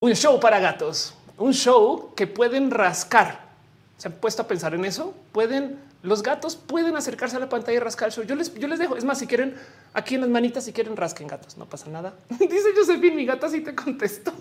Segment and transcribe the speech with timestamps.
[0.00, 3.48] Un show para gatos, un show que pueden rascar.
[3.96, 5.12] ¿Se han puesto a pensar en eso?
[5.32, 8.22] Pueden, los gatos pueden acercarse a la pantalla y rascar el show.
[8.22, 8.96] Yo les, yo les dejo.
[8.96, 9.56] Es más, si quieren,
[9.92, 12.14] aquí en las manitas, si quieren, rasquen gatos, no pasa nada.
[12.38, 14.32] Dice Josephine, mi gata sí te contesto.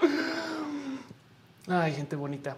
[1.68, 2.56] Ay, gente bonita.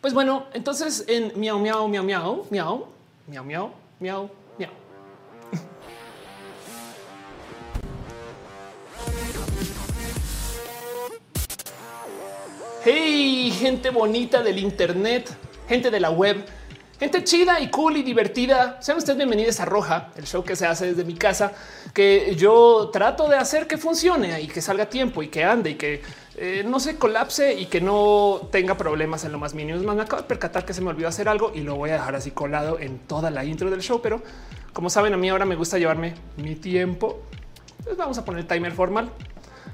[0.00, 2.86] Pues bueno, entonces en miau, miau, miau, miau, miau,
[3.26, 4.30] miau, miau, miau,
[12.90, 15.28] Hey, gente bonita del Internet,
[15.68, 16.42] gente de la web,
[16.98, 18.80] gente chida y cool y divertida.
[18.80, 21.52] Sean ustedes bienvenidos a Roja, el show que se hace desde mi casa,
[21.92, 25.72] que yo trato de hacer que funcione y que salga a tiempo y que ande
[25.72, 26.00] y que
[26.36, 29.92] eh, no se colapse y que no tenga problemas en lo más mínimo.
[29.92, 32.14] Me acabo de percatar que se me olvidó hacer algo y lo voy a dejar
[32.14, 34.00] así colado en toda la intro del show.
[34.02, 34.22] Pero
[34.72, 37.20] como saben, a mí ahora me gusta llevarme mi tiempo.
[37.80, 39.12] Entonces vamos a poner el timer formal.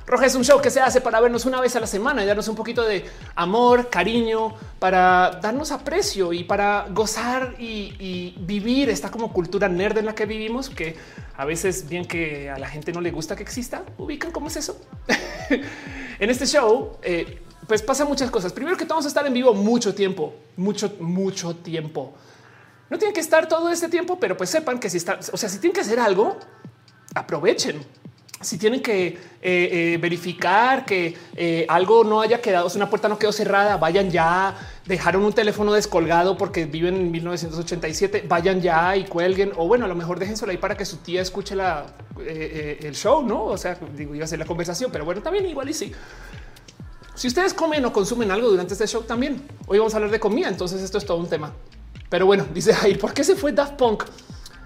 [0.07, 2.27] Roja es un show que se hace para vernos una vez a la semana y
[2.27, 9.11] darnos un poquito de amor, cariño, para darnos aprecio y para gozar y, vivir esta
[9.11, 10.97] como cultura nerd en la que vivimos, que
[11.37, 14.57] a veces bien que a la gente no le gusta que exista, ubican cómo es
[14.57, 14.79] eso.
[16.19, 18.53] en este show, eh, pues pasa muchas cosas.
[18.53, 22.13] Primero que vamos a estar en vivo mucho tiempo, mucho, mucho tiempo.
[22.91, 25.49] No tienen que estar todo este tiempo, pero pues sepan que si está, o sea,
[25.49, 26.37] si tienen que hacer algo,
[27.15, 27.83] aprovechen
[28.45, 33.09] si tienen que eh, eh, verificar que eh, algo no haya quedado, si una puerta
[33.09, 34.55] no quedó cerrada, vayan ya,
[34.87, 39.89] dejaron un teléfono descolgado porque viven en 1987, vayan ya y cuelguen, o bueno, a
[39.89, 41.87] lo mejor déjenselo ahí para que su tía escuche la,
[42.19, 43.45] el show, ¿no?
[43.45, 45.93] O sea, digo, iba a ser la conversación, pero bueno, también igual y sí.
[47.15, 50.21] Si ustedes comen o consumen algo durante este show también, hoy vamos a hablar de
[50.21, 51.53] comida, entonces esto es todo un tema.
[52.11, 54.05] Pero bueno, dice Jair, ¿por qué se fue Daft Punk?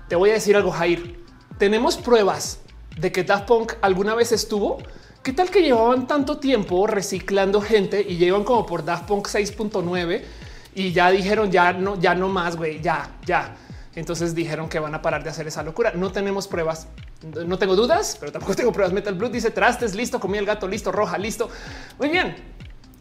[0.08, 1.22] Te voy a decir algo, Jair.
[1.58, 2.60] Tenemos pruebas
[2.98, 4.78] de que Daft Punk alguna vez estuvo.
[5.22, 10.22] ¿Qué tal que llevaban tanto tiempo reciclando gente y llevan como por Daft Punk 6.9
[10.74, 13.56] y ya dijeron ya no, ya no más, güey, ya, ya.
[13.94, 15.92] Entonces dijeron que van a parar de hacer esa locura.
[15.94, 16.86] No tenemos pruebas.
[17.46, 18.92] No tengo dudas, pero tampoco tengo pruebas.
[18.92, 21.50] Metal Blue dice trastes, listo, comí el gato, listo, roja, listo.
[21.98, 22.57] Muy bien.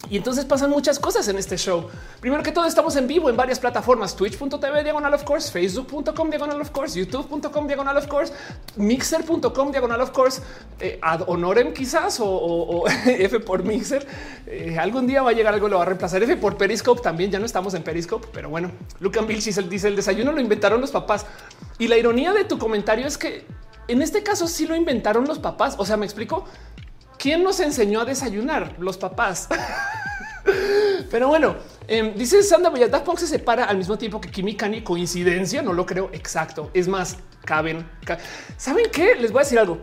[0.10, 1.90] Y entonces pasan muchas cosas en este show.
[2.22, 6.62] Primero que todo, estamos en vivo en varias plataformas: twitch.tv diagonal of course, facebook.com diagonal
[6.62, 8.32] of course, youtube.com diagonal of course,
[8.78, 10.42] mixer.com diagonal of course,
[10.80, 14.08] eh, ad honorem quizás o, F por mixer.
[14.46, 17.02] Eh, algún día va a llegar algo, lo va a reemplazar F por Periscope.
[17.02, 20.80] También ya no estamos en Periscope, pero bueno, Lucan Vilchis dice el desayuno lo inventaron
[20.80, 21.26] los papás.
[21.80, 23.46] Y la ironía de tu comentario es que
[23.88, 25.76] en este caso sí lo inventaron los papás.
[25.78, 26.46] O sea, me explico.
[27.18, 28.76] ¿Quién nos enseñó a desayunar?
[28.80, 29.48] Los papás.
[31.12, 31.56] Pero bueno,
[31.88, 34.82] eh, dice Sandra Daft Punk se separa al mismo tiempo que Kimi Kani.
[34.82, 36.10] Coincidencia, no lo creo.
[36.14, 36.70] Exacto.
[36.74, 37.90] Es más, caben.
[38.58, 39.16] ¿Saben qué?
[39.16, 39.80] Les voy a decir algo.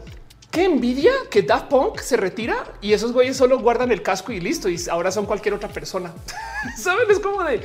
[0.50, 4.40] Qué envidia que Daft Punk se retira y esos güeyes solo guardan el casco y
[4.40, 4.68] listo.
[4.68, 6.12] Y ahora son cualquier otra persona.
[6.76, 7.60] Saben, es como de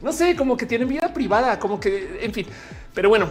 [0.00, 2.46] no sé, como que tienen vida privada, como que en fin.
[2.94, 3.30] Pero bueno,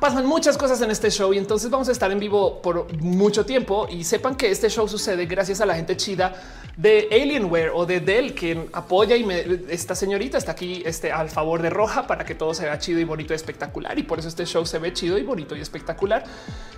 [0.00, 3.46] pasan muchas cosas en este show y entonces vamos a estar en vivo por mucho
[3.46, 6.34] tiempo y sepan que este show sucede gracias a la gente chida
[6.76, 11.30] de Alienware o de Dell, quien apoya y me, esta señorita está aquí este, al
[11.30, 13.98] favor de Roja para que todo se vea chido y bonito y espectacular.
[13.98, 16.24] Y por eso este show se ve chido y bonito y espectacular.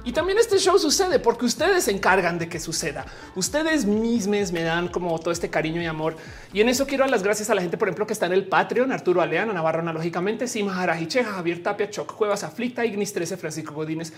[0.05, 3.07] Y también este show sucede porque ustedes se encargan de que suceda.
[3.35, 6.17] Ustedes mismos me dan como todo este cariño y amor.
[6.53, 8.33] Y en eso quiero dar las gracias a la gente, por ejemplo, que está en
[8.33, 13.37] el Patreon, Arturo Aleano, Navarro analógicamente, Sima Jarajicheja, Javier Tapia, Choc Cuevas, Aflicta, Ignis 13,
[13.37, 14.13] Francisco Godínez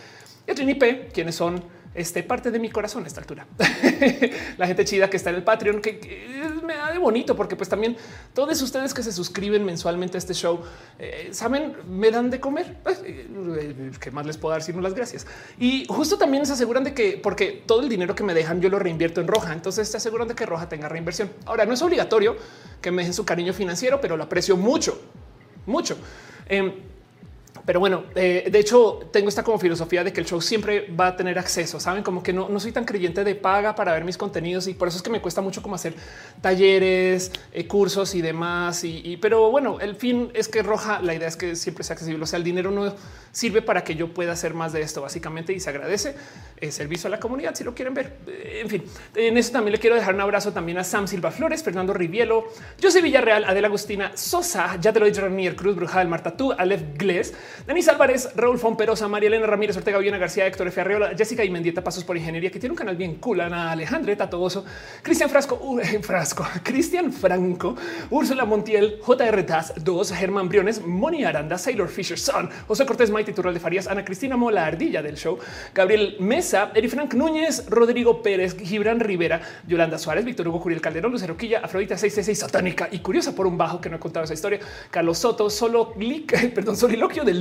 [0.47, 1.63] y Trini P, quienes son
[1.95, 3.47] este, parte de mi corazón a esta altura.
[4.59, 7.69] la gente chida que está en el Patreon, que, me da de bonito, porque pues
[7.69, 7.97] también
[8.35, 10.61] todos ustedes que se suscriben mensualmente a este show,
[10.99, 12.77] eh, saben, me dan de comer.
[13.05, 15.27] Eh, ¿Qué más les puedo dar sino las gracias?
[15.59, 18.69] Y justo también se aseguran de que, porque todo el dinero que me dejan yo
[18.69, 21.31] lo reinvierto en Roja, entonces se aseguran de que Roja tenga reinversión.
[21.47, 22.37] Ahora, no es obligatorio
[22.81, 25.01] que me dejen su cariño financiero, pero lo aprecio mucho,
[25.67, 25.97] mucho.
[26.47, 26.73] Em,
[27.69, 31.09] pero bueno, eh, de hecho, tengo esta como filosofía de que el show siempre va
[31.09, 31.79] a tener acceso.
[31.79, 34.73] Saben como que no, no soy tan creyente de paga para ver mis contenidos y
[34.73, 35.93] por eso es que me cuesta mucho como hacer
[36.41, 38.85] talleres, eh, cursos y demás.
[38.85, 41.03] Y, pero bueno, el fin es que roja.
[41.03, 42.23] La idea es que siempre sea accesible.
[42.23, 42.95] O sea, el dinero no
[43.33, 46.15] sirve para que yo pueda hacer más de esto, básicamente, y se agradece
[46.57, 48.17] el servicio a la comunidad si lo quieren ver.
[48.29, 48.83] Eh, en fin,
[49.15, 52.47] en eso también le quiero dejar un abrazo también a Sam Silva Flores, Fernando Rivielo,
[52.83, 56.53] José Villarreal, Adela Agustina Sosa, ya te lo he dicho, Ranier Cruz, Brujal, Marta Tú,
[56.53, 57.35] Aleph Gles.
[57.67, 60.81] Denis Álvarez, Raúl Fomperosa, María Elena Ramírez, Ortega Viena García, Héctor F.
[60.81, 64.17] Arriola, Jessica y Mendieta Pasos por Ingeniería, que tiene un canal bien cool, Ana Alejandre,
[64.17, 64.65] Tatogoso,
[65.03, 65.61] Cristian Frasco,
[66.03, 67.77] Frasco, Cristian Franco,
[68.11, 73.33] Úrsula Montiel, JR Taz, 2, Germán Briones, Moni Aranda, Sailor Fisher Son, José Cortés Maite
[73.33, 75.39] Tural de Farías, Ana Cristina Mola Ardilla del show,
[75.75, 81.13] Gabriel Mesa, Eri Frank Núñez, Rodrigo Pérez, Gibran Rivera, Yolanda Suárez, Víctor Hugo Curiel Calderón,
[81.13, 84.35] Lucero Quilla, Afrodita 666 satánica y curiosa por un bajo que no he contado esa
[84.35, 84.61] historia,
[84.91, 87.35] Carlos Soto, solo clic, perdón, soliloquio de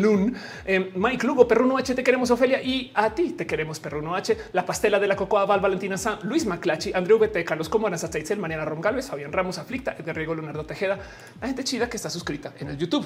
[0.66, 2.62] Eh, Mike Lugo, Perruno H, te queremos Ofelia.
[2.62, 6.20] Y a ti te queremos Perruno H, la pastela de la cocoa Val Valentina San,
[6.24, 10.36] Luis Maclachi, Andrew VT, Carlos Comoras, Azaitzel, Mariana Rom Galvez, Fabián Ramos, Aflicta, Edgar Riego,
[10.36, 11.00] Leonardo Tejeda,
[11.42, 13.06] la gente chida que está suscrita en el YouTube.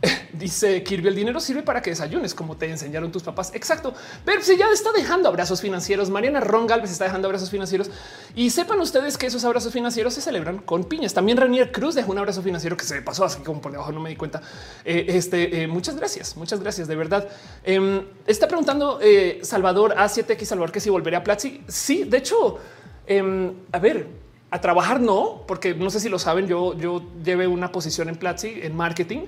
[0.32, 3.50] Dice Kirby, el dinero sirve para que desayunes como te enseñaron tus papás.
[3.54, 3.94] Exacto.
[4.24, 7.90] Pero si ya está dejando abrazos financieros, Mariana Ron Galvez está dejando abrazos financieros
[8.34, 11.14] y sepan ustedes que esos abrazos financieros se celebran con piñas.
[11.14, 14.00] También Ranier Cruz dejó un abrazo financiero que se pasó así como por debajo, no
[14.00, 14.40] me di cuenta.
[14.84, 17.28] Eh, este, eh, muchas gracias, muchas gracias de verdad.
[17.64, 21.62] Em, está preguntando eh, Salvador A7X Salvador que si volveré a Platzi.
[21.66, 22.58] Sí, de hecho,
[23.06, 24.06] em, a ver,
[24.50, 28.16] a trabajar no, porque no sé si lo saben, yo, yo llevé una posición en
[28.16, 29.26] Platzi en marketing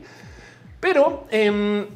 [0.80, 1.86] pero eh,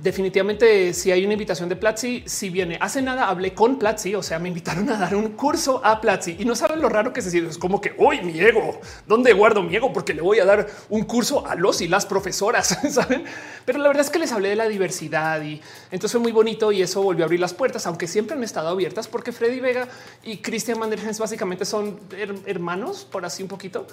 [0.00, 4.22] definitivamente si hay una invitación de Platzi, si viene hace nada hablé con Platzi, o
[4.22, 7.22] sea, me invitaron a dar un curso a Platzi y no saben lo raro que
[7.22, 7.50] se siente.
[7.50, 9.92] Es como que hoy mi ego, ¿dónde guardo mi ego?
[9.92, 13.24] Porque le voy a dar un curso a los y las profesoras, saben?
[13.64, 15.60] Pero la verdad es que les hablé de la diversidad y
[15.90, 18.68] entonces fue muy bonito y eso volvió a abrir las puertas, aunque siempre han estado
[18.68, 19.88] abiertas porque Freddy Vega
[20.22, 21.98] y Christian Manderhens básicamente son
[22.46, 23.86] hermanos, por así un poquito.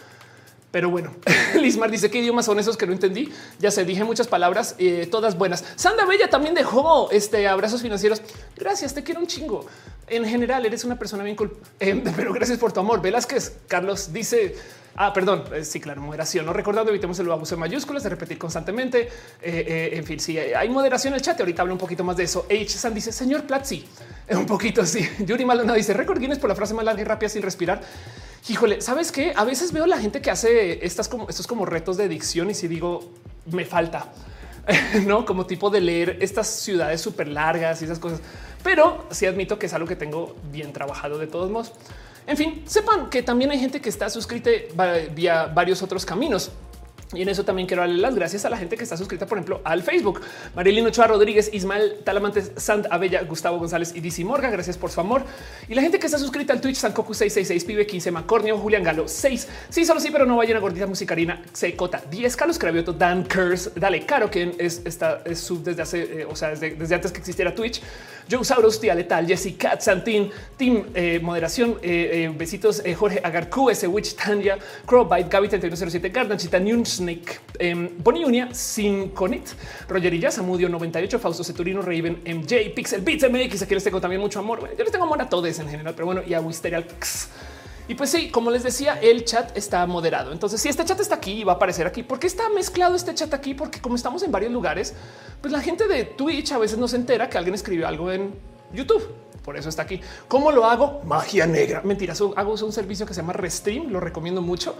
[0.71, 1.13] Pero bueno,
[1.55, 3.31] Lismar dice qué idiomas son esos que no entendí.
[3.59, 5.63] Ya se dije muchas palabras, eh, todas buenas.
[5.75, 8.21] Sanda Bella también dejó este abrazos financieros.
[8.55, 9.65] Gracias, te quiero un chingo.
[10.07, 13.01] En general, eres una persona bien cool, eh, pero gracias por tu amor.
[13.01, 14.55] Velázquez Carlos dice:
[14.95, 15.43] Ah, perdón.
[15.53, 16.45] Eh, sí, claro, moderación.
[16.45, 19.09] No recordando, evitemos el abuso de mayúsculas, de repetir constantemente.
[19.41, 21.39] en fin, sí, hay moderación en el chat.
[21.39, 22.45] Ahorita hablo un poquito más de eso.
[22.49, 22.69] H.
[22.69, 23.85] San dice: Señor Platzi,
[24.31, 25.07] un poquito así.
[25.19, 27.81] Yuri Malona dice: Record Guinness por la frase más larga y rápida sin respirar.
[28.47, 29.33] Híjole, sabes qué?
[29.35, 32.55] A veces veo la gente que hace estas como estos como retos de dicción y
[32.55, 33.11] si digo
[33.51, 34.11] me falta,
[35.05, 38.19] no como tipo de leer estas ciudades súper largas y esas cosas,
[38.63, 41.73] pero sí admito que es algo que tengo bien trabajado de todos modos.
[42.27, 44.49] En fin, sepan que también hay gente que está suscrita
[45.13, 46.51] vía varios otros caminos.
[47.13, 49.37] Y en eso también quiero darle las gracias a la gente que está suscrita, por
[49.37, 50.21] ejemplo, al Facebook.
[50.55, 54.49] Marilino Ochoa Rodríguez, Ismael Talamantes, Sant Abella, Gustavo González y DC Morga.
[54.49, 55.23] Gracias por su amor.
[55.67, 59.07] Y la gente que está suscrita al Twitch, Sankoku 666, Pibe 15, Macornio, Julián Galo
[59.07, 59.47] 6.
[59.69, 63.71] Sí, solo sí, pero no vayan a gordita musicarina, Secota 10, Carlos Cravioto, Dan Curse,
[63.75, 67.11] Dale Caro, quien es, está, es sub desde hace, eh, o sea, desde, desde antes
[67.11, 67.81] que existiera Twitch.
[68.31, 73.87] Joe Sauros, Tía Letal, Jessica Santín, Team eh, Moderación, eh, eh, besitos, Jorge Agarcu, ese
[73.87, 79.49] Witch Tanya, Crowbite, Gaby 3107, Gardanchita, New Snake, eh, Bonnie Unia, Sinconit,
[79.89, 84.39] Rogerilla, Samudio 98, Fausto Ceturino, Raven, MJ, Pixel Beats MX, aquí les tengo también mucho
[84.39, 84.69] amor.
[84.77, 86.85] yo les tengo amor a todos en general, pero bueno, y a Wisterial.
[87.87, 90.31] Y pues sí, como les decía, el chat está moderado.
[90.31, 92.95] Entonces, si este chat está aquí y va a aparecer aquí, ¿por qué está mezclado
[92.95, 93.53] este chat aquí?
[93.53, 94.93] Porque como estamos en varios lugares,
[95.41, 98.33] pues la gente de Twitch a veces no se entera que alguien escribió algo en
[98.71, 99.03] YouTube.
[99.43, 99.99] Por eso está aquí.
[100.27, 101.01] ¿Cómo lo hago?
[101.03, 101.81] Magia negra.
[101.83, 103.89] Mentira, hago un servicio que se llama Restream.
[103.89, 104.75] Lo recomiendo mucho,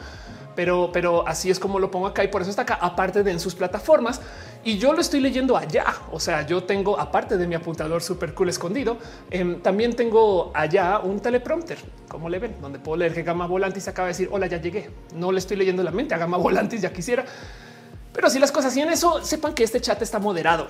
[0.56, 3.32] pero, pero así es como lo pongo acá y por eso está acá, aparte de
[3.32, 4.22] en sus plataformas.
[4.64, 5.86] Y yo lo estoy leyendo allá.
[6.12, 8.98] O sea, yo tengo, aparte de mi apuntador súper cool escondido,
[9.30, 11.78] em, también tengo allá un teleprompter,
[12.08, 14.90] como le ven, donde puedo leer que Gama Volantis acaba de decir hola, ya llegué.
[15.16, 17.26] No le estoy leyendo la mente a Gama Volantis, ya quisiera.
[18.14, 20.68] Pero si las cosas y en eso sepan que este chat está moderado.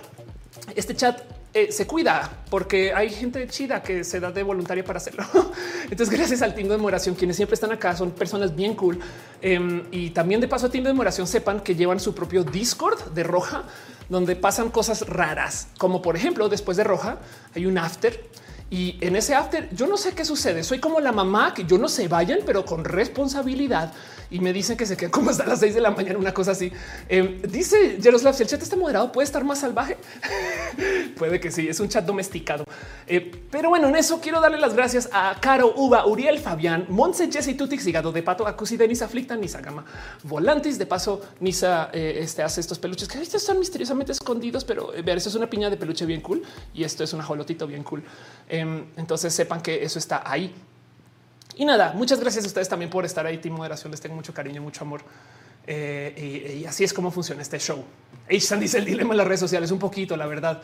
[0.75, 1.21] Este chat
[1.53, 5.25] eh, se cuida porque hay gente chida que se da de voluntaria para hacerlo.
[5.83, 9.00] Entonces, gracias al team de demoración, quienes siempre están acá son personas bien cool.
[9.41, 13.12] Em, y también de paso, a team de demoración sepan que llevan su propio Discord
[13.13, 13.63] de roja,
[14.08, 17.20] donde pasan cosas raras, como por ejemplo, después de roja
[17.55, 18.31] hay un after
[18.72, 20.63] y en ese after yo no sé qué sucede.
[20.63, 23.91] Soy como la mamá que yo no se vayan, pero con responsabilidad
[24.31, 26.51] y me dicen que se quedan como hasta las seis de la mañana, una cosa
[26.51, 26.71] así.
[27.09, 29.97] Em, dice Jaroslav, si el chat está moderado, puede estar más salvaje.
[31.17, 32.63] puede que sí, es un chat domesticado.
[33.07, 37.29] Eh, pero bueno, en eso quiero darle las gracias a Caro, Uva, Uriel, Fabián, Monse,
[37.29, 39.85] Jesse, Tutix, Hígado de Pato, Acusi, Denis, Aflicta, Nisa Gama,
[40.23, 40.79] Volantis.
[40.79, 45.17] De paso, Nisa eh, este, hace estos peluches que están misteriosamente escondidos, pero eh, ver,
[45.17, 46.41] eso es una piña de peluche bien cool
[46.73, 48.03] y esto es un ajolotito bien cool.
[48.47, 50.53] Em, entonces sepan que eso está ahí.
[51.55, 53.38] Y nada, muchas gracias a ustedes también por estar ahí.
[53.38, 55.01] Team Moderación, les tengo mucho cariño, mucho amor.
[55.67, 57.84] Eh, y, así es como funciona este show.
[58.29, 60.62] H dice el dilema en las redes sociales un poquito, la verdad.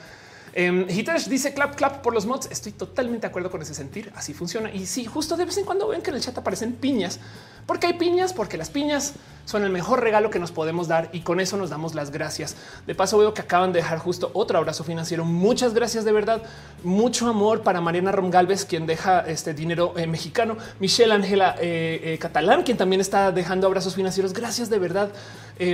[0.56, 2.48] Hitesh dice clap, clap por los mods.
[2.50, 4.12] Estoy totalmente de acuerdo con ese sentir.
[4.16, 4.72] Así funciona.
[4.74, 7.20] Y sí, justo de vez en cuando ven que en el chat aparecen piñas,
[7.68, 11.22] Porque hay piñas, porque las piñas son el mejor regalo que nos podemos dar y
[11.22, 12.56] con eso nos damos las gracias.
[12.86, 15.24] De paso veo que acaban de dejar justo otro abrazo financiero.
[15.24, 16.42] Muchas gracias de verdad.
[16.84, 20.58] Mucho amor para Mariana Romgalves, quien deja este dinero eh, mexicano.
[20.80, 24.34] Michelle Ángela eh, eh, Catalán, quien también está dejando abrazos financieros.
[24.34, 25.12] Gracias de verdad.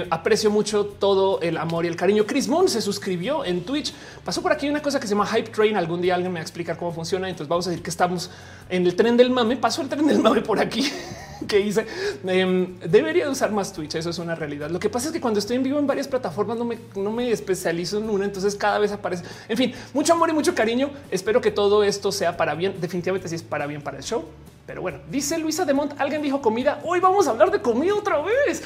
[0.09, 2.25] aprecio mucho todo el amor y el cariño.
[2.25, 3.93] Chris Moon se suscribió en Twitch.
[4.23, 5.77] Pasó por aquí una cosa que se llama Hype Train.
[5.77, 7.27] Algún día alguien me va a explicar cómo funciona.
[7.27, 8.29] Entonces vamos a decir que estamos
[8.69, 9.57] en el tren del mame.
[9.57, 10.91] Pasó el tren del mame por aquí
[11.47, 11.85] que hice.
[12.25, 13.95] Em, debería usar más Twitch.
[13.95, 14.69] Eso es una realidad.
[14.69, 17.11] Lo que pasa es que cuando estoy en vivo en varias plataformas no me, no
[17.11, 19.23] me especializo en una, entonces cada vez aparece.
[19.47, 20.91] En fin, mucho amor y mucho cariño.
[21.11, 22.75] Espero que todo esto sea para bien.
[22.79, 24.25] Definitivamente sí es para bien para el show.
[24.65, 26.79] Pero bueno, dice Luisa de Mont, alguien dijo comida.
[26.85, 28.63] Hoy vamos a hablar de comida otra vez.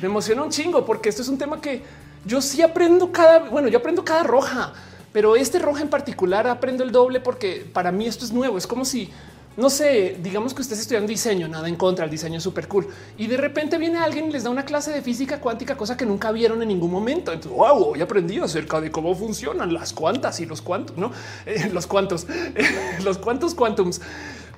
[0.00, 1.82] Me emociona un chingo porque esto es un tema que
[2.24, 4.72] yo sí aprendo cada, bueno, yo aprendo cada roja,
[5.12, 8.56] pero este roja en particular aprendo el doble porque para mí esto es nuevo.
[8.56, 9.10] Es como si
[9.58, 12.86] no sé, digamos que ustedes estudian diseño, nada en contra, el diseño es súper cool.
[13.16, 16.06] Y de repente viene alguien y les da una clase de física cuántica, cosa que
[16.06, 17.32] nunca vieron en ningún momento.
[17.32, 21.10] Entonces, wow, hoy aprendí acerca de cómo funcionan las cuantas y los cuantos, no
[21.46, 22.28] eh, los cuantos,
[23.04, 24.00] los cuantos quantums.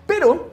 [0.06, 0.50] Pero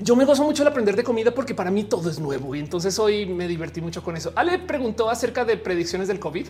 [0.00, 2.58] yo me gozo mucho al aprender de comida porque para mí todo es nuevo y
[2.58, 4.32] entonces hoy me divertí mucho con eso.
[4.34, 6.48] Ale preguntó acerca de predicciones del COVID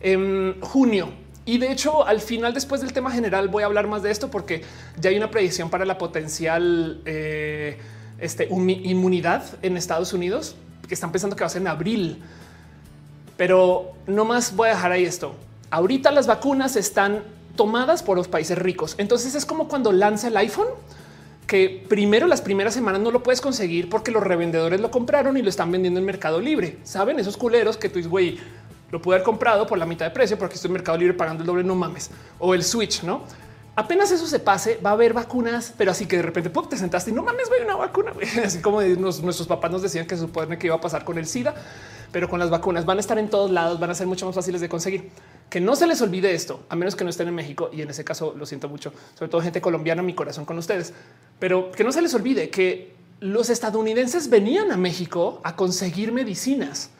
[0.00, 1.10] en junio.
[1.44, 4.30] Y de hecho, al final, después del tema general, voy a hablar más de esto
[4.30, 4.62] porque
[5.00, 7.78] ya hay una predicción para la potencial eh,
[8.18, 10.54] este, inmunidad en Estados Unidos
[10.86, 12.22] que están pensando que va a ser en abril.
[13.36, 15.34] Pero no más voy a dejar ahí esto.
[15.70, 17.24] Ahorita las vacunas están
[17.56, 18.94] tomadas por los países ricos.
[18.98, 20.68] Entonces es como cuando lanza el iPhone,
[21.46, 25.42] que primero las primeras semanas no lo puedes conseguir porque los revendedores lo compraron y
[25.42, 26.78] lo están vendiendo en Mercado Libre.
[26.84, 28.38] Saben esos culeros que tú dices, güey,
[28.92, 31.42] lo pude haber comprado por la mitad de precio porque estoy en Mercado Libre pagando
[31.42, 32.10] el doble, no mames.
[32.38, 33.24] O el Switch, ¿no?
[33.74, 37.10] Apenas eso se pase, va a haber vacunas, pero así que de repente te sentaste
[37.10, 38.12] y no mames, voy una vacuna.
[38.44, 41.26] Así como nuestros papás nos decían que se supone que iba a pasar con el
[41.26, 41.54] SIDA,
[42.12, 44.34] pero con las vacunas van a estar en todos lados, van a ser mucho más
[44.34, 45.08] fáciles de conseguir.
[45.48, 47.88] Que no se les olvide esto, a menos que no estén en México y en
[47.88, 50.92] ese caso lo siento mucho, sobre todo gente colombiana, mi corazón con ustedes,
[51.38, 56.90] pero que no se les olvide que los estadounidenses venían a México a conseguir medicinas.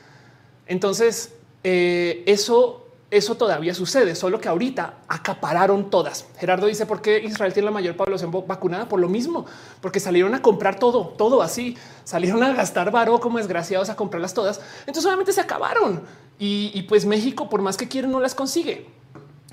[0.66, 1.34] Entonces,
[1.64, 6.26] eh, eso, eso todavía sucede, solo que ahorita acapararon todas.
[6.38, 9.46] Gerardo dice por qué Israel tiene la mayor población vacunada por lo mismo,
[9.80, 14.34] porque salieron a comprar todo, todo así, salieron a gastar varo como desgraciados a comprarlas
[14.34, 14.60] todas.
[14.80, 16.02] Entonces solamente se acabaron
[16.38, 18.88] y, pues México, por más que quieren, no las consigue,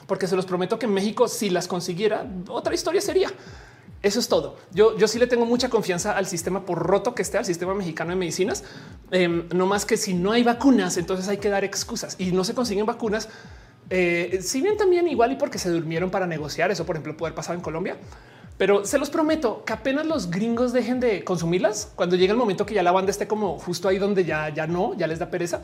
[0.08, 3.30] porque se los prometo que México, si las consiguiera, otra historia sería.
[4.02, 4.56] Eso es todo.
[4.72, 7.74] Yo, yo sí le tengo mucha confianza al sistema, por roto que esté, al sistema
[7.74, 8.64] mexicano de medicinas.
[9.12, 12.44] Em, no más que si no hay vacunas, entonces hay que dar excusas y no
[12.46, 13.28] se consiguen vacunas.
[13.90, 17.34] Eh, si bien también igual y porque se durmieron para negociar, eso por ejemplo puede
[17.34, 17.98] pasar en Colombia,
[18.58, 22.66] pero se los prometo que apenas los gringos dejen de consumirlas, cuando llegue el momento
[22.66, 25.30] que ya la banda esté como justo ahí donde ya, ya no, ya les da
[25.30, 25.62] pereza,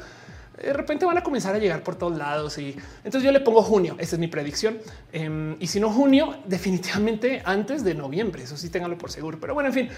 [0.62, 3.62] de repente van a comenzar a llegar por todos lados y entonces yo le pongo
[3.62, 3.95] junio.
[4.00, 4.79] Esa es mi predicción.
[5.12, 8.43] Em, y si no junio, definitivamente antes de noviembre.
[8.43, 9.38] Eso sí, ténganlo por seguro.
[9.39, 9.89] Pero bueno, en fin,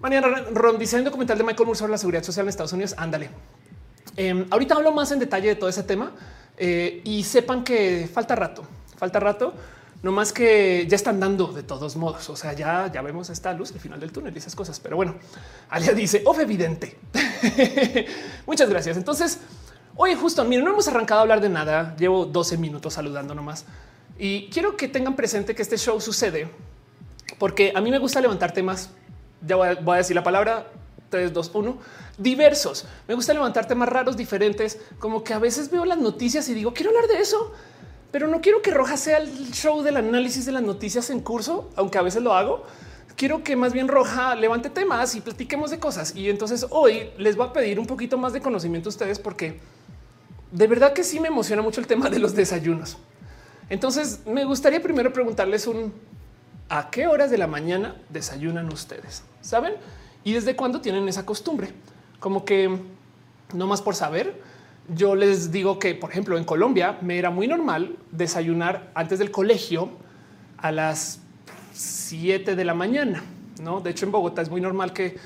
[0.00, 2.94] mañana Ron dice un documental de Michael Moore sobre la seguridad social en Estados Unidos.
[2.96, 3.30] Ándale.
[4.16, 6.12] Em, ahorita hablo más en detalle de todo ese tema
[6.56, 8.64] eh, y sepan que falta rato,
[8.96, 9.54] falta rato.
[10.02, 12.28] No más que ya están dando de todos modos.
[12.28, 14.78] O sea, ya, ya vemos esta luz al final del túnel y esas cosas.
[14.78, 15.14] Pero bueno,
[15.70, 16.98] Alia dice, of evidente.
[18.46, 18.98] Muchas gracias.
[18.98, 19.40] Entonces,
[19.96, 21.94] Oye, justo, miren, no hemos arrancado a hablar de nada.
[21.96, 23.64] Llevo 12 minutos saludando nomás.
[24.18, 26.48] Y quiero que tengan presente que este show sucede
[27.38, 28.90] porque a mí me gusta levantar temas.
[29.46, 30.66] Ya voy a, decir la palabra
[31.10, 31.78] 3, 2, 1.
[32.18, 32.86] Diversos.
[33.06, 34.78] Me gusta levantar temas raros, diferentes.
[34.98, 37.52] Como que a veces veo las noticias y digo, quiero hablar de eso,
[38.10, 41.70] pero no quiero que Roja sea el show del análisis de las noticias en curso,
[41.76, 42.64] aunque a veces lo hago.
[43.16, 46.16] Quiero que más bien Roja levante temas y platiquemos de cosas.
[46.16, 49.60] Y entonces hoy les voy a pedir un poquito más de conocimiento a ustedes porque
[50.54, 52.96] de verdad que sí me emociona mucho el tema de los desayunos.
[53.68, 55.92] Entonces me gustaría primero preguntarles un
[56.68, 59.74] a qué horas de la mañana desayunan ustedes, saben?
[60.22, 61.70] Y desde cuándo tienen esa costumbre,
[62.20, 62.78] como que
[63.52, 64.40] no más por saber.
[64.94, 69.32] Yo les digo que, por ejemplo, en Colombia me era muy normal desayunar antes del
[69.32, 69.90] colegio
[70.58, 71.18] a las
[71.72, 73.24] 7 de la mañana.
[73.60, 75.16] No, de hecho, en Bogotá es muy normal que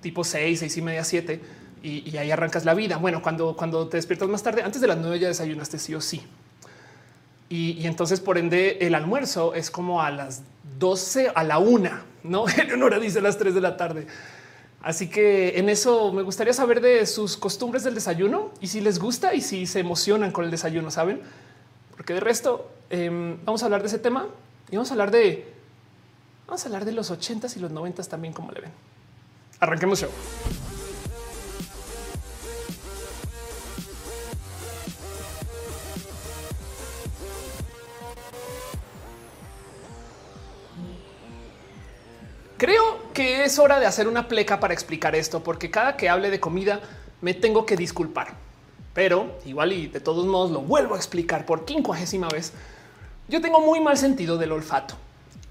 [0.00, 2.96] tipo 6, seis y media, 7 y, ahí arrancas la vida.
[2.96, 6.00] Bueno, cuando, cuando te despiertas más tarde, antes de las nueve ya desayunaste sí o
[6.00, 6.22] sí.
[7.48, 10.42] Y, entonces, por ende, el almuerzo es como a las
[10.78, 12.44] 12 a la una, no?
[12.56, 14.06] En hora dice las 3 de la tarde.
[14.82, 18.98] Así que en eso me gustaría saber de sus costumbres del desayuno y si les
[18.98, 21.20] gusta y si se emocionan con el desayuno, saben?
[21.96, 24.28] Porque de resto em, vamos a hablar de ese tema
[24.70, 25.52] y vamos a hablar de
[26.46, 28.70] vamos a hablar de los ochentas y los noventas también, como le ven.
[29.60, 30.10] Arranquemos show.
[43.44, 46.80] Es hora de hacer una pleca para explicar esto, porque cada que hable de comida
[47.20, 48.34] me tengo que disculpar.
[48.94, 52.52] Pero igual y de todos modos lo vuelvo a explicar por quincuagésima vez.
[53.28, 54.96] Yo tengo muy mal sentido del olfato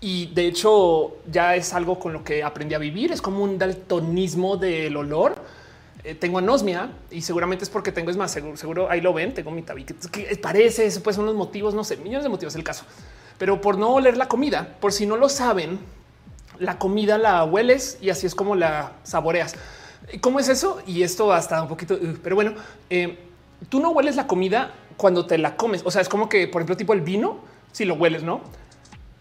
[0.02, 3.12] y de hecho ya es algo con lo que aprendí a vivir.
[3.12, 5.36] Es como un daltonismo del olor.
[6.04, 9.34] Eh, tengo anosmia y seguramente es porque tengo, es más seguro, seguro ahí lo ven.
[9.34, 12.56] Tengo mi tabique que parece eso, pues son los motivos, no sé, millones de motivos
[12.56, 12.86] el caso,
[13.38, 15.80] pero por no oler la comida, por si no lo saben,
[16.60, 19.56] la comida la hueles y así es como la saboreas.
[20.22, 20.82] ¿Cómo es eso?
[20.86, 22.54] Y esto hasta un poquito, uh, pero bueno,
[22.90, 23.18] eh,
[23.70, 25.82] tú no hueles la comida cuando te la comes.
[25.86, 27.40] O sea, es como que, por ejemplo, tipo el vino,
[27.72, 28.42] si lo hueles, no?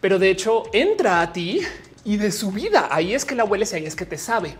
[0.00, 1.60] Pero de hecho entra a ti
[2.04, 4.56] y de su vida ahí es que la hueles y ahí es que te sabe.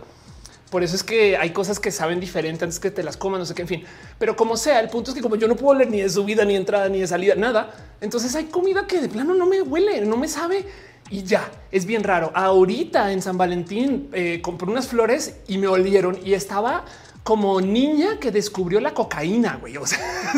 [0.69, 3.45] Por eso es que hay cosas que saben diferente antes que te las coman, no
[3.45, 3.83] sé qué, en fin.
[4.19, 6.43] Pero como sea, el punto es que como yo no puedo oler ni de subida,
[6.43, 7.73] ni entrada, ni de salida, nada.
[8.01, 10.65] Entonces hay comida que de plano no me huele, no me sabe
[11.09, 12.31] y ya es bien raro.
[12.33, 16.85] Ahorita en San Valentín eh, compré unas flores y me olieron y estaba
[17.23, 19.77] como niña que descubrió la cocaína, güey.
[19.77, 19.99] O sea,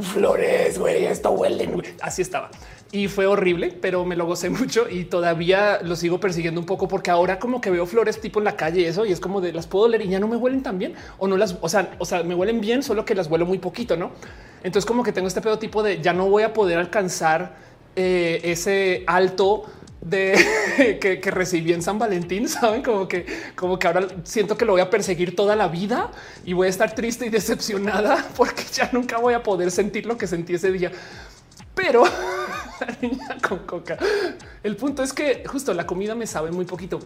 [0.00, 1.94] flores, güey, esto huele.
[2.00, 2.50] Así estaba
[2.92, 6.86] y fue horrible, pero me lo gocé mucho y todavía lo sigo persiguiendo un poco
[6.86, 9.52] porque ahora como que veo flores tipo en la calle eso y es como de
[9.52, 11.96] las puedo oler y ya no me huelen tan bien o no las, o sea,
[11.98, 14.12] o sea, me huelen bien, solo que las huelo muy poquito, no?
[14.62, 18.40] Entonces como que tengo este pedo tipo de ya no voy a poder alcanzar eh,
[18.44, 19.66] ese alto
[20.02, 24.72] de que, recibí en San Valentín, saben como que, como que ahora siento que lo
[24.72, 26.10] voy a perseguir toda la vida
[26.44, 30.16] y voy a estar triste y decepcionada porque ya nunca voy a poder sentir lo
[30.16, 30.90] que sentí ese día.
[31.74, 32.04] Pero
[32.80, 33.96] la niña con coca.
[34.62, 37.00] El punto es que justo la comida me sabe muy poquito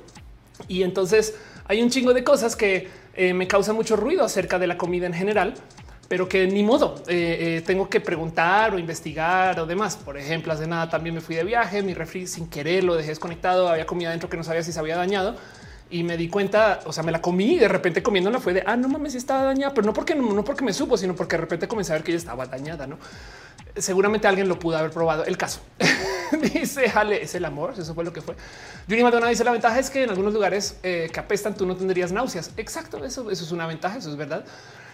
[0.69, 1.35] y entonces
[1.67, 5.07] hay un chingo de cosas que eh, me causan mucho ruido acerca de la comida
[5.07, 5.55] en general
[6.09, 9.97] pero que ni modo eh, eh, tengo que preguntar o investigar o demás.
[9.97, 13.11] Por ejemplo, hace nada también me fui de viaje, mi refri sin querer lo dejé
[13.11, 15.37] desconectado, había comida dentro que no sabía si se había dañado
[15.89, 18.77] y me di cuenta, o sea, me la comí de repente comiéndola fue de, ah,
[18.77, 21.43] no mames, si estaba dañada, pero no porque no, porque me supo, sino porque de
[21.43, 22.99] repente comencé a ver que ella estaba dañada, ¿no?
[23.77, 25.25] Seguramente alguien lo pudo haber probado.
[25.25, 25.61] El caso
[26.55, 28.35] dice, jale, es el amor, eso fue lo que fue.
[28.89, 31.77] Yuri Madonna dice, la ventaja es que en algunos lugares eh, que apestan tú no
[31.77, 32.51] tendrías náuseas.
[32.57, 34.45] Exacto, eso, eso es una ventaja, eso es verdad.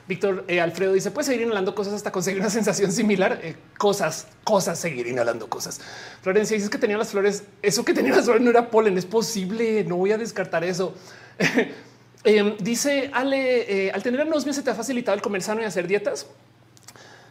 [0.09, 3.39] Víctor eh, Alfredo dice: Puedes seguir inhalando cosas hasta conseguir una sensación similar.
[3.43, 5.81] Eh, cosas, cosas, seguir inhalando cosas.
[6.23, 7.45] Florencia dice que tenía las flores.
[7.63, 8.99] Eso que tenía las flores no era polen.
[8.99, 9.85] Es posible.
[9.85, 10.95] No voy a descartar eso.
[12.25, 15.65] Em, dice Ale: eh, Al tener anosmia, se te ha facilitado el comer sano y
[15.65, 16.27] hacer dietas.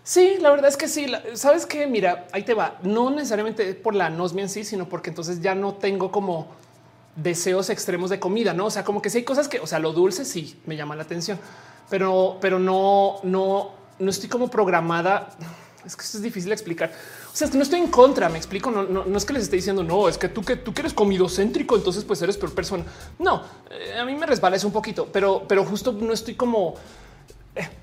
[0.03, 1.05] Sí, la verdad es que sí.
[1.33, 2.77] Sabes que mira, ahí te va.
[2.83, 6.49] No necesariamente por la anosmia en sí, sino porque entonces ya no tengo como
[7.15, 8.65] deseos extremos de comida, no?
[8.65, 10.95] O sea, como que si hay cosas que, o sea, lo dulce sí me llama
[10.95, 11.39] la atención
[11.91, 15.29] pero, pero no, no, no estoy como programada.
[15.85, 16.91] Es que esto es difícil explicar.
[17.33, 18.71] O sea, no estoy en contra, me explico.
[18.71, 20.81] No, no, no es que les esté diciendo no, es que tú que tú que
[20.81, 22.85] eres comido céntrico, entonces pues eres peor persona.
[23.19, 26.75] No, eh, a mí me resbala eso un poquito, pero, pero justo no estoy como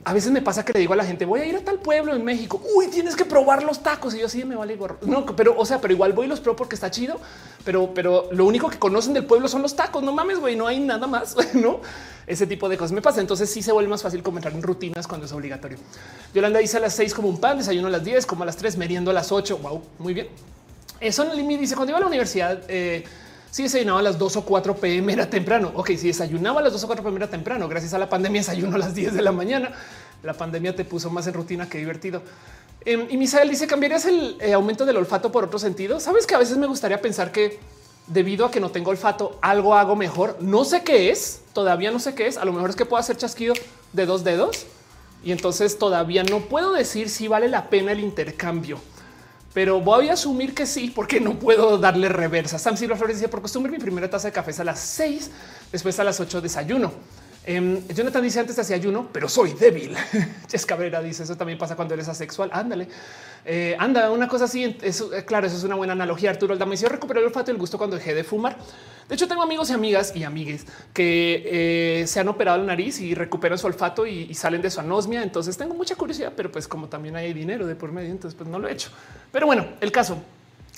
[0.04, 1.78] a veces me pasa que le digo a la gente voy a ir a tal
[1.78, 2.62] pueblo en México.
[2.74, 4.98] Uy, tienes que probar los tacos y yo sí me vale gorro.
[5.02, 7.20] No, pero o sea, pero igual voy y los pruebo porque está chido,
[7.64, 10.02] pero, pero lo único que conocen del pueblo son los tacos.
[10.02, 11.80] No mames, güey, no hay nada más, no?
[12.26, 13.20] Ese tipo de cosas me pasa.
[13.20, 15.76] Entonces sí se vuelve más fácil comentar en rutinas cuando es obligatorio.
[16.32, 18.56] Yolanda dice a las seis como un pan, desayuno a las 10, como a las
[18.56, 19.58] tres, meriendo a las 8.
[19.58, 20.28] Wow, muy bien.
[21.00, 23.04] Eso en el dice cuando iba a la universidad, eh,
[23.50, 25.72] si desayunaba a las 2 o 4 pm era temprano.
[25.74, 27.68] Ok, si desayunaba a las 2 o 4 pm era temprano.
[27.68, 29.72] Gracias a la pandemia desayuno a las 10 de la mañana.
[30.22, 32.22] La pandemia te puso más en rutina que divertido.
[32.84, 35.98] Em, y Misael dice, ¿cambiarías el eh, aumento del olfato por otro sentido?
[36.00, 37.58] Sabes que a veces me gustaría pensar que
[38.06, 40.36] debido a que no tengo olfato, algo hago mejor.
[40.40, 42.36] No sé qué es, todavía no sé qué es.
[42.36, 43.54] A lo mejor es que puedo hacer chasquido
[43.92, 44.66] de dos dedos
[45.24, 48.78] y entonces todavía no puedo decir si vale la pena el intercambio
[49.58, 52.60] pero voy a asumir que sí, porque no puedo darle reversa.
[52.60, 55.32] Sam Silva Flores decía por costumbre mi primera taza de café es a las seis,
[55.72, 56.92] después a las ocho desayuno.
[57.50, 59.96] Eh, Jonathan dice antes hacía ayuno, pero soy débil.
[60.50, 62.50] Jess Cabrera dice eso también pasa cuando eres asexual.
[62.52, 62.88] Ándale,
[63.46, 64.76] eh, anda una cosa así.
[64.82, 66.28] Eso, eh, claro, eso es una buena analogía.
[66.28, 68.58] Arturo Aldama dice recuperé el olfato y el gusto cuando dejé de fumar.
[69.08, 73.00] De hecho, tengo amigos y amigas y amigues que eh, se han operado la nariz
[73.00, 75.22] y recuperan su olfato y, salen de su anosmia.
[75.22, 78.50] Entonces tengo mucha curiosidad, pero pues como también hay dinero de por medio, entonces pues
[78.50, 78.90] no lo he hecho.
[79.32, 80.18] Pero bueno, el caso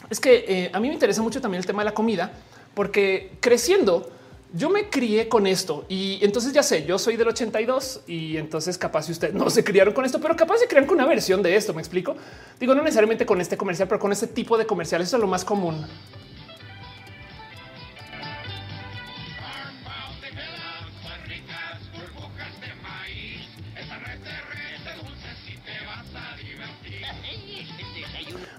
[0.08, 2.30] es que a mí me interesa mucho también el tema de la comida,
[2.74, 4.19] porque creciendo
[4.52, 8.76] yo me crié con esto y entonces ya sé, yo soy del 82 y entonces
[8.78, 11.42] capaz si ustedes no se criaron con esto, pero capaz se crean con una versión
[11.42, 11.72] de esto.
[11.72, 12.16] Me explico.
[12.58, 15.08] Digo, no necesariamente con este comercial, pero con este tipo de comerciales.
[15.08, 15.86] Eso es lo más común.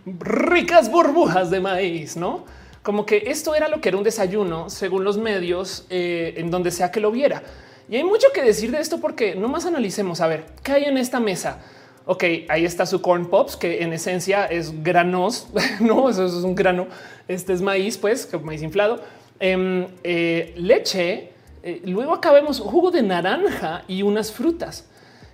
[0.05, 2.45] Ricas burbujas de maíz, no?
[2.83, 6.71] Como que esto era lo que era un desayuno según los medios eh, en donde
[6.71, 7.43] sea que lo viera.
[7.87, 10.83] Y hay mucho que decir de esto porque no más analicemos a ver qué hay
[10.85, 11.59] en esta mesa.
[12.05, 15.47] Ok, ahí está su corn pops, que en esencia es granos,
[15.79, 16.87] no, eso es un grano.
[17.27, 18.99] Este es maíz, pues, maíz inflado,
[19.39, 21.31] em, eh, leche.
[21.61, 24.89] Eh, luego acabemos jugo de naranja y unas frutas.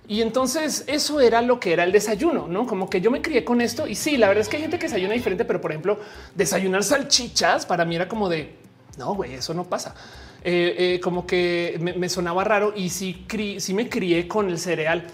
[0.08, 3.44] Y entonces eso era lo que era el desayuno, no como que yo me crié
[3.44, 3.86] con esto.
[3.86, 6.00] Y sí, la verdad es que hay gente que desayuna diferente, pero por ejemplo,
[6.34, 8.56] desayunar salchichas para mí era como de
[8.98, 9.94] no, güey, eso no pasa.
[10.42, 13.26] Eh, como que me, sonaba raro y sí,
[13.58, 15.06] sí me crié con el cereal.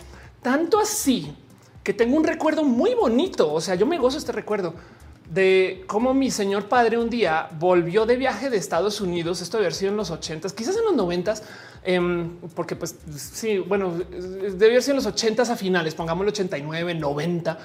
[0.43, 1.35] Tanto así
[1.83, 3.53] que tengo un recuerdo muy bonito.
[3.53, 4.75] O sea, yo me gozo este recuerdo
[5.31, 9.43] de cómo mi señor padre un día volvió de viaje de Estados Unidos.
[9.43, 11.43] Esto haber sido en los ochentas, quizás en los noventas,
[11.85, 16.95] em, porque pues sí, bueno, haber sido en los ochentas a finales, pongamos el 89,
[16.95, 17.59] 90.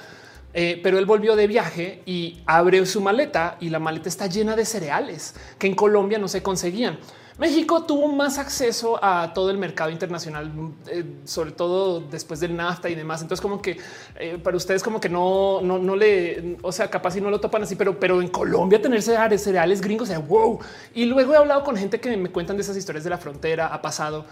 [0.52, 4.56] Eh, pero él volvió de viaje y abre su maleta y la maleta está llena
[4.56, 6.98] de cereales que en Colombia no se conseguían.
[7.40, 10.52] México tuvo más acceso a todo el mercado internacional,
[10.88, 13.22] eh, sobre todo después del NAFTA y demás.
[13.22, 13.78] Entonces, como que
[14.20, 17.40] eh, para ustedes, como que no, no, no le, o sea, capaz si no lo
[17.40, 20.60] topan así, pero, pero en Colombia tener cereales, cereales gringos, sea, wow.
[20.94, 23.68] Y luego he hablado con gente que me cuentan de esas historias de la frontera,
[23.68, 24.26] ha pasado.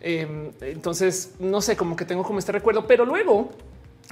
[0.00, 3.50] Em, entonces, no sé, como que tengo como este recuerdo, pero luego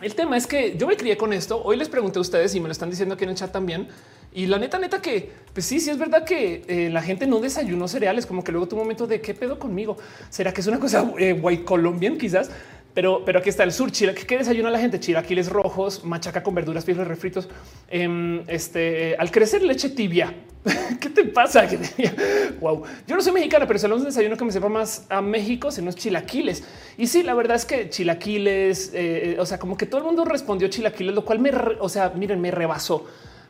[0.00, 1.62] el tema es que yo me crié con esto.
[1.62, 3.88] Hoy les pregunté a ustedes y me lo están diciendo aquí en el chat también.
[4.34, 7.38] Y la neta, neta que pues sí, sí es verdad que eh, la gente no
[7.40, 9.98] desayunó cereales, como que luego tu momento de qué pedo conmigo.
[10.30, 12.50] Será que es una cosa eh, white colombian quizás,
[12.94, 13.90] pero, pero aquí está el sur.
[13.90, 15.00] Chile, ¿qué desayuna la gente?
[15.00, 17.48] Chilaquiles rojos, machaca con verduras, frijos refritos.
[17.88, 20.34] Em, este al crecer leche tibia.
[21.00, 21.66] ¿Qué te pasa?
[22.60, 22.82] wow.
[23.06, 25.90] Yo no soy mexicana, pero solo un desayuno que me sepa más a México, sino
[25.90, 26.64] es chilaquiles.
[26.96, 30.24] Y sí, la verdad es que chilaquiles, eh, o sea, como que todo el mundo
[30.24, 31.50] respondió chilaquiles, lo cual me,
[31.80, 33.06] o sea, miren, me rebasó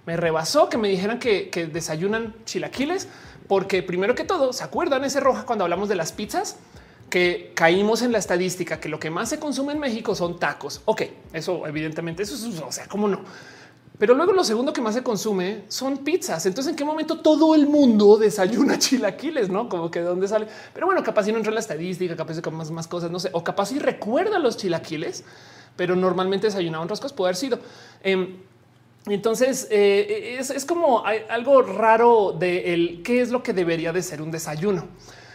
[0.07, 3.09] me rebasó que me dijeran que, desayunan chilaquiles,
[3.49, 6.57] porque primero que todo, ¿se acuerdan ese roja cuando hablamos de las pizzas?
[7.13, 10.81] Que caímos en la estadística que lo que más se consume en México son tacos.
[10.87, 11.03] Ok,
[11.35, 13.21] eso evidentemente, eso es, o sea, cómo no.
[13.99, 16.47] Pero luego lo segundo que más se consume son pizzas.
[16.47, 19.51] Entonces, ¿en qué momento todo el mundo desayuna chilaquiles?
[19.51, 20.47] No como que de dónde sale.
[20.73, 23.21] Pero bueno, capaz si no entra en la estadística, capaz de más, más cosas, no
[23.21, 25.23] sé, o capaz si recuerda los chilaquiles,
[25.77, 27.15] pero normalmente desayunaban otras cosas.
[27.15, 27.59] Puede haber sido.
[28.03, 28.39] Em,
[29.05, 34.23] entonces eh, es, como algo raro de el qué es lo que debería de ser
[34.23, 34.89] un desayuno.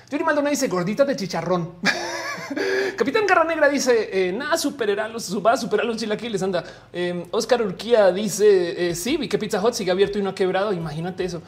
[0.10, 1.74] Yuri Maldonado dice gordita de chicharrón.
[2.98, 6.42] Capitán Garra Negra dice eh, nada superará los va a superar los chilaquiles.
[6.42, 6.64] Anda.
[6.94, 10.72] Eh, Oscar Urquía dice sí, vi que Pizza Hut sigue abierto y no ha quebrado.
[10.72, 11.42] Imagínate eso.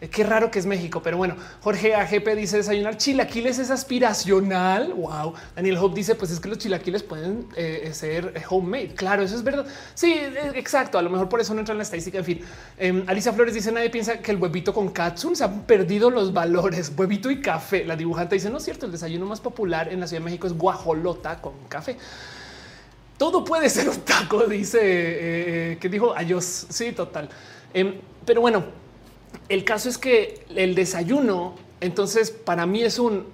[0.00, 4.92] Eh, qué raro que es México, pero bueno, Jorge AGP dice desayunar chilaquiles es aspiracional.
[4.92, 5.34] Wow.
[5.54, 8.94] Daniel Hope dice pues es que los chilaquiles pueden eh, ser homemade.
[8.94, 9.66] Claro, eso es verdad.
[9.94, 10.98] Sí, eh, exacto.
[10.98, 12.18] A lo mejor por eso no entra en la estadística.
[12.18, 12.40] En fin,
[12.78, 16.32] em, Alicia Flores dice nadie piensa que el huevito con katsun se han perdido los
[16.32, 16.92] valores.
[16.96, 17.84] Huevito y café.
[17.84, 18.86] La dibujante dice no es cierto.
[18.86, 21.96] El desayuno más popular en la Ciudad de México es guajolota con café.
[23.16, 26.66] Todo puede ser un taco, dice que dijo Ayos.
[26.68, 27.28] Sí, total.
[27.72, 28.64] Em, pero bueno,
[29.48, 33.26] el caso es que el desayuno, entonces para mí es un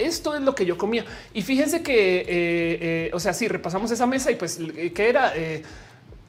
[0.00, 1.04] esto es lo que yo comía.
[1.34, 4.58] Y fíjense que, eh, eh, o sea, si repasamos esa mesa y pues
[4.94, 5.62] que era eh,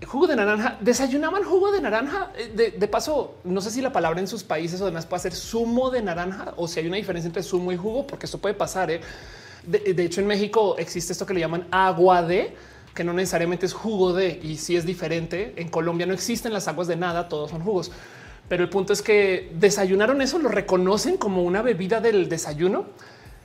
[0.06, 2.32] jugo de naranja, desayunaban jugo de naranja.
[2.54, 5.90] De, paso, no sé si la palabra en sus países o demás puede ser zumo
[5.90, 8.90] de naranja o si hay una diferencia entre zumo y jugo, porque esto puede pasar.
[9.66, 12.54] De, de, hecho, en México existe esto que le llaman agua de
[12.94, 15.54] que no necesariamente es jugo de y si es diferente.
[15.56, 17.92] En Colombia no existen las aguas de nada, todos son jugos.
[18.52, 22.84] Pero el punto es que desayunaron eso, lo reconocen como una bebida del desayuno.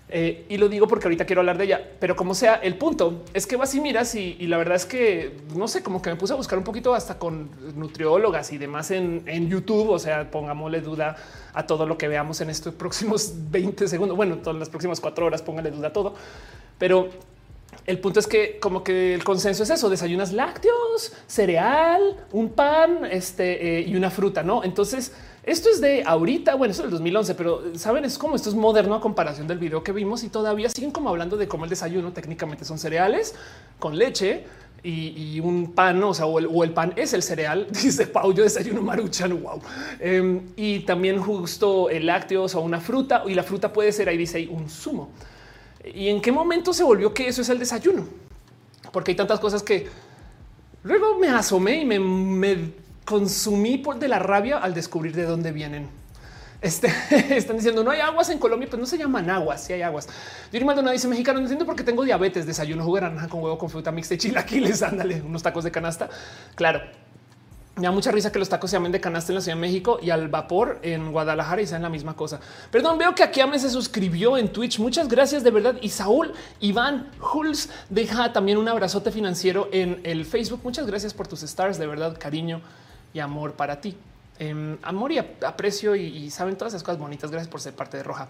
[0.09, 3.23] Eh, y lo digo porque ahorita quiero hablar de ella, pero como sea, el punto
[3.33, 6.17] es que vas y miras y, la verdad es que no sé, como que me
[6.17, 9.91] puse a buscar un poquito hasta con nutriólogas y demás en, en YouTube.
[9.91, 11.15] O sea, pongámosle duda
[11.55, 14.17] a todo lo que veamos en estos próximos 20 segundos.
[14.17, 16.17] Bueno, todas las próximas cuatro horas, póngale duda a todo,
[16.81, 17.11] pero
[17.87, 23.07] el punto es que como que el consenso es eso, desayunas lácteos, cereal, un pan
[23.11, 24.65] este, eh, y una fruta, ¿no?
[24.65, 25.13] Entonces,
[25.45, 28.57] esto es de ahorita, bueno, eso es del 2011, pero saben, es como esto es
[28.57, 31.71] moderno a comparación del video que vimos y todavía siguen como hablando de cómo el
[31.71, 33.35] desayuno técnicamente son cereales
[33.79, 34.45] con leche
[34.83, 38.83] y, un pan, o sea, o el, pan es el cereal, dice Pau, yo desayuno
[38.83, 39.61] maruchan, wow.
[40.01, 44.17] Em, y también justo el lácteos o una fruta, y la fruta puede ser, ahí
[44.17, 45.11] dice, ahí, un zumo.
[45.95, 48.07] ¿Y en qué momento se volvió que eso es el desayuno?
[48.93, 49.87] Porque hay tantas cosas que
[50.83, 55.89] luego me asomé y me, consumí por de la rabia al descubrir de dónde vienen.
[56.61, 56.89] Este,
[57.37, 60.09] están diciendo no hay aguas en Colombia, pues no se llaman aguas, si hay aguas.
[60.53, 63.59] Yuri Maldonado dice mexicano, no entiendo por qué tengo diabetes, desayuno jugo naranja con huevo
[63.59, 66.09] con fruta mixta y chilaquiles, ándale, unos tacos de canasta.
[66.57, 66.81] Claro,
[67.77, 69.61] Me da mucha risa que los tacos se llamen de canasta en la Ciudad de
[69.61, 72.41] México y al vapor en Guadalajara y sean la misma cosa.
[72.71, 74.79] Perdón, veo que aquí Ame se suscribió en Twitch.
[74.79, 75.77] Muchas gracias de verdad.
[75.83, 80.61] Y Saúl Iván Huls deja también un abrazote financiero en el Facebook.
[80.65, 81.77] Muchas gracias por tus stars.
[81.77, 82.63] De verdad, cariño
[83.13, 83.95] y amor para ti.
[84.39, 87.31] Em, amor y aprecio y, saben todas esas cosas bonitas.
[87.31, 88.29] Gracias por ser parte de Roja.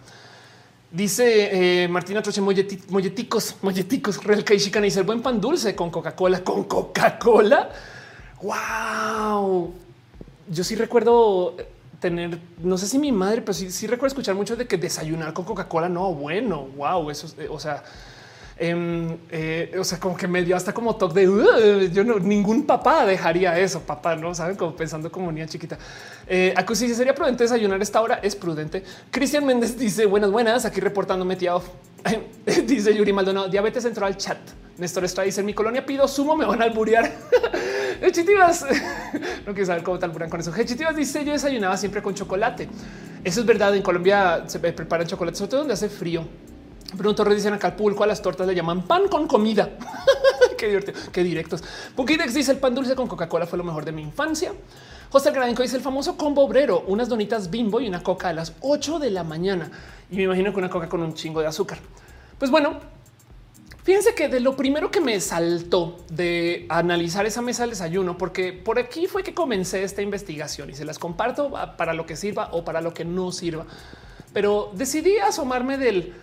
[0.91, 6.43] Dice eh, Martina Troche, molleticos, molleticos, real y dice el buen pan dulce con Coca-Cola,
[6.43, 7.71] con Coca-Cola.
[8.43, 9.73] Wow.
[10.49, 11.57] Yo sí recuerdo
[12.01, 15.33] tener, no sé si mi madre, pero sí, sí recuerdo escuchar mucho de que desayunar
[15.33, 15.89] con Coca-Cola.
[15.89, 17.83] No, bueno, wow, eso, eh, o sea,
[18.59, 22.65] em, eh, o sea, como que me dio hasta como toque de yo no, ningún
[22.65, 23.81] papá dejaría eso.
[23.81, 25.79] Papá, no saben como pensando como niña chiquita.
[26.27, 28.21] Eh, si sería prudente desayunar esta hora.
[28.23, 28.83] Es prudente.
[29.11, 30.65] Cristian Méndez dice buenas, buenas.
[30.65, 31.55] Aquí reportándome tía.
[32.67, 33.49] dice Yuri Maldonado.
[33.49, 34.39] Diabetes entró al chat.
[34.79, 37.11] Néstor está dice en mi colonia pido sumo, me van a alburear.
[38.03, 38.67] Hechitivas,
[39.47, 40.55] no quiero saber cómo te alburean con eso.
[40.55, 42.69] Hechitivas dice yo desayunaba siempre con chocolate.
[43.25, 43.75] Eso es verdad.
[43.75, 46.25] En Colombia se preparan chocolate, sobre todo donde hace frío.
[46.95, 49.71] Bruno Torres dice en Acapulco a las tortas le llaman pan con comida.
[50.59, 51.63] qué divertido, qué directos.
[51.95, 54.53] Pokédex dice el pan dulce con Coca-Cola fue lo mejor de mi infancia.
[55.11, 58.55] José Granco dice el famoso combo obrero, unas donitas bimbo y una coca a las
[58.61, 59.71] 8 de la mañana.
[60.11, 61.79] Y me imagino que una coca con un chingo de azúcar.
[62.39, 62.81] Pues bueno,
[63.87, 68.53] Fíjense que de lo primero que me saltó de analizar esa mesa del desayuno, porque
[68.53, 72.49] por aquí fue que comencé esta investigación y se las comparto para lo que sirva
[72.51, 73.65] o para lo que no sirva.
[74.33, 76.17] Pero decidí asomarme del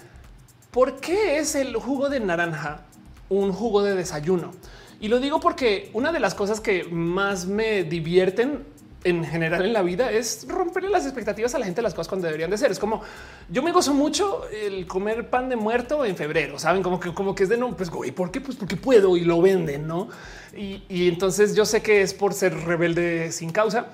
[0.74, 2.82] por qué es el jugo de naranja
[3.30, 4.52] un jugo de desayuno.
[5.00, 8.66] Y lo digo porque una de las cosas que más me divierten
[9.04, 12.08] en general en la vida es romperle las expectativas a la gente de las cosas
[12.08, 12.72] cuando deberían de ser.
[12.72, 13.02] Es como
[13.50, 17.36] yo me gozo mucho el comer pan de muerto en febrero, saben como que como
[17.36, 18.42] que es de no, pues ¿y por qué?
[18.42, 20.08] Pues porque puedo y lo venden, no?
[20.56, 23.88] Y, y entonces yo sé que es por ser rebelde sin causa,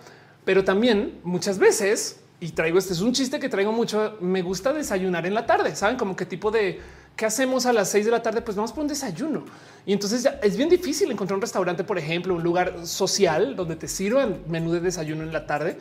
[0.45, 4.17] pero también muchas veces y traigo este es un chiste que traigo mucho.
[4.21, 6.79] Me gusta desayunar en la tarde, saben como qué tipo de
[7.19, 8.41] qué hacemos a las seis de la tarde?
[8.41, 9.43] Pues vamos por un desayuno.
[9.85, 13.89] Y entonces es bien difícil encontrar un restaurante, por ejemplo, un lugar social donde te
[13.89, 15.77] sirvan menú de desayuno en la tarde.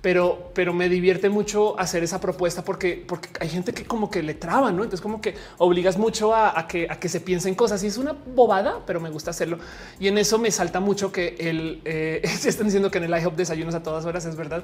[0.00, 4.22] Pero, pero me divierte mucho hacer esa propuesta porque, porque hay gente que como que
[4.22, 4.84] le traba, ¿no?
[4.84, 8.12] Entonces como que obligas mucho a, que, a que se piensen cosas y es una
[8.12, 9.58] bobada, pero me gusta hacerlo.
[9.98, 13.20] Y en eso me salta mucho que el eh, se están diciendo que en el
[13.20, 14.62] IHOP desayunos a todas horas, es verdad.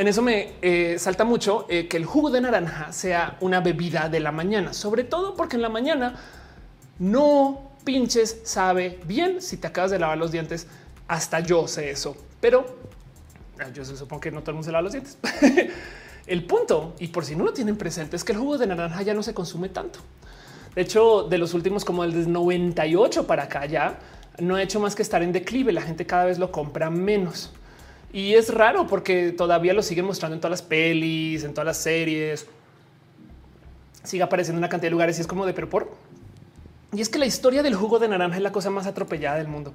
[0.00, 4.08] En eso me eh, salta mucho eh, que el jugo de naranja sea una bebida
[4.08, 6.14] de la mañana, sobre todo porque en la mañana
[6.98, 10.66] no pinches sabe bien si te acabas de lavar los dientes.
[11.06, 12.64] Hasta yo sé eso, pero
[13.58, 15.18] ah, yo supongo que no todo el mundo se lava los dientes.
[16.26, 19.02] el punto, y por si no lo tienen presente, es que el jugo de naranja
[19.02, 19.98] ya no se consume tanto.
[20.74, 23.98] De hecho, de los últimos como el 98 para acá ya
[24.38, 25.72] no ha hecho más que estar en declive.
[25.72, 27.52] La gente cada vez lo compra menos.
[28.12, 31.76] Y es raro porque todavía lo siguen mostrando en todas las pelis, en todas las
[31.76, 32.46] series.
[34.02, 35.92] Sigue apareciendo en una cantidad de lugares y es como de pero por.
[36.92, 39.46] Y es que la historia del jugo de naranja es la cosa más atropellada del
[39.46, 39.72] mundo.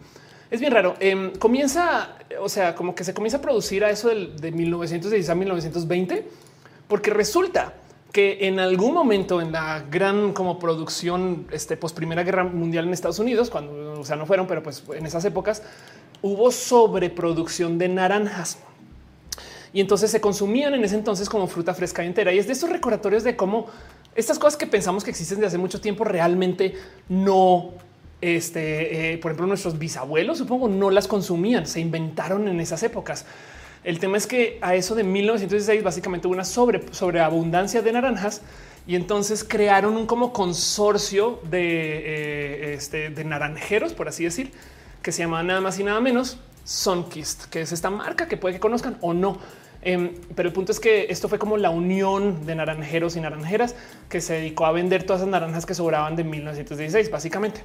[0.52, 0.96] Es bien raro.
[1.00, 5.30] Em, comienza, o sea, como que se comienza a producir a eso del, de 1916
[5.30, 6.28] a 1920,
[6.88, 7.74] porque resulta
[8.12, 12.94] que en algún momento en la gran como producción este post Primera Guerra Mundial en
[12.94, 15.64] Estados Unidos, cuando o sea, no fueron, pero pues en esas épocas
[16.26, 18.58] hubo sobreproducción de naranjas.
[19.72, 22.34] Y entonces se consumían en ese entonces como fruta fresca entera.
[22.34, 23.68] Y es de estos recordatorios de cómo
[24.16, 26.74] estas cosas que pensamos que existen de hace mucho tiempo realmente
[27.10, 27.74] no,
[28.22, 33.28] este, eh, por ejemplo, nuestros bisabuelos, supongo, no las consumían, se inventaron en esas épocas.
[33.84, 38.42] El tema es que a eso de 1916 básicamente hubo una sobre, sobreabundancia de naranjas
[38.88, 44.52] y entonces crearon un como consorcio de, eh, este, de naranjeros, por así decir,
[45.06, 48.56] que se llama nada más y nada menos Sunkist, que es esta marca que puede
[48.56, 49.38] que conozcan o no.
[49.84, 53.76] Em, pero el punto es que esto fue como la unión de naranjeros y naranjeras
[54.10, 57.62] que se dedicó a vender todas las naranjas que sobraban de 1916, básicamente.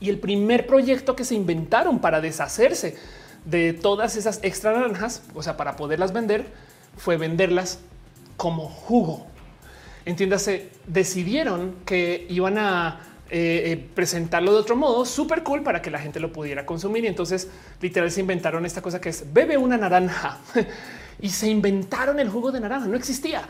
[0.00, 2.96] Y el primer proyecto que se inventaron para deshacerse
[3.44, 6.46] de todas esas extra naranjas, o sea, para poderlas vender,
[6.96, 7.78] fue venderlas
[8.38, 9.26] como jugo.
[10.06, 15.90] Entiéndase, decidieron que iban a eh, eh, presentarlo de otro modo súper cool para que
[15.90, 17.04] la gente lo pudiera consumir.
[17.04, 17.48] Y entonces
[17.80, 20.40] literal se inventaron esta cosa que es bebe una naranja
[21.20, 22.86] y se inventaron el jugo de naranja.
[22.86, 23.48] No existía.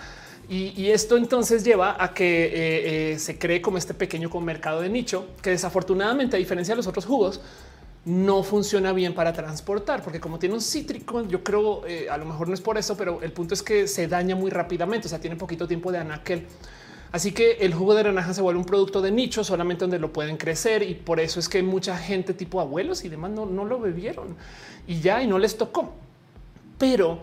[0.48, 5.26] Y, esto entonces lleva a que eh, se cree como este pequeño mercado de nicho
[5.40, 7.40] que desafortunadamente, a diferencia de los otros jugos,
[8.04, 12.48] no funciona bien para transportar, porque como tiene un cítrico, yo creo a lo mejor
[12.48, 15.06] no es por eso, pero el punto es que se daña muy rápidamente.
[15.06, 16.46] O sea, tiene poquito tiempo de anaquel.
[17.14, 20.12] Así que el jugo de naranja se vuelve un producto de nicho solamente donde lo
[20.12, 23.64] pueden crecer y por eso es que mucha gente tipo abuelos y demás no, no
[23.64, 24.34] lo bebieron
[24.88, 25.94] y ya y no les tocó.
[26.76, 27.20] Pero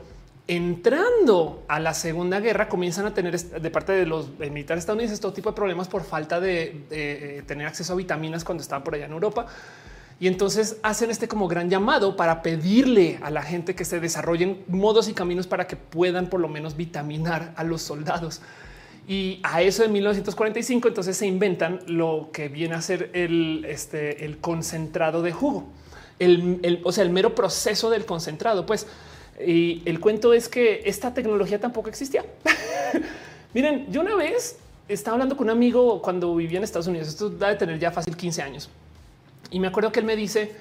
[0.48, 5.34] entrando a la Segunda Guerra comienzan a tener de parte de los militares estadounidenses todo
[5.34, 9.08] tipo de problemas por falta de, eh, tener acceso a vitaminas cuando estaban por allá
[9.08, 9.48] en Europa.
[10.22, 14.64] Y entonces hacen este como gran llamado para pedirle a la gente que se desarrollen
[14.70, 18.40] modos y caminos para que puedan por lo menos vitaminar a los soldados.
[19.12, 24.24] Y a eso de 1945 entonces se inventan lo que viene a ser el, este,
[24.24, 25.66] el concentrado de jugo,
[26.18, 28.66] el, o sea, el mero proceso del concentrado.
[28.66, 28.88] Pues
[29.46, 32.24] y el cuento es que esta tecnología tampoco existía.
[33.54, 34.56] Miren, yo una vez
[34.88, 37.10] estaba hablando con un amigo cuando vivía en Estados Unidos.
[37.10, 38.70] Esto da de tener ya fácil 15 años.
[39.50, 40.54] Y me acuerdo que él me dice,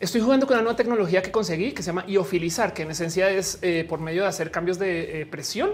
[0.00, 3.30] estoy jugando con una nueva tecnología que conseguí que se llama iofilizar, que en esencia
[3.30, 5.70] es eh, por medio de hacer cambios de eh, presión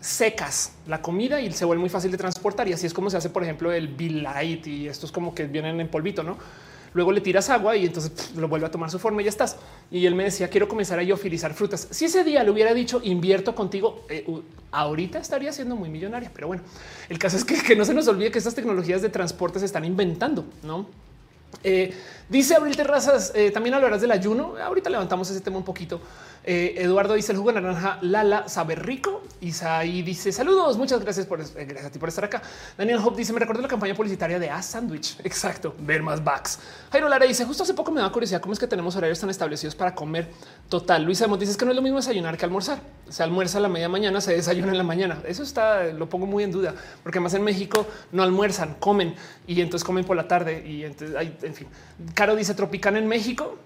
[0.00, 2.68] secas la comida y se vuelve muy fácil de transportar.
[2.68, 5.80] Y así es como se hace, por ejemplo, el Light y estos como que vienen
[5.80, 6.38] en polvito, no?
[6.92, 9.56] Luego le tiras agua y entonces lo vuelve a tomar su forma y ya estás.
[9.92, 11.86] Y él me decía, quiero comenzar a iofilizar frutas.
[11.90, 14.26] Si ese día le hubiera dicho, invierto contigo, eh,
[14.72, 16.32] ahorita estaría siendo muy millonaria.
[16.34, 16.62] Pero bueno,
[17.08, 19.66] el caso es que, que no se nos olvide que estas tecnologías de transporte se
[19.66, 20.86] están inventando, ¿no?
[21.62, 21.94] Eh,
[22.28, 24.54] dice Abril Terrazas, eh, también hablarás del ayuno.
[24.62, 26.00] Ahorita levantamos ese tema un poquito.
[26.52, 29.22] Eh, Eduardo dice el jugo de naranja Lala sabe rico.
[29.40, 32.42] Isaí dice saludos, muchas gracias por gracias a ti por estar acá.
[32.76, 35.20] Daniel Hope dice me recuerdo la campaña publicitaria de A Sandwich.
[35.24, 36.58] Exacto, ver más backs.
[36.90, 39.30] Jairo Lara dice justo hace poco me da curiosidad cómo es que tenemos horarios tan
[39.30, 40.28] establecidos para comer.
[40.68, 41.04] Total.
[41.04, 42.80] Luisa Amos dice que no es lo mismo desayunar que almorzar.
[43.08, 45.22] Se almuerza a la media mañana, se desayuna en la mañana.
[45.28, 49.14] Eso está, lo pongo muy en duda, porque más en México no almuerzan, comen
[49.46, 51.68] y entonces comen por la tarde y entonces hay, en fin.
[52.12, 53.56] Caro dice Tropicana en México.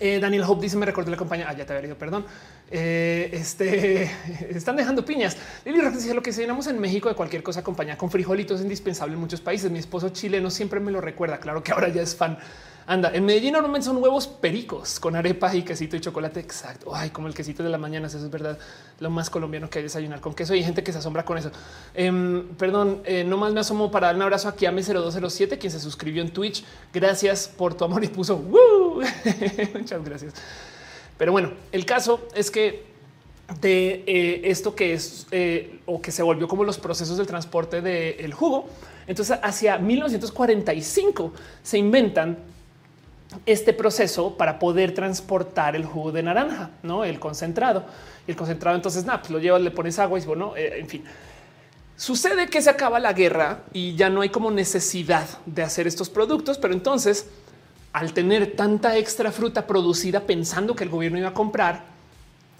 [0.00, 1.46] Eh, Daniel Hope dice: Me recordé la campaña.
[1.48, 2.24] Ah, ya te había ido, perdón.
[2.70, 4.10] Eh, este
[4.50, 5.36] están dejando piñas.
[5.64, 9.14] Lili dice lo que cenamos en México de cualquier cosa acompañada con frijolitos es indispensable
[9.14, 9.70] en muchos países.
[9.70, 11.38] Mi esposo chileno siempre me lo recuerda.
[11.38, 12.38] Claro que ahora ya es fan.
[12.86, 16.40] Anda, en Medellín normalmente son huevos pericos con arepa y quesito y chocolate.
[16.40, 16.94] Exacto.
[16.94, 18.08] Ay, como el quesito de la mañana.
[18.08, 18.58] Eso es verdad.
[18.98, 20.54] Lo más colombiano que hay desayunar con queso.
[20.54, 21.50] Y hay gente que se asombra con eso.
[21.94, 25.70] Em, perdón, eh, no más me asomo para dar un abrazo aquí a M0207, quien
[25.70, 26.64] se suscribió en Twitch.
[26.92, 28.36] Gracias por tu amor y puso
[29.74, 30.34] muchas gracias.
[31.18, 32.90] Pero bueno, el caso es que
[33.60, 37.80] de eh, esto que es eh, o que se volvió como los procesos del transporte
[37.80, 38.66] del jugo.
[39.06, 42.38] Entonces, hacia 1945 se inventan
[43.46, 47.84] este proceso para poder transportar el jugo de naranja, no el concentrado.
[48.26, 50.88] Y el concentrado, entonces, nada, pues lo llevas, le pones agua y bueno, eh, en
[50.88, 51.04] fin.
[51.96, 56.10] Sucede que se acaba la guerra y ya no hay como necesidad de hacer estos
[56.10, 57.26] productos, pero entonces,
[57.92, 61.84] al tener tanta extra fruta producida pensando que el gobierno iba a comprar,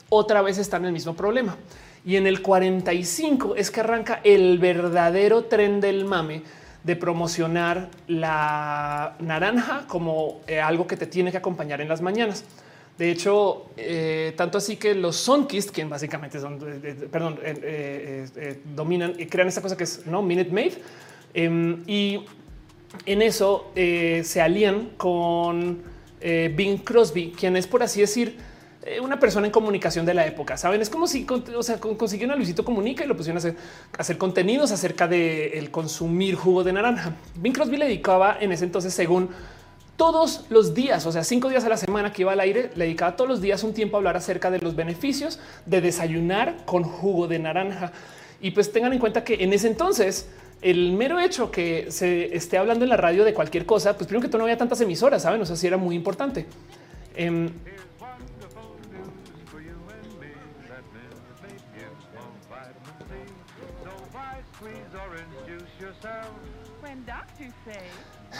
[0.08, 1.56] otra vez está en el mismo problema.
[2.04, 6.42] Y en el 45 es que arranca el verdadero tren del mame
[6.84, 12.44] de promocionar la naranja como eh, algo que te tiene que acompañar en las mañanas.
[12.98, 16.58] De hecho, eh, tanto así que los Sunkist, quien básicamente son,
[17.10, 20.72] perdón, eh, dominan y crean esta cosa que es no Minute Maid.
[21.34, 22.24] Em, y
[23.06, 25.82] en eso se alían con
[26.20, 28.51] Bing Crosby, quien es, por así decir, eh,
[29.00, 30.56] una persona en comunicación de la época.
[30.56, 33.56] Saben, es como si o sea, consiguieron a Luisito Comunica y lo pusieron a hacer,
[33.96, 37.12] hacer contenidos acerca de el consumir jugo de naranja.
[37.36, 39.30] Bing Crosby le dedicaba en ese entonces, según
[39.96, 42.86] todos los días, o sea, cinco días a la semana que iba al aire, le
[42.86, 46.82] dedicaba todos los días un tiempo a hablar acerca de los beneficios de desayunar con
[46.82, 47.92] jugo de naranja.
[48.40, 50.28] Y pues tengan en cuenta que en ese entonces
[50.60, 54.22] el mero hecho que se esté hablando en la radio de cualquier cosa, pues primero
[54.22, 55.40] que todo no había tantas emisoras, saben?
[55.40, 56.46] O sea, sí era muy importante.
[57.14, 57.50] Em,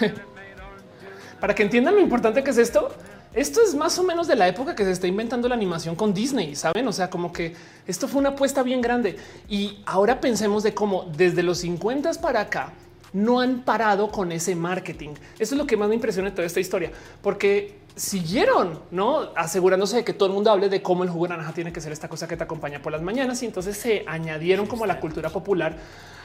[1.41, 2.95] Para que entiendan lo importante que es esto,
[3.35, 6.13] esto es más o menos de la época que se está inventando la animación con
[6.13, 6.87] Disney, saben?
[6.87, 7.55] O sea, como que
[7.87, 9.17] esto fue una apuesta bien grande
[9.49, 12.73] y ahora pensemos de cómo desde los 50 para acá
[13.13, 15.11] no han parado con ese marketing.
[15.39, 16.91] Eso es lo que más me impresiona de toda esta historia,
[17.23, 21.31] porque siguieron no asegurándose de que todo el mundo hable de cómo el jugo de
[21.31, 24.05] naranja tiene que ser esta cosa que te acompaña por las mañanas y entonces se
[24.07, 25.77] añadieron como a la cultura popular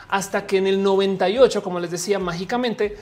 [0.08, 2.96] hasta que en el 98, como les decía, mágicamente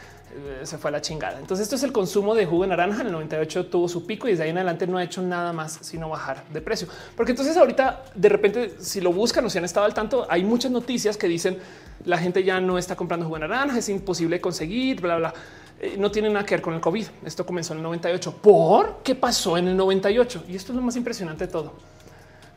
[0.64, 1.40] se fue a la chingada.
[1.40, 3.02] Entonces esto es el consumo de jugo de naranja.
[3.02, 5.54] En el 98 tuvo su pico y desde ahí en adelante no ha hecho nada
[5.54, 6.88] más sino bajar de precio.
[7.16, 10.44] Porque entonces ahorita de repente si lo buscan o si han estado al tanto, hay
[10.44, 11.58] muchas noticias que dicen
[12.06, 15.34] la gente ya no está comprando jugo de naranja, es imposible conseguir, bla, bla.
[15.80, 17.06] Eh, no tiene nada que ver con el COVID.
[17.26, 18.38] Esto comenzó en el 98.
[18.42, 20.46] ¿Por qué pasó en el 98?
[20.48, 21.74] Y esto es lo más impresionante de todo.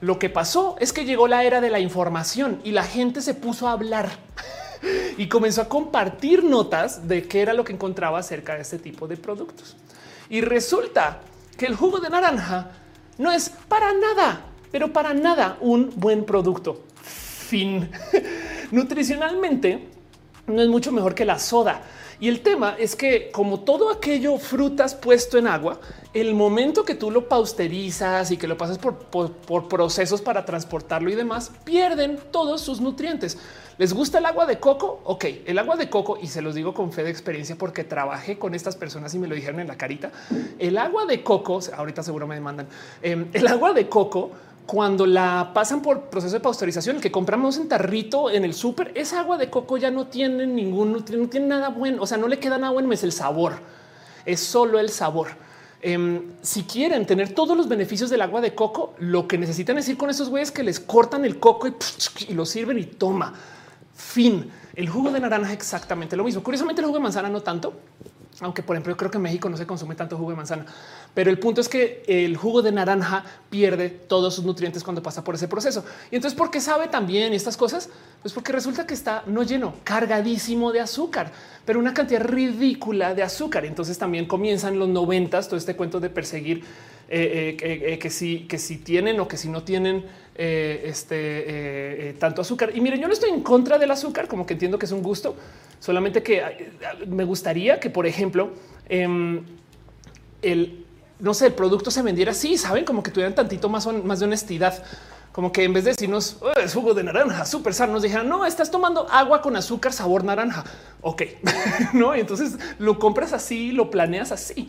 [0.00, 3.34] Lo que pasó es que llegó la era de la información y la gente se
[3.34, 4.10] puso a hablar.
[5.16, 9.06] y comenzó a compartir notas de qué era lo que encontraba acerca de este tipo
[9.06, 9.76] de productos.
[10.30, 11.20] Y resulta
[11.56, 12.70] que el jugo de naranja
[13.18, 16.84] no es para nada, pero para nada un buen producto.
[17.02, 17.90] Fin.
[18.70, 19.88] Nutricionalmente
[20.46, 21.82] no es mucho mejor que la soda.
[22.20, 25.80] Y el tema es que como todo aquello frutas puesto en agua,
[26.12, 31.14] el momento que tú lo pausterizas y que lo pasas por, procesos para transportarlo y
[31.14, 33.38] demás, pierden todos sus nutrientes.
[33.78, 35.02] ¿Les gusta el agua de coco?
[35.04, 38.36] Ok, el agua de coco, y se los digo con fe de experiencia porque trabajé
[38.36, 40.10] con estas personas y me lo dijeron en la carita,
[40.58, 42.66] el agua de coco, ahorita seguro me demandan,
[43.02, 44.32] em, el agua de coco
[44.66, 48.90] cuando la pasan por proceso de pasteurización, el que compramos en tarrito en el súper,
[48.96, 52.02] esa agua de coco ya no tiene ningún nutriente, no tiene nada bueno.
[52.02, 53.60] O sea, no le queda nada bueno, es el sabor,
[54.26, 55.28] es solo el sabor.
[55.80, 59.88] Em, si quieren tener todos los beneficios del agua de coco, lo que necesitan es
[59.94, 61.74] con esos güeyes que les cortan el coco y,
[62.28, 63.34] y lo sirven y toma.
[63.98, 64.48] Fin.
[64.76, 66.40] El jugo de naranja exactamente lo mismo.
[66.40, 67.80] Curiosamente, el jugo de manzana no tanto,
[68.38, 70.66] aunque por ejemplo yo creo que en México no se consume tanto jugo de manzana,
[71.12, 75.24] pero el punto es que el jugo de naranja pierde todos sus nutrientes cuando pasa
[75.24, 75.84] por ese proceso.
[76.12, 77.90] Y entonces, ¿por qué sabe también estas cosas?
[78.22, 81.32] Pues porque resulta que está no lleno, cargadísimo de azúcar,
[81.64, 83.64] pero una cantidad ridícula de azúcar.
[83.64, 86.62] Entonces también comienzan los noventas todo este cuento de perseguir
[87.10, 90.04] eh, eh, eh, que si que si tienen o que si no tienen
[90.38, 92.70] este tanto azúcar.
[92.74, 95.02] Y miren, yo no estoy en contra del azúcar, como que entiendo que es un
[95.02, 95.36] gusto,
[95.80, 96.42] solamente que
[97.06, 98.52] me gustaría que, por ejemplo,
[98.88, 99.44] em,
[100.40, 100.84] el
[101.20, 104.26] no sé, el producto se vendiera así, saben, como que tuvieran tantito más, más de
[104.26, 104.82] honestidad.
[105.32, 108.44] Como que en vez de decirnos es jugo de naranja súper sano, nos dijeran no,
[108.44, 110.64] estás tomando agua con azúcar sabor naranja.
[111.00, 111.22] Ok,
[111.92, 112.16] no?
[112.16, 114.68] Y entonces lo compras así, lo planeas así.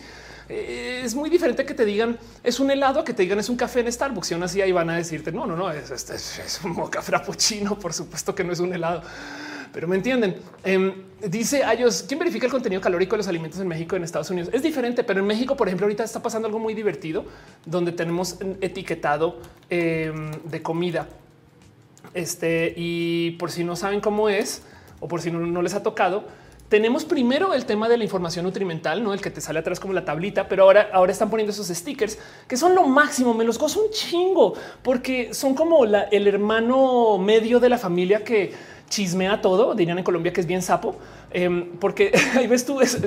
[0.50, 3.56] Eh, es muy diferente que te digan es un helado, que te digan es un
[3.56, 6.62] café en Starbucks y aún así ahí van a decirte no, no, no, es, es,
[6.64, 7.78] un moca frappuccino.
[7.78, 9.04] Por supuesto que no es un helado
[9.72, 10.36] pero me entienden.
[10.64, 14.30] Em, dice ellos quién verifica el contenido calórico de los alimentos en México en Estados
[14.30, 14.50] Unidos.
[14.54, 17.26] Es diferente, pero en México, por ejemplo, ahorita está pasando algo muy divertido
[17.66, 19.40] donde tenemos etiquetado
[19.70, 21.08] em, de comida.
[22.14, 24.64] Este y por si no saben cómo es
[25.00, 26.26] o por si no, les ha tocado,
[26.70, 29.92] tenemos primero el tema de la información nutrimental, no el que te sale atrás como
[29.92, 32.18] la tablita, pero ahora, ahora están poniendo esos stickers
[32.48, 33.34] que son lo máximo.
[33.34, 34.54] Me los gozo un chingo
[34.84, 38.54] porque son como el hermano medio de la familia que
[38.88, 40.96] chismea todo, dirían en Colombia que es bien sapo,
[41.32, 43.00] em, porque ahí ves tú, es,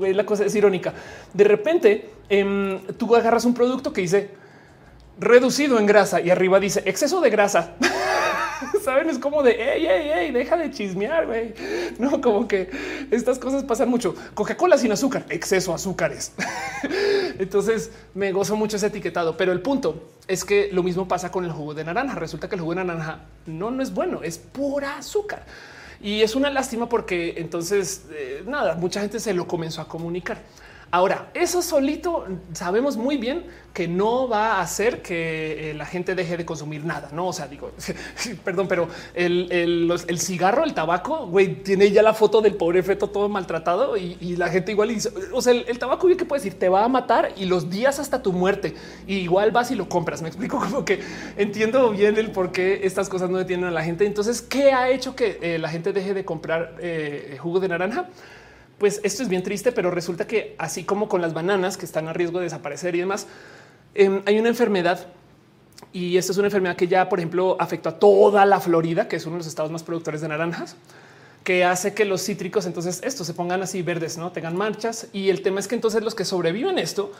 [0.00, 0.94] la cosa es irónica.
[1.34, 4.30] De repente em, tú agarras un producto que dice
[5.18, 7.74] reducido en grasa y arriba dice exceso de grasa.
[8.84, 11.54] Saben, es como de hey, hey, hey, deja de chismear, güey.
[11.98, 12.70] No, como que
[13.10, 14.14] estas cosas pasan mucho.
[14.34, 16.32] Coca-Cola sin azúcar, exceso azúcares.
[17.38, 21.44] Entonces me gozo mucho ese etiquetado, pero el punto es que lo mismo pasa con
[21.44, 22.14] el jugo de naranja.
[22.14, 25.44] Resulta que el jugo de naranja no, no es bueno, es pura azúcar.
[26.00, 30.38] Y es una lástima porque entonces, eh, nada, mucha gente se lo comenzó a comunicar.
[30.94, 36.14] Ahora, eso solito sabemos muy bien que no va a hacer que eh, la gente
[36.14, 37.28] deje de consumir nada, no?
[37.28, 37.70] O sea, digo,
[38.44, 43.30] perdón, pero el, cigarro, el tabaco, güey, tiene ya la foto del pobre feto todo
[43.30, 46.58] maltratado y, la gente igual dice, o sea, el, tabaco, ¿qué puede decir?
[46.58, 48.74] Te va a matar y los días hasta tu muerte.
[49.06, 50.20] Igual vas y lo compras.
[50.20, 51.00] Me explico como que
[51.38, 54.04] entiendo bien el por qué estas cosas no detienen a la gente.
[54.04, 58.10] Entonces, ¿qué ha hecho que eh, la gente deje de comprar eh, jugo de naranja?
[58.82, 62.08] Pues esto es bien triste, pero resulta que así como con las bananas que están
[62.08, 63.28] a riesgo de desaparecer y demás,
[63.94, 65.06] em, hay una enfermedad
[65.92, 69.14] y esta es una enfermedad que ya, por ejemplo, afectó a toda la Florida, que
[69.14, 70.74] es uno de los estados más productores de naranjas,
[71.44, 75.06] que hace que los cítricos entonces estos se pongan así verdes, no tengan manchas.
[75.12, 77.12] Y el tema es que entonces los que sobreviven esto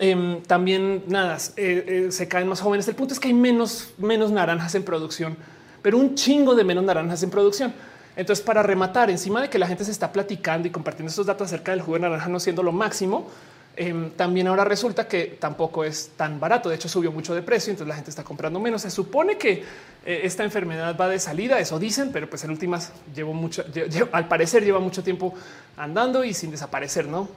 [0.00, 2.88] em, también nada eh, eh, se caen más jóvenes.
[2.88, 5.36] El punto es que hay menos, menos naranjas en producción,
[5.80, 7.72] pero un chingo de menos naranjas en producción.
[8.16, 11.46] Entonces, para rematar, encima de que la gente se está platicando y compartiendo estos datos
[11.48, 13.28] acerca del jugo de naranja no siendo lo máximo,
[13.76, 16.68] em, también ahora resulta que tampoco es tan barato.
[16.68, 18.82] De hecho, subió mucho de precio, entonces la gente está comprando menos.
[18.82, 19.64] Se supone que
[20.06, 23.64] eh, esta enfermedad va de salida, eso dicen, pero pues en últimas llevo mucho,
[24.12, 25.34] al parecer lleva mucho tiempo
[25.76, 27.08] andando y sin desaparecer.
[27.08, 27.28] No,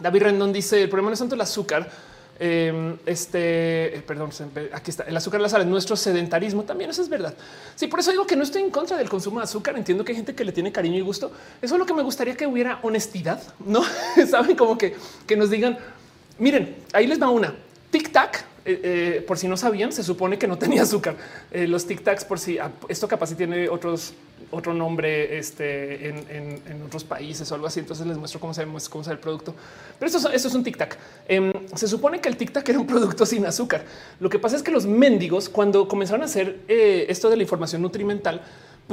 [0.00, 1.88] David Rendón dice el problema no es tanto el azúcar,
[2.42, 4.30] Em, este, eh, perdón,
[4.72, 6.88] aquí está el azúcar, la sal, nuestro sedentarismo también.
[6.88, 7.34] Eso es verdad.
[7.76, 9.76] Sí, por eso digo que no estoy en contra del consumo de azúcar.
[9.76, 11.30] Entiendo que hay gente que le tiene cariño y gusto.
[11.60, 13.82] Eso es lo que me gustaría que hubiera honestidad, no
[14.26, 15.76] saben como que, que nos digan,
[16.38, 17.54] miren, ahí les va una
[17.90, 18.46] tic tac.
[18.64, 21.16] Eh, eh, por si no sabían, se supone que no tenía azúcar.
[21.52, 24.14] los tic tacs, por si ah, esto capaz si tiene otros
[24.50, 27.80] otro nombre este, en, otros países o algo así.
[27.80, 29.54] Entonces les muestro cómo se, cómo se el producto.
[29.98, 30.98] Pero esto, es un tic tac.
[31.28, 33.84] Em, se supone que el tic tac era un producto sin azúcar.
[34.18, 37.42] Lo que pasa es que los mendigos, cuando comenzaron a hacer eh, esto de la
[37.42, 38.42] información nutrimental,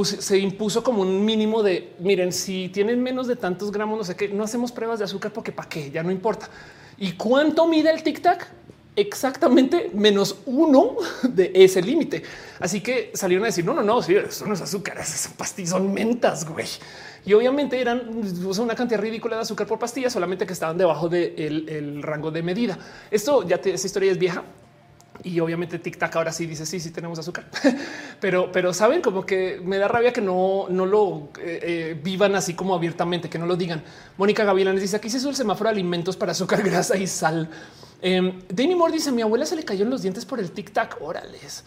[0.03, 4.15] se impuso como un mínimo de miren, si tienen menos de tantos gramos, no sé
[4.15, 6.49] qué, no hacemos pruebas de azúcar porque para qué, ya no importa.
[6.97, 8.47] ¿Y cuánto mide el tic tac?
[8.97, 12.23] Exactamente menos uno de ese límite.
[12.59, 14.97] Así que salieron a decir no, no, no, sí, eso no es azúcar,
[15.37, 16.65] pastillas, son mentas, güey.
[17.23, 22.01] Y obviamente eran una cantidad ridícula de azúcar por pastilla, solamente que estaban debajo del
[22.01, 22.79] rango de medida.
[23.11, 24.43] Esto ya esa historia es vieja
[25.23, 27.45] y obviamente Tic Tac ahora sí dice sí, sí tenemos azúcar,
[28.19, 32.33] pero, pero saben como que me da rabia que no, no lo eh, eh, vivan
[32.33, 33.83] así como abiertamente, que no lo digan.
[34.17, 37.47] Mónica Gavilanes dice aquí se sube el semáforo de alimentos para azúcar, grasa y sal.
[38.01, 40.71] Eh, Demi Moore dice mi abuela se le cayó en los dientes por el Tic
[40.71, 40.97] Tac.
[41.01, 41.63] Órales.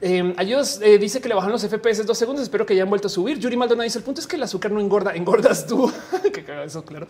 [0.00, 2.42] Eh, ellos eh, dice que le bajan los FPS dos segundos.
[2.42, 3.38] Espero que hayan vuelto a subir.
[3.38, 5.92] Yuri Maldonado dice el punto es que el azúcar no engorda, engordas tú.
[6.32, 7.06] que eso, claro.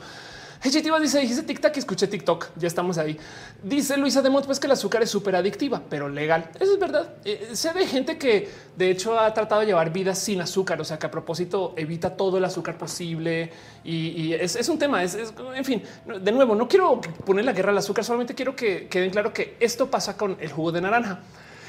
[0.62, 2.48] Hechitiva dice, dice TikTok y escuché TikTok.
[2.56, 3.16] Ya estamos ahí.
[3.62, 6.50] Dice Luisa de pues que el azúcar es súper adictiva, pero legal.
[6.60, 7.14] Eso es verdad.
[7.24, 8.46] Eh, sé de gente que
[8.76, 10.78] de hecho ha tratado de llevar vidas sin azúcar.
[10.78, 13.50] O sea que a propósito evita todo el azúcar posible
[13.84, 15.02] y, es, un tema.
[15.02, 15.16] Es,
[15.54, 15.82] en fin,
[16.20, 19.56] de nuevo, no quiero poner la guerra al azúcar, solamente quiero que queden claro que
[19.60, 21.20] esto pasa con el jugo de naranja.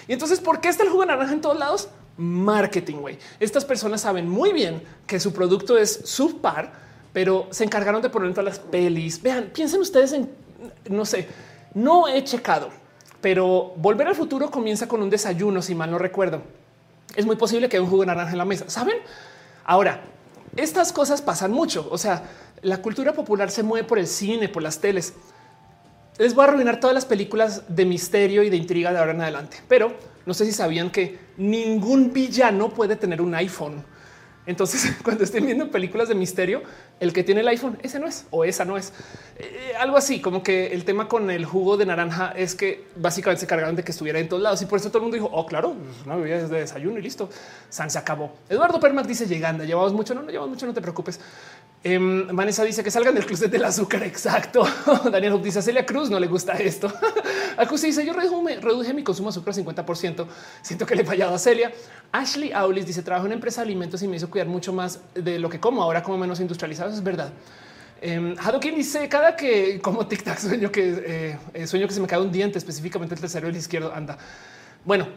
[0.10, 1.88] Y entonces, ¿por qué está el jugo de naranja en todos lados?
[2.18, 3.18] Marketing, güey.
[3.40, 8.30] Estas personas saben muy bien que su producto es subpar pero se encargaron de poner
[8.30, 9.22] en todas las pelis.
[9.22, 10.30] Vean, piensen ustedes en,
[10.90, 11.28] no sé,
[11.74, 12.70] no he checado,
[13.22, 16.42] pero volver al futuro comienza con un desayuno, si mal no recuerdo.
[17.16, 18.98] Es muy posible que haya un jugo de naranja en la mesa, ¿saben?
[19.66, 20.02] Ahora,
[20.56, 22.24] estas cosas pasan mucho, o sea,
[22.62, 25.14] la cultura popular se mueve por el cine, por las teles.
[26.18, 29.22] Les voy a arruinar todas las películas de misterio y de intriga de ahora en
[29.22, 29.94] adelante, pero
[30.26, 33.84] no sé si sabían que ningún villano puede tener un iPhone.
[34.52, 36.62] Entonces, cuando estén viendo películas de misterio,
[37.00, 38.94] el que tiene el iPhone, ese no es o esa no es.
[39.38, 43.42] Eh, algo así como que el tema con el jugo de naranja es que básicamente
[43.42, 45.30] se cargaron de que estuviera en todos lados y por eso todo el mundo dijo,
[45.32, 45.76] oh, claro,
[46.06, 47.30] una bebida de desayuno y listo.
[47.70, 48.34] San se acabó.
[48.50, 51.20] Eduardo Permac dice llegando, llevamos mucho, no, no llevamos mucho, no te preocupes.
[51.84, 54.04] Em, Vanessa dice que salgan del closet del azúcar.
[54.04, 54.64] Exacto.
[55.12, 56.92] Daniel dice a Celia Cruz no le gusta esto.
[57.58, 60.28] Acusi dice yo reduje, mi consumo de azúcar 50%.
[60.62, 61.72] Siento que le he fallado a Celia.
[62.12, 65.00] Ashley Aulis dice trabajo en una empresa de alimentos y me hizo cuidar mucho más
[65.16, 66.92] de lo que como ahora como menos industrializado.
[66.92, 67.32] es verdad.
[68.04, 68.36] Eh,
[68.76, 72.32] dice cada que como tic tac sueño que eh, sueño que se me cae un
[72.32, 73.92] diente, específicamente el tercero el izquierdo.
[73.92, 74.20] Anda.
[74.86, 75.08] Bueno,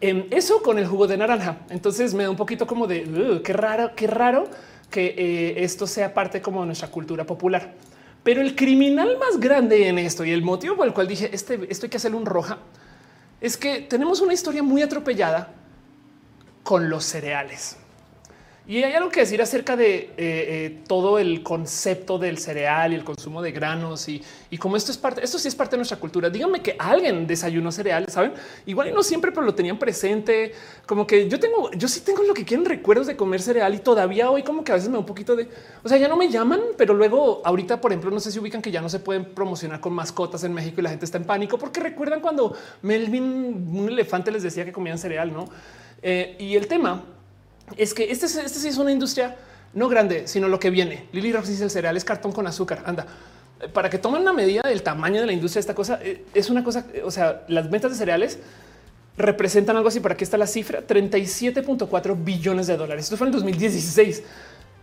[0.00, 1.58] em, eso con el jugo de naranja.
[1.70, 4.48] Entonces me da un poquito como de qué raro, qué raro
[4.94, 7.74] que eh, esto sea parte como de nuestra cultura popular.
[8.22, 11.58] Pero el criminal más grande en esto y el motivo por el cual dije este,
[11.68, 12.58] esto hay que hacerlo un roja
[13.40, 15.52] es que tenemos una historia muy atropellada
[16.62, 17.76] con los cereales.
[18.66, 22.94] Y hay algo que decir acerca de eh, eh, todo el concepto del cereal y
[22.94, 25.78] el consumo de granos y, y como esto es parte, esto sí es parte de
[25.78, 26.30] nuestra cultura.
[26.30, 28.32] Díganme que alguien desayunó cereales, saben?
[28.64, 30.52] Igual no siempre, pero lo tenían presente.
[30.86, 33.80] Como que yo tengo, yo sí tengo lo que quieren recuerdos de comer cereal y
[33.80, 35.46] todavía hoy como que a veces me da un poquito de,
[35.82, 38.62] o sea, ya no me llaman, pero luego ahorita, por ejemplo, no sé si ubican
[38.62, 41.24] que ya no se pueden promocionar con mascotas en México y la gente está en
[41.24, 45.50] pánico porque recuerdan cuando Melvin, un elefante, les decía que comían cereal, no?
[46.00, 47.04] Eh, y el tema
[47.76, 49.36] es que este, este sí es una industria
[49.74, 51.08] no grande, sino lo que viene.
[51.12, 52.82] Lili Rox dice el cereal es cartón con azúcar.
[52.86, 53.06] Anda,
[53.72, 56.62] para que tomen una medida del tamaño de la industria, esta cosa eh, es una
[56.62, 58.38] cosa, o sea, las ventas de cereales
[59.16, 60.00] representan algo así.
[60.00, 63.04] Para que está la cifra 37.4 billones de dólares.
[63.04, 64.22] Esto fue en el 2016.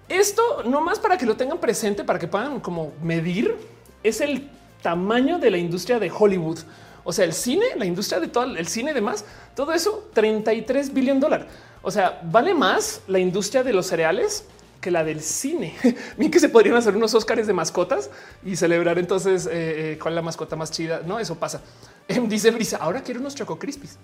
[0.09, 3.55] Esto no más para que lo tengan presente, para que puedan como medir,
[4.03, 4.49] es el
[4.81, 6.59] tamaño de la industria de Hollywood.
[7.03, 9.25] O sea, el cine, la industria de todo el cine y demás,
[9.55, 11.47] todo eso 33 billones de dólares.
[11.81, 14.45] O sea, vale más la industria de los cereales
[14.81, 15.75] que la del cine.
[16.17, 18.09] Bien que se podrían hacer unos Óscares de mascotas
[18.43, 19.51] y celebrar entonces eh,
[19.93, 21.01] eh, cuál es la mascota más chida.
[21.05, 21.61] No, eso pasa.
[22.07, 23.97] Em, dice Brisa, ahora quiero unos Choco Crispies.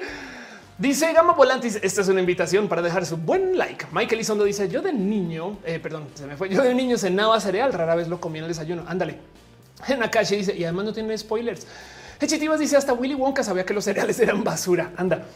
[0.78, 3.86] dice Gama Volantis, esta es una invitación para dejar su buen like.
[3.92, 7.40] Michael Isondo dice, yo de niño, eh, perdón, se me fue, yo de niño cenaba
[7.40, 8.84] cereal, rara vez lo comía en el desayuno.
[8.86, 9.18] Ándale.
[9.88, 11.66] En Akashi dice, y además no tiene spoilers.
[12.20, 14.92] Hechitivas dice, hasta Willy Wonka sabía que los cereales eran basura.
[14.96, 15.26] Anda.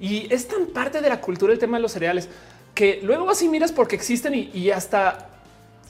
[0.00, 2.28] Y es tan parte de la cultura el tema de los cereales
[2.74, 5.30] que luego así miras porque existen y, hasta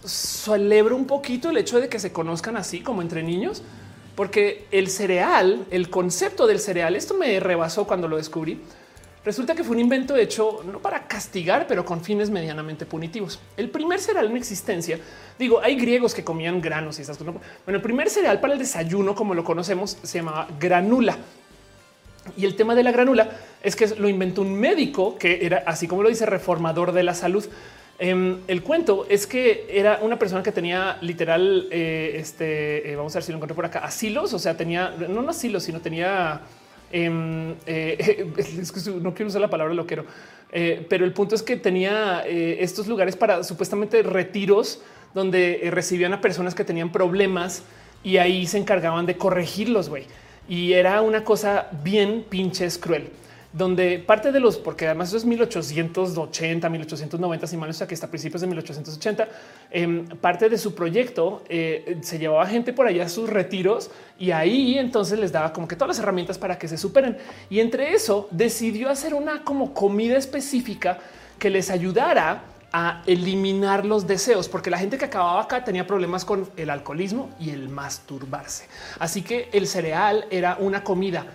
[0.05, 3.63] celebro un poquito el hecho de que se conozcan así como entre niños,
[4.15, 8.63] porque el cereal, el concepto del cereal, esto me rebasó cuando lo descubrí.
[9.29, 13.39] Resulta que fue un invento hecho no para castigar, pero con fines medianamente punitivos.
[13.59, 14.99] El primer cereal en existencia,
[15.39, 17.35] digo, hay griegos que comían granos y esas cosas.
[17.35, 21.19] Bueno, el primer cereal para el desayuno, como lo conocemos, se llamaba granula.
[22.39, 23.29] Y el tema de la granula
[23.63, 27.13] es que lo inventó un médico que era así como lo dice reformador de la
[27.13, 27.45] salud.
[27.99, 33.15] Em, el cuento es que era una persona que tenía literal, eh, este, eh, vamos
[33.15, 35.83] a ver si lo encuentro por acá, asilos, o sea, tenía no, no asilos, sino
[35.83, 36.41] tenía
[36.91, 38.27] Em, eh,
[39.03, 40.05] no quiero usar la palabra loquero,
[40.53, 44.81] eh, pero el punto es que tenía eh, estos lugares para supuestamente retiros
[45.15, 47.63] donde recibían a personas que tenían problemas
[48.03, 50.05] y ahí se encargaban de corregirlos, güey.
[50.49, 53.11] Y era una cosa bien pinches cruel
[53.59, 58.41] donde parte de los, porque además es 1880, 1890, si mal no que hasta principios
[58.41, 59.29] de 1880,
[59.71, 64.31] em, parte de su proyecto eh, se llevaba gente por allá a sus retiros y
[64.31, 67.19] ahí entonces les daba como que todas las herramientas para que se superen.
[67.51, 70.99] Y entre eso decidió hacer una como comida específica
[71.39, 76.25] que les ayudara a eliminar los deseos, porque la gente que acababa acá tenía problemas
[76.25, 78.69] con el alcoholismo y el masturbarse.
[79.01, 81.27] Así que el cereal era una comida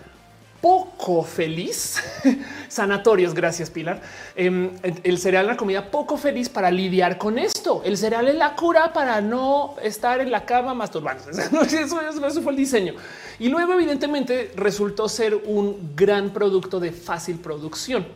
[0.64, 2.01] poco feliz.
[2.70, 4.01] Sanatorios, gracias Pilar.
[4.34, 4.70] Em,
[5.03, 7.82] el cereal la comida poco feliz para lidiar con esto.
[7.84, 11.26] El cereal es la cura para no estar en la cama masturbando.
[11.30, 12.93] Eso, eso fue el diseño.
[13.39, 18.07] Y luego evidentemente resultó ser un gran producto de fácil producción,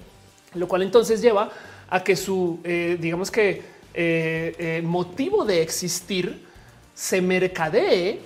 [0.53, 1.51] lo cual entonces lleva
[1.89, 3.61] a que su, eh, digamos que
[3.93, 6.45] eh, eh, motivo de existir
[6.95, 8.21] se mercadee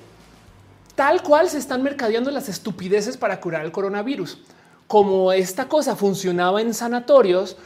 [1.02, 4.38] tal cual se están mercadeando las estupideces para curar el coronavirus.
[4.86, 7.58] Como esta cosa funcionaba en sanatorios,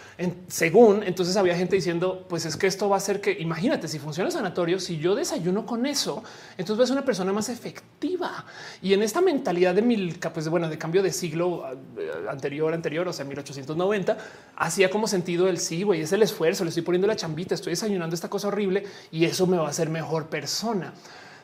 [0.47, 3.99] según entonces había gente diciendo, pues es que esto va a ser que imagínate si
[3.99, 7.49] funciona en sanatorios, si yo desayuno con eso, entonces voy a ser una persona más
[7.49, 8.45] efectiva.
[8.81, 11.65] Y en esta mentalidad de mil, pues bueno, de cambio de siglo
[11.97, 14.17] eh, anterior, anterior, o sea, 1890,
[14.55, 17.71] hacía como sentido el sí, güey, es el esfuerzo, le estoy poniendo la chambita, estoy
[17.71, 20.93] desayunando esta cosa horrible y eso me va a hacer mejor persona.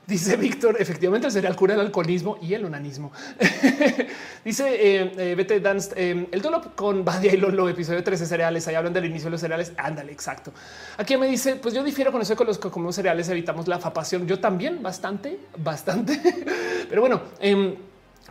[0.08, 3.12] Dice Víctor, efectivamente el cereal cura el alcoholismo y el onanismo.
[4.44, 8.68] Dice eh, eh, Vete Dance, eh, el dolor con Badia y Lolo, episodio 13 cereales.
[8.68, 9.74] Ahí hablan del inicio de los cereales.
[9.78, 10.52] Ándale, exacto.
[10.98, 13.80] Aquí me dice, pues yo difiero con eso con los que comemos cereales, evitamos la
[13.80, 14.28] fapación.
[14.28, 16.20] Yo también, bastante, bastante.
[16.90, 17.22] Pero bueno,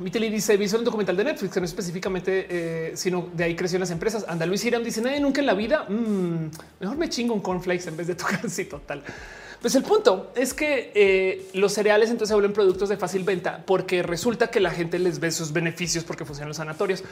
[0.00, 3.90] Vitali dice visto el documental de Netflix, no específicamente, eh, sino de ahí creció las
[3.90, 4.24] empresas.
[4.26, 5.84] Anda Luis Hiram dice nadie nunca en la vida.
[5.88, 6.50] Mm,
[6.80, 9.02] mejor me chingo un cornflakes en vez de tocar así total.
[9.60, 13.62] Pues el punto es que eh, los cereales entonces se vuelven productos de fácil venta
[13.66, 17.04] porque resulta que la gente les ve sus beneficios porque funcionan los sanatorios.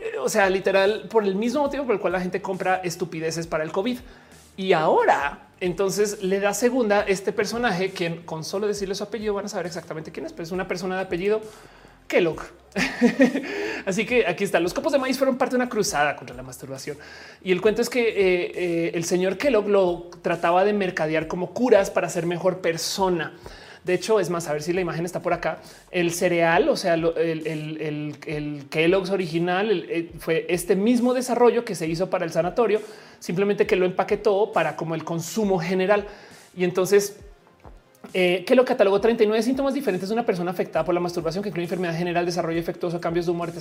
[0.00, 3.46] Eh, o sea, literal, por el mismo motivo por el cual la gente compra estupideces
[3.46, 3.98] para el COVID.
[4.56, 9.44] Y ahora entonces le da segunda este personaje quien con solo decirle su apellido van
[9.44, 11.40] a saber exactamente quién es, pero es una persona de apellido
[12.06, 12.42] Kellogg.
[13.86, 14.60] Así que aquí está.
[14.60, 16.96] Los copos de maíz fueron parte de una cruzada contra la masturbación.
[17.42, 21.52] Y el cuento es que eh, eh, el señor Kellogg lo trataba de mercadear como
[21.52, 23.32] curas para ser mejor persona.
[23.86, 25.58] De hecho, es más, a ver si la imagen está por acá.
[25.92, 31.86] El cereal, o sea, el, el, Kellogg's original eh, fue este mismo desarrollo que se
[31.86, 32.80] hizo para el sanatorio,
[33.20, 36.04] simplemente que lo empaquetó para como el consumo general.
[36.56, 37.16] Y entonces
[38.14, 41.48] eh, que lo catalogó 39 síntomas diferentes de una persona afectada por la masturbación, que
[41.50, 43.52] incluye enfermedad general, desarrollo efectuoso, cambios de humor.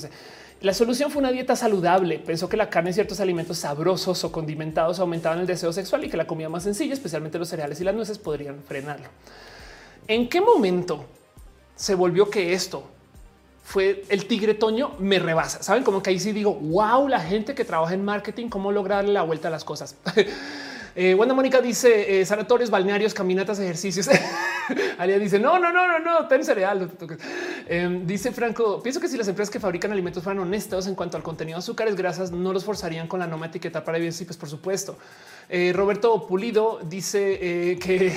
[0.62, 2.20] La solución fue una dieta saludable.
[2.20, 6.10] Pensó que la carne y ciertos alimentos sabrosos o condimentados aumentaban el deseo sexual y
[6.10, 9.08] que la comida más sencilla, especialmente los cereales y las nueces, podrían frenarlo.
[10.08, 11.06] ¿En qué momento
[11.76, 12.84] se volvió que esto
[13.66, 15.64] fue el tigre toño me rebasa.
[15.64, 19.06] Saben como que ahí sí digo wow, la gente que trabaja en marketing, cómo lograr
[19.06, 19.96] la vuelta a las cosas.
[20.98, 24.10] Eh, Wanda Mónica dice eh, sanatorios, balnearios, caminatas, ejercicios.
[24.98, 26.90] Alia dice no, no, no, no, no, ten cereal.
[27.68, 31.18] Em, dice Franco, pienso que si las empresas que fabrican alimentos fueran honestos en cuanto
[31.18, 33.96] al contenido de azúcares, grasas, no los forzarían con la norma etiqueta para.
[34.12, 34.98] Sí, pues por supuesto.
[35.50, 38.16] Eh, Roberto Pulido dice que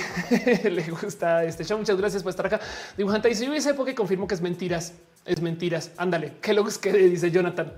[0.69, 1.77] le gusta este show.
[1.77, 2.61] Muchas gracias por estar acá.
[2.95, 4.93] Dibujante dice yo esa época y confirmo que es mentiras.
[5.25, 5.91] Es mentiras.
[5.97, 6.35] Ándale.
[6.41, 7.73] ¿Qué lo que dice Jonathan?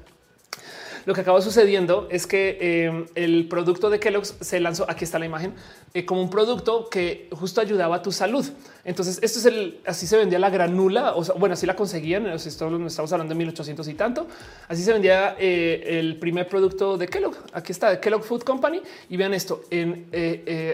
[1.06, 4.86] Lo que acaba sucediendo es que eh, el producto de Kellogg's se lanzó.
[4.90, 5.54] Aquí está la imagen
[5.94, 8.46] eh, como un producto que justo ayudaba a tu salud.
[8.84, 11.14] Entonces, esto es el así se vendía la granula.
[11.16, 12.28] O sea, bueno, así la conseguían.
[12.28, 14.28] estamos hablando de 1800 y tanto.
[14.68, 17.36] Así se vendía eh, el primer producto de Kellogg.
[17.54, 18.82] Aquí está de Kellogg Food Company.
[19.10, 19.62] Y vean esto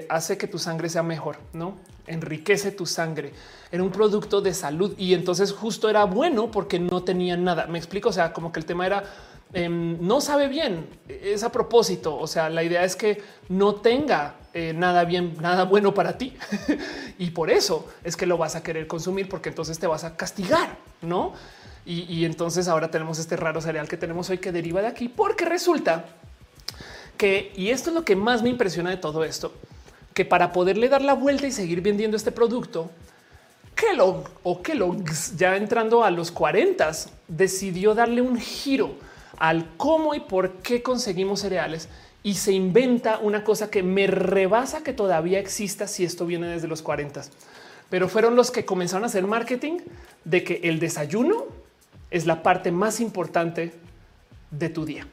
[0.09, 1.75] hace que tu sangre sea mejor, no
[2.07, 3.33] enriquece tu sangre.
[3.71, 7.67] Era un producto de salud y entonces justo era bueno porque no tenía nada.
[7.67, 8.09] Me explico.
[8.09, 9.03] O sea, como que el tema era
[9.53, 10.87] Em, no sabe bien.
[11.07, 12.17] Es a propósito.
[12.17, 16.35] O sea, la idea es que no tenga eh, nada bien, nada bueno para ti.
[17.19, 20.15] y por eso es que lo vas a querer consumir porque entonces te vas a
[20.15, 21.33] castigar, no?
[21.89, 25.45] Y, entonces ahora tenemos este raro cereal que tenemos hoy que deriva de aquí, porque
[25.45, 26.03] resulta
[27.15, 29.53] que, y esto es lo que más me impresiona de todo esto,
[30.13, 32.91] que para poderle dar la vuelta y seguir vendiendo este producto,
[33.73, 36.91] Kellogg o Kellogg's, ya entrando a los 40,
[37.29, 38.97] decidió darle un giro
[39.37, 41.89] al cómo y por qué conseguimos cereales
[42.23, 46.67] y se inventa una cosa que me rebasa que todavía exista si esto viene desde
[46.67, 47.21] los 40.
[47.89, 49.77] Pero fueron los que comenzaron a hacer marketing
[50.25, 51.45] de que el desayuno
[52.11, 53.71] es la parte más importante
[54.51, 55.07] de tu día.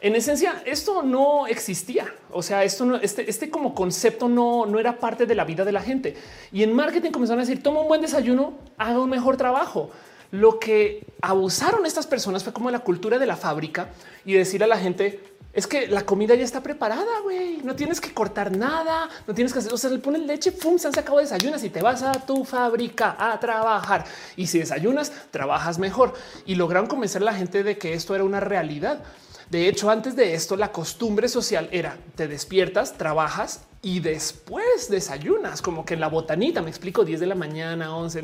[0.00, 2.06] En esencia, esto no existía.
[2.30, 5.64] O sea, esto no, este, este como concepto no, no era parte de la vida
[5.64, 6.16] de la gente.
[6.52, 9.90] Y en marketing comenzaron a decir: toma un buen desayuno, haga un mejor trabajo.
[10.30, 13.90] Lo que abusaron estas personas fue como la cultura de la fábrica
[14.24, 15.22] y decir a la gente:
[15.54, 17.58] es que la comida ya está preparada, güey.
[17.64, 20.78] No tienes que cortar nada, no tienes que hacer, o sea, le ponen leche, pum,
[20.78, 24.04] se han sacado desayunas y te vas a tu fábrica a trabajar.
[24.36, 26.14] Y si desayunas, trabajas mejor.
[26.44, 29.02] Y lograron convencer a la gente de que esto era una realidad.
[29.50, 35.62] De hecho, antes de esto, la costumbre social era te despiertas, trabajas y después desayunas,
[35.62, 38.18] como que en la botanita, me explico, 10 de la mañana, 11,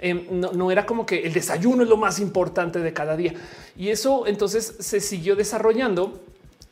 [0.00, 0.52] em, ¿no?
[0.52, 3.34] no, era como que el desayuno es lo más importante de cada día.
[3.76, 6.20] Y eso entonces se siguió desarrollando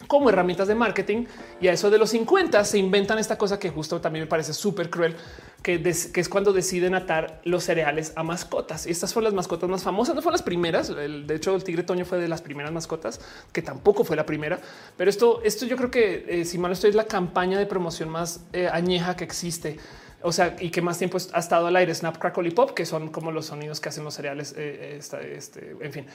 [0.09, 1.24] como herramientas de marketing
[1.61, 4.53] y a eso de los 50 se inventan esta cosa que justo también me parece
[4.53, 5.16] súper cruel,
[5.63, 8.87] que, es cuando deciden atar los cereales a mascotas.
[8.87, 10.95] Y estas fueron las mascotas más famosas, no fueron las primeras.
[10.95, 13.21] de hecho, el tigre Toño fue de las primeras mascotas,
[13.53, 14.61] que tampoco fue la primera.
[14.97, 18.09] Pero esto, esto yo creo que, eh, si mal estoy, es la campaña de promoción
[18.09, 19.79] más eh, añeja que existe
[20.23, 22.85] o sea, y que más tiempo ha estado al aire, Snap, Crackle y Pop, que
[22.85, 24.55] son como los sonidos que hacen los cereales.
[24.57, 26.07] Eh, este, en fin.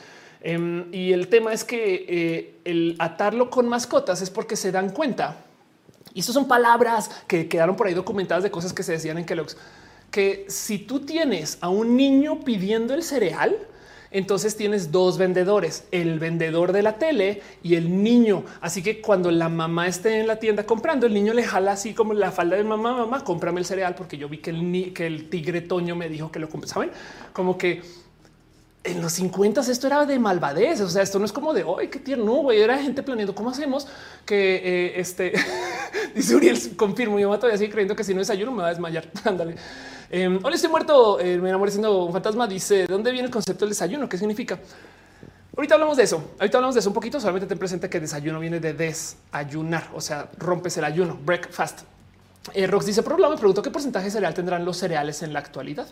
[0.41, 5.45] Em, y el tema es que el atarlo con mascotas es porque se dan cuenta.
[6.13, 9.25] Y estas son palabras que quedaron por ahí documentadas de cosas que se decían en
[9.25, 9.57] Kellogg's,
[10.09, 13.57] que si tú tienes a un niño pidiendo el cereal,
[14.11, 18.43] entonces tienes dos vendedores, el vendedor de la tele y el niño.
[18.59, 21.93] Así que cuando la mamá esté en la tienda comprando, el niño le jala así
[21.93, 25.07] como la falda de mamá, mamá, cómprame el cereal porque yo vi que el, que
[25.07, 26.69] el tigre Toño me dijo que lo compré.
[26.69, 26.91] Saben
[27.31, 27.81] como que
[28.83, 30.81] en los 50 esto era de malvadez.
[30.81, 32.61] O sea, esto no es como de hoy, qué tierno, güey.
[32.61, 33.87] Era gente planeando cómo hacemos
[34.25, 35.33] que eh, este
[36.15, 37.19] dice Uriel, confirmo.
[37.19, 39.09] Yo todavía así creyendo que si no desayuno me va a desmayar.
[39.23, 39.55] Ándale.
[40.09, 41.19] Eh, hola, estoy muerto.
[41.19, 42.47] Eh, me enamoré siendo un fantasma.
[42.47, 44.09] Dice de dónde viene el concepto del desayuno?
[44.09, 44.59] ¿Qué significa?
[45.55, 46.31] Ahorita hablamos de eso.
[46.39, 47.19] Ahorita hablamos de eso un poquito.
[47.19, 51.81] Solamente ten presente que desayuno viene de desayunar, o sea, rompes el ayuno, breakfast.
[52.53, 55.39] Eh, Rox dice, por me pregunto qué porcentaje de cereal tendrán los cereales en la
[55.39, 55.87] actualidad.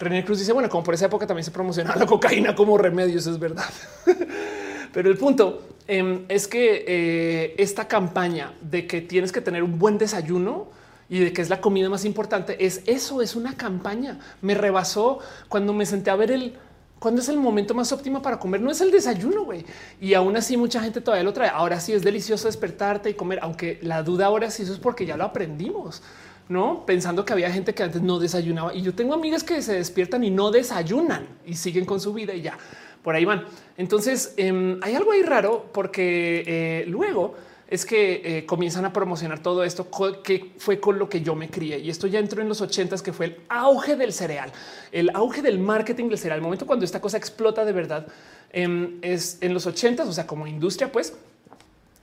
[0.00, 3.18] René Cruz dice, bueno, como por esa época también se promocionaba la cocaína como remedio,
[3.18, 3.66] eso es verdad.
[4.92, 9.78] Pero el punto em, es que eh, esta campaña de que tienes que tener un
[9.78, 10.68] buen desayuno
[11.10, 14.18] y de que es la comida más importante, es eso, es una campaña.
[14.40, 16.54] Me rebasó cuando me senté a ver el
[16.98, 18.60] cuando es el momento más óptimo para comer?
[18.60, 19.64] No es el desayuno, güey.
[20.00, 21.48] Y aún así mucha gente todavía lo trae.
[21.48, 25.06] Ahora sí es delicioso despertarte y comer, aunque la duda ahora sí eso es porque
[25.06, 26.02] ya lo aprendimos.
[26.50, 29.74] No pensando que había gente que antes no desayunaba y yo tengo amigas que se
[29.74, 32.58] despiertan y no desayunan y siguen con su vida y ya
[33.04, 33.44] por ahí van.
[33.76, 37.36] Entonces em, hay algo ahí raro porque eh, luego
[37.68, 39.88] es que eh, comienzan a promocionar todo esto
[40.24, 41.78] que fue con lo que yo me crié.
[41.78, 44.50] Y esto ya entró en los ochentas, que fue el auge del cereal,
[44.90, 46.38] el auge del marketing del cereal.
[46.38, 48.08] El momento cuando esta cosa explota de verdad
[48.52, 51.14] em, es en los ochentas, o sea, como industria, pues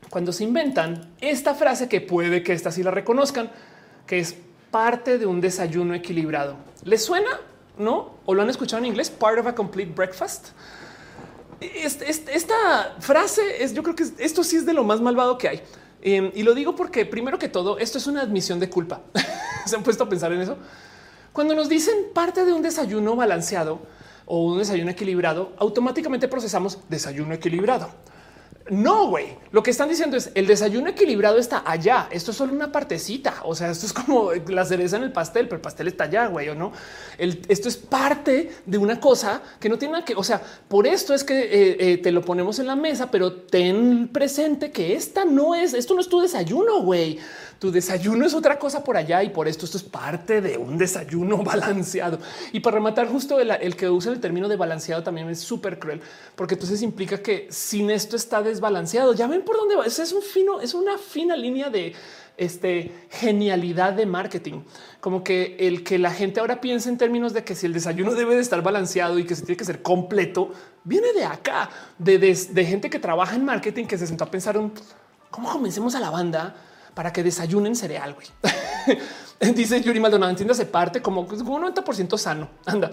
[0.10, 3.52] cuando se inventan esta frase que puede que esta sí la reconozcan,
[4.08, 4.36] que es
[4.72, 6.56] parte de un desayuno equilibrado.
[6.84, 7.40] ¿Les suena?
[7.78, 8.16] ¿No?
[8.26, 9.10] ¿O lo han escuchado en inglés?
[9.10, 10.48] Part of a complete breakfast.
[11.60, 15.62] Esta frase es, yo creo que esto sí es de lo más malvado que hay.
[16.02, 19.02] Em, y lo digo porque primero que todo, esto es una admisión de culpa.
[19.66, 20.58] Se han puesto a pensar en eso.
[21.34, 23.82] Cuando nos dicen parte de un desayuno balanceado
[24.26, 27.90] o un desayuno equilibrado, automáticamente procesamos desayuno equilibrado.
[28.70, 29.38] No, güey.
[29.52, 32.08] Lo que están diciendo es el desayuno equilibrado está allá.
[32.12, 33.36] Esto es solo una partecita.
[33.44, 36.28] O sea, esto es como la cereza en el pastel, pero el pastel está allá,
[36.28, 36.72] güey, o no.
[37.18, 41.14] esto es parte de una cosa que no tiene nada que, o sea, por esto
[41.14, 45.26] es que eh, eh, te lo ponemos en la mesa, pero ten presente que esta
[45.26, 47.20] no es, esto no es tu desayuno, güey.
[47.60, 50.78] Tu desayuno es otra cosa por allá y por esto esto es parte de un
[50.78, 52.20] desayuno balanceado.
[52.52, 56.02] Y para rematar justo el, que usa el término de balanceado también es súper cruel,
[56.36, 59.14] porque entonces implica que sin esto está desbalanceado.
[59.14, 59.86] Ya ven por dónde va.
[59.86, 61.96] es un fino, es una fina línea de
[62.38, 64.62] este genialidad de marketing,
[65.02, 68.14] como que el que la gente ahora piensa en términos de que si el desayuno
[68.14, 70.52] debe de estar balanceado y que se tiene que ser completo,
[70.84, 74.58] viene de acá, de, de gente que trabaja en marketing, que se sentó a pensar
[74.58, 74.72] un
[75.32, 76.56] cómo comencemos a la banda
[76.98, 78.16] para que desayunen cereal.
[78.16, 78.28] Güey.
[79.54, 82.50] dice Yuri Maldonado, entiéndase parte como, un 90% sano.
[82.66, 82.90] Anda.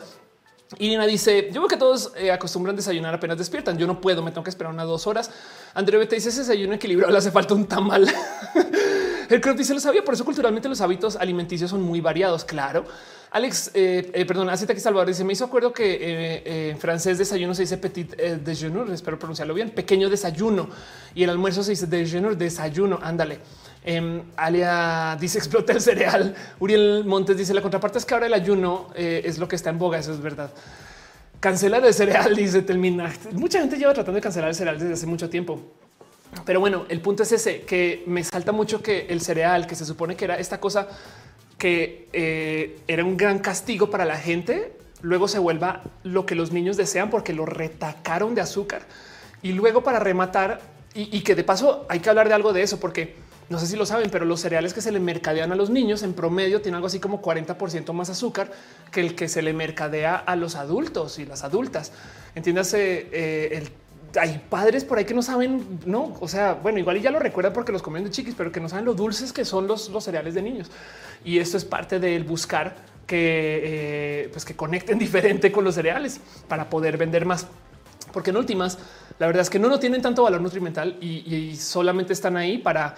[0.79, 3.79] Irina dice: Yo veo que todos eh, acostumbran desayunar apenas despiertan.
[3.79, 5.31] Yo no puedo, me tengo que esperar unas dos horas.
[5.73, 8.07] Andrea te dice: Ese desayuno equilibrado le hace falta un tamal.
[9.31, 12.45] El creo dice: Lo sabía, por eso culturalmente los hábitos alimenticios son muy variados.
[12.45, 12.85] Claro.
[13.31, 17.55] Alex, eh, eh, perdón, hace que Salvador dice: Me hizo acuerdo que en francés desayuno
[17.55, 20.69] se dice petit déjeuner, espero pronunciarlo bien, pequeño desayuno
[21.15, 22.99] y el almuerzo se dice déjeuner, desayuno.
[23.03, 23.41] Ándale.
[23.87, 26.35] Em, Alia dice explota el cereal.
[26.59, 29.69] Uriel Montes dice la contraparte es que ahora el ayuno eh, es lo que está
[29.71, 29.99] en boga.
[29.99, 30.51] Eso es verdad.
[31.39, 33.13] Cancelar el cereal, dice Telmina.
[33.33, 35.61] Mucha gente lleva tratando de cancelar el cereal desde hace mucho tiempo.
[36.47, 39.85] Pero bueno, el punto es ese, que me salta mucho que el cereal, que se
[39.85, 40.89] supone que era esta cosa
[41.59, 44.73] que eh, era un gran castigo para la gente,
[45.03, 48.83] luego se vuelva lo que los niños desean porque lo retacaron de azúcar.
[49.43, 50.61] Y luego para rematar,
[50.95, 53.15] y que de paso hay que hablar de algo de eso, porque
[53.49, 56.03] no sé si lo saben, pero los cereales que se le mercadean a los niños
[56.03, 58.51] en promedio tienen algo así como 40% más azúcar
[58.91, 61.93] que el que se le mercadea a los adultos y las adultas.
[62.35, 63.69] Entiéndase, eh,
[64.19, 67.53] hay padres por ahí que no saben, no, o sea, bueno, igual ya lo recuerdan
[67.53, 70.05] porque los comen de chiquis, pero que no saben lo dulces que son los, los
[70.05, 70.71] cereales de niños.
[71.25, 72.75] Y esto es parte del buscar
[73.07, 76.19] que, eh, pues que conecten diferente con los cereales
[76.49, 77.47] para poder vender más.
[78.11, 78.79] Porque en últimas,
[79.19, 82.95] la verdad es que no, no tienen tanto valor nutrimental y solamente están ahí para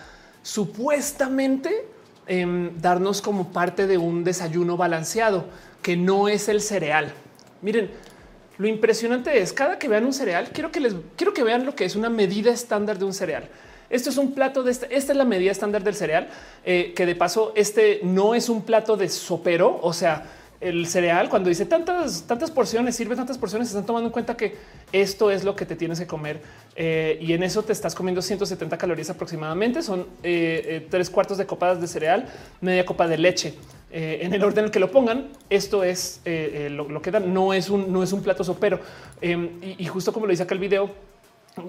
[0.47, 1.89] supuestamente
[2.29, 5.47] em, darnos como parte de un desayuno balanceado,
[5.83, 7.13] que no es el cereal.
[7.63, 7.91] Miren,
[8.57, 11.75] lo impresionante es cada que vean un cereal, quiero que les quiero que vean lo
[11.75, 13.49] que es una medida estándar de un cereal.
[13.91, 16.29] Esto es un plato de este, esta es la medida estándar del cereal,
[16.65, 20.27] eh, que de paso este no es un plato de sopero, o sea,
[20.61, 24.57] el cereal, cuando dice tantas, tantas porciones, sirve tantas porciones, están tomando en cuenta que
[24.93, 26.41] esto es lo que te tienes que comer
[26.75, 29.83] eh, y en eso te estás comiendo 170 calorías aproximadamente.
[29.83, 32.27] Son eh, eh, tres cuartos de copas de cereal,
[32.61, 33.55] media copa de leche.
[33.91, 37.33] en el orden en el que lo pongan, esto es lo, que dan.
[37.33, 38.81] No es un, no es un plato sopero.
[39.21, 40.91] Em, y, y justo como lo dice acá el video,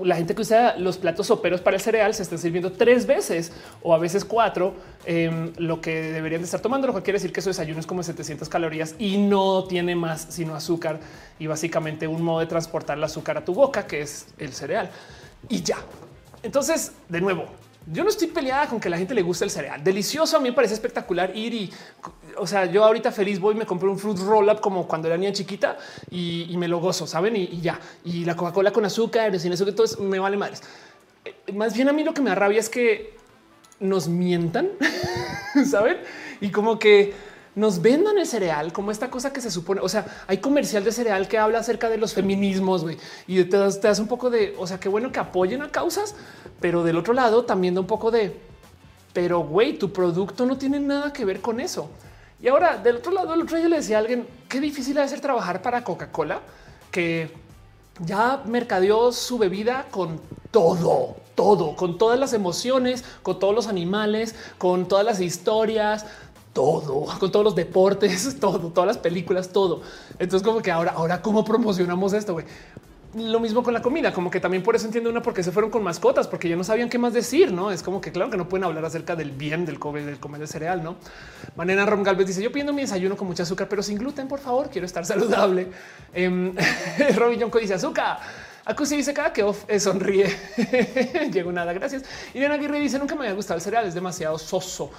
[0.04, 3.54] la gente que usa los platos soperos para el cereal se están sirviendo tres veces
[3.82, 4.76] o a veces cuatro
[5.06, 7.88] em, lo que deberían de estar tomando, lo que quiere decir que su desayuno es
[7.88, 11.00] como 700 calorías y no tiene más sino azúcar
[11.40, 14.90] y básicamente un modo de transportar el azúcar a tu boca, que es el cereal
[15.48, 15.78] y ya.
[16.44, 17.46] Entonces, de nuevo,
[17.92, 19.82] yo no estoy peleada con que la gente le guste el cereal.
[19.84, 21.74] Delicioso, a mí me parece espectacular ir y,
[22.38, 25.08] o sea, yo ahorita feliz voy y me compré un fruit roll up como cuando
[25.08, 25.78] era niña chiquita
[26.12, 27.36] y, me lo gozo, ¿saben?
[27.36, 27.80] Y, ya.
[28.04, 30.62] Y la Coca-Cola con azúcar, sin eso todo es, me vale madres.
[31.24, 33.16] Eh, más bien a mí lo que me arrabia es que
[33.80, 34.70] nos mientan,
[35.70, 35.98] ¿saben?
[36.42, 37.14] Y como que
[37.58, 39.82] nos vendan el cereal como esta cosa que se supone.
[39.82, 42.86] O sea, hay comercial de cereal que habla acerca de los feminismos
[43.26, 46.14] y te das, un poco de, o sea, qué bueno que apoyen a causas,
[46.62, 48.40] pero del otro lado también da un poco de,
[49.12, 51.90] pero güey, tu producto no tiene nada que ver con eso.
[52.40, 55.10] Y ahora del otro lado, el otro día le decía a alguien qué difícil es
[55.10, 56.42] ser trabajar para Coca-Cola,
[56.92, 57.32] que
[58.06, 64.36] ya mercadeó su bebida con todo, todo, con todas las emociones, con todos los animales,
[64.58, 66.06] con todas las historias,
[66.58, 69.84] todo, con todos los deportes, todo, todas las películas, todo.
[70.18, 72.34] Entonces, como que ahora, ahora, ¿cómo promocionamos esto?
[72.34, 72.46] Güey?
[73.14, 75.70] Lo mismo con la comida, como que también por eso entiendo una porque se fueron
[75.70, 78.38] con mascotas, porque ya no sabían qué más decir, no es como que claro que
[78.38, 80.96] no pueden hablar acerca del bien del comer, del comer de cereal, no?
[81.56, 84.40] Manena Rom Galvez dice: Yo pido mi desayuno con mucha azúcar, pero sin gluten, por
[84.40, 85.68] favor, quiero estar saludable.
[86.12, 86.54] Eh,
[87.16, 88.18] Robin Jonko dice azúcar.
[88.66, 90.28] Acusi dice cada que eh, sonríe.
[91.32, 91.72] Llegó nada.
[91.72, 92.04] Gracias.
[92.34, 93.86] Irina Aguirre dice nunca me había gustado el cereal.
[93.86, 94.92] Es demasiado soso.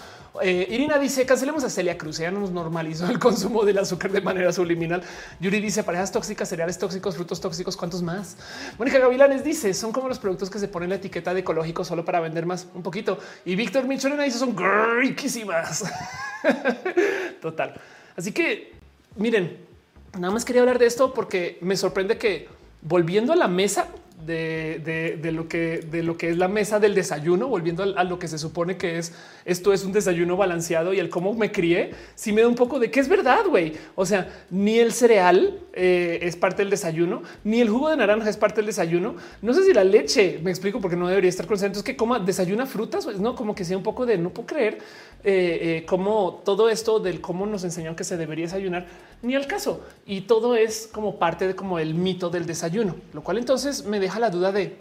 [0.42, 2.18] Eh, Irina dice cancelemos a Celia Cruz.
[2.18, 5.02] Ya no nos normalizó el consumo del azúcar de manera subliminal.
[5.40, 7.76] Yuri dice parejas tóxicas, cereales tóxicos, frutos tóxicos.
[7.76, 8.36] ¿Cuántos más?
[8.78, 12.04] Mónica Gavilanes dice son como los productos que se ponen la etiqueta de ecológico solo
[12.04, 13.18] para vender más un poquito.
[13.44, 14.56] Y Víctor Michelena dice son
[15.00, 15.84] riquísimas.
[17.40, 17.74] Total.
[18.16, 18.72] Así que
[19.16, 19.58] miren,
[20.18, 22.48] nada más quería hablar de esto porque me sorprende que
[22.82, 23.88] volviendo a la mesa
[24.28, 28.28] de, lo que, de lo que es la mesa del desayuno, volviendo a, lo que
[28.28, 29.12] se supone que es
[29.44, 32.78] esto es un desayuno balanceado y el cómo me crié, sí me da un poco
[32.78, 33.72] de que es verdad, güey.
[33.94, 38.28] O sea, ni el cereal eh, es parte del desayuno, ni el jugo de naranja
[38.28, 39.16] es parte del desayuno.
[39.42, 42.18] No sé si la leche, me explico porque no debería estar con entonces que coma
[42.18, 44.78] desayuna frutas, no como que sea un poco de no puedo creer
[45.24, 48.86] eh, eh, cómo todo esto del cómo nos enseñó que se debería desayunar,
[49.22, 49.84] ni al caso.
[50.06, 53.98] Y todo es como parte de como el mito del desayuno, lo cual entonces me
[53.98, 54.76] deja la duda de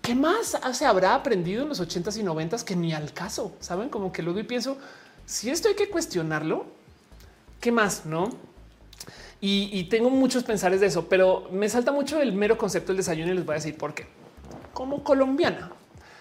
[0.00, 3.52] qué más se habrá aprendido en los 80s y 90s que ni al caso.
[3.60, 4.78] Saben como que luego y pienso
[5.26, 6.64] si esto hay que cuestionarlo,
[7.60, 8.30] qué más no?
[9.38, 12.96] Y, y, tengo muchos pensares de eso, pero me salta mucho el mero concepto del
[12.96, 14.06] desayuno y les voy a decir por qué.
[14.72, 15.70] Como colombiana,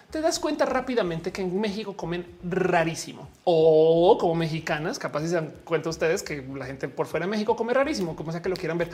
[0.09, 5.35] te das cuenta rápidamente que en México comen rarísimo o como mexicanas, capaz si se
[5.35, 8.49] dan cuenta ustedes que la gente por fuera de México come rarísimo, como sea que
[8.49, 8.89] lo quieran ver.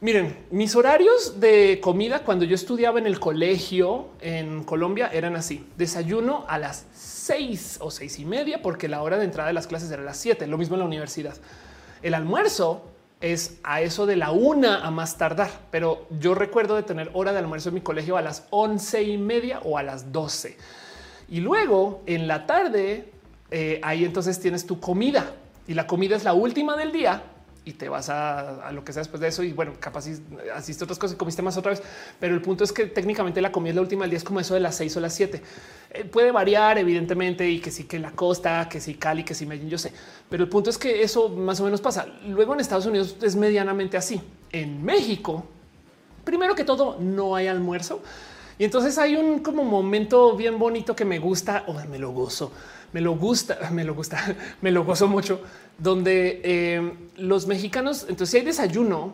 [0.00, 5.66] Miren, mis horarios de comida cuando yo estudiaba en el colegio en Colombia eran así.
[5.78, 9.66] Desayuno a las seis o seis y media porque la hora de entrada de las
[9.66, 10.46] clases era las siete.
[10.46, 11.34] Lo mismo en la universidad.
[12.02, 12.90] El almuerzo
[13.24, 17.32] es a eso de la una a más tardar, pero yo recuerdo de tener hora
[17.32, 20.58] de almuerzo en mi colegio a las once y media o a las doce.
[21.30, 23.12] Y luego en la tarde,
[23.50, 25.32] eh, ahí entonces tienes tu comida.
[25.66, 27.22] Y la comida es la última del día
[27.64, 29.42] y te vas a, lo que sea después de eso.
[29.42, 30.06] Y bueno, capaz
[30.54, 31.82] asiste otras cosas y comiste más otra vez.
[32.20, 34.54] Pero el punto es que técnicamente la comida la última del día es como eso
[34.54, 35.42] de las seis o las siete.
[35.90, 39.46] Eh, puede variar, evidentemente, y que sí que la costa, que sí Cali, que sí
[39.46, 39.92] Medellín, yo sé.
[40.28, 42.06] Pero el punto es que eso más o menos pasa.
[42.26, 44.20] Luego en Estados Unidos es medianamente así.
[44.52, 45.46] En México,
[46.24, 48.02] primero que todo, no hay almuerzo.
[48.58, 52.52] Y entonces hay un como momento bien bonito que me gusta o me lo gozo
[52.94, 54.18] me lo gusta, me lo gusta,
[54.62, 55.40] me lo gozo mucho,
[55.76, 59.12] donde eh, los mexicanos, entonces hay desayuno,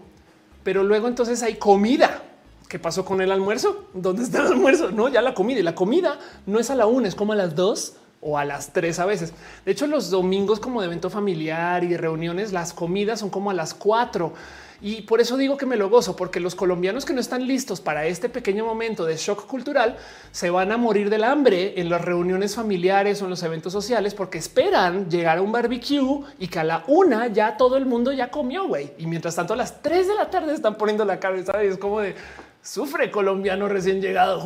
[0.63, 2.23] pero luego entonces hay comida.
[2.69, 3.89] ¿Qué pasó con el almuerzo?
[3.95, 4.93] ¿Dónde está el almuerzo?
[4.93, 7.37] No, ya la comida y la comida no es a la una, es como a
[7.37, 9.33] las dos o a las tres a veces.
[9.65, 13.55] De hecho, los domingos como de evento familiar y reuniones, las comidas son como a
[13.55, 14.35] las cuatro.
[14.83, 17.81] Y por eso digo que me lo gozo, porque los colombianos que no están listos
[17.81, 19.97] para este pequeño momento de shock cultural
[20.33, 24.15] se van a morir del hambre en las reuniones familiares o en los eventos sociales
[24.15, 28.13] porque esperan llegar a un barbecue y que a la una ya todo el mundo
[28.13, 28.93] ya comió, güey.
[28.99, 31.77] Y mientras tanto a las tres de la tarde están poniendo la cabeza y es
[31.77, 32.15] como de
[32.63, 34.43] sufre colombiano recién llegado,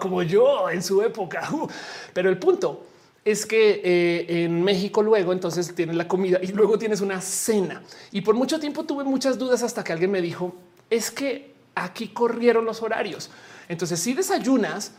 [0.00, 1.48] como yo en su época.
[2.12, 2.89] Pero el punto
[3.24, 7.82] es que eh, en México luego entonces tienes la comida y luego tienes una cena.
[8.12, 10.54] Y por mucho tiempo tuve muchas dudas hasta que alguien me dijo,
[10.88, 13.30] es que aquí corrieron los horarios.
[13.68, 14.92] Entonces si desayunas,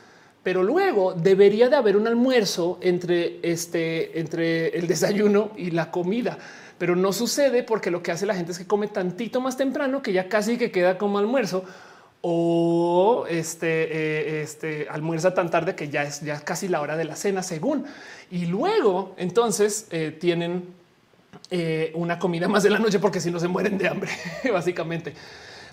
[0.44, 6.38] pero luego debería de haber un almuerzo entre este, entre el desayuno y la comida.
[6.78, 10.02] Pero no sucede porque lo que hace la gente es que come tantito más temprano
[10.02, 11.64] que ya casi que queda como almuerzo
[12.22, 17.06] o este, eh, este almuerza tan tarde que ya es ya casi la hora de
[17.06, 17.86] la cena, según.
[18.30, 20.66] Y luego entonces eh, tienen
[21.50, 24.12] eh, una comida más de la noche porque si no se mueren de hambre,
[24.54, 25.14] básicamente.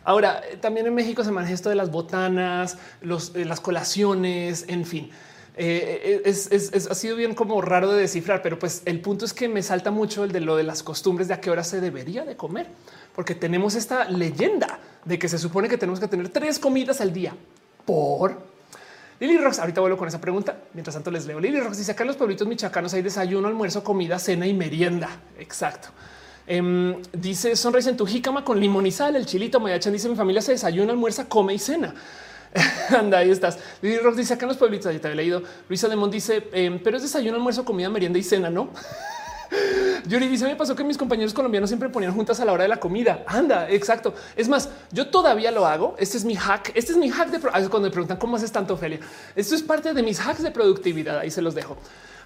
[0.05, 5.11] Ahora, también en México se maneja esto de las botanas, las colaciones, en fin.
[5.59, 9.91] Ha sido bien como raro de descifrar, pero pues el punto es que me salta
[9.91, 12.69] mucho el de lo de las costumbres de a qué hora se debería de comer
[13.19, 17.13] porque tenemos esta leyenda de que se supone que tenemos que tener tres comidas al
[17.13, 17.35] día
[17.85, 18.39] por
[19.19, 19.59] Lily Rocks.
[19.59, 20.57] Ahorita vuelvo con esa pregunta.
[20.73, 21.41] Mientras tanto les leo.
[21.41, 25.09] Lily Rocks dice acá en los pueblitos michoacanos hay desayuno, almuerzo, comida, cena y merienda.
[25.37, 25.89] Exacto.
[26.47, 29.17] Em, dice sonrisa en tu jícama con sal.
[29.17, 31.93] El chilito Mayachan dice mi familia se desayuna, almuerza, come y cena.
[32.97, 33.59] Anda, ahí estás.
[33.83, 34.93] Lily Rocks dice acá en los pueblitos.
[34.93, 35.43] Ya te había leído.
[35.69, 38.71] Luisa Demont dice, em, pero es desayuno, almuerzo, comida, merienda y cena, no?
[40.07, 42.69] Yuri dice: Me pasó que mis compañeros colombianos siempre ponían juntas a la hora de
[42.69, 43.25] la comida.
[43.27, 44.15] Anda, exacto.
[44.37, 45.97] Es más, yo todavía lo hago.
[45.99, 46.73] Este es mi hack.
[46.75, 49.01] Este es mi hack de cuando me preguntan cómo haces tanto, Ophelia.
[49.35, 51.19] Esto es parte de mis hacks de productividad.
[51.19, 51.77] Ahí se los dejo.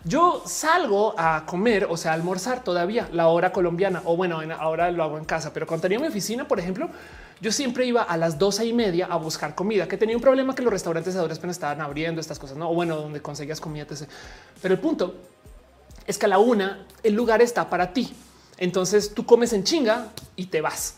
[0.04, 5.04] Yo salgo a comer, o sea, almorzar todavía la hora colombiana, o bueno, ahora lo
[5.04, 6.90] hago en casa, pero cuando tenía mi oficina, por ejemplo,
[7.42, 10.54] yo siempre iba a las doce y media a buscar comida, que tenía un problema
[10.54, 13.84] que los restaurantes ahora estaban abriendo estas cosas, no, bueno, donde conseguías comida,
[14.62, 15.16] Pero el punto
[16.06, 18.14] es que a la una el lugar está para ti.
[18.58, 20.94] Entonces tú comes en chinga y te vas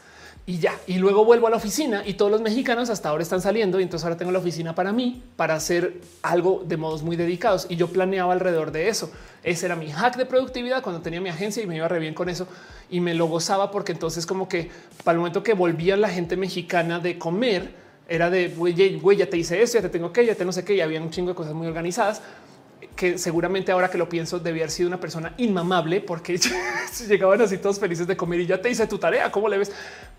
[0.47, 0.79] y ya.
[0.87, 3.81] Y luego vuelvo a la oficina y todos los mexicanos hasta ahora están saliendo.
[3.81, 7.67] Y entonces ahora tengo la oficina para mí para hacer algo de modos muy dedicados.
[7.69, 9.11] Y yo planeaba alrededor de eso.
[9.43, 12.15] Ese era mi hack de productividad cuando tenía mi agencia y me iba re bien
[12.15, 12.47] con eso
[12.91, 14.71] y me lo gozaba porque entonces como que
[15.03, 17.75] para el momento que volvía la gente mexicana de comer
[18.09, 20.65] era de güey, ya te hice eso, ya te tengo que, ya te no sé
[20.65, 22.21] qué, y había un chingo de cosas muy organizadas
[22.97, 26.39] que seguramente ahora que lo pienso debía haber sido una persona inmamable porque
[27.09, 29.73] llegaban así todos felices de comer y ya te hice tu tarea, ¿cómo le ves?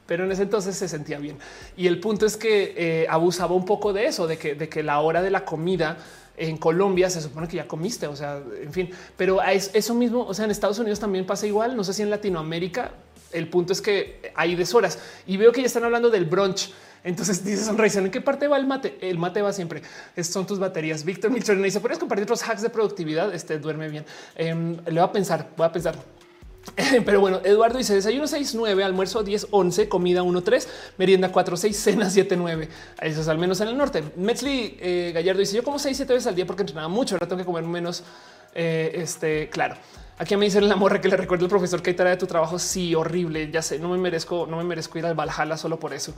[0.06, 1.38] Pero en ese entonces se sentía bien.
[1.76, 4.84] Y el punto es que eh, abusaba un poco de eso, de que, de que
[4.84, 5.98] la hora de la comida
[6.38, 10.34] en Colombia se supone que ya comiste, o sea, en fin, pero eso mismo, o
[10.34, 12.92] sea, en Estados Unidos también pasa igual, no sé si en Latinoamérica,
[13.32, 16.72] el punto es que hay deshoras y veo que ya están hablando del brunch
[17.06, 18.98] entonces dice Sonrisa, ¿en qué parte va el mate?
[19.00, 19.84] El mate va siempre.
[20.24, 21.06] son tus baterías.
[21.06, 23.32] Víctor Milchon dice, ¿puedes compartir otros hacks de productividad?
[23.32, 24.06] Este duerme bien.
[24.36, 25.96] Em, le voy a pensar, voy a pensar.
[27.06, 31.56] Pero bueno, Eduardo dice desayuno 6, 9, almuerzo 10, 11, comida 1, 3, merienda 4,
[31.56, 32.70] 6, cena 7, 9.
[33.02, 34.04] Eso es al menos en el norte.
[34.16, 37.14] Metzli eh, Gallardo dice yo como 6, 7 veces al día porque entrenaba mucho.
[37.14, 38.04] Ahora tengo que comer menos.
[38.56, 39.76] Eh, este, claro.
[40.18, 42.26] Aquí me dicen la morra que le recuerdo al profesor que hay tarea de tu
[42.26, 42.58] trabajo.
[42.58, 43.52] Sí, horrible.
[43.52, 46.16] Ya sé, no me merezco, no me merezco ir al Valhalla solo por eso.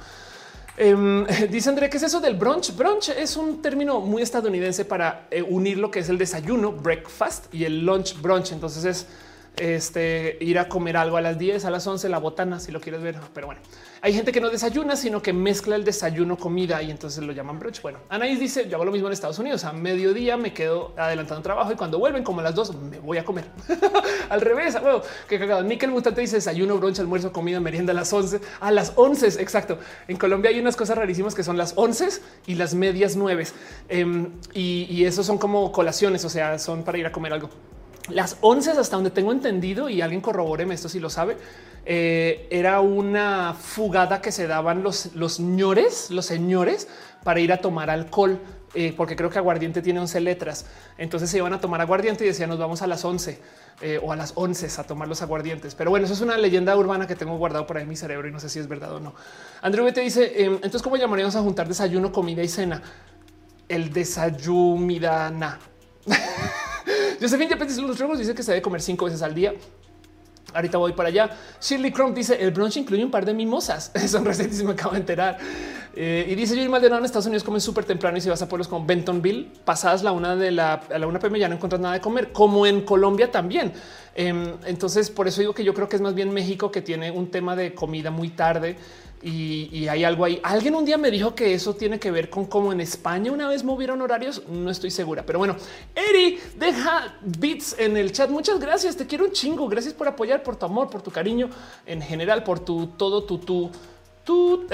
[0.78, 2.76] Eh, dice André, ¿qué es eso del brunch?
[2.76, 7.54] Brunch es un término muy estadounidense para eh, unir lo que es el desayuno, breakfast
[7.54, 8.52] y el lunch brunch.
[8.52, 9.08] Entonces es
[9.58, 12.80] este, ir a comer algo a las 10, a las 11, la botana, si lo
[12.80, 13.16] quieres ver.
[13.34, 13.62] Pero bueno,
[14.02, 17.60] hay gente que no desayuna, sino que mezcla el desayuno comida y entonces lo llaman
[17.60, 17.82] brunch.
[17.82, 19.64] Bueno, Anaís dice, yo hago lo mismo en Estados Unidos.
[19.64, 23.18] A mediodía me quedo adelantando trabajo y cuando vuelven como a las dos me voy
[23.18, 23.46] a comer.
[24.30, 25.64] Al revés, bueno, que cagado.
[25.64, 28.40] Nickel Mutante dice desayuno, brunch, almuerzo, comida, merienda a las 11.
[28.60, 29.80] A las 11, exacto.
[30.08, 32.10] En Colombia hay unas cosas rarísimas que son las 11
[32.46, 33.48] y las medias 9.
[33.90, 37.50] Em, y, y esos son como colaciones, o sea, son para ir a comer algo.
[38.10, 41.38] Las once, hasta donde tengo entendido, y alguien corrobóreme esto si lo sabe,
[41.86, 46.88] eh, era una fugada que se daban los, los ñores, los señores,
[47.24, 48.40] para ir a tomar alcohol,
[48.74, 50.66] eh, porque creo que aguardiente tiene 11 letras.
[50.98, 53.40] Entonces se iban a tomar aguardiente y decían nos vamos a las 11
[53.82, 55.76] eh, o a las 11 a tomar los aguardientes.
[55.76, 58.28] Pero bueno, eso es una leyenda urbana que tengo guardado por ahí en mi cerebro
[58.28, 59.16] y no sé si es verdad o no.
[59.62, 62.82] Andrew te dice em, entonces cómo llamaríamos a juntar desayuno, comida y cena.
[63.70, 65.60] El desayumidana.
[67.20, 69.54] Josefín ya los ruegos dice que se debe comer cinco veces al día.
[70.54, 71.30] Ahorita voy para allá.
[71.62, 73.92] Shirley Crump dice el brunch incluye un par de mimosas.
[74.08, 75.38] Son recientes me acabo de enterar.
[75.94, 78.48] Eh, y dice yo Maldonado en Estados Unidos comen súper temprano y si vas a
[78.48, 81.82] pueblos como Bentonville, pasadas la una de la, a la una pm ya no encuentras
[81.82, 83.74] nada de comer, como en Colombia también.
[84.14, 87.10] Em, entonces, por eso digo que yo creo que es más bien México que tiene
[87.10, 88.78] un tema de comida muy tarde
[89.28, 90.40] y, hay algo ahí.
[90.44, 93.48] Alguien un día me dijo que eso tiene que ver con cómo en España una
[93.50, 94.44] vez movieron horarios.
[94.48, 95.56] No estoy segura, pero bueno,
[95.96, 98.30] Eri deja bits en el chat.
[98.30, 98.96] Muchas gracias.
[98.96, 99.68] Te quiero un chingo.
[99.68, 101.50] Gracias por apoyar, por tu amor, por tu cariño
[101.86, 103.72] en general, por tu todo, tu, tu,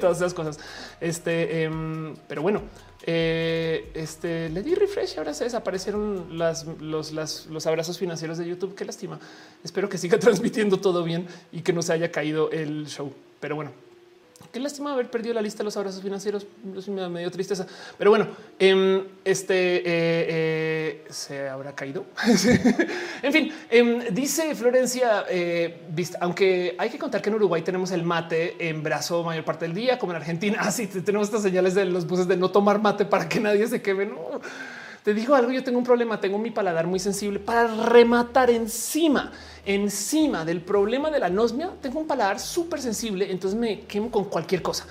[0.00, 0.58] todas esas cosas.
[1.00, 2.62] Este, em, pero bueno,
[3.06, 5.18] eh, este le di refresh.
[5.18, 6.66] Ahora se desaparecieron los,
[7.12, 8.74] los abrazos financieros de YouTube.
[8.74, 9.20] Qué lástima.
[9.62, 13.12] Espero que siga transmitiendo todo bien y que no se haya caído el show.
[13.40, 13.72] Pero bueno,
[14.52, 16.46] qué lástima haber perdido la lista de los abrazos financieros.
[16.88, 17.66] me, me dio tristeza.
[17.96, 18.28] Pero bueno,
[18.58, 22.06] em, este eh, eh, se habrá caído.
[23.22, 25.82] en fin, em, dice Florencia, eh,
[26.20, 29.74] aunque hay que contar que en Uruguay tenemos el mate en brazo mayor parte del
[29.74, 30.58] día, como en Argentina.
[30.60, 33.66] Así ah, tenemos estas señales de los buses de no tomar mate para que nadie
[33.66, 34.08] se queme.
[35.04, 39.32] Te digo algo, yo tengo un problema, tengo mi paladar muy sensible para rematar encima
[39.68, 44.24] encima del problema de la anosmia, tengo un paladar súper sensible, entonces me quemo con
[44.24, 44.86] cualquier cosa.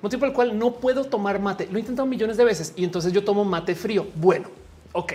[0.00, 1.68] Motivo por el cual no puedo tomar mate.
[1.70, 4.06] Lo he intentado millones de veces y entonces yo tomo mate frío.
[4.14, 4.48] Bueno,
[4.92, 5.14] ok.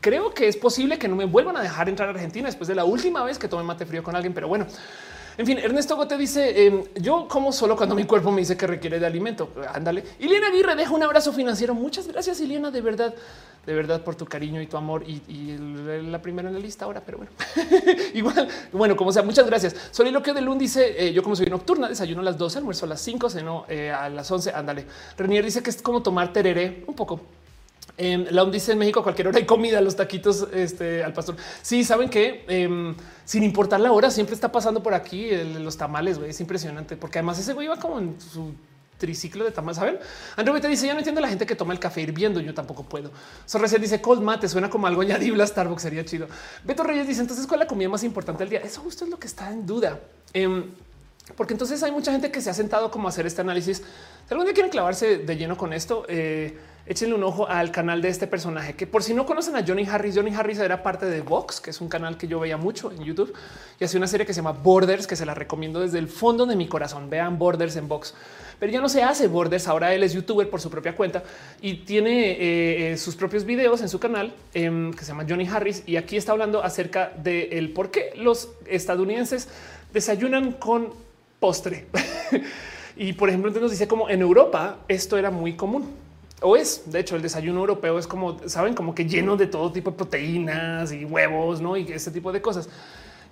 [0.00, 2.74] Creo que es posible que no me vuelvan a dejar entrar a Argentina después de
[2.74, 4.66] la última vez que tomé mate frío con alguien, pero bueno.
[5.38, 8.66] En fin, Ernesto Gote dice: em, Yo como solo cuando mi cuerpo me dice que
[8.66, 9.50] requiere de alimento.
[9.72, 10.04] Ándale.
[10.18, 11.74] Iliana Aguirre deja un abrazo financiero.
[11.74, 13.14] Muchas gracias, Iliana, de verdad
[13.66, 15.56] de verdad por tu cariño y tu amor y,
[16.10, 17.32] la primera en la lista ahora, pero bueno,
[18.14, 19.76] igual, bueno, como sea, muchas gracias.
[19.90, 22.88] Soliloquio de Lund dice eh, yo como soy nocturna, desayuno a las 12, almuerzo a
[22.88, 24.86] las 5, ceno eh, a las 11, ándale.
[25.16, 27.20] Renier dice que es como tomar tereré un poco.
[27.98, 31.36] Eh, la dice en México cualquier hora hay comida, los taquitos este, al pastor.
[31.60, 35.30] Sí, saben que em, sin importar la hora, siempre está pasando por aquí
[35.60, 36.18] los tamales.
[36.18, 38.54] Es impresionante porque además ese güey iba como en su
[39.02, 39.98] triciclo de tamal, ¿saben?
[40.36, 42.84] Andrew te dice, ya no entiendo la gente que toma el café hirviendo, yo tampoco
[42.84, 43.10] puedo.
[43.46, 46.28] Sorrecial dice, cold mate, suena como algo añadible a Starbucks, sería chido.
[46.62, 48.60] Beto Reyes dice, entonces, ¿cuál es la comida más importante del día?
[48.60, 49.98] Eso justo es lo que está en duda.
[50.32, 50.66] Em,
[51.36, 53.78] porque entonces hay mucha gente que se ha sentado como a hacer este análisis.
[53.78, 53.84] Si
[54.30, 56.56] algún día quieren clavarse de lleno con esto, eh,
[56.86, 59.86] échenle un ojo al canal de este personaje que por si no conocen a Johnny
[59.86, 62.90] Harris, Johnny Harris era parte de Vox, que es un canal que yo veía mucho
[62.90, 63.32] en YouTube
[63.78, 66.46] y hace una serie que se llama Borders, que se la recomiendo desde el fondo
[66.46, 67.08] de mi corazón.
[67.10, 68.14] Vean Borders en Vox
[68.62, 69.66] pero ya no se hace borders.
[69.66, 71.24] Ahora él es youtuber por su propia cuenta
[71.60, 75.48] y tiene eh, eh, sus propios videos en su canal em, que se llama Johnny
[75.48, 75.82] Harris.
[75.84, 79.48] Y aquí está hablando acerca de el por qué los estadounidenses
[79.92, 80.90] desayunan con
[81.40, 81.86] postre.
[82.96, 86.01] y por ejemplo, entonces nos dice como en Europa esto era muy común
[86.42, 89.72] o es de hecho el desayuno europeo es como saben, como que lleno de todo
[89.72, 91.76] tipo de proteínas y huevos, no?
[91.76, 92.68] Y ese tipo de cosas.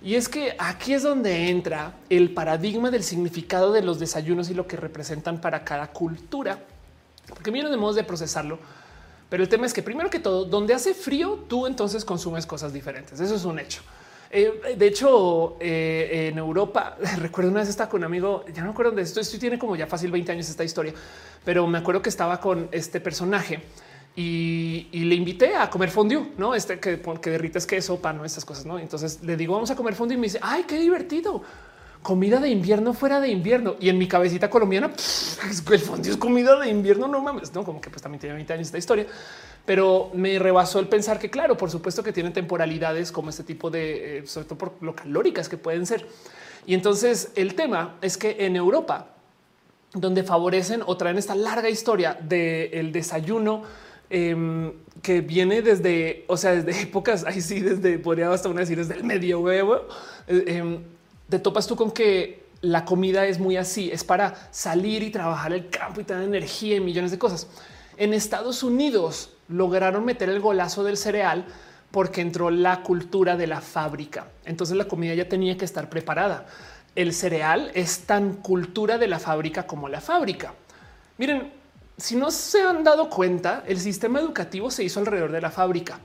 [0.03, 4.55] Y es que aquí es donde entra el paradigma del significado de los desayunos y
[4.55, 6.57] lo que representan para cada cultura,
[7.29, 8.57] porque vienen de modos de procesarlo.
[9.29, 12.73] Pero el tema es que primero que todo, donde hace frío, tú entonces consumes cosas
[12.73, 13.19] diferentes.
[13.19, 13.81] Eso es un hecho.
[14.33, 18.67] Eh, de hecho, eh, en Europa, recuerdo una vez estaba con un amigo, ya no
[18.67, 20.93] me acuerdo de esto, esto tiene como ya fácil 20 años esta historia,
[21.43, 23.61] pero me acuerdo que estaba con este personaje
[24.15, 28.25] y, le invité a comer fondue, no este que, que derrites queso, pan, ¿no?
[28.25, 28.65] estas cosas.
[28.65, 31.41] No, entonces le digo, vamos a comer fondue y me dice, ay, qué divertido.
[32.01, 33.75] Comida de invierno fuera de invierno.
[33.79, 34.87] Y en mi cabecita colombiana,
[35.71, 37.07] el fondue es comida de invierno.
[37.07, 39.05] No mames, no como que pues también tiene 20 años esta historia,
[39.65, 43.69] pero me rebasó el pensar que, claro, por supuesto que tienen temporalidades como este tipo
[43.69, 46.07] de, eh, sobre todo por lo calóricas que pueden ser.
[46.65, 49.07] Y entonces el tema es que en Europa,
[49.93, 53.63] donde favorecen o traen esta larga historia del desayuno,
[54.13, 58.77] Em, que viene desde, o sea, desde épocas, ahí sí, desde, podría hasta una decir,
[58.77, 59.87] desde el medioevo,
[60.27, 60.83] eh, em,
[61.29, 65.53] te topas tú con que la comida es muy así, es para salir y trabajar
[65.53, 67.47] el campo y tener energía y millones de cosas.
[67.95, 71.45] En Estados Unidos lograron meter el golazo del cereal
[71.91, 74.27] porque entró la cultura de la fábrica.
[74.45, 76.45] Entonces la comida ya tenía que estar preparada.
[76.95, 80.53] El cereal es tan cultura de la fábrica como la fábrica.
[81.17, 81.51] Miren,
[81.97, 85.99] si no se han dado cuenta, el sistema educativo se hizo alrededor de la fábrica.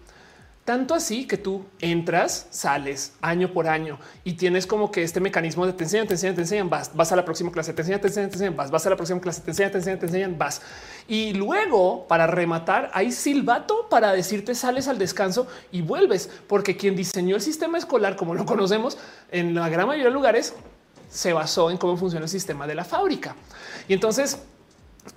[0.66, 5.64] Tanto así que tú entras, sales año por año y tienes como que este mecanismo
[5.64, 8.00] de te enseñan, te enseñan, te enseñan, vas, vas a la próxima clase, te enseñan,
[8.00, 10.06] te enseñan, te enseñan, vas, vas a la próxima clase, te enseñan, te enseñan, te
[10.06, 10.60] enseñan, vas.
[11.06, 16.96] Y luego para rematar hay silbato para decirte sales al descanso y vuelves, porque quien
[16.96, 18.98] diseñó el sistema escolar como lo conocemos
[19.30, 20.52] en la gran mayoría de lugares
[21.08, 23.36] se basó en cómo funciona el sistema de la fábrica.
[23.86, 24.40] Y entonces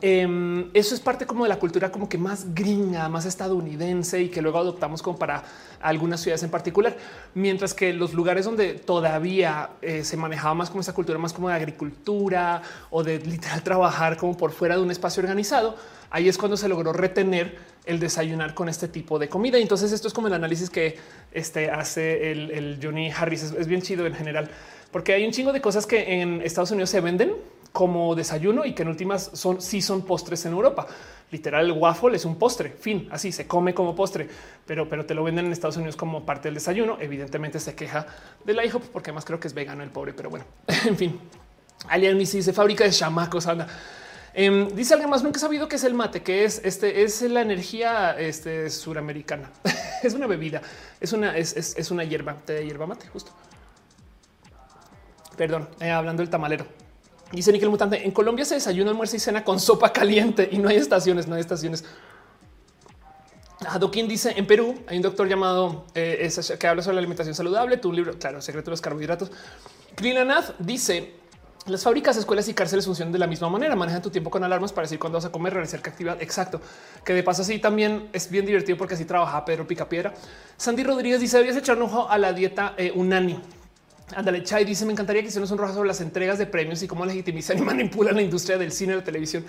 [0.01, 4.29] Em, eso es parte como de la cultura como que más gringa, más estadounidense y
[4.29, 5.43] que luego adoptamos como para
[5.81, 6.95] algunas ciudades en particular,
[7.33, 11.49] mientras que los lugares donde todavía eh, se manejaba más como esa cultura más como
[11.49, 15.75] de agricultura o de literal trabajar como por fuera de un espacio organizado,
[16.11, 19.57] ahí es cuando se logró retener el desayunar con este tipo de comida.
[19.57, 20.97] Y entonces esto es como el análisis que
[21.31, 23.43] este, hace el, Johnny Harris.
[23.43, 24.49] Es, es bien chido en general,
[24.91, 27.33] porque hay un chingo de cosas que en Estados Unidos se venden
[27.79, 30.85] como desayuno y que en últimas son sí son postres en Europa.
[31.31, 34.27] Literal, el waffle es un postre, fin, así se come como postre,
[34.65, 36.97] pero, pero te lo venden en Estados Unidos como parte del desayuno.
[36.99, 38.05] Evidentemente se queja
[38.43, 40.43] de la hijo porque además creo que es vegano el pobre, pero bueno,
[40.87, 41.21] en fin.
[41.87, 43.65] Alien si se fabrica de chamacos, anda.
[44.33, 47.21] Em, dice alguien más, nunca he sabido qué es el mate, que es este, es
[47.21, 49.51] la energía este, suramericana.
[50.03, 50.61] es una bebida,
[50.99, 53.31] es una, es, es, una hierba, de hierba mate, justo.
[55.37, 56.88] Perdón, eh, hablando del tamalero.
[57.31, 60.69] Dice Nickel Mutante, en Colombia se desayuna, almuerzo y cena con sopa caliente y no
[60.69, 61.85] hay estaciones, no hay estaciones.
[63.67, 67.77] Adoquín dice en Perú hay un doctor llamado eh, que habla sobre la alimentación saludable.
[67.77, 69.31] Tu libro, claro, secreto de los carbohidratos.
[69.95, 71.19] Krilanath dice
[71.65, 73.75] las fábricas, escuelas y cárceles funcionan de la misma manera.
[73.75, 76.19] Manejan tu tiempo con alarmas para decir cuándo vas a comer, realizar qué actividad.
[76.21, 76.61] Exacto.
[77.03, 80.13] Que de paso así también es bien divertido porque así trabaja Pedro Picapiedra.
[80.57, 83.39] Sandy Rodríguez dice deberías echar un ojo a la dieta eh, Unani.
[84.15, 86.87] Ándale, Chai dice: Me encantaría que hicieras un rojo sobre las entregas de premios y
[86.87, 89.45] cómo legitimizan y manipulan la industria del cine y la televisión.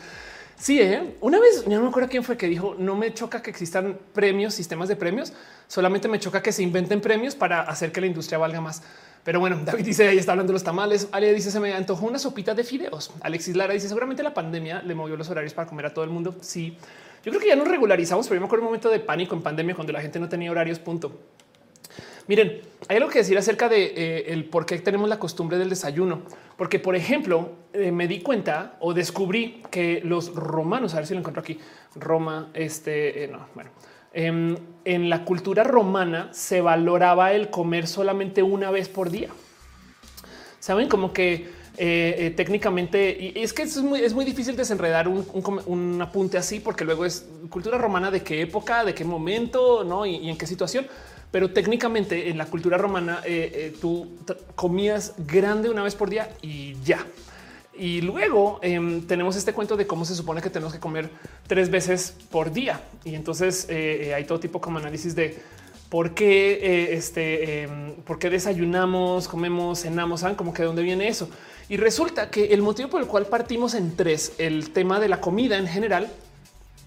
[0.59, 1.15] Sí, ¿eh?
[1.23, 4.55] una vez no me acuerdo quién fue que dijo: No me choca que existan premios,
[4.55, 5.33] sistemas de premios,
[5.67, 8.83] solamente me choca que se inventen premios para hacer que la industria valga más.
[9.25, 11.09] Pero bueno, David dice ahí está hablando de los tamales.
[11.13, 13.11] Ale dice se me antojó una sopita de fideos.
[13.23, 16.11] Alexis Lara dice seguramente la pandemia le movió los horarios para comer a todo el
[16.11, 16.37] mundo.
[16.41, 16.77] Sí,
[17.25, 19.43] yo creo que ya nos regularizamos, pero yo me acuerdo un momento de pánico en
[19.43, 20.79] pandemia cuando la gente no tenía horarios.
[20.79, 21.19] Punto.
[22.31, 25.69] Miren, hay algo que decir acerca de eh, el por qué tenemos la costumbre del
[25.69, 26.23] desayuno,
[26.57, 31.15] porque por ejemplo eh, me di cuenta o descubrí que los romanos, a ver si
[31.15, 31.59] lo encuentro aquí,
[31.97, 33.71] Roma, este, eh, no, bueno,
[34.13, 39.31] em, en la cultura romana se valoraba el comer solamente una vez por día.
[40.61, 41.59] Saben como que
[42.37, 45.27] técnicamente, y es que es muy, es muy difícil desenredar un,
[45.67, 50.05] un, apunte así, porque luego es cultura romana de qué época, de qué momento, no
[50.05, 50.87] y en qué situación
[51.31, 54.09] pero técnicamente en la cultura romana eh, eh, tú
[54.57, 57.07] comías grande una vez por día y ya.
[57.73, 61.09] Y luego em, tenemos este cuento de cómo se supone que tenemos que comer
[61.47, 62.81] tres veces por día.
[63.05, 65.39] Y entonces eh, hay todo tipo como análisis de
[65.89, 71.09] por qué, este, em, por qué desayunamos, comemos, cenamos, saben como que de dónde viene
[71.09, 71.31] eso.
[71.69, 75.21] Y resulta que el motivo por el cual partimos en tres, el tema de la
[75.21, 76.11] comida en general,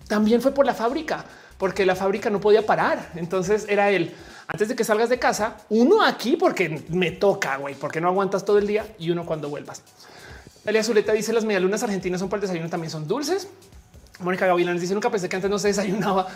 [0.08, 1.26] también fue por la fábrica,
[1.58, 3.12] porque la fábrica no podía parar.
[3.16, 4.14] Entonces era el
[4.48, 8.44] antes de que salgas de casa, uno aquí porque me toca, güey, porque no aguantas
[8.44, 9.82] todo el día y uno cuando vuelvas.
[10.66, 13.48] Elia Zuleta dice las medialunas argentinas son para el desayuno, también son dulces.
[14.20, 16.28] Mónica Gavilán dice nunca pensé que antes no se desayunaba.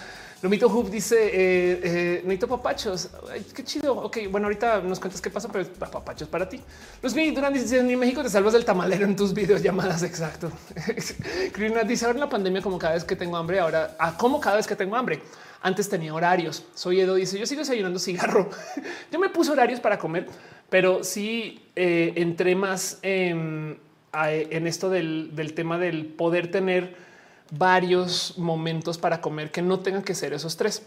[0.41, 3.09] Lomito Hub dice eh, eh, papachos.
[3.55, 3.95] Qué chido.
[3.95, 6.61] Ok, bueno, ahorita nos cuentas qué pasa, pero papachos para ti.
[7.01, 10.03] Los Durán dice en México te salvas del tamalero en tus videos llamadas.
[10.03, 10.51] Exacto.
[11.53, 14.39] Crina dice ahora en la pandemia, como cada vez que tengo hambre, ahora ah, como
[14.39, 15.21] cada vez que tengo hambre.
[15.61, 16.63] Antes tenía horarios.
[16.75, 18.49] Soy Edo, dice yo sigo desayunando cigarro.
[19.11, 20.27] yo me puse horarios para comer,
[20.69, 23.79] pero sí eh, entré más en,
[24.13, 27.06] esto del, tema del poder tener
[27.51, 30.83] varios momentos para comer que no tengan que ser esos tres.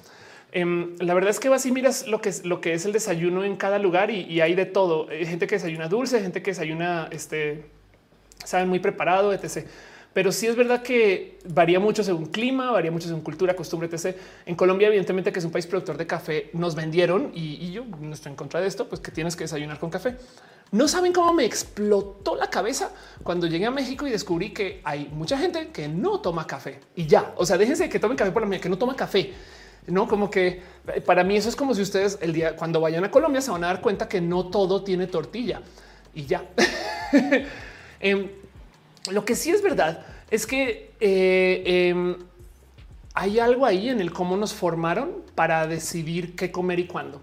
[0.52, 2.92] Em, la verdad es que vas y miras lo que es lo que es el
[2.92, 5.08] desayuno en cada lugar y, hay de todo.
[5.08, 7.66] Hay gente que desayuna dulce, gente que desayuna, este,
[8.44, 9.66] saben, muy preparado, etc.
[10.12, 14.16] Pero sí es verdad que varía mucho según clima, varía mucho según cultura, costumbre, etc.
[14.44, 18.12] En Colombia, evidentemente, que es un país productor de café, nos vendieron y, yo no
[18.12, 20.16] estoy en contra de esto, pues que tienes que desayunar con café.
[20.72, 22.92] No saben cómo me explotó la cabeza
[23.22, 27.06] cuando llegué a México y descubrí que hay mucha gente que no toma café y
[27.06, 27.32] ya.
[27.36, 29.32] O sea, déjense que tomen café por la mañana, que no toma café.
[29.86, 30.62] No como que
[30.94, 33.50] eh, para mí eso es como si ustedes el día cuando vayan a Colombia se
[33.50, 35.62] van a dar cuenta que no todo tiene tortilla
[36.14, 36.44] y ya.
[38.02, 38.30] Em,
[39.10, 42.16] lo que sí es verdad es que eh, em,
[43.14, 47.20] hay algo ahí en el cómo nos formaron para decidir qué comer y cuándo.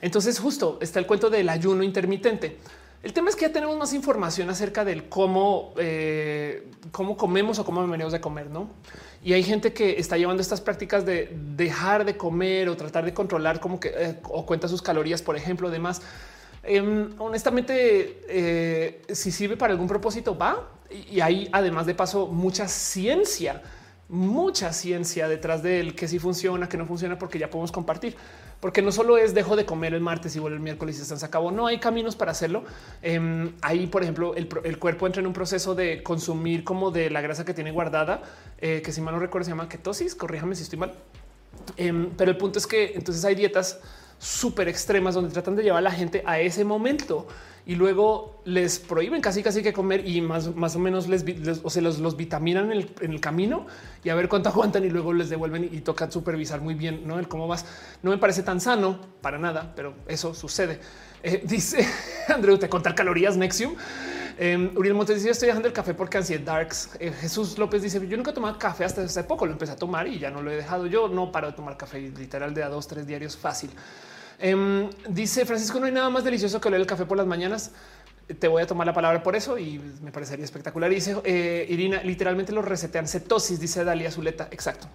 [0.00, 2.58] Entonces justo está el cuento del ayuno intermitente.
[3.02, 7.64] El tema es que ya tenemos más información acerca del cómo, eh, cómo comemos o
[7.64, 8.68] cómo venimos de comer, ¿no?
[9.24, 13.14] Y hay gente que está llevando estas prácticas de dejar de comer o tratar de
[13.14, 16.02] controlar como que eh, o cuenta sus calorías, por ejemplo, demás.
[16.62, 20.68] Em, honestamente, eh, si sirve para algún propósito, va.
[20.90, 23.62] Y hay además de paso mucha ciencia,
[24.08, 28.16] mucha ciencia detrás del que sí funciona, que no funciona, porque ya podemos compartir
[28.62, 31.26] porque no solo es dejo de comer el martes y vuelve el miércoles y se
[31.26, 31.50] acabó.
[31.50, 32.62] No hay caminos para hacerlo.
[33.02, 37.20] Eh, ahí, por ejemplo, el, cuerpo entra en un proceso de consumir como de la
[37.20, 38.22] grasa que tiene guardada,
[38.60, 40.14] eh, que si mal no recuerdo se llama ketosis.
[40.14, 40.94] Corríjame si estoy mal.
[41.76, 43.80] Em, pero el punto es que entonces hay dietas
[44.22, 47.26] súper extremas donde tratan de llevar a la gente a ese momento
[47.66, 51.24] y luego les prohíben casi casi que comer y más, más o menos les,
[51.64, 53.66] o se los, los vitaminan en el, camino
[54.04, 57.18] y a ver cuánto aguantan y luego les devuelven y, toca supervisar muy bien ¿no?
[57.18, 57.66] el cómo vas.
[58.02, 60.78] No me parece tan sano para nada, pero eso sucede.
[61.24, 61.84] Eh, dice
[62.28, 63.74] Andrew, te contar calorías Nexium.
[64.38, 66.90] Eh, Uriel Montes dice: Estoy dejando el café porque ansiedad darks.
[66.98, 69.46] Eh, Jesús López dice: Yo nunca tomaba café hasta hace poco.
[69.46, 70.86] Lo empecé a tomar y ya no lo he dejado.
[70.86, 73.70] Yo no paro de tomar café literal de a dos, tres diarios fácil.
[74.42, 77.70] Em, dice Francisco, no hay nada más delicioso que oler el café por las mañanas.
[78.40, 80.90] Te voy a tomar la palabra por eso y me parecería espectacular.
[80.90, 84.48] dice eh, Irina, literalmente lo resetean cetosis, dice Dalia Zuleta.
[84.50, 84.88] Exacto.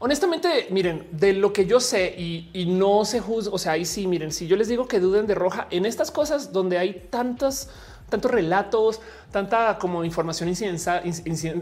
[0.00, 4.08] Honestamente, miren, de lo que yo sé y, no se juzga, o sea, ahí sí,
[4.08, 7.70] miren, si yo les digo que duden de roja en estas cosas donde hay tantas
[8.10, 9.00] tantos relatos,
[9.32, 11.02] tanta como información incidenza,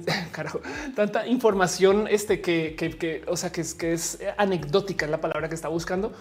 [0.32, 0.60] carajo,
[0.96, 5.48] tanta información este que, que, o sea, que es, que es anecdótica es la palabra
[5.48, 6.12] que está buscando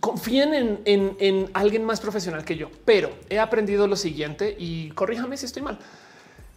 [0.00, 5.46] confíen en, alguien más profesional que yo, pero he aprendido lo siguiente y corríjame si
[5.46, 5.78] estoy mal.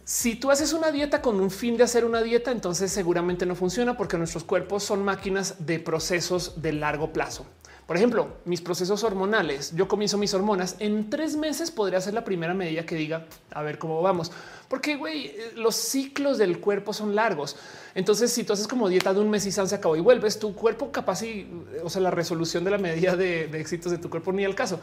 [0.04, 3.54] Si tú haces una dieta con un fin de hacer una dieta, entonces seguramente no
[3.54, 7.46] funciona porque nuestros cuerpos son máquinas de procesos de largo plazo.
[7.90, 12.22] Por ejemplo, mis procesos hormonales, yo comienzo mis hormonas en tres meses podría ser la
[12.22, 14.30] primera medida que diga a ver cómo vamos,
[14.68, 17.56] porque güey, los ciclos del cuerpo son largos.
[17.96, 20.54] Entonces, si tú haces como dieta de un mes y se acabó y vuelves, tu
[20.54, 21.50] cuerpo capaz y
[21.82, 24.78] o sea, la resolución de la medida de, éxitos de tu cuerpo ni al caso.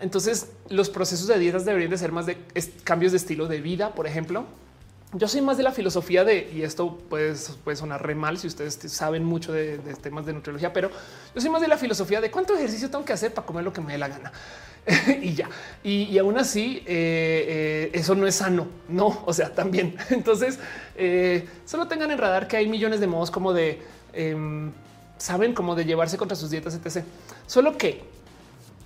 [0.00, 2.38] Entonces, los procesos de dietas deberían de ser más de
[2.82, 4.46] cambios de estilo de vida, por ejemplo,
[5.14, 7.34] yo soy más de la filosofía de, y esto puede,
[7.64, 10.90] puede sonar re mal si ustedes saben mucho de, temas de nutriología, pero
[11.34, 13.72] yo soy más de la filosofía de cuánto ejercicio tengo que hacer para comer lo
[13.72, 14.32] que me dé la gana.
[15.22, 15.48] y ya.
[15.84, 19.22] Y, aún así, eh, eh, eso no es sano, no?
[19.26, 19.96] O sea, también.
[20.10, 20.58] Entonces,
[20.96, 23.80] eh, solo tengan en radar que hay millones de modos como de,
[24.12, 24.72] em,
[25.18, 27.04] saben, como de llevarse contra sus dietas, etc.
[27.46, 28.02] Solo que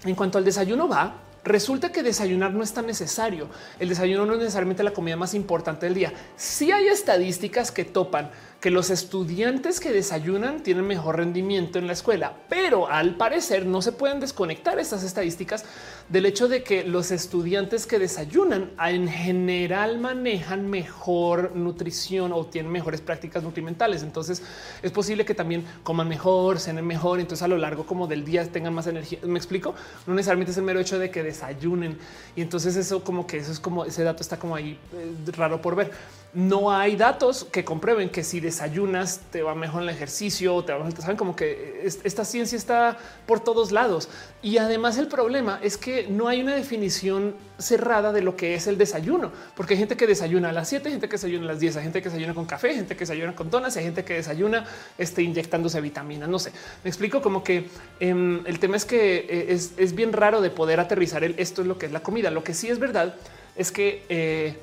[0.05, 1.15] en cuanto al desayuno va,
[1.47, 3.49] Resulta que desayunar no es tan necesario.
[3.79, 6.13] El desayuno no es necesariamente la comida más importante del día.
[6.35, 11.93] Si hay estadísticas que topan que los estudiantes que desayunan tienen mejor rendimiento en la
[11.93, 15.65] escuela, pero al parecer no se pueden desconectar estas estadísticas
[16.09, 22.71] del hecho de que los estudiantes que desayunan en general manejan mejor nutrición o tienen
[22.71, 24.03] mejores prácticas nutrimentales.
[24.03, 24.43] Entonces
[24.83, 28.51] es posible que también coman mejor, cenen mejor, entonces a lo largo como del día
[28.51, 29.19] tengan más energía.
[29.25, 29.75] Me explico,
[30.07, 31.99] no necesariamente es el mero hecho de que desayunen
[32.35, 35.61] y entonces eso como que eso es como ese dato está como ahí eh, raro
[35.61, 35.91] por ver
[36.37, 40.73] no hay datos que comprueben que si desayunas te va mejor en el ejercicio, te
[40.75, 44.11] va mejor, saben como que esta ciencia está por todos lados.
[44.43, 48.67] Y además el problema es que no hay una definición cerrada de lo que es
[48.67, 51.61] el desayuno, porque hay gente que desayuna a las 7, gente que desayuna a las
[51.61, 54.13] 10, hay gente que desayuna con café, gente que desayuna con donas, hay gente que
[54.13, 54.67] desayuna
[54.99, 56.53] este, inyectándose vitaminas, no sé.
[56.85, 57.69] Me explico como que
[57.99, 61.67] em, el tema es que eh, es, bien raro de poder aterrizar el esto es
[61.67, 62.31] lo que es la comida.
[62.31, 63.15] Lo que sí es verdad
[63.57, 64.59] es que eh,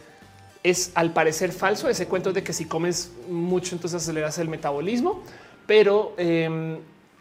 [0.63, 5.21] es al parecer falso ese cuento de que si comes mucho entonces aceleras el metabolismo,
[5.67, 6.79] pero em,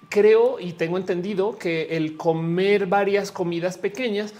[0.08, 4.32] creo y tengo entendido que el comer varias comidas pequeñas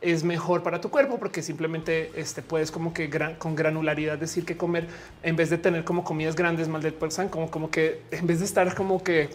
[0.00, 4.56] es mejor para tu cuerpo porque simplemente este, puedes como que con granularidad decir que
[4.56, 4.86] comer
[5.22, 6.94] en vez de tener como comidas grandes mal de
[7.30, 9.28] como, como que en vez de estar como que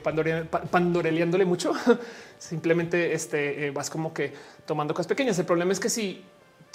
[0.72, 1.74] pandoreleándole mucho,
[2.40, 4.34] simplemente este, eh, vas como que
[4.66, 5.38] tomando cosas pequeñas.
[5.38, 6.24] El problema es que si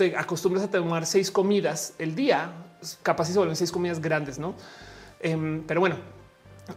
[0.01, 2.51] te acostumbras a tomar seis comidas el día,
[3.03, 4.55] capaz si se vuelven seis comidas grandes, no?
[5.21, 5.97] Em, pero bueno,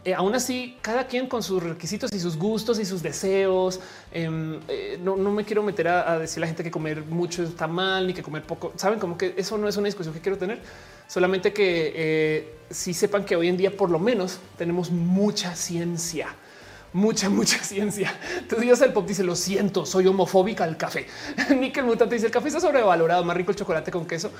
[0.04, 3.80] eh, aún así, cada quien con sus requisitos y sus gustos y sus deseos.
[4.12, 7.66] Em, eh, no, me quiero meter a, decir a la gente que comer mucho está
[7.66, 8.74] mal ni que comer poco.
[8.76, 10.60] Saben como que eso no es una discusión que quiero tener.
[11.08, 16.28] Solamente que eh, si sepan que hoy en día, por lo menos, tenemos mucha ciencia
[16.94, 18.14] mucha, mucha ciencia.
[18.38, 21.06] Entonces Dios el pop dice lo siento, soy homofóbica al café.
[21.58, 24.30] Nickel Mutante dice el café está sobrevalorado, más rico el chocolate con queso.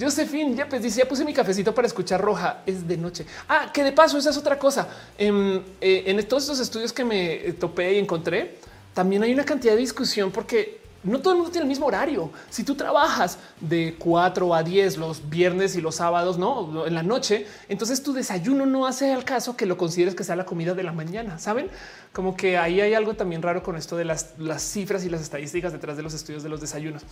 [0.00, 2.62] Josephine ya pues dice ya puse mi cafecito para escuchar roja.
[2.66, 3.26] Es de noche.
[3.48, 4.88] Ah, que de paso esa es otra cosa.
[5.16, 8.56] En, eh, en todos estos estudios que me topé y encontré,
[8.94, 10.77] también hay una cantidad de discusión porque
[11.08, 12.30] no todo el mundo tiene el mismo horario.
[12.50, 17.02] Si tú trabajas de 4 a 10 los viernes y los sábados, no en la
[17.02, 20.74] noche, entonces tu desayuno no hace al caso que lo consideres que sea la comida
[20.74, 21.38] de la mañana.
[21.38, 21.70] Saben
[22.12, 25.72] como que ahí hay algo también raro con esto de las, cifras y las estadísticas
[25.72, 27.02] detrás de los estudios de los desayunos.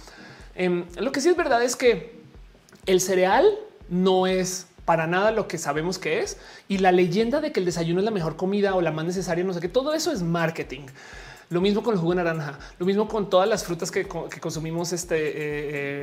[0.54, 2.20] Em, lo que sí es verdad es que
[2.86, 3.46] el cereal
[3.88, 7.66] no es para nada lo que sabemos que es y la leyenda de que el
[7.66, 10.22] desayuno es la mejor comida o la más necesaria, no sé qué, todo eso es
[10.22, 10.86] marketing.
[11.48, 14.92] Lo mismo con el jugo de naranja, lo mismo con todas las frutas que, consumimos
[14.92, 15.32] este, eh,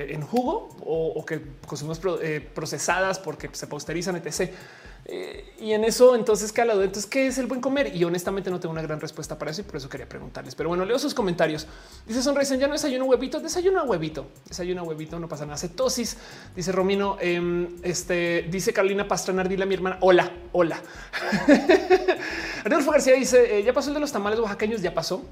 [0.06, 4.52] eh, en jugo o, que consumimos eh, procesadas porque se posterizan, etc.
[5.06, 7.94] y en eso, entonces, ¿qué ha Entonces, ¿qué es el buen comer?
[7.94, 10.56] Y honestamente no tengo una gran respuesta para eso y por eso quería preguntarles.
[10.56, 11.68] Pero bueno, leo sus comentarios.
[12.08, 15.58] Dice Sonrisa, ya no desayuno huevito, desayuno huevito, desayuno huevito, no pasa nada.
[15.58, 16.18] Cetosis,
[16.56, 20.82] dice Romino, em, este, dice Carolina Pastrana, dile a mi hermana, hola, hola.
[22.64, 25.24] Arnulfo García dice, ya pasó el de los tamales oaxaqueños, ya pasó.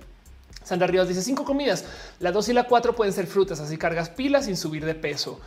[0.64, 1.85] Sandra Ríos dice cinco comidas.
[2.19, 5.39] La dos y la cuatro pueden ser frutas, así cargas pilas sin subir de peso.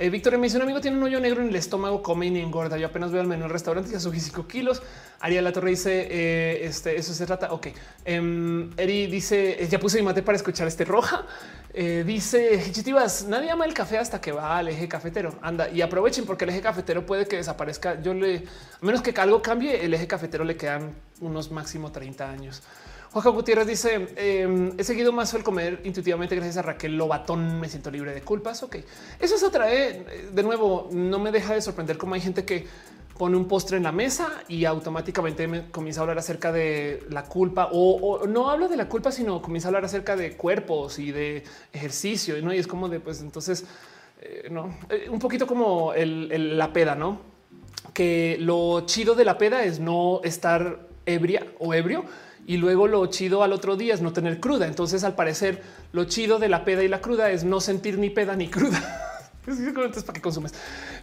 [0.00, 2.38] Eh, Víctor me dice un amigo tiene un hoyo negro en el estómago, come y
[2.38, 2.78] engorda.
[2.78, 4.80] Yo apenas veo al menú del restaurante y ya subí cinco kilos.
[5.18, 7.52] Ariel La Torre dice eh, este, eso se trata.
[7.52, 7.66] Ok.
[8.06, 11.26] Um, Eri dice ya puse mi mate para escuchar este roja.
[11.74, 15.34] Eh, dice Chitivas, nadie ama el café hasta que va al eje cafetero.
[15.42, 18.00] Anda y aprovechen porque el eje cafetero puede que desaparezca.
[18.00, 18.44] Yo le,
[18.80, 22.62] a menos que algo cambie, el eje cafetero le quedan unos máximo 30 años.
[23.12, 27.58] Juanjo Gutiérrez dice: em, He seguido más el comer intuitivamente gracias a Raquel Lobatón.
[27.60, 28.62] Me siento libre de culpas.
[28.62, 28.76] Ok,
[29.18, 29.96] eso es otra vez.
[29.96, 32.66] Eh, de nuevo, no me deja de sorprender cómo hay gente que
[33.18, 37.24] pone un postre en la mesa y automáticamente me comienza a hablar acerca de la
[37.24, 41.10] culpa o, no habla de la culpa, sino comienza a hablar acerca de cuerpos y
[41.10, 42.40] de ejercicio.
[42.40, 42.54] ¿no?
[42.54, 43.64] Y es como de pues entonces
[44.20, 47.20] eh, no eh, un poquito como la peda, no?
[47.92, 52.04] Que lo chido de la peda es no estar ebria o ebrio
[52.46, 54.66] y luego lo chido al otro día es no tener cruda.
[54.66, 55.62] Entonces, al parecer,
[55.92, 58.80] lo chido de la peda y la cruda es no sentir ni peda ni cruda.
[59.46, 60.54] Entonces, ¿para qué consumes?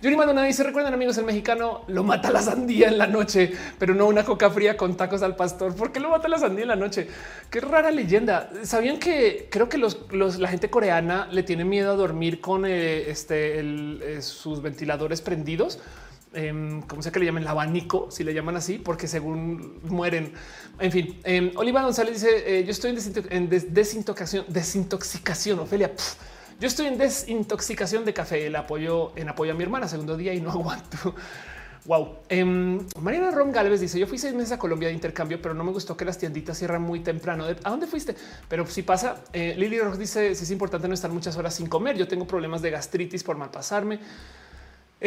[0.02, 3.94] Yuri Madonna dice: Recuerden, amigos, el mexicano lo mata la sandía en la noche, pero
[3.94, 5.76] no una coca fría con tacos al pastor.
[5.76, 7.08] ¿Por qué lo mata la sandía en la noche?
[7.52, 8.50] Qué rara leyenda.
[8.64, 13.10] Sabían que creo que los, la gente coreana le tiene miedo a dormir con eh,
[13.10, 15.80] este, eh, sus ventiladores prendidos
[16.36, 20.34] eh, como sea que le llamen el abanico, si le llaman así, porque según mueren.
[20.80, 22.96] En fin, eh, Oliva González dice: eh, Yo estoy
[23.30, 25.60] en, desintoxicación, desintoxicación.
[25.60, 25.94] Ofelia,
[26.60, 28.46] yo estoy en desintoxicación de café.
[28.48, 31.16] El apoyo en apoyo a mi hermana, segundo día y no aguanto.
[31.86, 32.18] Wow.
[32.30, 35.64] Em, Mariana Ron Galvez dice: Yo fui seis meses a Colombia de intercambio, pero no
[35.64, 37.46] me gustó que las tienditas cierran muy temprano.
[37.46, 38.16] ¿A dónde fuiste?
[38.50, 41.68] Pero si pasa, eh, Lily Rock dice: Si es importante no estar muchas horas sin
[41.68, 41.96] comer.
[41.96, 44.00] Yo tengo problemas de gastritis por mal pasarme.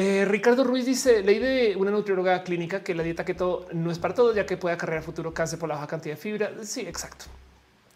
[0.00, 3.98] Eh, Ricardo Ruiz dice: Leí de una nutrióloga clínica que la dieta keto no es
[3.98, 6.52] para todos, ya que puede acarrear futuro cáncer por la baja cantidad de fibra.
[6.62, 7.24] Sí, exacto.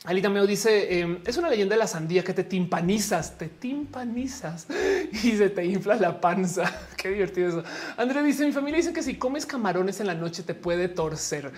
[0.03, 4.67] Alita Meo dice: em, Es una leyenda de la sandía que te timpanizas, te timpanizas
[5.13, 6.65] y se te infla la panza.
[6.97, 7.65] Qué divertido eso.
[7.97, 11.53] André dice: Mi familia dice que si comes camarones en la noche te puede torcer.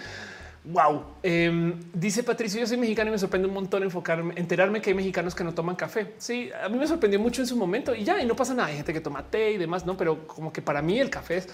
[0.64, 1.04] Wow.
[1.22, 4.96] Em, dice Patricio, yo soy mexicano y me sorprende un montón enfocarme, enterarme que hay
[4.96, 6.14] mexicanos que no toman café.
[6.16, 8.68] Sí, a mí me sorprendió mucho en su momento y ya, y no pasa nada.
[8.68, 11.36] Hay gente que toma té y demás, no, pero como que para mí el café
[11.38, 11.48] es,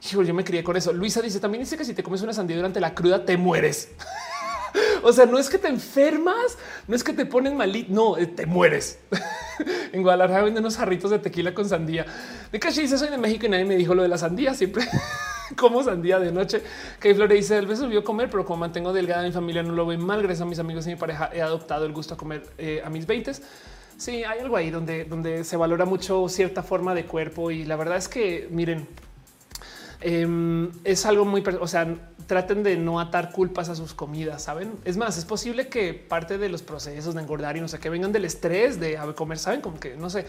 [0.00, 0.92] yo me crié con eso.
[0.92, 3.90] Luisa dice también dice que si te comes una sandía durante la cruda te mueres.
[5.02, 6.56] o sea, no es que te enfermas,
[6.86, 9.00] no es que te ponen malito, no, eh, te mueres.
[9.92, 12.06] en Guadalajara venden unos jarritos de tequila con sandía.
[12.52, 14.84] De caché dice soy de México y nadie me dijo lo de la sandía siempre.
[15.56, 16.62] como sandía de noche.
[17.00, 19.86] Que Flore dice: El beso vio comer, pero como mantengo delgada mi familia, no lo
[19.86, 20.22] ve mal.
[20.22, 22.90] Gracias a mis amigos y mi pareja, he adoptado el gusto a comer eh, a
[22.90, 23.32] mis 20.
[23.96, 27.50] Sí, hay algo ahí donde, donde se valora mucho cierta forma de cuerpo.
[27.50, 28.88] Y la verdad es que, miren,
[30.00, 31.86] em, es algo muy, o sea,
[32.26, 34.72] traten de no atar culpas a sus comidas, saben?
[34.84, 37.88] Es más, es posible que parte de los procesos de engordar y no sé qué
[37.90, 40.26] vengan del estrés de comer, saben, como que no sé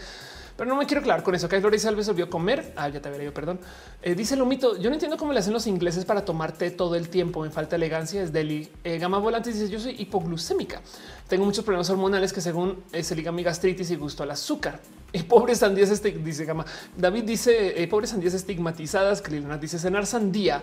[0.56, 1.48] pero no me quiero claro con eso.
[1.48, 2.72] Que Flores Alves olvidó comer.
[2.76, 3.60] Ah, ya te veré yo, perdón.
[4.02, 4.76] Eh, dice lo mito.
[4.78, 7.42] Yo no entiendo cómo le hacen los ingleses para tomar té todo el tiempo.
[7.42, 8.22] Me falta elegancia.
[8.22, 8.68] Es Deli.
[8.82, 10.80] Eh, Gama Volante dice yo soy hipoglucémica.
[11.28, 14.80] Tengo muchos problemas hormonales que según eh, se liga mi gastritis y gusto al azúcar.
[15.12, 16.64] Y pobres sandías, dice Gama.
[16.96, 19.20] David dice pobres sandías estigmatizadas.
[19.20, 20.62] Que dice cenar sandía.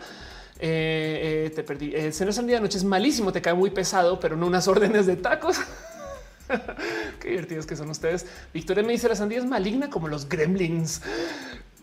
[0.60, 2.12] te perdí.
[2.12, 5.18] cenar sandía de noche es malísimo, te cae muy pesado, pero no unas órdenes de
[5.18, 5.58] tacos.
[7.20, 8.26] Qué divertidos que son ustedes.
[8.54, 11.02] Victoria me dice la sandía es maligna como los gremlins.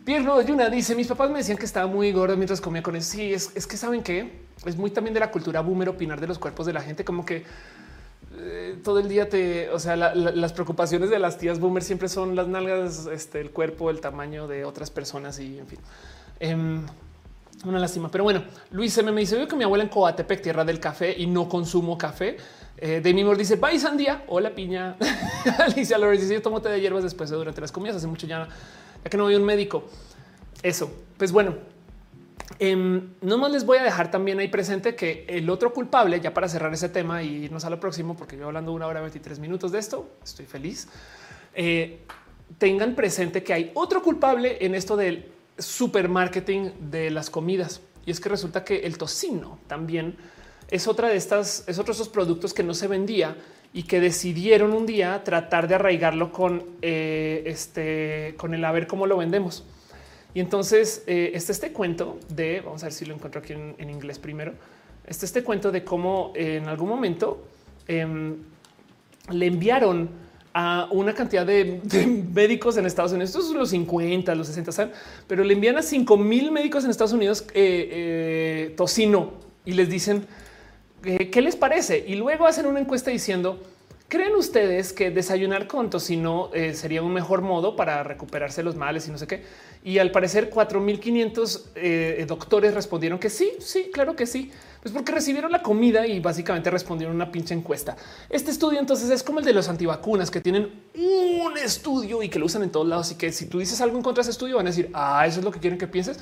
[0.05, 3.12] Pierno Yuna dice mis papás me decían que estaba muy gordo mientras comía con eso.
[3.12, 6.39] Sí, es, que saben que es muy también de la cultura boomer opinar de los
[6.39, 7.45] cuerpos de la gente, como que
[8.37, 12.35] eh, todo el día te, o sea, las preocupaciones de las tías boomer siempre son
[12.37, 15.78] las nalgas, este, el cuerpo, el tamaño de otras personas y en fin.
[16.39, 16.87] Em,
[17.65, 20.65] una lástima, pero bueno, Luis M me dice: Veo que mi abuela en Coatepec, tierra
[20.65, 22.39] del café, y no consumo café.
[22.82, 24.24] Eh, Demi Moore dice bye sandía.
[24.28, 24.97] Hola piña.
[25.59, 27.97] Alicia Lores dice yo tomo té de hierbas después de durante las comidas.
[27.97, 28.48] Hace mucho ya,
[29.05, 29.85] ya que no voy a un médico.
[30.62, 30.90] Eso.
[31.19, 31.57] Pues bueno,
[32.59, 36.32] eh, no más les voy a dejar también ahí presente que el otro culpable, ya
[36.32, 39.39] para cerrar ese tema y irnos a lo próximo, porque yo hablando una hora 23
[39.39, 40.89] minutos de esto, estoy feliz.
[41.55, 42.01] Eh,
[42.57, 47.82] tengan presente que hay otro culpable en esto del supermarketing de las comidas.
[48.07, 50.16] Y es que resulta que el tocino también
[50.70, 53.36] es otra de estas, es otro de esos productos que no se vendía
[53.72, 58.86] y que decidieron un día tratar de arraigarlo con eh, este, con el a ver
[58.86, 59.64] cómo lo vendemos.
[60.34, 63.90] Y entonces eh, este, este cuento de, vamos a ver si lo encuentro aquí en,
[63.90, 64.52] inglés primero,
[65.06, 67.44] este, este cuento de cómo en algún momento
[67.88, 68.36] em,
[69.30, 70.09] le enviaron
[70.52, 71.80] a una cantidad de,
[72.32, 73.30] médicos en Estados Unidos.
[73.30, 74.90] Estos los 50, los 60,
[75.26, 79.32] pero le envían a 5 mil médicos en Estados Unidos eh, eh, tocino
[79.64, 80.26] y les dicen eh,
[81.02, 82.05] qué les parece.
[82.06, 83.60] Y luego hacen una encuesta diciendo
[84.10, 89.06] ¿Creen ustedes que desayunar con tocino eh, sería un mejor modo para recuperarse los males
[89.06, 89.44] y no sé qué?
[89.85, 94.51] Y al parecer 4500 eh, doctores respondieron que sí, sí, claro que sí.
[94.82, 97.97] Pues porque recibieron la comida y básicamente respondieron una pinche encuesta.
[98.28, 102.40] Este estudio entonces es como el de los antivacunas que tienen un estudio y que
[102.40, 103.12] lo usan en todos lados.
[103.12, 105.24] Y que si tú dices algo en contra de ese estudio van a decir, ah,
[105.24, 106.18] eso es lo que quieren que pienses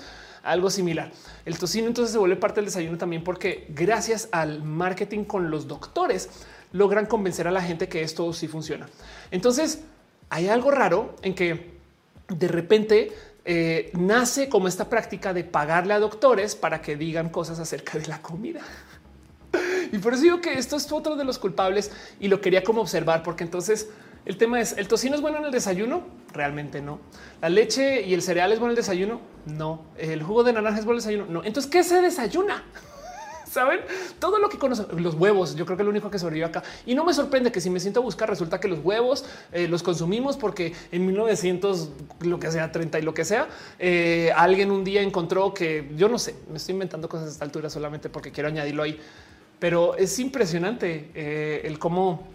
[0.50, 1.12] algo similar.
[1.44, 5.68] El tocino entonces se vuelve parte del desayuno también porque gracias al marketing con los
[5.68, 6.28] doctores
[6.72, 8.88] logran convencer a la gente que esto sí funciona.
[9.30, 9.82] Entonces
[10.30, 11.78] hay algo raro en que
[12.28, 13.12] de repente
[13.44, 18.06] eh, nace como esta práctica de pagarle a doctores para que digan cosas acerca de
[18.06, 18.60] la comida.
[19.90, 22.82] Y por eso digo que esto es otro de los culpables y lo quería como
[22.82, 23.88] observar, porque entonces
[24.26, 26.02] el tema es, ¿el tocino es bueno en el desayuno?
[26.32, 27.00] Realmente no.
[27.40, 29.20] ¿La leche y el cereal es bueno en el desayuno?
[29.46, 29.82] No.
[29.96, 31.32] ¿El jugo de naranja es bueno en el desayuno?
[31.32, 31.44] No.
[31.44, 32.64] Entonces, ¿qué se desayuna?
[33.50, 33.80] Saben
[34.18, 35.56] todo lo que conocen los huevos.
[35.56, 37.70] Yo creo que es lo único que sobrevive acá y no me sorprende que si
[37.70, 41.88] me siento a buscar, resulta que los huevos eh, los consumimos porque en 1900,
[42.20, 46.08] lo que sea 30 y lo que sea, eh, alguien un día encontró que yo
[46.08, 49.00] no sé, me estoy inventando cosas a esta altura solamente porque quiero añadirlo ahí,
[49.58, 52.28] pero es impresionante eh, el cómo,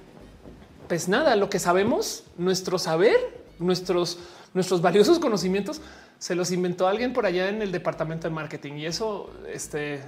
[0.93, 3.15] pues nada, lo que sabemos, nuestro saber,
[3.57, 4.19] nuestros,
[4.53, 5.81] nuestros valiosos conocimientos
[6.19, 10.03] se los inventó alguien por allá en el departamento de marketing y eso, este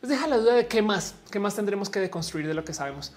[0.00, 2.74] pues deja la duda de qué más, qué más tendremos que deconstruir de lo que
[2.74, 3.12] sabemos.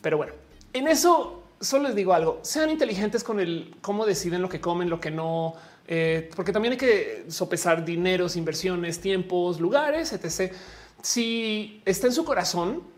[0.00, 0.32] Pero bueno,
[0.72, 4.88] en eso solo les digo algo, sean inteligentes con el cómo deciden lo que comen,
[4.88, 5.52] lo que no,
[5.86, 10.54] eh, porque también hay que sopesar dineros, inversiones, tiempos, lugares, etc.
[11.02, 12.96] Si está en su corazón,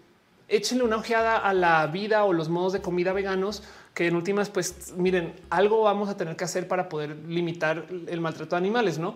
[0.50, 3.62] échenle una ojeada a la vida o los modos de comida veganos,
[3.94, 8.20] que en últimas, pues miren, algo vamos a tener que hacer para poder limitar el
[8.20, 9.14] maltrato de animales, ¿no?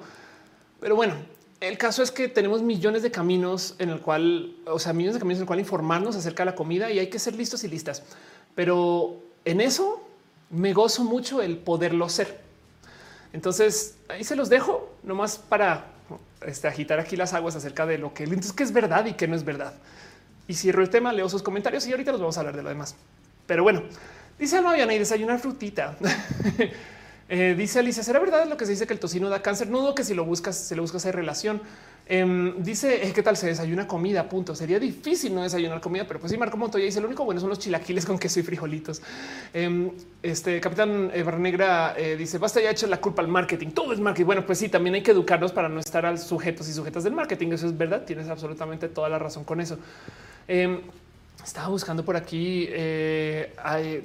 [0.81, 1.15] Pero bueno,
[1.61, 5.20] el caso es que tenemos millones de caminos en el cual, o sea, millones de
[5.20, 7.69] caminos en el cual informarnos acerca de la comida y hay que ser listos y
[7.69, 8.02] listas.
[8.55, 10.06] Pero en eso
[10.51, 12.40] me gozo mucho el poderlo ser.
[13.32, 15.86] Entonces ahí se los dejo nomás para
[16.47, 19.27] este, agitar aquí las aguas acerca de lo que entonces que es verdad y que
[19.27, 19.74] no es verdad.
[20.47, 22.69] Y cierro el tema, leo sus comentarios y ahorita los vamos a hablar de lo
[22.69, 22.97] demás.
[23.47, 23.83] Pero bueno,
[24.39, 25.97] dice Alma Viana y desayunar frutita.
[27.27, 29.71] Eh, dice Alicia, ¿será verdad lo que se dice que el tocino da cáncer?
[29.71, 31.62] No que si lo buscas, si lo buscas hay relación.
[32.06, 34.28] Em, dice, eh, ¿qué tal se desayuna comida?
[34.28, 34.55] Punto.
[34.55, 37.48] Sería difícil no desayunar comida, pero pues sí, Marco Montoya dice, lo único bueno son
[37.48, 39.01] los chilaquiles con queso y frijolitos.
[39.55, 39.90] Em,
[40.22, 43.68] este Capitán Barnegra eh, dice, basta ya hecho la culpa al marketing.
[43.68, 44.26] Todo es marketing.
[44.26, 47.14] Bueno, pues sí, también hay que educarnos para no estar al sujetos y sujetas del
[47.14, 47.52] marketing.
[47.52, 48.05] Eso es verdad.
[48.05, 49.78] Tienes absolutamente toda la razón con eso.
[50.47, 50.81] Em,
[51.43, 52.68] estaba buscando por aquí,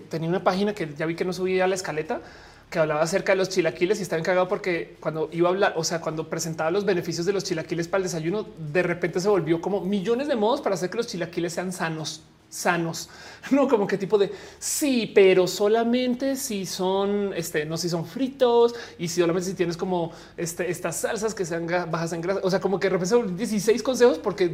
[0.09, 2.21] tenía una página que ya vi que no subía a la escaleta
[2.69, 5.83] que hablaba acerca de los chilaquiles y estaba encargado porque cuando iba a hablar, o
[5.83, 9.59] sea, cuando presentaba los beneficios de los chilaquiles para el desayuno, de repente se volvió
[9.59, 13.09] como millones de modos para hacer que los chilaquiles sean sanos, sanos,
[13.51, 18.75] no como qué tipo de sí, pero solamente si son, este, no si son fritos
[18.99, 22.41] y si solamente si tienes como este, estas salsas que sean bajas en grasa.
[22.43, 24.47] O sea, como que repente 16 consejos porque,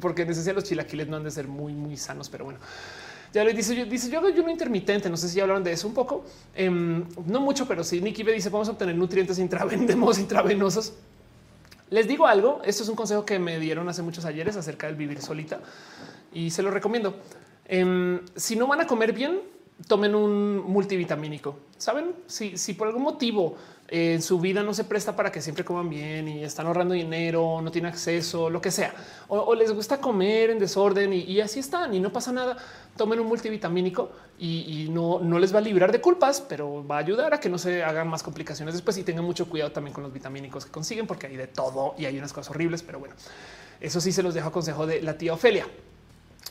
[0.00, 2.58] porque necesitan los chilaquiles no han de ser muy, muy sanos, pero bueno.
[3.34, 5.10] Ya le dice, dice yo hago ayuno intermitente.
[5.10, 6.24] No sé si hablaron de eso un poco,
[6.54, 8.00] em, no mucho, pero sí.
[8.00, 10.92] Nicky me dice vamos a obtener nutrientes intravenosos, intravenosos.
[11.90, 12.62] Les digo algo.
[12.64, 15.58] Esto es un consejo que me dieron hace muchos ayeres acerca del vivir solita
[16.32, 17.16] y se lo recomiendo.
[17.66, 19.40] Em, si no van a comer bien,
[19.88, 21.58] tomen un multivitamínico.
[21.76, 23.56] Saben si, si por algún motivo
[23.96, 27.60] en su vida no se presta para que siempre coman bien y están ahorrando dinero,
[27.62, 28.92] no tienen acceso, lo que sea,
[29.28, 32.56] o, les gusta comer en desorden y, así están y no pasa nada.
[32.96, 36.98] Tomen un multivitamínico y, no, no les va a librar de culpas, pero va a
[36.98, 40.02] ayudar a que no se hagan más complicaciones después y tengan mucho cuidado también con
[40.02, 42.82] los vitamínicos que consiguen, porque hay de todo y hay unas cosas horribles.
[42.82, 43.14] Pero bueno,
[43.80, 45.68] eso sí se los dejo a consejo de la tía Ofelia.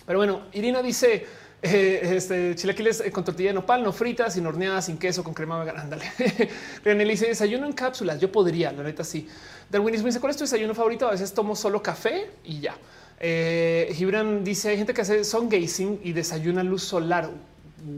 [0.06, 1.28] Pero bueno, Irina dice
[1.65, 5.34] Eh, este chilaquiles eh, con tortilla de nopal, no fritas, sin horneadas, sin queso, con
[5.34, 5.81] crema vegana.
[5.81, 6.11] Ándale.
[6.84, 8.19] René dice desayuno en cápsulas.
[8.19, 9.30] Yo podría, la neta sí.
[9.69, 11.07] Darwinismo dice cuál es tu desayuno favorito.
[11.07, 12.76] A veces tomo solo café y ya.
[13.18, 17.30] Eh, Gibran dice hay gente que hace son gazing y desayuna luz solar.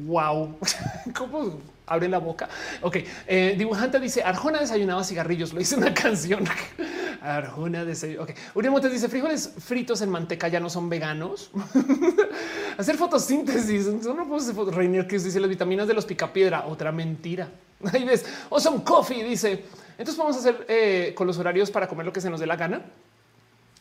[0.06, 0.58] Wow,
[1.18, 2.50] cómo abre la boca.
[2.82, 2.98] Ok,
[3.28, 5.54] eh, dibujante dice Arjona desayunaba cigarrillos.
[5.54, 6.46] Lo hice una canción.
[7.22, 8.26] Arjona desayunaba.
[8.26, 11.52] Ok, Uriel dice frijoles fritos en manteca ya no son veganos.
[12.78, 13.88] hacer fotosíntesis.
[13.88, 16.66] No puedo hacer Reinier que dice las vitaminas de los picapiedra.
[16.68, 17.50] Otra mentira.
[17.94, 18.26] Ahí ves.
[18.50, 19.24] O son coffee.
[19.24, 19.64] Dice
[19.98, 22.46] entonces vamos a hacer eh, con los horarios para comer lo que se nos dé
[22.46, 22.82] la gana.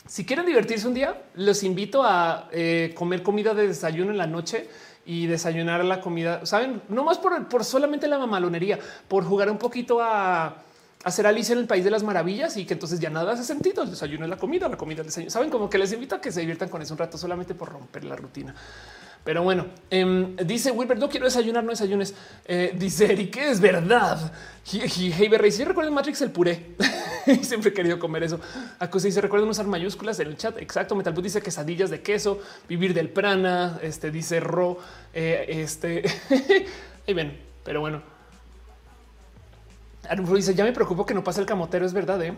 [0.07, 4.27] Si quieren divertirse un día, los invito a eh, comer comida de desayuno en la
[4.27, 4.69] noche
[5.05, 9.57] y desayunar la comida, saben, no más por, por solamente la mamalonería, por jugar un
[9.57, 10.55] poquito a
[11.03, 13.83] hacer Alicia en el País de las Maravillas y que entonces ya nada hace sentido.
[13.83, 15.29] El desayuno es la comida, la comida, el desayuno.
[15.29, 17.69] Saben como que les invito a que se diviertan con eso un rato solamente por
[17.69, 18.55] romper la rutina.
[19.25, 22.13] Pero bueno, eh, dice Wilbert, no quiero desayunar, no desayunes.
[22.45, 24.31] Eh, dice Eric, es verdad.
[24.63, 26.75] Hey, Rey, si recuerdo Matrix el puré.
[27.41, 28.39] Siempre he querido comer eso.
[28.77, 30.59] Acusa dice, recuerden usar mayúsculas en el chat.
[30.59, 30.95] Exacto.
[30.95, 32.39] Metalbus dice quesadillas de queso,
[32.69, 33.79] vivir del prana.
[33.81, 34.77] Este dice Ro.
[35.11, 36.03] Eh, este
[37.07, 38.03] ahí ven, pero bueno.
[40.35, 41.83] Dice, ya me preocupo que no pase el camotero.
[41.83, 42.21] Es verdad.
[42.21, 42.35] ¿eh?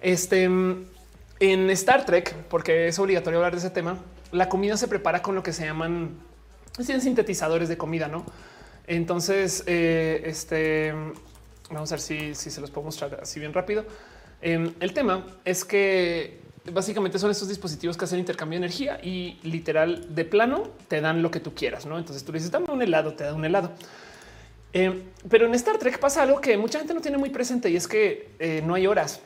[0.00, 3.98] Este en Star Trek, porque es obligatorio hablar de ese tema
[4.32, 6.16] la comida se prepara con lo que se llaman
[6.78, 8.24] sintetizadores de comida, ¿no?
[8.86, 10.92] Entonces, eh, este,
[11.70, 13.84] vamos a ver si, se los puedo mostrar así bien rápido.
[14.40, 16.40] Em, el tema es que
[16.72, 21.22] básicamente son estos dispositivos que hacen intercambio de energía y literal de plano te dan
[21.22, 21.98] lo que tú quieras, ¿no?
[21.98, 23.72] Entonces tú dices, dame un helado, te da un helado.
[24.72, 27.76] Em, pero en Star Trek pasa algo que mucha gente no tiene muy presente y
[27.76, 29.20] es que eh, no hay horas.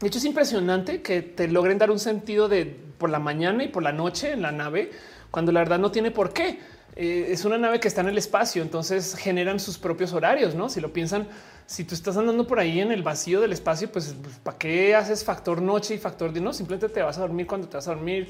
[0.00, 2.66] De hecho, es impresionante que te logren dar un sentido de
[2.98, 4.90] por la mañana y por la noche en la nave,
[5.30, 6.60] cuando la verdad no tiene por qué.
[6.94, 10.68] Eh, es una nave que está en el espacio, entonces generan sus propios horarios, ¿no?
[10.68, 11.28] Si lo piensan,
[11.66, 14.94] si tú estás andando por ahí en el vacío del espacio, pues, pues ¿para qué
[14.94, 16.52] haces factor noche y factor de no?
[16.52, 18.28] Simplemente te vas a dormir cuando te vas a dormir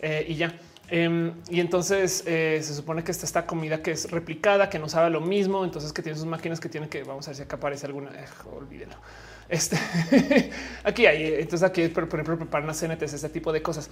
[0.00, 0.54] eh, y ya.
[0.90, 4.88] Em, y entonces eh, se supone que está esta comida que es replicada, que no
[4.88, 7.42] sabe lo mismo, entonces que tiene sus máquinas que tienen que, vamos a ver si
[7.42, 8.10] acá aparece alguna,
[8.56, 8.96] olvídenlo.
[9.48, 9.78] Este
[10.84, 13.88] aquí hay, entonces aquí, por ejemplo, preparan las CNTs, ese tipo de cosas.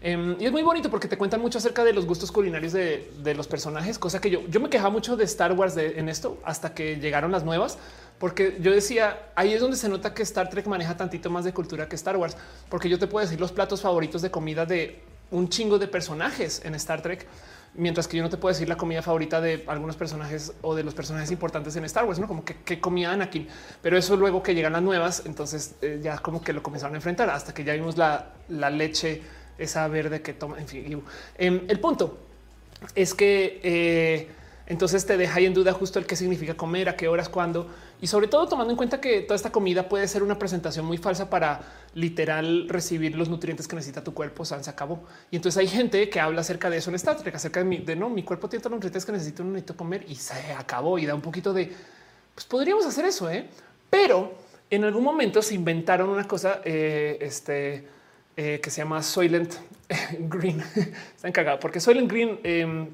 [0.00, 3.34] Em, y es muy bonito porque te cuentan mucho acerca de los gustos culinarios de,
[3.34, 6.74] los personajes, cosa que yo, yo me quejaba mucho de Star Wars en esto hasta
[6.74, 7.76] que llegaron las nuevas,
[8.18, 11.52] porque yo decía ahí es donde se nota que Star Trek maneja tantito más de
[11.52, 12.36] cultura que Star Wars,
[12.68, 15.00] porque yo te puedo decir los platos favoritos de comida de
[15.32, 17.26] un chingo de personajes en Star Trek
[17.74, 20.82] mientras que yo no te puedo decir la comida favorita de algunos personajes o de
[20.82, 23.48] los personajes importantes en Star Wars, no como que, comía Anakin,
[23.82, 26.98] pero eso luego que llegan las nuevas, entonces eh, ya como que lo comenzaron a
[26.98, 29.22] enfrentar hasta que ya vimos la, leche
[29.58, 30.58] esa verde que toma.
[30.58, 31.02] En fin,
[31.38, 32.18] em, el punto
[32.94, 34.28] es que eh,
[34.66, 37.68] entonces te deja ahí en duda justo el qué significa comer, a qué horas, cuándo
[38.00, 40.98] y sobre todo tomando en cuenta que toda esta comida puede ser una presentación muy
[40.98, 41.60] falsa para
[41.94, 44.44] literal recibir los nutrientes que necesita tu cuerpo.
[44.44, 45.02] se acabó.
[45.30, 47.78] Y entonces hay gente que habla acerca de eso en Star Trek, acerca de, mi,
[47.78, 50.52] de no, mi cuerpo tiene todos los nutrientes que necesito, no necesito comer y se
[50.52, 51.72] acabó y da un poquito de
[52.34, 53.46] pues podríamos hacer eso, ¿eh?
[53.90, 54.32] pero
[54.70, 57.86] en algún momento se inventaron una cosa eh, este,
[58.36, 59.54] eh, que se llama Soylent
[60.20, 60.62] Green.
[61.16, 62.88] Está encargado porque Soylent Green em,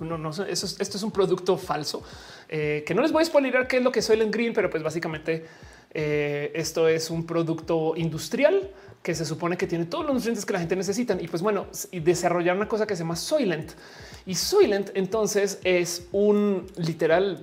[0.00, 0.44] no, no, eso
[0.78, 2.02] esto es un producto falso
[2.48, 4.70] eh, que no les voy a spoiler qué es lo que es Soylent Green, pero
[4.70, 5.44] pues básicamente
[5.92, 8.70] eh, esto es un producto industrial
[9.02, 11.16] que se supone que tiene todos los nutrientes que la gente necesita.
[11.20, 13.72] Y pues bueno, y desarrollar una cosa que se llama Soylent.
[14.26, 17.42] Y Soylent entonces es un literal,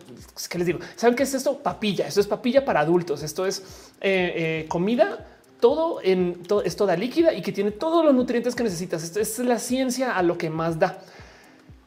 [0.50, 0.80] ¿qué les digo?
[0.96, 1.60] ¿Saben qué es esto?
[1.60, 2.08] Papilla.
[2.08, 3.24] Esto es papilla para adultos.
[3.24, 5.28] Esto es eh, comida
[5.60, 9.04] todo en todo, es toda líquida y que tiene todos los nutrientes que necesitas.
[9.04, 11.00] Esto es la ciencia a lo que más da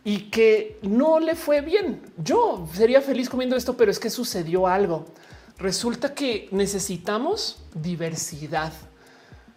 [0.09, 2.01] y que no le fue bien.
[2.17, 5.05] Yo sería feliz comiendo esto, pero es que sucedió algo.
[5.59, 8.73] Resulta que necesitamos diversidad.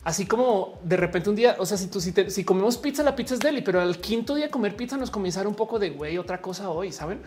[0.03, 3.35] Así como de repente un día, o sea, si tú si, comemos pizza, la pizza
[3.35, 6.41] es deli, pero al quinto día comer pizza nos comenzar un poco de güey, otra
[6.41, 7.21] cosa hoy, saben?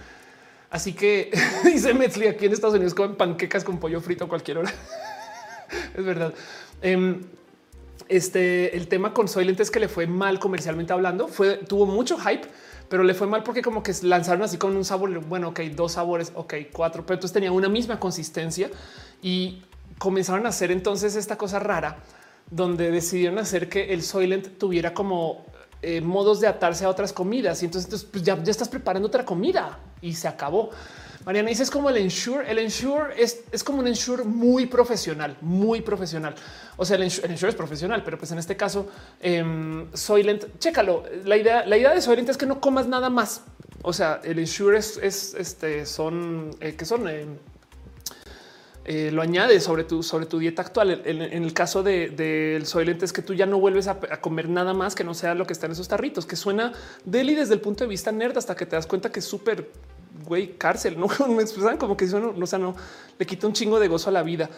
[0.68, 1.30] Así que
[1.64, 4.74] dice Metzli aquí en Estados Unidos comen panquecas con pollo frito a cualquier hora.
[5.96, 6.34] es verdad.
[6.82, 7.22] Em,
[8.06, 12.18] este el tema con Soylent es que le fue mal comercialmente hablando, fue tuvo mucho
[12.18, 12.46] hype
[12.88, 15.92] pero le fue mal porque como que lanzaron así con un sabor, bueno, ok, dos
[15.92, 18.70] sabores, ok, cuatro, pero entonces tenía una misma consistencia
[19.22, 19.62] y
[19.98, 21.98] comenzaron a hacer entonces esta cosa rara
[22.50, 25.44] donde decidieron hacer que el Soylent tuviera como
[25.82, 29.24] eh, modos de atarse a otras comidas y entonces, pues ya, ya estás preparando otra
[29.24, 30.70] comida y se acabó.
[31.24, 32.50] Mariana dice es como el Ensure.
[32.50, 36.34] El Ensure es, es como un Ensure muy profesional, muy profesional.
[36.76, 38.88] O sea, el Ensure, es profesional, pero pues en este caso,
[39.20, 41.04] eh, Soylent, chécalo.
[41.24, 43.42] La idea, la idea de Soylent es que no comas nada más.
[43.82, 44.98] O sea, el Ensure es,
[45.34, 47.26] este, son eh, que son eh,
[48.86, 51.02] eh, lo añade sobre tu, sobre tu dieta actual.
[51.04, 54.74] En, el caso del de, Soylent es que tú ya no vuelves a, comer nada
[54.74, 56.72] más que no sea lo que está en esos tarritos, que suena
[57.04, 59.70] deli desde el punto de vista nerd hasta que te das cuenta que es súper
[60.24, 60.98] güey cárcel.
[60.98, 62.74] No me expresan como que no, o sea, no
[63.18, 64.48] le quita un chingo de gozo a la vida.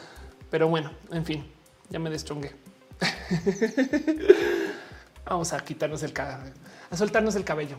[0.50, 1.44] Pero bueno, en fin,
[1.90, 2.52] ya me destrungué.
[5.24, 6.52] Vamos a quitarnos el cabello,
[6.88, 7.76] a soltarnos el cabello.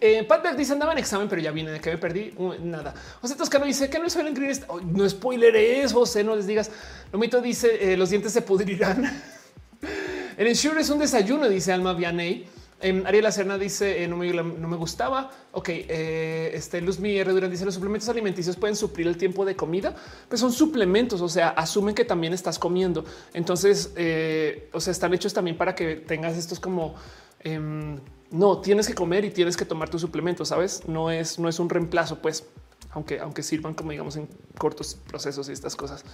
[0.00, 2.94] Eh, Pat dice andaba en examen, pero ya viene de que me perdí uh, nada.
[3.20, 4.60] José Toscano dice que no es Green.
[4.86, 6.70] no spoiler eso, José, no les digas.
[7.12, 9.04] Lomito dice eh, los dientes se pudrirán.
[10.36, 12.46] el ensure es un desayuno, dice Alma Vianey.
[12.82, 15.30] Eh, Ariel Acerna dice eh, no, me, no, me, gustaba.
[15.52, 19.54] Ok, eh, este Luz Mi Durán dice los suplementos alimenticios pueden suplir el tiempo de
[19.54, 19.94] comida,
[20.28, 21.20] pues son suplementos.
[21.20, 23.04] O sea, asumen que también estás comiendo.
[23.34, 26.96] Entonces, eh, o sea, están hechos también para que tengas estos como
[27.40, 28.00] em,
[28.32, 30.44] no tienes que comer y tienes que tomar tu suplemento.
[30.44, 32.44] Sabes, no es, no es un reemplazo, pues,
[32.90, 34.28] aunque, aunque sirvan como digamos en
[34.58, 36.04] cortos procesos y estas cosas.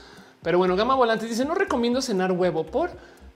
[0.43, 2.90] Pero bueno, Gama Volante dice no recomiendo cenar huevo por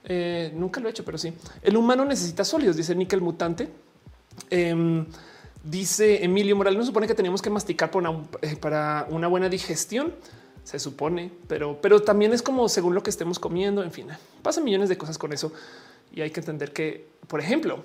[0.05, 1.33] eh, nunca lo he hecho, pero sí.
[1.62, 3.69] El humano necesita sólidos, dice Nickel Mutante.
[4.51, 5.07] Em,
[5.62, 7.91] dice Emilio Moral, no supone que tenemos que masticar
[8.43, 10.15] eh, para una buena digestión.
[10.65, 13.83] Se supone, pero, pero también es como según lo que estemos comiendo.
[13.83, 14.09] En fin,
[14.43, 15.53] pasan millones de cosas con eso
[16.12, 17.83] y hay que entender que, por ejemplo,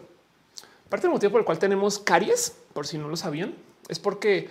[0.90, 3.56] parte del motivo por el cual tenemos caries, por si no lo sabían,
[3.90, 4.50] es porque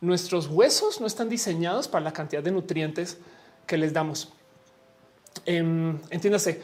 [0.00, 3.18] nuestros huesos no están diseñados para la cantidad de nutrientes
[3.66, 4.32] que les damos.
[5.44, 6.62] Em, entiéndase,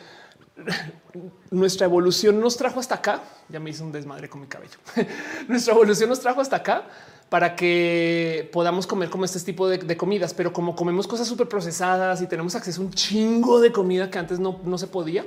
[1.51, 3.23] nuestra evolución nos trajo hasta acá.
[3.49, 4.79] Ya me hice un desmadre con mi cabello.
[5.49, 6.85] nuestra evolución nos trajo hasta acá
[7.29, 12.21] para que podamos comer como este tipo de, comidas, pero como comemos cosas súper procesadas
[12.21, 15.25] y tenemos acceso a un chingo de comida que antes no, no se podía.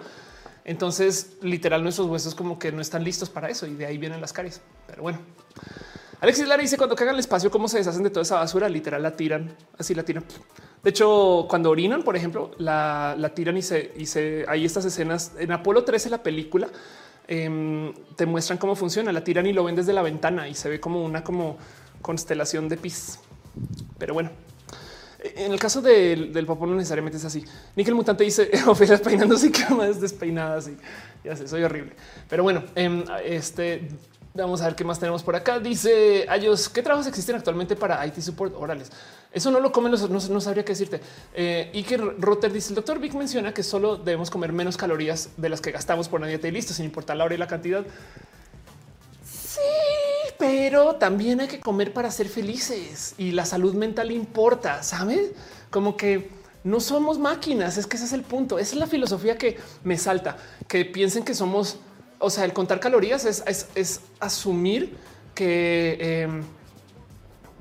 [0.66, 4.22] Entonces, literal, nuestros huesos como que no están listos para eso y de ahí vienen
[4.22, 4.62] las caries.
[4.88, 5.20] Pero bueno,
[6.26, 9.04] Alexis Lara dice cuando cagan el espacio, cómo se deshacen de toda esa basura, literal
[9.04, 10.26] la tiran, así la tiran.
[10.82, 15.34] De hecho, cuando orinan, por ejemplo, la, tiran y se, y se hay estas escenas
[15.38, 16.68] en Apolo 13, la película.
[17.28, 19.12] Em, te muestran cómo funciona.
[19.12, 21.60] La tiran y lo ven desde la ventana y se ve como una como
[22.02, 23.20] constelación de pis.
[24.00, 24.32] Pero bueno,
[25.20, 27.46] en el caso del, del no necesariamente es así.
[27.76, 30.58] Nickel Mutante dice Ofelia peinándose y más despeinada.
[30.58, 30.76] Así
[31.24, 31.94] ya sé, soy horrible.
[32.28, 33.90] Pero bueno, em, este
[34.36, 35.60] Vamos a ver qué más tenemos por acá.
[35.60, 38.92] Dice ellos qué trabajos existen actualmente para IT support orales.
[39.32, 41.00] Eso no lo comen los no, no sabría qué decirte.
[41.34, 45.30] Eh, y que Rotter dice el doctor Vic menciona que solo debemos comer menos calorías
[45.38, 47.48] de las que gastamos por una dieta y listo, sin importar la hora y la
[47.48, 47.86] cantidad.
[49.24, 49.62] Sí,
[50.38, 55.32] pero también hay que comer para ser felices y la salud mental importa, sabes?
[55.70, 56.30] Como que
[56.66, 57.78] no somos máquinas.
[57.78, 58.60] Es que ese es el punto.
[58.60, 60.36] Esa es la filosofía que me salta,
[60.68, 61.80] que piensen que somos
[62.26, 64.98] o sea, el contar calorías es, asumir
[65.36, 66.44] que, em,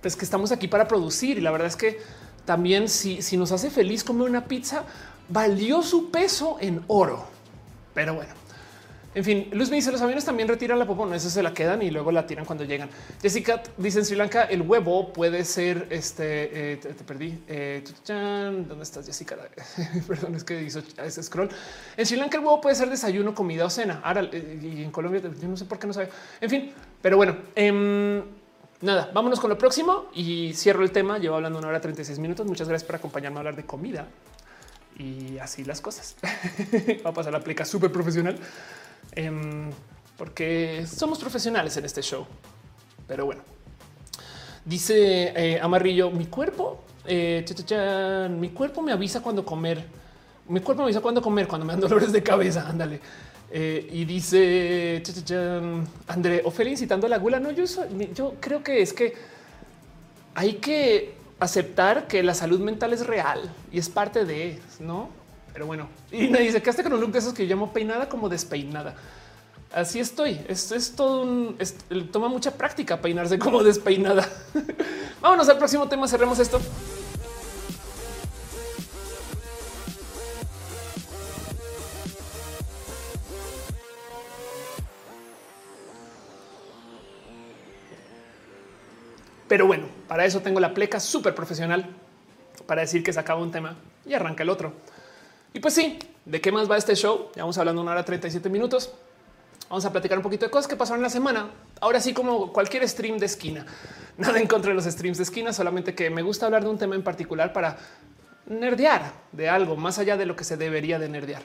[0.00, 1.36] pues que estamos aquí para producir.
[1.36, 2.00] Y la verdad es que
[2.46, 4.84] también si, si nos hace feliz comer una pizza,
[5.28, 7.26] valió su peso en oro.
[7.92, 8.32] Pero bueno,
[9.14, 11.82] en fin, Luz me dice los aviones también retiran la popón, eso se la quedan
[11.82, 12.90] y luego la tiran cuando llegan.
[13.22, 16.72] Jessica dice en Sri Lanka el huevo puede ser este.
[16.72, 17.38] Eh, te, perdí.
[17.46, 19.36] Eh, ¿Dónde estás, Jessica?
[20.08, 21.48] Perdón, es que hizo ese scroll.
[21.96, 24.00] En Sri Lanka el huevo puede ser desayuno, comida o cena.
[24.02, 26.08] Ahora eh, y en Colombia yo no sé por qué no sabe.
[26.40, 27.36] En fin, pero bueno.
[27.54, 28.20] Em,
[28.80, 31.18] nada, vámonos con lo próximo y cierro el tema.
[31.18, 32.46] Llevo hablando una hora 36 minutos.
[32.46, 34.08] Muchas gracias por acompañarme a hablar de comida
[34.98, 36.16] y así las cosas.
[37.04, 38.38] Va a pasar la pleca súper profesional.
[39.14, 39.70] Em,
[40.16, 42.26] porque somos profesionales en este show.
[43.06, 43.42] Pero bueno,
[44.64, 47.44] dice eh, Amarillo, mi cuerpo, eh,
[48.30, 49.84] mi cuerpo me avisa cuando comer.
[50.48, 52.68] Mi cuerpo me avisa cuando comer, cuando me dan dolores de cabeza.
[52.68, 53.00] Ándale.
[53.50, 55.00] Eh, y dice
[56.08, 57.38] André Ofelia incitando a la gula.
[57.38, 57.64] No, yo,
[58.14, 59.14] yo creo que es que
[60.34, 65.08] hay que aceptar que la salud mental es real y es parte de, no?
[65.54, 67.72] Pero bueno, y me dice que hasta con un look de esos que yo llamo
[67.72, 68.96] peinada como despeinada.
[69.72, 70.44] Así estoy.
[70.48, 71.56] Esto es todo un
[72.10, 74.28] toma mucha práctica peinarse como despeinada.
[75.20, 76.08] Vámonos al próximo tema.
[76.08, 76.60] Cerremos esto.
[89.46, 91.86] Pero bueno, para eso tengo la pleca súper profesional
[92.66, 94.72] para decir que se acaba un tema y arranca el otro.
[95.54, 97.28] Y pues sí, ¿de qué más va este show?
[97.36, 98.92] Ya vamos hablando una hora 37 minutos.
[99.70, 101.48] Vamos a platicar un poquito de cosas que pasaron la semana.
[101.80, 103.64] Ahora sí, como cualquier stream de esquina.
[104.18, 106.78] Nada en contra de los streams de esquina, solamente que me gusta hablar de un
[106.78, 107.78] tema en particular para
[108.46, 111.42] nerdear de algo más allá de lo que se debería de nerdear.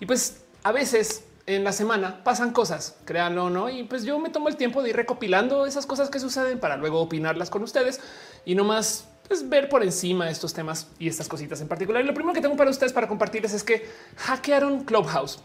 [0.00, 4.18] Y pues a veces en la semana pasan cosas, créanlo o no, y pues yo
[4.18, 7.62] me tomo el tiempo de ir recopilando esas cosas que suceden para luego opinarlas con
[7.62, 8.00] ustedes
[8.44, 12.02] y no más pues, ver por encima estos temas y estas cositas en particular.
[12.02, 15.38] Y lo primero que tengo para ustedes para compartirles es que hackearon Clubhouse.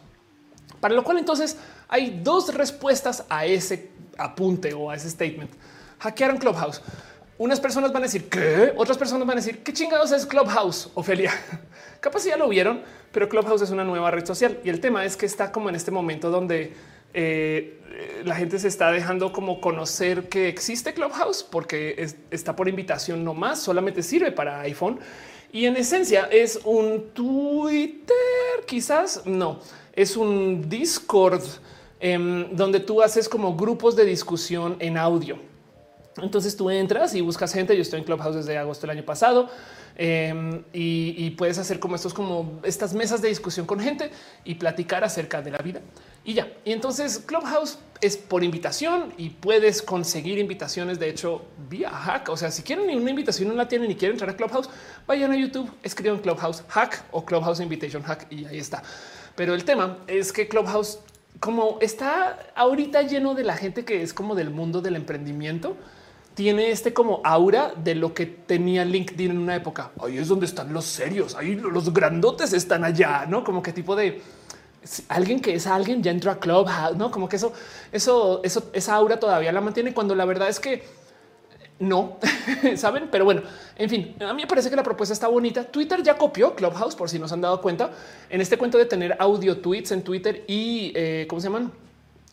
[0.79, 1.55] Para lo cual entonces
[1.87, 5.51] hay dos respuestas a ese apunte o a ese statement.
[5.99, 6.81] Hackearon Clubhouse.
[7.37, 10.89] Unas personas van a decir que otras personas van a decir qué chingados es Clubhouse,
[10.95, 11.31] Ofelia.
[11.99, 12.81] Capaz ya lo vieron,
[13.11, 15.75] pero Clubhouse es una nueva red social y el tema es que está como en
[15.75, 16.73] este momento donde
[17.17, 17.79] eh,
[18.25, 23.33] la gente se está dejando como conocer que existe Clubhouse porque está por invitación no
[23.33, 24.99] más, solamente sirve para iPhone
[25.53, 29.61] y en esencia es un Twitter, quizás no,
[29.93, 31.41] es un Discord
[32.01, 35.39] em, donde tú haces como grupos de discusión en audio.
[36.21, 37.75] Entonces tú entras y buscas gente.
[37.75, 39.49] Yo estoy en Clubhouse desde agosto del año pasado
[39.97, 44.11] em, y, puedes hacer como estos, como estas mesas de discusión con gente
[44.43, 45.81] y platicar acerca de la vida
[46.25, 46.51] y ya.
[46.65, 50.99] Y entonces Clubhouse es por invitación y puedes conseguir invitaciones.
[50.99, 52.29] De hecho, vía hack.
[52.29, 54.69] O sea, si quieren una invitación, no la tienen y quieren entrar a Clubhouse,
[55.07, 58.83] vayan a YouTube, escriban Clubhouse hack o Clubhouse invitation hack y ahí está.
[59.35, 60.99] Pero el tema es que Clubhouse,
[61.39, 65.77] como está ahorita lleno de la gente que es como del mundo del emprendimiento,
[66.33, 69.91] tiene este como aura de lo que tenía LinkedIn en una época.
[70.03, 73.95] Ahí es donde están los serios, ahí los grandotes están allá, no como que tipo
[73.95, 74.21] de
[75.09, 77.53] alguien que es alguien ya entró a Clubhouse, no como que eso,
[77.91, 80.83] eso, eso, esa aura todavía la mantiene cuando la verdad es que
[81.79, 82.17] no
[82.75, 83.41] saben, pero bueno,
[83.75, 85.63] en fin, a mí me parece que la propuesta está bonita.
[85.65, 87.91] Twitter ya copió Clubhouse, por si no se han dado cuenta.
[88.29, 91.71] En este cuento de tener audio tweets en Twitter y eh, cómo se llaman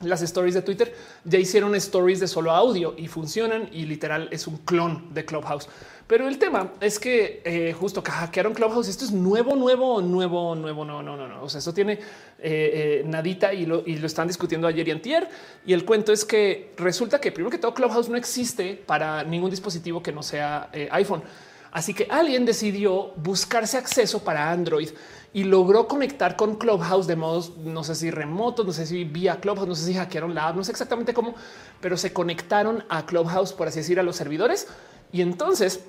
[0.02, 4.46] las stories de Twitter ya hicieron stories de solo audio y funcionan y literal es
[4.46, 5.68] un clon de Clubhouse.
[6.06, 8.88] Pero el tema es que eh, justo que hackearon Clubhouse.
[8.88, 10.84] Esto es nuevo, nuevo, nuevo, nuevo.
[10.84, 11.42] No, no, no, no.
[11.42, 12.00] O sea, eso tiene eh,
[12.38, 15.28] eh, nadita y lo, están discutiendo ayer y antier.
[15.64, 19.50] Y el cuento es que resulta que primero que todo Clubhouse no existe para ningún
[19.50, 21.22] dispositivo que no sea iPhone.
[21.70, 24.90] Así que alguien decidió buscarse acceso para Android
[25.34, 29.40] y logró conectar con Clubhouse de modos, no sé si remotos, no sé si vía
[29.40, 31.34] Clubhouse, no sé si hackearon la app, no sé exactamente cómo,
[31.80, 34.68] pero se conectaron a Clubhouse, por así decir, a los servidores.
[35.10, 35.84] Y entonces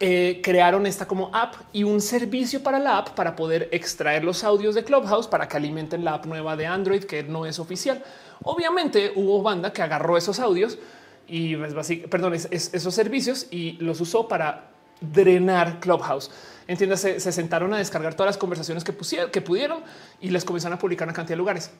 [0.00, 4.44] eh, crearon esta como app y un servicio para la app para poder extraer los
[4.44, 8.02] audios de Clubhouse para que alimenten la app nueva de Android que no es oficial.
[8.42, 10.78] Obviamente hubo banda que agarró esos audios
[11.26, 14.70] y perdón, esos servicios y los usó para
[15.00, 16.30] drenar Clubhouse.
[16.66, 19.82] Entiéndase, se sentaron a descargar todas las conversaciones que pusieron, que pudieron
[20.20, 21.70] y les comenzaron a publicar una cantidad de lugares.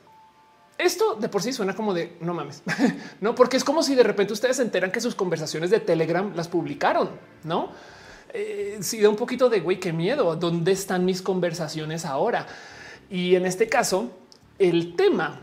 [0.78, 2.62] Esto de por sí suena como de no mames,
[3.20, 6.32] no, porque es como si de repente ustedes se enteran que sus conversaciones de Telegram
[6.36, 7.10] las publicaron,
[7.44, 7.72] no?
[8.32, 10.36] Eh, si da un poquito de güey, qué miedo.
[10.36, 12.46] ¿Dónde están mis conversaciones ahora?
[13.10, 14.12] Y en este caso,
[14.58, 15.40] el tema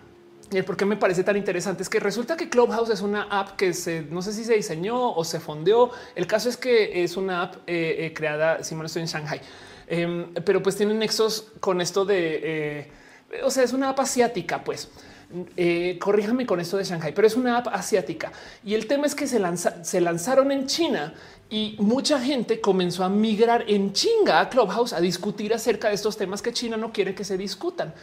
[0.55, 3.23] y el por qué me parece tan interesante es que resulta que Clubhouse es una
[3.23, 5.91] app que se no sé si se diseñó o se fondeó.
[6.15, 9.41] El caso es que es una app eh, eh, creada, si no estoy en Shanghai,
[9.85, 12.91] em, pero pues tiene nexos con esto de, eh,
[13.43, 14.87] o sea, es una app asiática, pues.
[15.99, 18.31] corríjame con esto de Shanghai, pero es una app asiática
[18.63, 21.13] y el tema es que se, lanza, se lanzaron en China
[21.49, 26.15] y mucha gente comenzó a migrar en chinga a Clubhouse a discutir acerca de estos
[26.15, 27.93] temas que China no quiere que se discutan.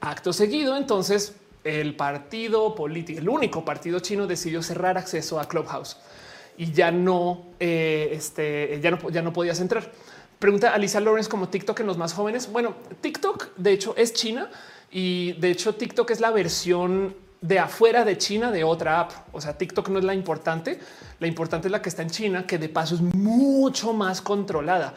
[0.00, 5.96] Acto seguido, entonces el partido político, el único partido chino decidió cerrar acceso a Clubhouse
[6.56, 9.90] y ya no, eh, este, ya no, podías entrar.
[10.38, 12.50] Pregunta a Lisa Lawrence como TikTok en los más jóvenes.
[12.52, 14.50] Bueno, TikTok de hecho es China
[14.90, 19.12] y de hecho TikTok es la versión de afuera de China de otra app.
[19.32, 20.78] O sea, TikTok no es la importante.
[21.18, 24.94] La importante es la que está en China, que de paso es mucho más controlada.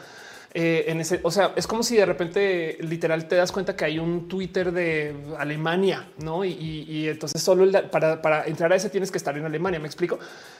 [0.60, 3.84] Eh, en ese, o sea, es como si de repente literal te das cuenta que
[3.84, 6.44] hay un Twitter de Alemania, no?
[6.44, 9.78] Y, entonces solo para, entrar a ese tienes que estar en Alemania.
[9.78, 10.18] Me explico.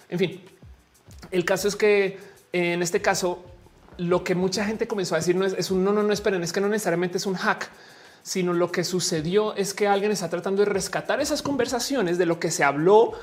[0.08, 0.40] En fin,
[1.32, 2.16] el caso es que
[2.52, 3.44] en este caso,
[3.96, 6.44] lo que mucha gente comenzó a decir no es, es un no, no, no esperen,
[6.44, 7.68] es que no necesariamente es un hack
[8.22, 12.38] sino lo que sucedió es que alguien está tratando de rescatar esas conversaciones de lo
[12.38, 13.14] que se habló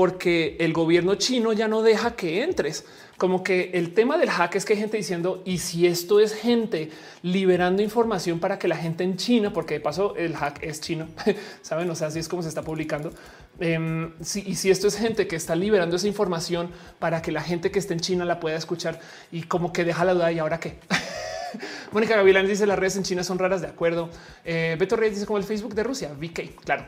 [0.00, 2.86] porque el gobierno chino ya no deja que entres.
[3.18, 6.32] Como que el tema del hack es que hay gente diciendo, y si esto es
[6.32, 6.88] gente
[7.20, 11.06] liberando información para que la gente en China, porque de paso el hack es chino,
[11.60, 13.12] saben, o sea, así es como se está publicando.
[13.58, 14.14] Em,
[14.46, 17.78] y si esto es gente que está liberando esa información para que la gente que
[17.78, 19.00] esté en China la pueda escuchar
[19.30, 20.78] y como que deja la duda y ahora qué.
[21.92, 24.08] Mónica Gavilán dice las redes en China son raras, de acuerdo.
[24.46, 26.86] Eh, Beto Reyes dice como el Facebook de Rusia, VK, claro.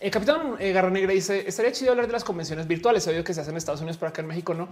[0.00, 3.06] El capitán eh, Garra Negra dice: Estaría chido hablar de las convenciones virtuales.
[3.06, 4.68] He oído que se hacen en Estados Unidos, pero acá en México no.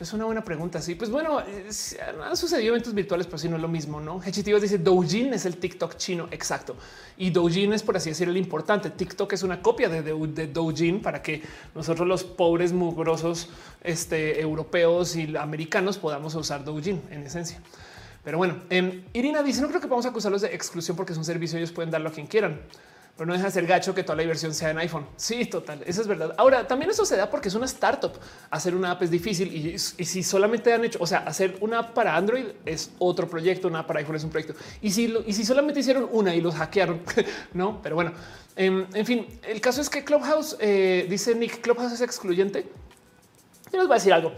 [0.00, 0.82] Es una buena pregunta.
[0.82, 4.00] Sí, pues bueno, han sucedido eventos virtuales, pero si no es lo mismo.
[4.00, 6.26] No Hechitivos dice Doujin es el TikTok chino.
[6.32, 6.74] Exacto.
[7.16, 8.90] Y Doujin es por así decirlo el importante.
[8.90, 10.02] TikTok es una copia de,
[10.52, 11.42] Doujin para que
[11.74, 13.48] nosotros, los pobres mugrosos
[13.84, 17.60] este, europeos y americanos, podamos usar Doujin en esencia.
[18.24, 21.18] Pero bueno, eh, Irina dice: No creo que vamos a acusarlos de exclusión porque es
[21.18, 21.58] un servicio.
[21.58, 22.60] Ellos pueden darlo a quien quieran
[23.16, 25.06] pero no deja de ser gacho que toda la diversión sea en iPhone.
[25.16, 25.82] Sí, total.
[25.86, 26.34] Eso es verdad.
[26.38, 28.12] Ahora también eso se da porque es una startup.
[28.50, 31.92] Hacer una app es difícil y, si solamente han hecho, o sea, hacer una app
[31.92, 34.58] para Android es otro proyecto, una app para iPhone es un proyecto.
[34.80, 37.02] Y si, y si solamente hicieron una y los hackearon,
[37.52, 38.12] no, pero bueno,
[38.56, 42.66] em, en, fin, el caso es que Clubhouse eh, dice Nick, Clubhouse es excluyente.
[43.70, 44.32] Yo les voy a decir algo.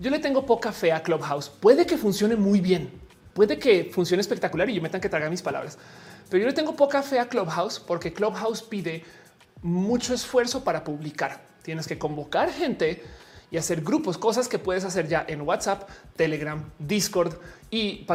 [0.00, 1.48] Yo le tengo poca fe a Clubhouse.
[1.48, 2.90] Puede que funcione muy bien,
[3.34, 5.78] puede que funcione espectacular y yo me tenga que tragar mis palabras
[6.28, 9.04] pero yo le tengo poca fe a Clubhouse porque Clubhouse pide
[9.62, 11.40] mucho esfuerzo para publicar.
[11.62, 13.02] Tienes que convocar gente
[13.50, 17.34] y hacer grupos, cosas que puedes hacer ya en WhatsApp, Telegram, Discord
[17.70, 18.06] y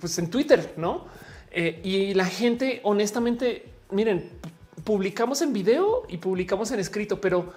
[0.00, 1.06] pues en Twitter, no?
[1.50, 4.30] Eh, y la gente, honestamente, miren,
[4.84, 7.52] publicamos en video y publicamos en escrito, pero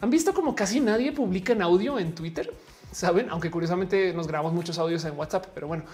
[0.00, 2.52] han visto como casi nadie publica en audio en Twitter,
[2.92, 3.28] saben?
[3.30, 5.84] Aunque curiosamente nos grabamos muchos audios en WhatsApp, pero bueno,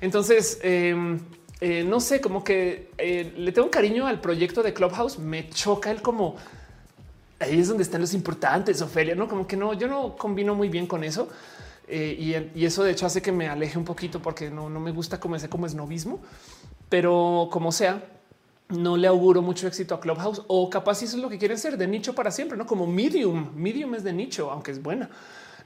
[0.00, 1.18] entonces em,
[1.64, 5.20] eh, no sé, como que eh, le tengo un cariño al proyecto de Clubhouse.
[5.20, 6.34] Me choca el como
[7.38, 10.68] ahí es donde están los importantes, Ofelia, no como que no, yo no combino muy
[10.68, 11.28] bien con eso.
[11.86, 15.20] Eh, y, eso de hecho hace que me aleje un poquito porque no, me gusta
[15.20, 16.20] como ese como esnovismo,
[16.88, 18.08] pero como sea,
[18.68, 21.76] no le auguro mucho éxito a Clubhouse o capaz eso es lo que quieren ser
[21.76, 23.50] de nicho para siempre, no como Medium.
[23.54, 25.10] Medium es de nicho, aunque es buena.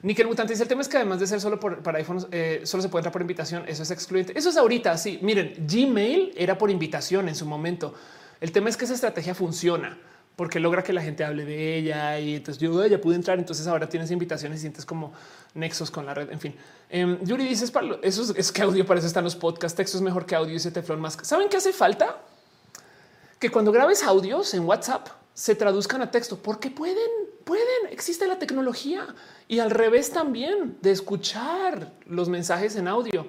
[0.03, 2.61] Nickel Mutante dice el tema es que además de ser solo por, para iPhones, eh,
[2.65, 3.65] solo se puede entrar por invitación.
[3.67, 4.39] Eso es excluyente.
[4.39, 4.97] Eso es ahorita.
[4.99, 7.95] Sí, miren, Gmail era por invitación en su momento.
[8.41, 9.99] El tema es que esa estrategia funciona
[10.37, 13.39] porque logra que la gente hable de ella y entonces yo ya pude entrar.
[13.39, 15.13] Entonces ahora tienes invitaciones y sientes como
[15.55, 16.31] nexos con la red.
[16.31, 16.55] En fin,
[16.93, 17.65] um, Yuri dice
[18.03, 19.75] eso es, que audio para eso están los podcasts.
[19.75, 21.17] Texto es mejor que audio y ese teflón más.
[21.23, 22.21] Saben qué hace falta?
[23.39, 27.11] Que cuando grabes audios en WhatsApp se traduzcan a texto porque pueden,
[27.47, 29.07] pueden, existe la tecnología
[29.47, 33.29] y al revés también de escuchar los mensajes en audio.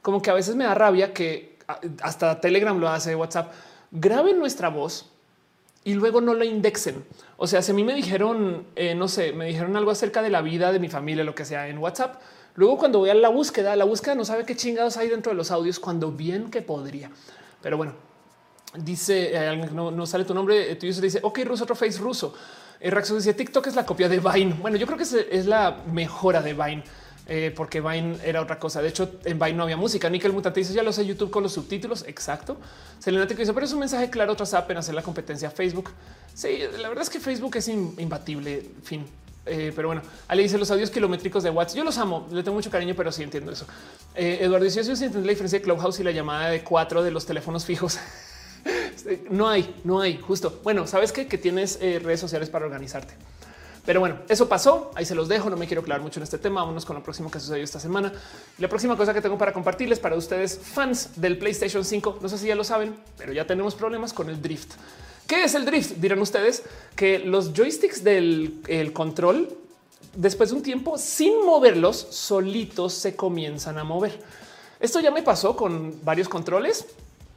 [0.00, 1.58] Como que a veces me da rabia que
[2.00, 3.52] hasta Telegram lo hace, WhatsApp,
[3.90, 5.10] graben nuestra voz
[5.82, 7.04] y luego no lo indexen.
[7.36, 10.30] O sea, si a mí me dijeron, eh, no sé, me dijeron algo acerca de
[10.30, 12.22] la vida de mi familia, lo que sea en WhatsApp,
[12.54, 15.36] luego cuando voy a la búsqueda, la búsqueda no sabe qué chingados hay dentro de
[15.36, 17.10] los audios cuando bien que podría.
[17.60, 17.94] Pero bueno,
[18.74, 22.34] Dice, eh, no, sale tu nombre, tu user dice, ok, ruso, otro face ruso.
[22.80, 24.54] El Raxo dice, TikTok es la copia de Vine.
[24.60, 26.84] Bueno, yo creo que es, la mejora de Vine.
[27.30, 28.80] Eh, porque Vine era otra cosa.
[28.80, 30.08] De hecho, en Vine no había música.
[30.08, 32.04] Nickel Mutante dice ya lo sé YouTube con los subtítulos.
[32.06, 32.56] Exacto.
[32.98, 35.90] Selena te dice, pero es un mensaje claro tras en hacer la competencia Facebook.
[36.34, 38.64] Sí, la verdad es que Facebook es imbatible.
[38.82, 39.04] Fin.
[39.44, 41.78] Eh, pero bueno, Ale dice los audios kilométricos de WhatsApp.
[41.78, 43.66] Yo los amo, le tengo mucho cariño, pero sí entiendo eso.
[44.14, 47.10] Eduardo dice: Yo sí entiendo la diferencia de Clubhouse y la llamada de cuatro de
[47.10, 47.98] los teléfonos fijos.
[49.30, 50.60] No hay, no hay, justo.
[50.62, 53.14] Bueno, sabes que, tienes eh, redes sociales para organizarte.
[53.86, 54.90] Pero bueno, eso pasó.
[54.94, 55.48] Ahí se los dejo.
[55.48, 56.60] No me quiero aclarar mucho en este tema.
[56.60, 58.12] Vámonos con lo próximo que sucedió esta semana.
[58.58, 62.18] La próxima cosa que tengo para compartirles para ustedes, fans del PlayStation 5.
[62.20, 64.74] No sé si ya lo saben, pero ya tenemos problemas con el drift.
[65.26, 65.92] ¿Qué es el drift?
[65.92, 66.64] Dirán ustedes
[66.96, 69.56] que los joysticks del control,
[70.14, 74.20] después de un tiempo sin moverlos, solitos se comienzan a mover.
[74.80, 76.86] Esto ya me pasó con varios controles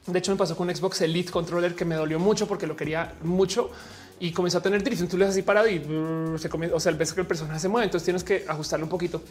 [0.07, 2.75] de hecho, me pasó con un Xbox Elite Controller que me dolió mucho porque lo
[2.75, 3.69] quería mucho
[4.19, 5.09] y comenzó a tener drift.
[5.09, 5.79] Tú le así parado y
[6.39, 8.89] se comienza, o sea, ves que el personaje se mueve, entonces tienes que ajustarlo un
[8.89, 9.21] poquito.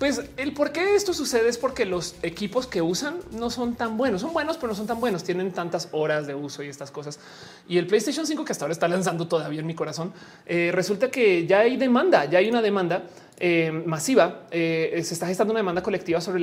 [0.00, 3.98] Pues el por qué esto sucede es porque los equipos que usan no son tan
[3.98, 6.90] buenos, son buenos, pero no son tan buenos, tienen tantas horas de uso y estas
[6.90, 7.20] cosas.
[7.68, 10.14] Y el PlayStation 5 que hasta ahora está lanzando todavía en mi corazón,
[10.46, 13.02] eh, resulta que ya hay demanda, ya hay una demanda
[13.38, 14.46] eh, masiva.
[14.50, 16.42] Eh, se está gestando una demanda colectiva sobre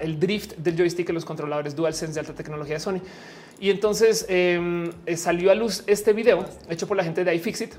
[0.00, 3.02] el drift del joystick en los controladores DualSense de alta tecnología de Sony.
[3.60, 7.74] Y entonces em, salió a luz este video hecho por la gente de iFixit,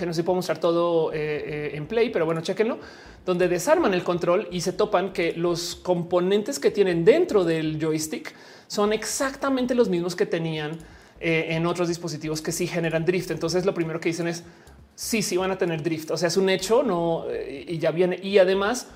[0.00, 2.78] que no se puede mostrar todo en play, pero bueno, chequenlo,
[3.24, 8.34] donde desarman el control y se topan que los componentes que tienen dentro del joystick
[8.66, 10.78] son exactamente los mismos que tenían
[11.20, 13.30] en otros dispositivos que sí generan drift.
[13.30, 14.42] Entonces lo primero que dicen es
[14.94, 16.10] sí, sí van a tener drift.
[16.10, 18.18] O sea, es un hecho, no y ya viene.
[18.22, 18.88] Y además,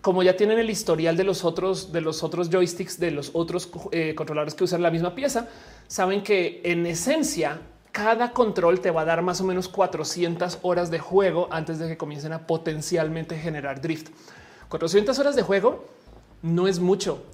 [0.00, 3.70] como ya tienen el historial de los otros, de los otros joysticks, de los otros
[3.92, 5.48] eh, controladores que usan la misma pieza,
[5.86, 7.60] saben que en esencia
[7.92, 11.88] cada control te va a dar más o menos 400 horas de juego antes de
[11.88, 14.08] que comiencen a potencialmente generar drift.
[14.68, 15.84] 400 horas de juego
[16.42, 17.24] no es mucho.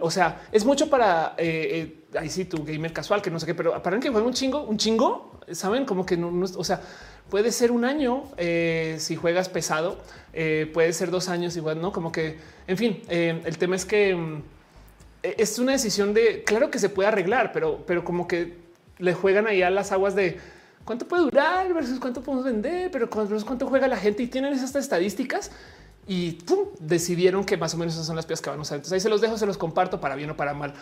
[0.00, 3.46] O sea, es mucho para eh, eh, ahí sí, tu gamer casual, que no sé
[3.46, 6.80] qué, pero para que juegue un chingo, un chingo, saben como que no, o sea,
[7.28, 9.98] puede ser un año eh, si juegas pesado,
[10.72, 14.42] puede ser dos años igual, no como que, en fin, el tema es que mm,
[15.22, 18.63] e, es una decisión de claro que se puede arreglar, pero, pero como que
[18.98, 20.38] le juegan ahí a las aguas de
[20.84, 24.74] cuánto puede durar versus cuánto podemos vender, pero cuánto juega la gente y tienen esas
[24.76, 25.50] estadísticas
[26.06, 26.38] y
[26.80, 28.76] decidieron que más o menos esas son las piezas que van a usar.
[28.76, 30.74] Entonces ahí se los dejo, se los comparto para bien o para mal.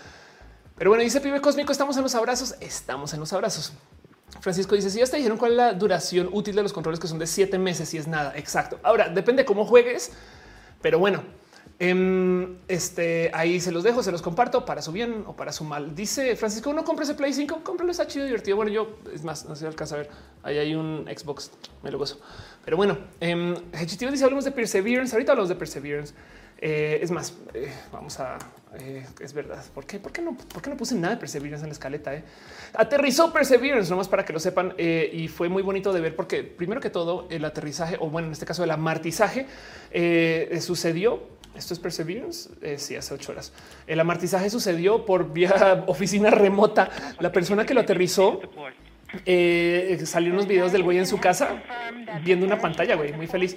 [0.77, 3.73] Pero bueno, dice Pibe Cósmico, estamos en los abrazos, estamos en los abrazos.
[4.41, 7.07] Francisco dice, si ya te dijeron cuál es la duración útil de los controles que
[7.07, 8.33] son de siete meses y es nada.
[8.37, 8.81] Exacto.
[8.83, 10.11] Ahora, depende cómo juegues,
[10.81, 11.23] pero bueno,
[11.85, 15.65] Em, este ahí se los dejo, se los comparto para su bien o para su
[15.65, 15.97] mal.
[15.97, 18.57] Dice Francisco, no compre ese Play 5, cómpralo, está chido, divertido.
[18.57, 20.11] Bueno, yo es más, no se alcanza a ver.
[20.45, 21.51] Ahí hay un Xbox,
[21.83, 22.21] me lo gozo.
[22.65, 25.13] Pero bueno, eh, dice hablamos de Perseverance.
[25.13, 26.15] Ahorita hablamos de Perseverance.
[26.65, 28.39] Eh, es más, eh, vamos a
[28.79, 29.65] eh, es verdad.
[29.75, 29.99] ¿Por qué?
[29.99, 30.37] ¿Por qué no?
[30.37, 32.13] ¿Por qué no puse nada de Perseverance en la escaleta?
[32.75, 34.73] Aterrizó Perseverance, nomás para que lo sepan.
[34.79, 38.33] y fue muy bonito de ver, porque primero que todo, el aterrizaje, o bueno, en
[38.35, 39.49] este caso, el amartizaje
[40.61, 42.51] sucedió esto es Perseverance.
[42.63, 43.53] Eh, sí, hace ocho horas.
[43.87, 46.91] El amartizaje sucedió por vía oficina remota.
[47.21, 48.41] La persona que lo aterrizó
[49.27, 51.63] eh, salió unos videos del güey en su casa
[52.25, 53.57] viendo una pantalla, güey, muy feliz.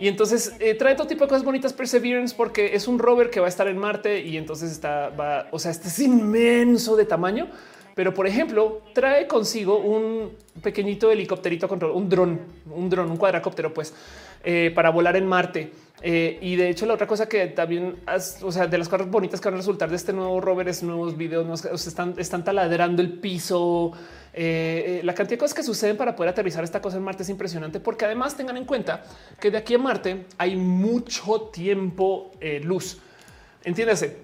[0.00, 3.40] Y entonces eh, trae todo tipo de cosas bonitas Perseverance porque es un rover que
[3.40, 5.12] va a estar en Marte y entonces está,
[5.52, 7.48] o sea, este es inmenso de tamaño.
[7.94, 13.72] Pero por ejemplo, trae consigo un pequeñito helicópterito control, un dron, un dron, un cuadracóptero,
[13.72, 13.94] pues
[14.44, 15.72] eh, para volar en Marte.
[16.02, 17.96] Eh, y de hecho, la otra cosa que también,
[18.42, 20.82] o sea, de las cosas bonitas que van a resultar de este nuevo rover es
[20.82, 23.92] nuevos videos, están, están taladrando el piso.
[24.34, 27.30] Eh, la cantidad de cosas que suceden para poder aterrizar esta cosa en Marte es
[27.30, 29.02] impresionante, porque además tengan en cuenta
[29.40, 32.98] que de aquí a Marte hay mucho tiempo luz.
[33.64, 34.18] Entiéndase,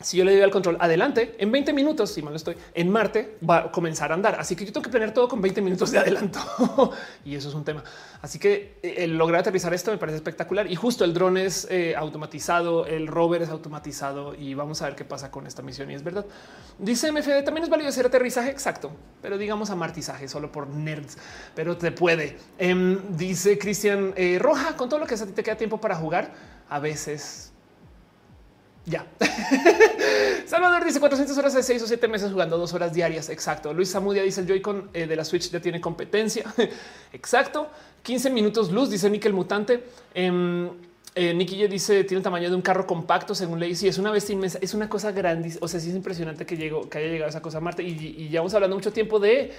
[0.00, 3.38] si yo le doy al control adelante en 20 minutos, si mal estoy en Marte,
[3.48, 4.36] va a comenzar a andar.
[4.38, 6.38] Así que yo tengo que planear todo con 20 minutos de adelanto
[7.24, 7.82] y eso es un tema.
[8.20, 11.94] Así que eh, lograr aterrizar esto me parece espectacular y justo el dron es eh,
[11.96, 15.90] automatizado, el rover es automatizado y vamos a ver qué pasa con esta misión.
[15.90, 16.26] Y es verdad.
[16.78, 18.90] Dice MFD también es válido hacer aterrizaje exacto,
[19.22, 21.16] pero digamos amartizaje solo por nerds,
[21.54, 22.36] pero te puede.
[22.58, 25.96] Em, dice Cristian eh, Roja con todo lo que a ti te queda tiempo para
[25.96, 26.34] jugar.
[26.68, 27.52] A veces
[28.86, 29.06] ya.
[30.46, 33.28] Salvador dice 400 horas de 6 o 7 meses jugando dos horas diarias.
[33.28, 33.74] Exacto.
[33.74, 36.44] Luis Samudia dice el Joy-Con eh, de la Switch ya tiene competencia.
[37.12, 37.68] Exacto.
[38.02, 39.84] 15 minutos luz, dice Nickel Mutante.
[40.14, 40.70] Eh,
[41.18, 43.74] eh, Nicky dice tiene el tamaño de un carro compacto según ley.
[43.74, 45.56] Sí, es una bestia inmensa, es una cosa grande.
[45.62, 48.28] O sea, sí es impresionante que llegó, que haya llegado esa cosa a Marte y,
[48.28, 49.50] ya vamos hablando mucho tiempo de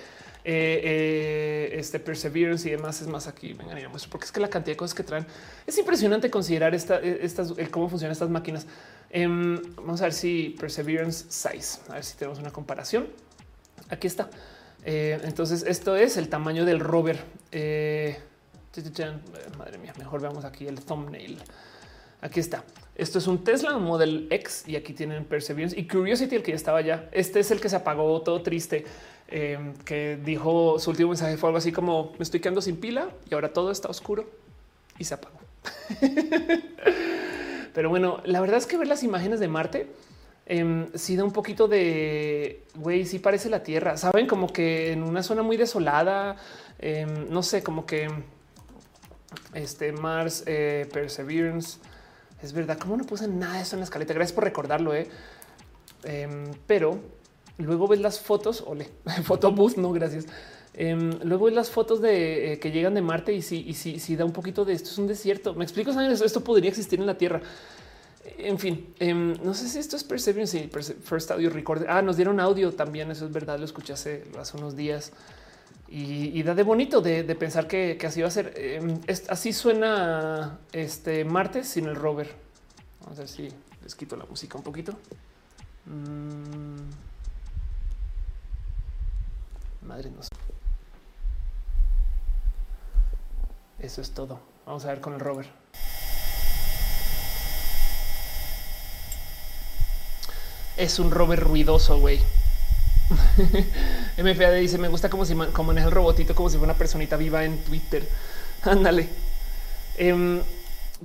[0.50, 3.02] eh, eh, este Perseverance y demás.
[3.02, 5.26] Es más aquí, vengan y porque es que la cantidad de cosas que traen
[5.66, 8.66] es impresionante considerar esta, estas, cómo funcionan estas máquinas.
[9.10, 13.08] Em, vamos a ver si Perseverance size, a ver si tenemos una comparación.
[13.90, 14.30] Aquí está.
[14.86, 17.20] Eh, entonces, esto es el tamaño del rover.
[17.52, 18.18] Eh,
[19.58, 21.40] madre mía, mejor veamos aquí el thumbnail.
[22.22, 22.64] Aquí está.
[22.96, 26.56] Esto es un Tesla Model X y aquí tienen Perseverance y Curiosity, el que ya
[26.56, 27.10] estaba ya.
[27.12, 28.86] Este es el que se apagó todo triste,
[29.28, 33.10] em, que dijo su último mensaje fue algo así como me estoy quedando sin pila
[33.30, 34.30] y ahora todo está oscuro
[34.98, 35.40] y se apagó.
[37.74, 39.88] Pero bueno, la verdad es que ver las imágenes de Marte
[40.50, 43.98] eh, sí da un poquito de güey, sí parece la Tierra.
[43.98, 46.38] Saben, como que en una zona muy desolada,
[46.80, 48.10] em, no sé, como que
[49.54, 51.80] este Mars eh, Perseverance.
[52.42, 54.14] Es verdad, como no puse nada de eso en la escaleta.
[54.14, 54.94] Gracias por recordarlo.
[54.94, 55.10] Eh.
[56.68, 57.00] Pero
[57.58, 58.90] luego ves las fotos, ole,
[59.24, 60.26] fotobús, no gracias.
[60.74, 64.32] Em, luego ves las fotos de eh, que llegan de Marte y si, da un
[64.32, 65.56] poquito de esto es un desierto.
[65.56, 65.90] Me explico.
[65.90, 67.42] Esto podría existir en la Tierra.
[68.38, 70.70] En fin, em, no sé si esto es Perseverance,
[71.04, 71.86] First Audio Record.
[71.88, 73.10] Ah, nos dieron audio también.
[73.10, 73.58] Eso es verdad.
[73.58, 75.12] Lo escuché hace, unos días
[75.90, 78.54] y, da de bonito de, pensar que, así va a ser.
[78.56, 82.36] Em, así suena este martes sin el rover.
[83.02, 83.50] Vamos a ver si
[83.82, 84.92] les quito la música un poquito.
[85.86, 87.07] Mm.
[89.88, 90.28] Madre nos.
[93.80, 94.40] Eso es todo.
[94.66, 95.48] Vamos a ver con el rover.
[100.76, 102.20] Es un rover ruidoso, güey.
[104.18, 107.16] MFAD dice: Me gusta como si como maneja el robotito como si fuera una personita
[107.16, 108.06] viva en Twitter.
[108.64, 109.08] Ándale.
[109.96, 110.42] Em,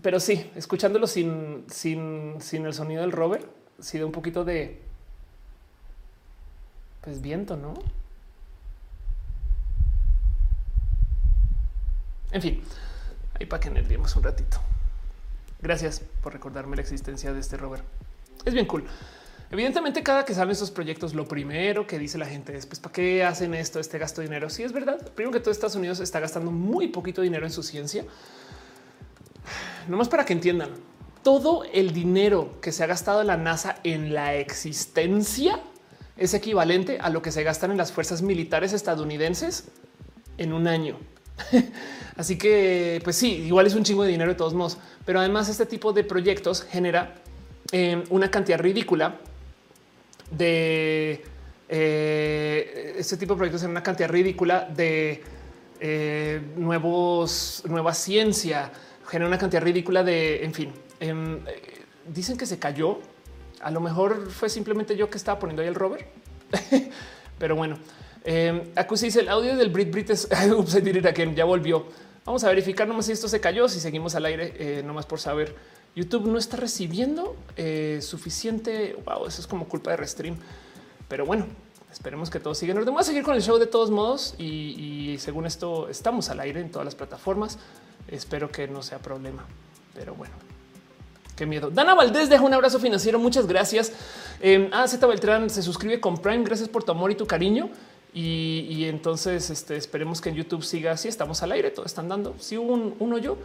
[0.03, 3.49] pero sí, escuchándolo sin, sin, sin el sonido del rover,
[3.79, 4.83] sí da un poquito de
[7.01, 7.75] pues viento, no?
[12.33, 12.63] En fin,
[13.39, 14.59] ahí para que nerviemos un ratito.
[15.61, 17.83] Gracias por recordarme la existencia de este rover.
[18.45, 18.85] Es bien cool.
[19.51, 22.93] Evidentemente, cada que salen estos proyectos, lo primero que dice la gente es: pues, ¿para
[22.95, 23.79] qué hacen esto?
[23.79, 24.49] Este gasto de dinero.
[24.49, 24.99] Sí, es verdad.
[25.15, 28.05] Primero que todo, Estados Unidos está gastando muy poquito dinero en su ciencia.
[29.89, 30.71] No más para que entiendan
[31.23, 35.61] todo el dinero que se ha gastado la NASA en la existencia
[36.17, 39.69] es equivalente a lo que se gastan en las fuerzas militares estadounidenses
[40.39, 40.99] en un año.
[42.17, 45.49] Así que, pues sí, igual es un chingo de dinero de todos modos, pero además
[45.49, 47.15] este tipo de proyectos genera
[47.73, 49.17] eh, una cantidad ridícula
[50.31, 51.25] de
[51.69, 55.23] eh, este tipo de proyectos en una cantidad ridícula de
[55.81, 58.71] eh, nuevos, nueva ciencia,
[59.09, 61.41] genera una cantidad ridícula de, en fin, em,
[62.07, 63.01] dicen que se cayó.
[63.63, 66.09] A lo mejor fue simplemente yo que estaba poniendo ahí el rover,
[67.39, 67.79] pero bueno,
[68.25, 70.27] eh, dice el audio del Brit Brit es
[71.15, 71.87] que ya volvió.
[72.25, 75.19] Vamos a verificar nomás si esto se cayó, si seguimos al aire, eh, nomás por
[75.19, 75.57] saber.
[75.95, 78.97] YouTube no está recibiendo eh, suficiente.
[79.05, 80.37] Wow, eso es como culpa de Restream.
[81.09, 81.47] Pero bueno,
[81.91, 82.85] esperemos que todo siga en.
[82.85, 86.61] Vamos a seguir con el show de todos modos y, según esto estamos al aire
[86.61, 87.59] en todas las plataformas.
[88.09, 89.45] Espero que no sea problema,
[89.95, 90.35] pero bueno.
[91.37, 91.71] Qué miedo.
[91.71, 93.19] Dana Valdés deja un abrazo financiero.
[93.19, 93.93] Muchas gracias.
[94.41, 96.45] Eh, ah, Z Beltrán se suscribe con Prime.
[96.45, 97.71] Gracias por tu amor y tu cariño.
[98.15, 101.09] Y, entonces este, esperemos que en YouTube siga así.
[101.09, 102.35] Estamos al aire, todo están dando.
[102.39, 103.39] Si hubo un, uno yo,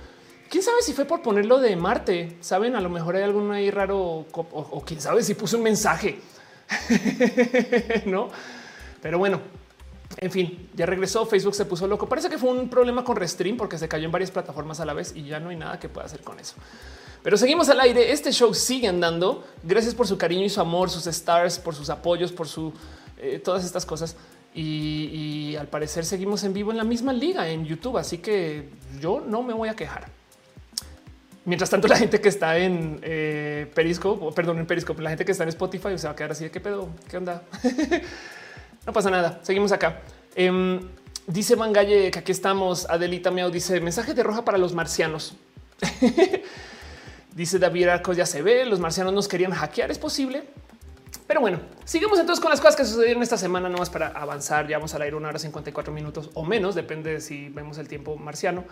[0.49, 2.35] quién sabe si fue por ponerlo de Marte.
[2.41, 5.63] Saben, a lo mejor hay alguno ahí raro o, o quién sabe si puso un
[5.63, 6.19] mensaje,
[8.05, 8.29] no?
[9.01, 9.39] Pero bueno,
[10.17, 11.25] en fin, ya regresó.
[11.25, 12.09] Facebook se puso loco.
[12.09, 14.93] Parece que fue un problema con Restream porque se cayó en varias plataformas a la
[14.93, 16.55] vez y ya no hay nada que pueda hacer con eso.
[17.23, 18.11] Pero seguimos al aire.
[18.11, 19.45] Este show sigue andando.
[19.63, 22.73] Gracias por su cariño y su amor, sus stars, por sus apoyos, por su
[23.17, 24.15] eh, todas estas cosas
[24.59, 28.69] y, al parecer seguimos en vivo en la misma liga en YouTube, así que
[28.99, 30.07] yo no me voy a quejar.
[31.45, 35.31] Mientras tanto, la gente que está en eh, Periscope, perdón, en Periscope, la gente que
[35.31, 37.43] está en Spotify se va a quedar así de qué pedo, qué onda.
[38.85, 39.39] no pasa nada.
[39.43, 40.01] Seguimos acá.
[40.35, 40.81] Em,
[41.27, 42.89] dice Mangalle que aquí estamos.
[42.89, 45.35] Adelita Miau dice mensaje de roja para los marcianos.
[47.35, 48.65] dice David Arcos ya se ve.
[48.65, 49.91] Los marcianos nos querían hackear.
[49.91, 50.45] Es posible.
[51.27, 54.67] Pero bueno, sigamos entonces con las cosas que sucedieron esta semana, nomás para avanzar.
[54.67, 57.89] Ya vamos a ir una hora 54 minutos o menos, depende de si vemos el
[57.89, 58.63] tiempo marciano.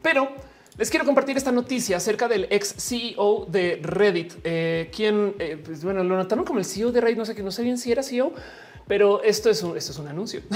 [0.00, 0.30] Pero
[0.78, 5.84] les quiero compartir esta noticia acerca del ex CEO de Reddit, eh, quien, eh, pues,
[5.84, 7.18] bueno, lo notaron como el CEO de Reddit.
[7.18, 8.32] No sé que no sé bien si era CEO,
[8.86, 10.40] pero esto es un, esto es un anuncio.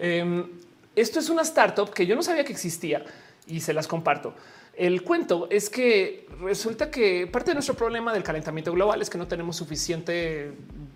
[0.00, 0.46] Em,
[0.94, 3.04] esto es una startup que yo no sabía que existía
[3.48, 4.32] y se las comparto.
[4.78, 9.18] El cuento es que resulta que parte de nuestro problema del calentamiento global es que
[9.18, 10.52] no tenemos suficiente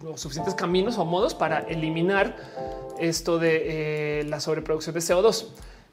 [0.07, 2.37] o suficientes caminos o modos para eliminar
[3.01, 5.47] esto de eh, la sobreproducción de CO2.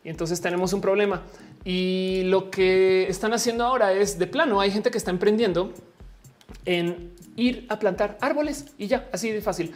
[0.03, 1.23] Y entonces tenemos un problema.
[1.65, 4.61] Y lo que están haciendo ahora es de plano.
[4.61, 5.73] Hay gente que está emprendiendo
[6.65, 9.73] en ir a plantar árboles y ya así de fácil.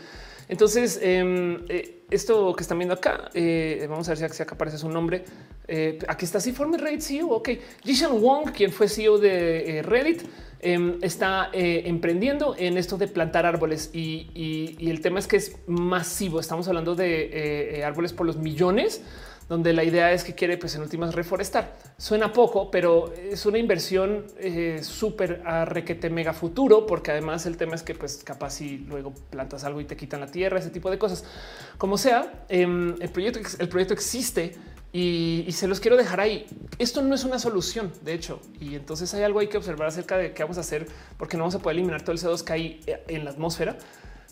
[0.50, 4.78] Entonces, em, eh, esto que están viendo acá, eh, vamos a ver si acá aparece
[4.78, 5.26] su nombre.
[5.68, 7.30] Eh, aquí está, si forma Reddit CEO.
[7.30, 7.50] Ok,
[7.84, 10.24] Jishan Wong, quien fue CEO de Reddit,
[10.60, 16.40] em, está emprendiendo en esto de plantar árboles y, el tema es que es masivo.
[16.40, 19.02] Estamos hablando de árboles por los millones
[19.50, 21.76] donde la idea es que quiere, pues en últimas, reforestar.
[21.98, 27.58] Suena poco, pero es una inversión eh, súper a requete mega futuro, porque además el
[27.58, 30.70] tema es que, pues, capaz si luego plantas algo y te quitan la tierra, ese
[30.70, 31.26] tipo de cosas.
[31.78, 34.56] Como sea, em, el proyecto, el proyecto existe
[34.92, 36.46] y, se los quiero dejar ahí.
[36.78, 40.18] Esto no es una solución, de hecho, y entonces hay algo hay que observar acerca
[40.18, 40.88] de qué vamos a hacer,
[41.18, 43.78] porque no vamos a poder eliminar todo el CO2 que hay eh, en la atmósfera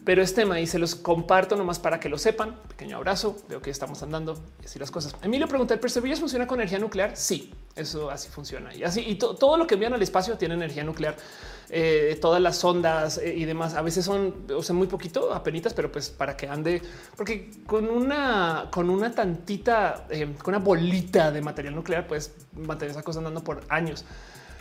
[0.03, 2.55] pero este tema y se los comparto nomás para que lo sepan.
[2.67, 3.37] Pequeño abrazo.
[3.47, 5.15] Veo que estamos andando y así las cosas.
[5.21, 7.15] Emilio pregunta: ¿el Perseverance funciona con energía nuclear?
[7.15, 9.01] Sí, eso así funciona y así.
[9.01, 11.15] Y todo lo que envían al espacio tiene energía nuclear.
[11.69, 15.73] Eh, todas las ondas eh, y demás a veces son, o sea, muy poquito, apenitas,
[15.73, 16.81] pero pues para que ande,
[17.15, 22.91] porque con una, con una tantita, eh, con una bolita de material nuclear, puedes mantener
[22.91, 24.03] esa cosa andando por años.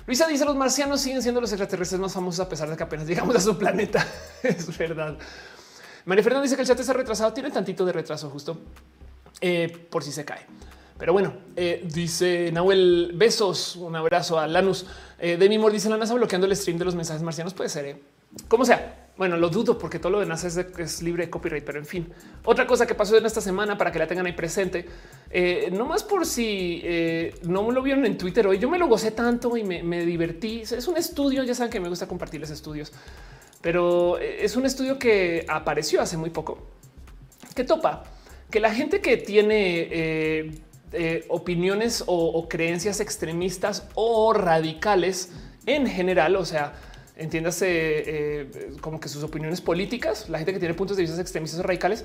[0.06, 3.06] Luisa dice los marcianos siguen siendo los extraterrestres más famosos a pesar de que apenas
[3.06, 4.06] llegamos a su planeta.
[4.42, 5.16] es verdad.
[6.04, 7.32] María Fernanda dice que el chat está retrasado.
[7.32, 8.58] Tiene tantito de retraso justo
[9.40, 10.46] eh, por si se cae.
[11.00, 14.84] Pero bueno, eh, dice Nahuel, besos, un abrazo a Lanus.
[15.18, 17.54] Eh, Demi Moore dice la NASA bloqueando el stream de los mensajes marcianos.
[17.54, 18.02] Puede ser, eh.
[18.48, 18.99] como sea.
[19.20, 20.48] Bueno, lo dudo porque todo lo de NASA
[20.78, 22.10] es, libre de copyright, pero en fin.
[22.42, 24.86] Otra cosa que pasó en esta semana para que la tengan ahí presente,
[25.30, 28.88] eh, no más por si eh, no lo vieron en Twitter hoy, yo me lo
[28.88, 30.62] gocé tanto y me, divertí.
[30.62, 32.94] Es un estudio, ya saben que me gusta compartirles estudios,
[33.60, 36.66] pero eh, es un estudio que apareció hace muy poco,
[37.54, 38.04] que topa
[38.50, 40.62] que la gente que tiene
[41.28, 45.30] opiniones o creencias extremistas o radicales
[45.66, 46.72] en general, o sea,
[47.20, 51.60] entiéndase eh, como que sus opiniones políticas, la gente que tiene puntos de vista extremistas
[51.60, 52.04] o radicales,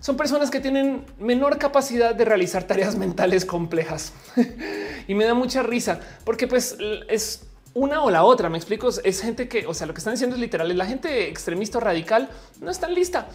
[0.00, 4.12] son personas que tienen menor capacidad de realizar tareas mentales complejas.
[5.06, 6.76] y me da mucha risa porque pues
[7.08, 7.42] es
[7.74, 8.48] una o la otra.
[8.48, 8.88] Me explico.
[9.04, 10.76] Es gente que, o sea, lo que están diciendo es literal.
[10.76, 12.28] La gente extremista o radical
[12.60, 13.28] no está lista.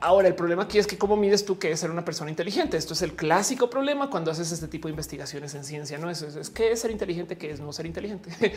[0.00, 2.76] Ahora, el problema aquí es que cómo mides tú que es ser una persona inteligente.
[2.76, 5.98] Esto es el clásico problema cuando haces este tipo de investigaciones en ciencia.
[5.98, 8.30] No es, es, qué es ser inteligente, qué es no ser inteligente.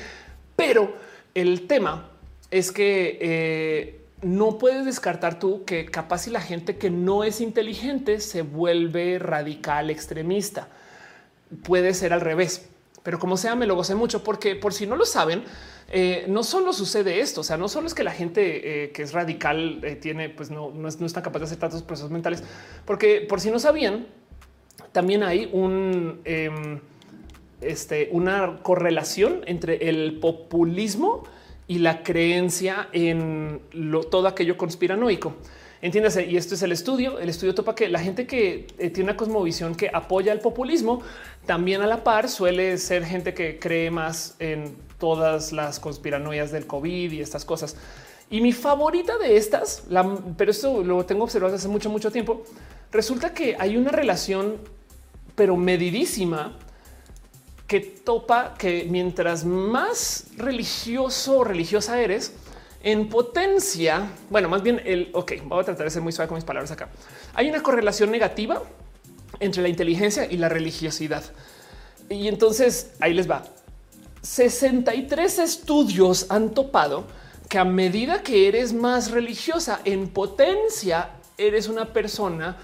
[0.55, 0.93] Pero
[1.35, 2.09] el tema
[2.49, 7.41] es que eh, no puedes descartar tú que capaz si la gente que no es
[7.41, 10.67] inteligente se vuelve radical extremista.
[11.63, 12.69] Puede ser al revés,
[13.03, 15.43] pero como sea, me lo gocé mucho porque por si no lo saben,
[15.89, 19.03] eh, no solo sucede esto, o sea, no solo es que la gente eh, que
[19.03, 22.43] es radical tiene, pues no, no, es, no está capaz de hacer tantos procesos mentales,
[22.85, 24.07] porque por si no sabían,
[24.91, 26.79] también hay un, em,
[27.61, 31.23] este, una correlación entre el populismo
[31.67, 33.61] y la creencia en
[34.09, 35.35] todo aquello conspiranoico.
[35.81, 37.17] Entiéndase, y esto es el estudio.
[37.17, 41.01] El estudio topa que la gente que tiene una cosmovisión que apoya el populismo
[41.45, 46.67] también a la par suele ser gente que cree más en todas las conspiranoias del
[46.67, 47.75] COVID y estas cosas.
[48.29, 49.83] Y mi favorita de estas,
[50.38, 52.43] pero esto lo tengo observado hace mucho, mucho tiempo,
[52.91, 54.57] resulta que hay una relación,
[55.35, 56.57] pero medidísima,
[57.72, 62.34] que topa que mientras más religioso o religiosa eres,
[62.84, 66.35] en potencia, bueno, más bien el, ok, voy a tratar de ser muy suave con
[66.35, 66.89] mis palabras acá.
[67.34, 68.61] Hay una correlación negativa
[69.39, 71.23] entre la inteligencia y la religiosidad.
[72.10, 73.45] Y entonces ahí les va.
[74.22, 77.06] 63 estudios han topado
[77.48, 82.57] que a medida que eres más religiosa en potencia, eres una persona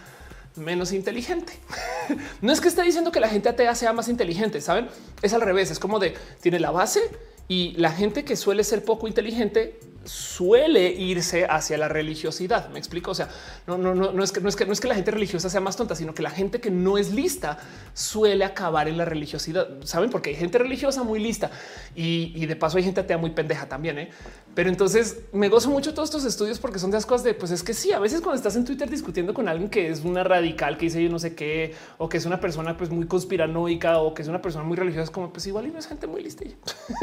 [0.58, 1.54] menos inteligente.
[2.42, 4.88] no es que esté diciendo que la gente atea sea más inteligente, saben?
[5.22, 7.02] Es al revés, es como de tiene la base
[7.48, 12.70] y la gente que suele ser poco inteligente suele irse hacia la religiosidad.
[12.70, 13.12] Me explico.
[13.12, 13.30] O sea,
[13.68, 15.50] no, no, no, no es que no es que no es que la gente religiosa
[15.50, 17.60] sea más tonta, sino que la gente que no es lista
[17.94, 19.68] suele acabar en la religiosidad.
[19.84, 21.52] Saben, porque hay gente religiosa muy lista
[21.96, 24.00] y, de paso hay gente atea muy pendeja también.
[24.00, 24.10] ¿eh?
[24.56, 27.52] Pero entonces me gozo mucho todos estos estudios porque son de las cosas de pues
[27.52, 30.24] es que sí, a veces cuando estás en Twitter discutiendo con alguien que es una
[30.24, 34.00] radical que dice yo no sé qué, o que es una persona pues muy conspiranoica
[34.00, 36.08] o que es una persona muy religiosa, es como pues igual y no es gente
[36.08, 36.38] muy lista.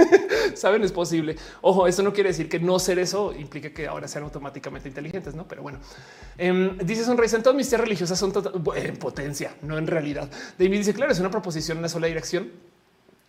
[0.54, 1.36] Saben, es posible.
[1.60, 5.34] Ojo, esto no quiere decir que no se eso implica que ahora sean automáticamente inteligentes,
[5.34, 5.46] no?
[5.46, 5.78] Pero bueno,
[6.38, 7.04] eh, dice.
[7.04, 8.32] En todas mis teorías religiosas son
[8.76, 10.30] en potencia, no en realidad.
[10.58, 12.50] David dice, claro, es una proposición en una sola dirección.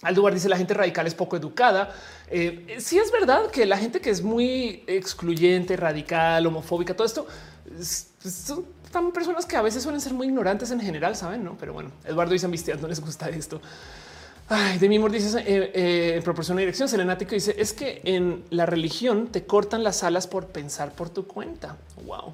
[0.02, 1.94] Aldubar dice la gente radical es poco educada.
[2.30, 7.28] Eh, sí es verdad que la gente que es muy excluyente, radical, homofóbica, todo esto
[8.92, 11.44] son personas que a veces suelen ser muy ignorantes en general, saben?
[11.44, 13.62] No, pero bueno, Eduardo dice no les gusta esto.
[14.48, 16.88] Ay, de mi amor dice eh, eh, en proporción a dirección.
[16.88, 21.26] Selenático dice es que en la religión te cortan las alas por pensar por tu
[21.26, 21.78] cuenta.
[22.06, 22.34] Wow.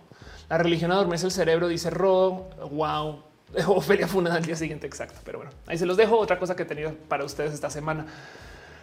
[0.50, 2.50] La religión adormece el cerebro, dice Ro.
[2.72, 3.24] Wow.
[3.68, 4.88] Ofelia Funada al día siguiente.
[4.88, 5.20] Exacto.
[5.24, 6.18] Pero bueno, ahí se los dejo.
[6.18, 8.06] Otra cosa que he tenido para ustedes esta semana.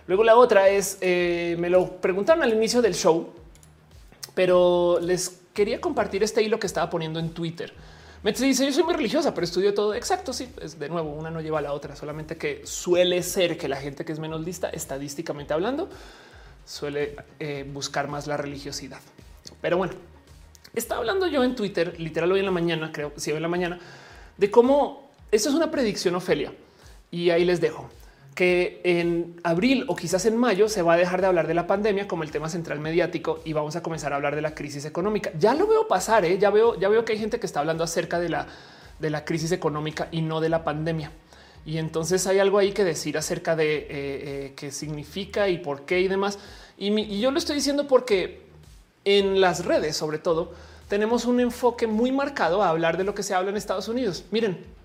[0.07, 3.29] Luego la otra es eh, me lo preguntaron al inicio del show,
[4.35, 7.75] pero les quería compartir este hilo que estaba poniendo en Twitter.
[8.23, 9.95] Me dice yo soy muy religiosa, pero estudio todo.
[9.95, 10.33] Exacto.
[10.33, 13.69] Sí, es de nuevo, una no lleva a la otra, solamente que suele ser que
[13.69, 15.89] la gente que es menos lista, estadísticamente hablando,
[16.65, 19.01] suele eh, buscar más la religiosidad.
[19.61, 19.95] Pero bueno,
[20.75, 23.49] estaba hablando yo en Twitter, literal hoy en la mañana, creo, si hoy en la
[23.49, 23.79] mañana,
[24.37, 26.53] de cómo esto es una predicción, Ofelia,
[27.11, 27.89] y ahí les dejo
[28.39, 31.67] que en abril o quizás en mayo se va a dejar de hablar de la
[31.67, 34.85] pandemia como el tema central mediático y vamos a comenzar a hablar de la crisis
[34.85, 35.33] económica.
[35.37, 36.39] Ya lo veo pasar, ¿eh?
[36.39, 38.47] ya veo, ya veo que hay gente que está hablando acerca de la,
[39.01, 41.11] de la crisis económica y no de la pandemia.
[41.67, 45.85] Y entonces hay algo ahí que decir acerca de eh, eh, qué significa y por
[45.85, 46.39] qué y demás.
[46.77, 48.43] Y, y yo lo estoy diciendo porque
[49.05, 50.53] en las redes, sobre todo,
[50.87, 54.27] tenemos un enfoque muy marcado a hablar de lo que se habla en Estados Unidos.
[54.31, 54.78] Miren,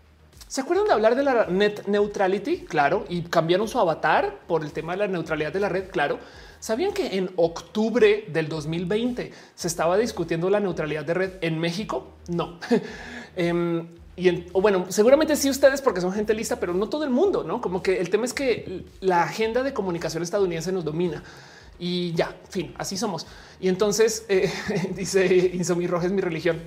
[0.53, 2.57] ¿Se acuerdan de hablar de la net neutrality?
[2.65, 5.89] Claro, y cambiaron su avatar por el tema de la neutralidad de la red.
[5.89, 6.19] Claro.
[6.59, 12.09] ¿Sabían que en octubre del 2020 se estaba discutiendo la neutralidad de red en México?
[12.27, 12.59] No.
[13.35, 17.43] Em, y bueno, seguramente sí ustedes porque son gente lista, pero no todo el mundo,
[17.43, 17.59] ¿no?
[17.59, 21.23] Como que el tema es que la agenda de comunicación estadounidense nos domina
[21.79, 23.25] y ya, fin, así somos.
[23.59, 24.51] Y entonces eh,
[24.95, 26.61] dice Insomi Roja es mi religión.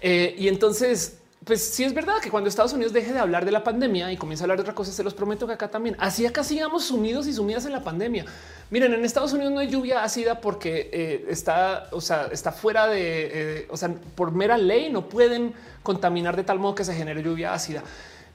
[0.00, 3.52] Eh, y entonces pues sí es verdad que cuando Estados Unidos deje de hablar de
[3.52, 5.96] la pandemia y comienza a hablar de otra cosa, se los prometo que acá también.
[5.98, 8.24] Así acá sigamos sumidos y sumidas en la pandemia.
[8.70, 12.86] Miren, en Estados Unidos no hay lluvia ácida porque eh, está, o sea, está fuera
[12.86, 16.92] de, eh, o sea, por mera ley no pueden contaminar de tal modo que se
[16.92, 17.82] genere lluvia ácida.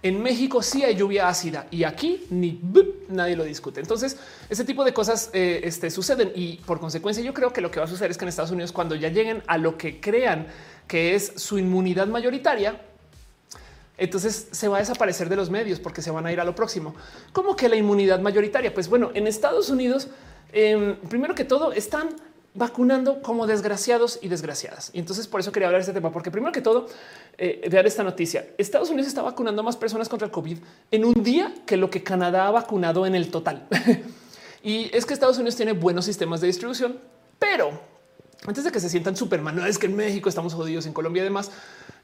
[0.01, 2.59] En México sí hay lluvia ácida y aquí ni
[3.09, 3.79] nadie lo discute.
[3.79, 4.17] Entonces,
[4.49, 7.79] ese tipo de cosas eh, este, suceden y por consecuencia yo creo que lo que
[7.79, 10.47] va a suceder es que en Estados Unidos cuando ya lleguen a lo que crean
[10.87, 12.81] que es su inmunidad mayoritaria,
[14.03, 16.55] entonces se va a desaparecer de los medios porque se van a ir a lo
[16.55, 16.95] próximo.
[17.31, 18.73] ¿Cómo que la inmunidad mayoritaria?
[18.73, 20.07] Pues bueno, en Estados Unidos,
[20.51, 22.09] em, primero que todo, están
[22.55, 24.91] vacunando como desgraciados y desgraciadas.
[24.93, 26.87] Y entonces por eso quería hablar de este tema, porque primero que todo,
[27.37, 28.47] eh, vean esta noticia.
[28.57, 30.57] Estados Unidos está vacunando a más personas contra el COVID
[30.91, 33.67] en un día que lo que Canadá ha vacunado en el total.
[34.63, 36.99] y es que Estados Unidos tiene buenos sistemas de distribución,
[37.39, 37.92] pero
[38.45, 41.21] antes de que se sientan Superman, no es que en México estamos jodidos, en Colombia
[41.21, 41.51] y demás.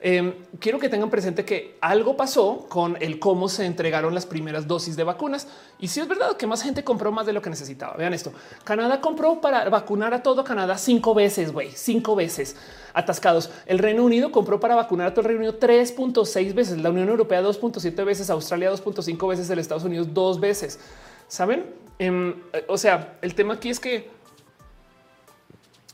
[0.01, 4.65] Em, quiero que tengan presente que algo pasó con el cómo se entregaron las primeras
[4.65, 5.47] dosis de vacunas.
[5.77, 7.97] Y si es verdad que más gente compró más de lo que necesitaba.
[7.97, 8.31] Vean esto.
[8.63, 12.55] Canadá compró para vacunar a todo Canadá cinco veces, güey, cinco veces
[12.93, 13.49] atascados.
[13.65, 17.09] El Reino Unido compró para vacunar a todo el Reino Unido 3.6 veces, la Unión
[17.09, 20.79] Europea 2.7 veces, Australia 2.5 veces, el Estados Unidos dos veces.
[21.27, 21.65] Saben?
[21.99, 22.35] Em,
[22.69, 24.09] o sea, el tema aquí es que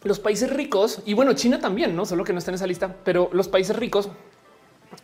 [0.06, 2.96] los países ricos y bueno, China también, no solo que no está en esa lista,
[3.04, 4.10] pero los países ricos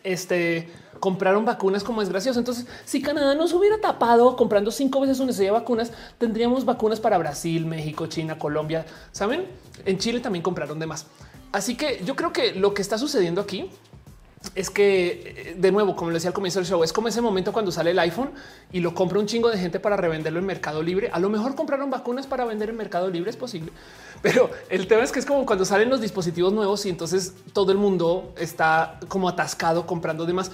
[0.04, 0.70] este,
[1.00, 2.40] compraron vacunas como es gracioso.
[2.40, 7.00] Entonces, si Canadá nos hubiera tapado comprando cinco veces una serie de vacunas, tendríamos vacunas
[7.00, 8.86] para Brasil, México, China, Colombia.
[9.12, 9.48] Saben,
[9.86, 11.08] en Chile también compraron de más.
[11.52, 13.72] Así que yo creo que lo que está sucediendo aquí
[14.56, 17.54] es que de nuevo, como le decía al comienzo del show, es como ese momento
[17.54, 18.32] cuando sale el iPhone
[18.72, 21.10] y lo compra un chingo de gente para revenderlo en Mercado Libre.
[21.14, 23.72] A lo mejor compraron vacunas para vender en Mercado Libre, es posible,
[24.22, 27.72] pero el tema es que es como cuando salen los dispositivos nuevos y entonces todo
[27.72, 30.52] el mundo está como atascado comprando demás.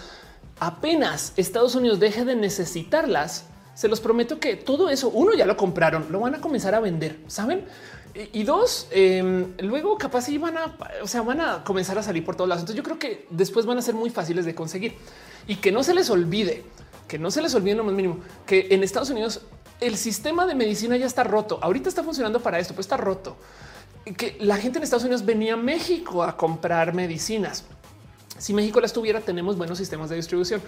[0.59, 5.55] Apenas Estados Unidos deje de necesitarlas, se los prometo que todo eso, uno ya lo
[5.55, 7.65] compraron, lo van a comenzar a vender, saben?
[8.33, 12.35] Y dos, em, luego capaz van a, o sea, van a comenzar a salir por
[12.35, 12.63] todos lados.
[12.63, 14.95] Entonces yo creo que después van a ser muy fáciles de conseguir
[15.47, 16.63] y que no se les olvide,
[17.07, 19.41] que no se les olvide lo más mínimo, que en Estados Unidos
[19.79, 21.59] el sistema de medicina ya está roto.
[21.61, 23.37] Ahorita está funcionando para esto, pues está roto.
[24.17, 27.65] Que la gente en Estados Unidos venía a México a comprar medicinas.
[28.39, 30.61] Si México las tuviera, tenemos buenos sistemas de distribución.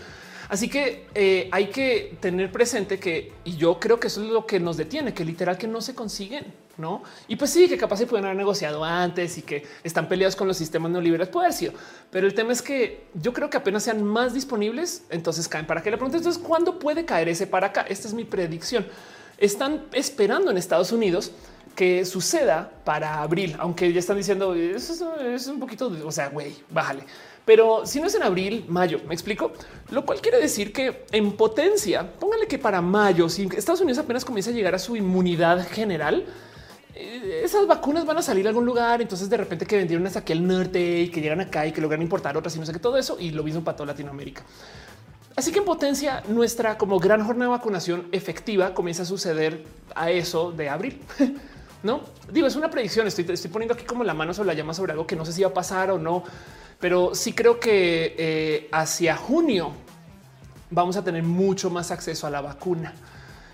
[0.50, 4.48] Así que eh, hay que tener presente que, y yo creo que eso es lo
[4.48, 6.44] que nos detiene, que literal que no se consiguen,
[6.78, 7.04] ¿no?
[7.28, 10.48] Y pues sí, que capaz se pueden haber negociado antes y que están peleados con
[10.48, 11.74] los sistemas neoliberales, puede haber sido.
[12.10, 15.84] Pero el tema es que yo creo que apenas sean más disponibles, entonces caen para
[15.84, 17.82] que le pregunte, entonces, ¿cuándo puede caer ese para acá?
[17.88, 18.88] Esta es mi predicción.
[19.38, 21.32] Están esperando en Estados Unidos
[21.76, 26.56] que suceda para abril, aunque ya están diciendo eso es un poquito, o sea, güey,
[26.72, 27.04] bájale.
[27.50, 29.52] Pero si no es en abril, mayo, me explico,
[29.90, 34.24] lo cual quiere decir que en potencia, póngale que para mayo, si Estados Unidos apenas
[34.24, 36.28] comienza a llegar a su inmunidad general,
[36.94, 39.02] eh, esas vacunas van a salir a algún lugar.
[39.02, 41.82] Entonces, de repente que vendieron hasta aquí al norte y que llegan acá y que
[41.82, 43.18] logran importar otras y no sé qué, todo eso.
[43.20, 44.44] Y lo mismo para toda Latinoamérica.
[45.36, 49.64] Así que en potencia, nuestra como gran jornada de vacunación efectiva comienza a suceder
[49.96, 51.02] a eso de abril.
[51.82, 53.08] No digo, es una predicción.
[53.08, 55.32] Estoy, estoy poniendo aquí como la mano sobre la llama sobre algo que no sé
[55.32, 56.26] si va a pasar o no,
[56.80, 59.72] pero sí creo que eh, hacia junio
[60.70, 62.94] vamos a tener mucho más acceso a la vacuna.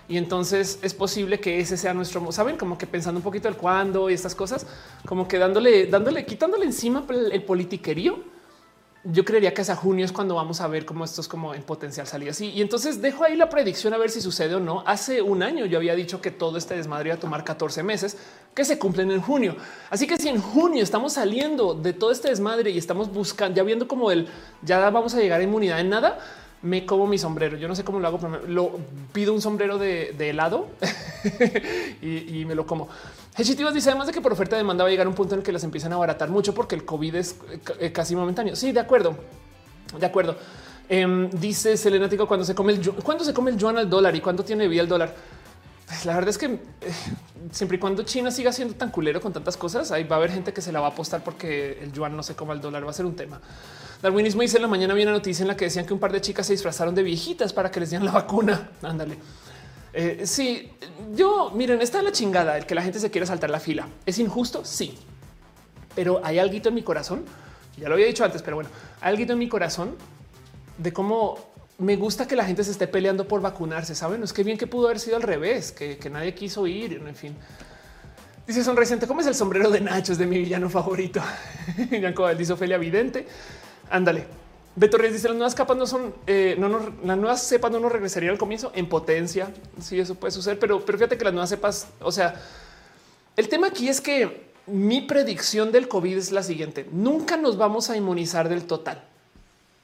[0.08, 3.56] Y entonces es posible que ese sea nuestro, saben, como que pensando un poquito el
[3.56, 4.66] cuándo y estas cosas,
[5.04, 8.35] como que dándole, dándole, quitándole encima el politiquerío
[9.12, 11.62] yo creería que hasta junio es cuando vamos a ver cómo esto es como en
[11.62, 12.50] potencial salir así.
[12.50, 14.82] Y entonces dejo ahí la predicción a ver si sucede o no.
[14.86, 18.16] Hace un año yo había dicho que todo este desmadre iba a tomar 14 meses
[18.54, 19.56] que se cumplen en junio.
[19.90, 23.62] Así que si en junio estamos saliendo de todo este desmadre y estamos buscando, ya
[23.62, 24.28] viendo como el
[24.62, 26.18] ya vamos a llegar a inmunidad en nada,
[26.62, 27.56] me como mi sombrero.
[27.56, 28.72] Yo no sé cómo lo hago, pero lo
[29.12, 30.68] pido un sombrero de, helado
[32.02, 32.88] y, me lo como.
[33.38, 35.40] Hechitivas dice además de que por oferta de demanda va a llegar un punto en
[35.40, 37.36] el que las empiezan a abaratar mucho porque el COVID es
[37.78, 38.56] eh, casi momentáneo.
[38.56, 39.16] Sí, de acuerdo,
[39.98, 40.36] de acuerdo.
[40.88, 44.20] Em, dice Selenático cuando se come el cuando se come el yuan al dólar y
[44.20, 45.14] cuánto tiene vida el dólar.
[45.86, 46.58] Pues la verdad es que eh,
[47.52, 50.32] siempre y cuando China siga siendo tan culero con tantas cosas, ahí va a haber
[50.32, 52.86] gente que se la va a apostar porque el yuan no se coma el dólar,
[52.86, 53.40] va a ser un tema.
[54.02, 56.12] Darwinismo dice en la mañana había una noticia en la que decían que un par
[56.12, 58.70] de chicas se disfrazaron de viejitas para que les dieran la vacuna.
[58.82, 59.18] Ándale.
[59.98, 60.70] Eh, sí,
[61.14, 63.88] yo miren, está la chingada el que la gente se quiera saltar la fila.
[64.04, 64.94] Es injusto, sí,
[65.94, 67.24] pero hay algo en mi corazón.
[67.78, 68.68] Ya lo había dicho antes, pero bueno,
[69.00, 69.96] algo en mi corazón
[70.76, 71.38] de cómo
[71.78, 73.94] me gusta que la gente se esté peleando por vacunarse.
[73.94, 76.92] Saben, es que bien que pudo haber sido al revés, que, nadie quiso ir.
[76.92, 77.34] En fin,
[78.46, 80.12] dice sonreciente, ¿cómo es el sombrero de Nacho?
[80.12, 81.22] Es de mi villano favorito.
[82.36, 83.26] dice Ophelia Vidente.
[83.88, 84.45] Ándale.
[84.76, 87.90] Beto Reyes dice las nuevas capas no son, eh, no las nuevas cepas no nos
[87.90, 89.52] regresarían al comienzo en potencia.
[89.80, 92.40] Sí, eso puede suceder, pero, pero fíjate que las nuevas cepas, o sea,
[93.36, 96.86] el tema aquí es que mi predicción del COVID es la siguiente.
[96.92, 99.02] Nunca nos vamos a inmunizar del total.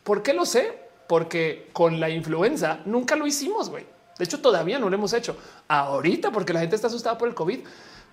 [0.04, 0.82] ¿Por qué lo sé?
[1.12, 3.84] porque con la influenza nunca lo hicimos, güey.
[4.18, 5.36] De hecho, todavía no lo hemos hecho
[5.68, 7.60] ahorita porque la gente está asustada por el COVID,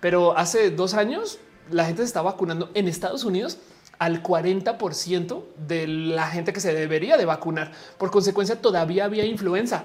[0.00, 1.38] pero hace dos años
[1.70, 3.56] la gente se está vacunando en Estados Unidos
[4.00, 7.70] al 40% de la gente que se debería de vacunar.
[7.98, 9.84] Por consecuencia, todavía había influenza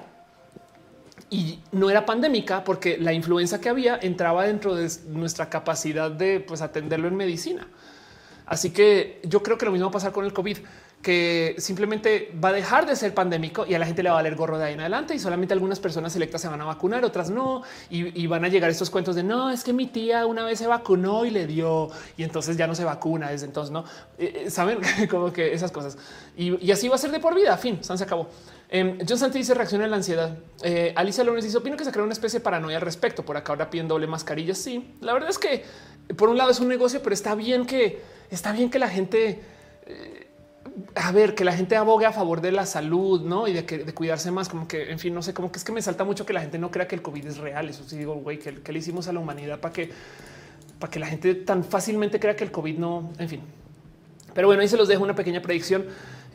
[1.29, 6.39] y no era pandémica porque la influenza que había entraba dentro de nuestra capacidad de
[6.39, 7.67] pues, atenderlo en medicina.
[8.45, 10.59] Así que yo creo que lo mismo va a pasar con el COVID
[11.05, 14.23] que simplemente va a dejar de ser pandémico y a la gente le va a
[14.23, 17.05] valer gorro de ahí en adelante y solamente algunas personas selectas se van a vacunar,
[17.05, 17.61] otras no.
[17.91, 20.65] Y, van a llegar estos cuentos de no, es que mi tía una vez se
[20.65, 23.85] vacunó y le dio y entonces ya no se vacuna desde entonces, no
[24.17, 24.79] eh, eh, saben
[25.11, 25.95] como que esas cosas
[26.35, 27.55] y, así va a ser de por vida.
[27.55, 28.27] Fin, se acabó.
[28.69, 30.35] Eh, John Santi dice reacciona a la ansiedad.
[30.63, 33.23] Eh, Alicia López dice opino que se crea una especie de paranoia al respecto.
[33.23, 34.55] Por acá ahora piden doble mascarilla.
[34.55, 35.63] Sí, la verdad es que
[36.17, 38.01] por un lado es un negocio, pero está bien que
[38.31, 39.43] está bien que la gente
[40.95, 43.47] a ver, que la gente abogue a favor de la salud, ¿no?
[43.47, 45.63] Y de, que, de cuidarse más, como que, en fin, no sé, como que es
[45.63, 47.69] que me salta mucho que la gente no crea que el COVID es real.
[47.69, 49.91] Eso sí digo, güey, que, le hicimos a la humanidad para que,
[50.79, 53.41] para que la gente tan fácilmente crea que el COVID no, en fin.
[54.33, 55.85] Pero bueno, ahí se los dejo una pequeña predicción.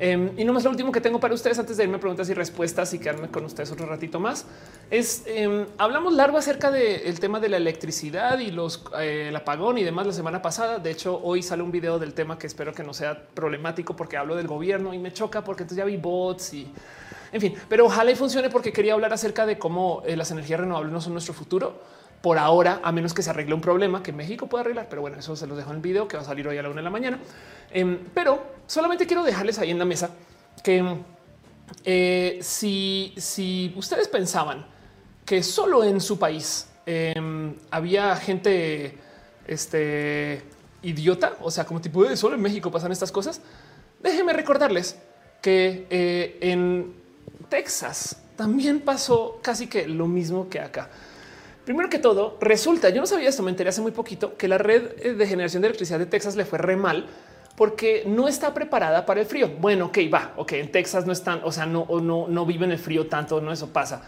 [0.03, 2.33] Em, y no más lo último que tengo para ustedes antes de irme preguntas y
[2.33, 4.47] respuestas y quedarme con ustedes otro ratito más
[4.91, 9.77] es em, hablamos largo acerca del tema de la electricidad y los eh, el apagón
[9.77, 10.79] y demás la semana pasada.
[10.79, 14.17] De hecho, hoy sale un video del tema que espero que no sea problemático porque
[14.17, 16.73] hablo del gobierno y me choca porque entonces ya vi bots y
[17.31, 20.61] en fin, pero ojalá y funcione porque quería hablar acerca de cómo eh, las energías
[20.61, 21.79] renovables no son nuestro futuro
[22.23, 24.89] por ahora, a menos que se arregle un problema que México puede arreglar.
[24.89, 26.63] Pero bueno, eso se los dejo en el video que va a salir hoy a
[26.63, 27.19] la una de la mañana.
[27.71, 30.11] Em, pero solamente quiero dejarles ahí en la mesa
[30.63, 30.99] que
[31.85, 34.67] eh, si, si ustedes pensaban
[35.25, 38.99] que solo en su país em, había gente
[39.47, 40.43] este,
[40.83, 43.41] idiota, o sea, como tipo de solo en México pasan estas cosas,
[44.03, 44.97] déjenme recordarles
[45.41, 46.93] que eh, en
[47.49, 50.91] Texas también pasó casi que lo mismo que acá.
[51.71, 54.59] Primero que todo, resulta, yo no sabía esto, me enteré hace muy poquito, que la
[54.59, 57.07] red eh, de generación de electricidad de Texas le fue re mal
[57.55, 59.49] porque no está preparada para el frío.
[59.61, 62.79] Bueno, ok, va, ok, en Texas no están, o sea, no, no, no viven el
[62.81, 64.03] frío tanto, no eso pasa.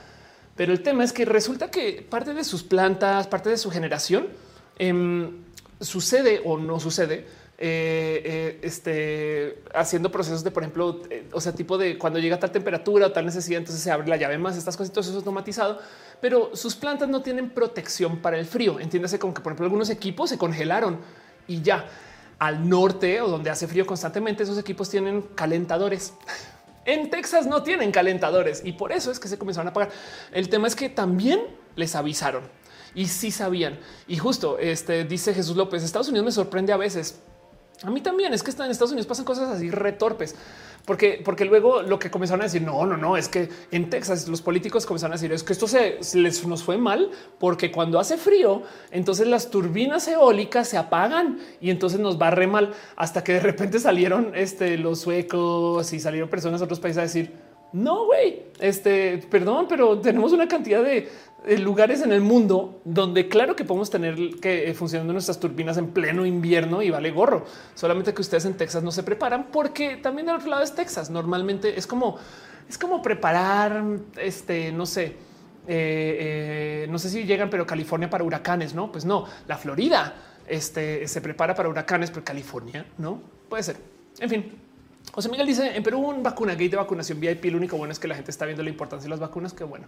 [0.57, 4.27] Pero el tema es que resulta que parte de sus plantas, parte de su generación,
[4.77, 5.31] em,
[5.81, 7.29] sucede o no sucede
[7.65, 11.01] eh, eh, este, haciendo procesos de, por ejemplo,
[11.33, 14.17] o sea, tipo de cuando llega tal temperatura o tal necesidad, entonces se abre la
[14.17, 15.79] llave más, estas todo eso es automatizado
[16.23, 18.79] pero sus plantas no tienen protección para el frío.
[18.79, 21.01] Entiéndase como que, por ejemplo, algunos equipos se congelaron
[21.49, 21.85] y ya
[22.39, 26.15] al norte o donde hace frío constantemente, esos equipos tienen calentadores.
[26.85, 29.91] En Texas no tienen calentadores y por eso es que se comenzaron a apagar.
[30.33, 31.41] El tema es que también
[31.75, 32.45] les avisaron
[32.95, 33.81] y sí sabían.
[34.07, 37.21] Y justo este dice Jesús López, Estados Unidos me sorprende a veces.
[37.85, 40.35] A mí también es que en Estados Unidos pasan cosas así retorpes
[40.85, 44.27] porque, porque luego lo que comenzaron a decir, no, no, no, es que en Texas
[44.27, 48.01] los políticos comenzaron a decir es que esto se les nos fue mal porque cuando
[48.01, 53.23] hace frío, entonces las turbinas eólicas se apagan y entonces nos va re mal hasta
[53.23, 57.52] que de repente salieron este, los suecos y salieron personas de otros países a decir
[57.73, 61.09] no, güey, este, perdón, pero tenemos una cantidad de,
[61.59, 65.89] lugares en el mundo donde claro que podemos tener que eh, funcionando nuestras turbinas en
[65.89, 67.45] pleno invierno y vale gorro.
[67.75, 71.11] Solamente que ustedes en Texas no se preparan porque también del otro lado es Texas.
[71.11, 72.17] Normalmente es como,
[72.69, 73.83] es como preparar,
[74.19, 75.17] este, no sé,
[75.67, 78.93] eh, eh, no sé si llegan, pero California para huracanes, no?
[78.93, 80.15] Pues no, la Florida
[80.47, 83.77] este, se prepara para huracanes, pero California no puede ser.
[84.21, 84.62] En fin,
[85.13, 87.45] José Miguel dice en Perú un vacuna gate de vacunación VIP.
[87.47, 89.53] Lo único bueno es que la gente está viendo la importancia de las vacunas.
[89.53, 89.87] Que bueno,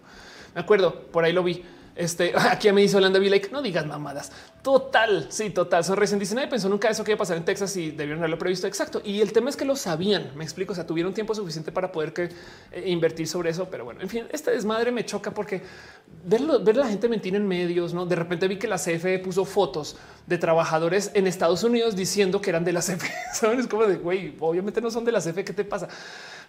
[0.54, 1.64] me acuerdo, por ahí lo vi.
[1.96, 4.32] Este aquí me dice Holanda like no digas mamadas.
[4.62, 5.84] Total, sí, total.
[5.84, 8.38] Son recién dicen, pensó nunca eso que iba a pasar en Texas y debieron haberlo
[8.38, 8.66] previsto.
[8.66, 9.00] Exacto.
[9.04, 10.32] Y el tema es que lo sabían.
[10.34, 10.72] Me explico.
[10.72, 12.30] O sea, tuvieron tiempo suficiente para poder que,
[12.72, 13.68] eh, invertir sobre eso.
[13.70, 15.62] Pero bueno, en fin, esta desmadre me choca porque
[16.24, 17.92] verlo, ver la gente mentir en medios.
[17.92, 19.96] No de repente vi que la CFE puso fotos
[20.26, 23.12] de trabajadores en Estados Unidos diciendo que eran de la CFE.
[23.34, 25.44] Sabes como de güey, obviamente no son de la CFE.
[25.44, 25.88] ¿Qué te pasa?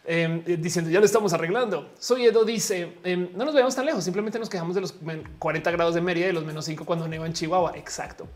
[0.08, 1.90] Em, eh, diciendo ya lo estamos arreglando.
[1.98, 4.94] Soy Edo dice em, no nos veamos tan lejos, simplemente nos quejamos de los
[5.40, 7.74] 40 grados de Mérida y los menos 5 cuando neva en Chihuahua.
[7.76, 8.28] Exacto.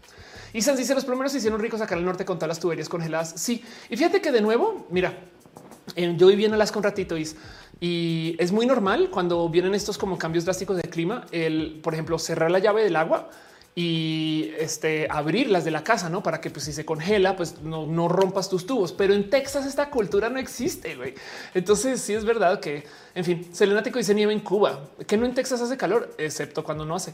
[0.52, 2.90] Y Sans dice los primeros se hicieron ricos acá el norte con todas las tuberías
[2.90, 3.34] congeladas.
[3.36, 5.14] Sí, y fíjate que de nuevo, mira,
[5.96, 7.30] em, yo viví en Alaska un ratito y,
[7.80, 12.18] y es muy normal cuando vienen estos como cambios drásticos de clima, el por ejemplo
[12.18, 13.30] cerrar la llave del agua
[13.82, 17.62] y este, abrir las de la casa, no para que pues, si se congela, pues
[17.62, 18.92] no, no rompas tus tubos.
[18.92, 20.98] Pero en Texas esta cultura no existe.
[20.98, 21.14] güey.
[21.54, 22.84] Entonces, sí es verdad que,
[23.16, 26.84] en fin, Selenático dice nieve en Cuba, que no en Texas hace calor, excepto cuando
[26.84, 27.14] no hace.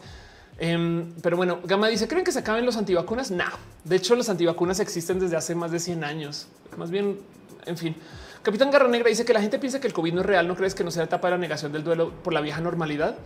[0.57, 3.29] Em, pero bueno, Gama dice: ¿Creen que se acaben los antivacunas?
[3.29, 3.45] No,
[3.83, 6.47] de hecho, los antivacunas existen desde hace más de 100 años.
[6.77, 7.19] Más bien,
[7.67, 7.95] en fin,
[8.41, 10.47] Capitán Garra Negra dice que la gente piensa que el COVID no es real.
[10.47, 13.17] ¿No crees que no sea etapa de la negación del duelo por la vieja normalidad?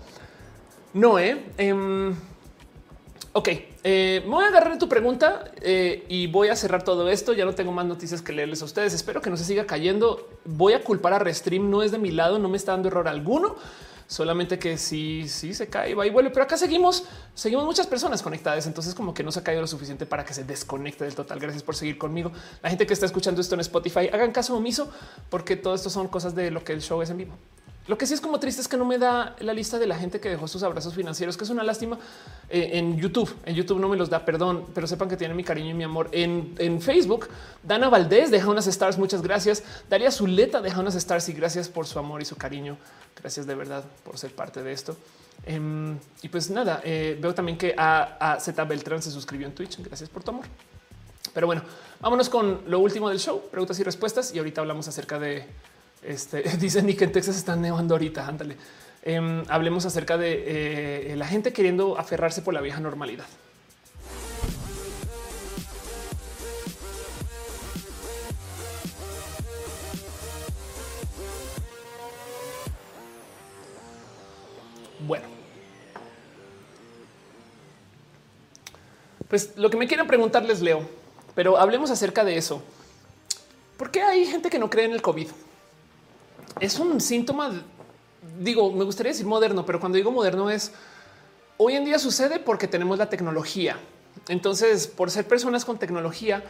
[0.93, 1.45] No, eh.
[1.57, 2.13] Em,
[3.33, 3.49] ok,
[3.83, 7.33] eh, me voy a agarrar tu pregunta eh, y voy a cerrar todo esto.
[7.33, 8.93] Ya no tengo más noticias que leerles a ustedes.
[8.93, 10.29] Espero que no se siga cayendo.
[10.45, 11.69] Voy a culpar a Restream.
[11.69, 13.55] No es de mi lado, no me está dando error alguno.
[14.07, 16.31] Solamente que sí, sí se cae, va y vuelve.
[16.31, 17.03] Pero acá seguimos,
[17.35, 18.65] seguimos muchas personas conectadas.
[18.65, 21.39] Entonces, como que no se ha caído lo suficiente para que se desconecte del total.
[21.39, 22.31] Gracias por seguir conmigo.
[22.63, 24.91] La gente que está escuchando esto en Spotify, hagan caso omiso,
[25.29, 27.35] porque todo esto son cosas de lo que el show es en vivo.
[27.89, 29.97] Lo que sí es como triste es que no me da la lista de la
[29.97, 31.97] gente que dejó sus abrazos financieros, que es una lástima
[32.47, 33.35] eh, en YouTube.
[33.47, 35.85] En YouTube no me los da, perdón, pero sepan que tienen mi cariño y mi
[35.85, 36.07] amor.
[36.11, 37.29] En, en Facebook,
[37.63, 38.99] Dana Valdés deja unas stars.
[38.99, 39.63] Muchas gracias.
[39.89, 42.77] Daría Zuleta deja unas stars y gracias por su amor y su cariño.
[43.19, 44.95] Gracias de verdad por ser parte de esto.
[45.47, 49.55] Em, y pues nada, eh, veo también que a, a Z Beltrán se suscribió en
[49.55, 49.79] Twitch.
[49.83, 50.45] Gracias por tu amor.
[51.33, 51.63] Pero bueno,
[51.99, 54.31] vámonos con lo último del show, preguntas y respuestas.
[54.35, 55.47] Y ahorita hablamos acerca de
[56.03, 58.27] este, dice ni que en Texas están nevando ahorita.
[58.27, 58.55] Ándale.
[59.01, 63.25] Em, hablemos acerca de eh, la gente queriendo aferrarse por la vieja normalidad.
[75.07, 75.25] Bueno,
[79.29, 80.81] pues lo que me quieran preguntar les leo,
[81.35, 82.61] pero hablemos acerca de eso.
[83.77, 85.29] ¿Por qué hay gente que no cree en el COVID?
[86.59, 87.51] Es un síntoma,
[88.39, 90.71] digo, me gustaría decir moderno, pero cuando digo moderno es
[91.57, 93.77] hoy en día sucede porque tenemos la tecnología.
[94.27, 96.43] Entonces, por ser personas con tecnología,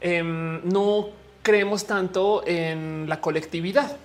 [0.00, 1.08] em, no
[1.42, 3.96] creemos tanto en la colectividad.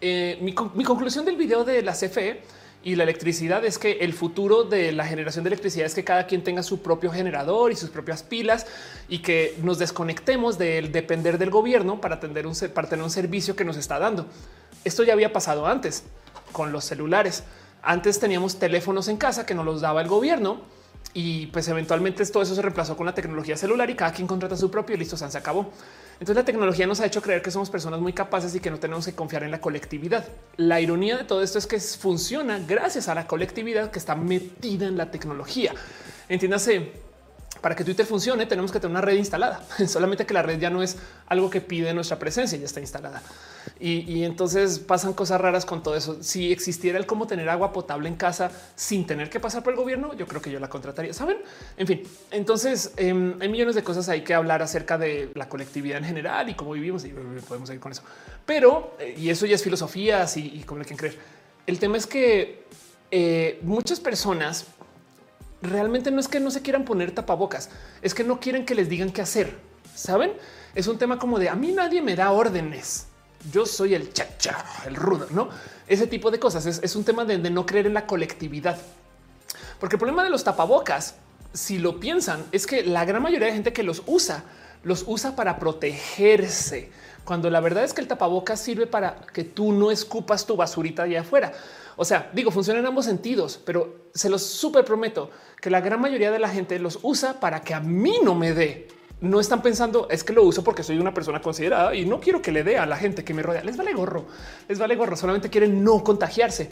[0.00, 2.42] Eh, mi, mi, conclusión del video de la CFE
[2.82, 6.26] y la electricidad es que el futuro de la generación de electricidad es que cada
[6.26, 8.66] quien tenga su propio generador y sus propias pilas
[9.08, 13.54] y que nos desconectemos del depender del gobierno para, atender un, para tener un servicio
[13.54, 14.26] que nos está dando.
[14.84, 16.04] Esto ya había pasado antes
[16.52, 17.44] con los celulares.
[17.82, 20.62] Antes teníamos teléfonos en casa que nos los daba el gobierno
[21.12, 24.56] y pues eventualmente todo eso se reemplazó con la tecnología celular y cada quien contrata
[24.56, 25.70] su propio y listo, se acabó.
[26.20, 28.78] Entonces la tecnología nos ha hecho creer que somos personas muy capaces y que no
[28.78, 30.28] tenemos que confiar en la colectividad.
[30.58, 34.86] La ironía de todo esto es que funciona gracias a la colectividad que está metida
[34.86, 35.72] en la tecnología.
[36.28, 36.92] Entiéndase,
[37.60, 40.70] para que Twitter funcione tenemos que tener una red instalada, solamente que la red ya
[40.70, 40.96] no es
[41.26, 43.22] algo que pide nuestra presencia, ya está instalada.
[43.78, 46.22] Y, entonces pasan cosas raras con todo eso.
[46.22, 49.78] Si existiera el cómo tener agua potable en casa sin tener que pasar por el
[49.78, 51.14] gobierno, yo creo que yo la contrataría.
[51.14, 51.38] Saben?
[51.76, 55.98] En fin, entonces em, hay millones de cosas hay que hablar acerca de la colectividad
[55.98, 58.02] en general y cómo vivimos y podemos ir con eso.
[58.44, 61.18] Pero, eh, y eso ya es filosofía y, y como le quieren creer.
[61.66, 62.64] El tema es que
[63.10, 64.66] eh, muchas personas
[65.62, 67.70] realmente no es que no se quieran poner tapabocas,
[68.02, 69.58] es que no quieren que les digan qué hacer.
[69.94, 70.32] Saben?
[70.74, 73.06] Es un tema como de a mí nadie me da órdenes.
[73.52, 75.48] Yo soy el chacha, el rudo, no?
[75.86, 78.78] Ese tipo de cosas es, un tema de, no creer en la colectividad,
[79.78, 81.14] porque el problema de los tapabocas,
[81.52, 84.44] si lo piensan, es que la gran mayoría de gente que los usa,
[84.84, 86.90] los usa para protegerse,
[87.24, 91.04] cuando la verdad es que el tapabocas sirve para que tú no escupas tu basurita
[91.04, 91.52] allá afuera.
[91.96, 96.00] O sea, digo, funciona en ambos sentidos, pero se los súper prometo que la gran
[96.00, 98.88] mayoría de la gente los usa para que a mí no me dé.
[99.20, 102.40] No están pensando es que lo uso porque soy una persona considerada y no quiero
[102.40, 103.62] que le dé a la gente que me rodea.
[103.62, 104.26] Les vale gorro,
[104.66, 105.14] les vale gorro.
[105.14, 106.70] Solamente quieren no contagiarse.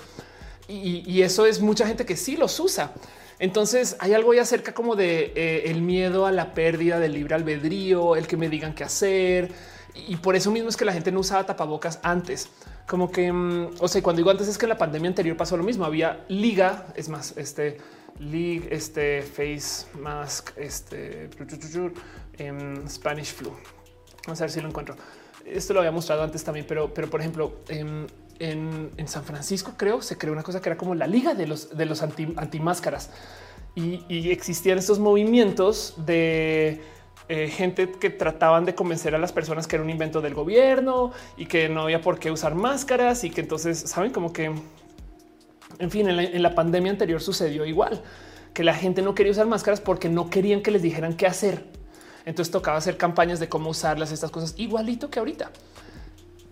[0.66, 2.92] Y, eso es mucha gente que sí los usa.
[3.38, 7.34] Entonces hay algo ya acerca como de eh, el miedo a la pérdida del libre
[7.34, 9.50] albedrío, el que me digan qué hacer.
[9.94, 12.50] Y por eso mismo es que la gente no usaba tapabocas antes
[12.88, 15.56] como que, mm, o sea, cuando digo antes es que en la pandemia anterior pasó
[15.56, 15.84] lo mismo.
[15.84, 17.76] Había liga, es más, este
[18.18, 21.28] league, este face mask, este
[22.38, 23.52] em, Spanish flu.
[24.26, 24.96] Vamos a ver si lo encuentro.
[25.44, 28.06] Esto lo había mostrado antes también, pero, pero por ejemplo, em,
[28.38, 31.76] en, San Francisco creo se creó una cosa que era como la liga de los
[31.76, 33.10] de los anti, máscaras
[33.74, 36.80] y existían estos movimientos de
[37.30, 41.12] eh, gente que trataban de convencer a las personas que era un invento del gobierno
[41.36, 44.46] y que no había por qué usar máscaras y que entonces saben como que,
[45.78, 48.02] en fin, en la, pandemia anterior sucedió igual,
[48.54, 51.66] que la gente no quería usar máscaras porque no querían que les dijeran qué hacer.
[52.24, 55.50] Entonces tocaba hacer campañas de cómo usarlas, estas cosas igualito que ahorita.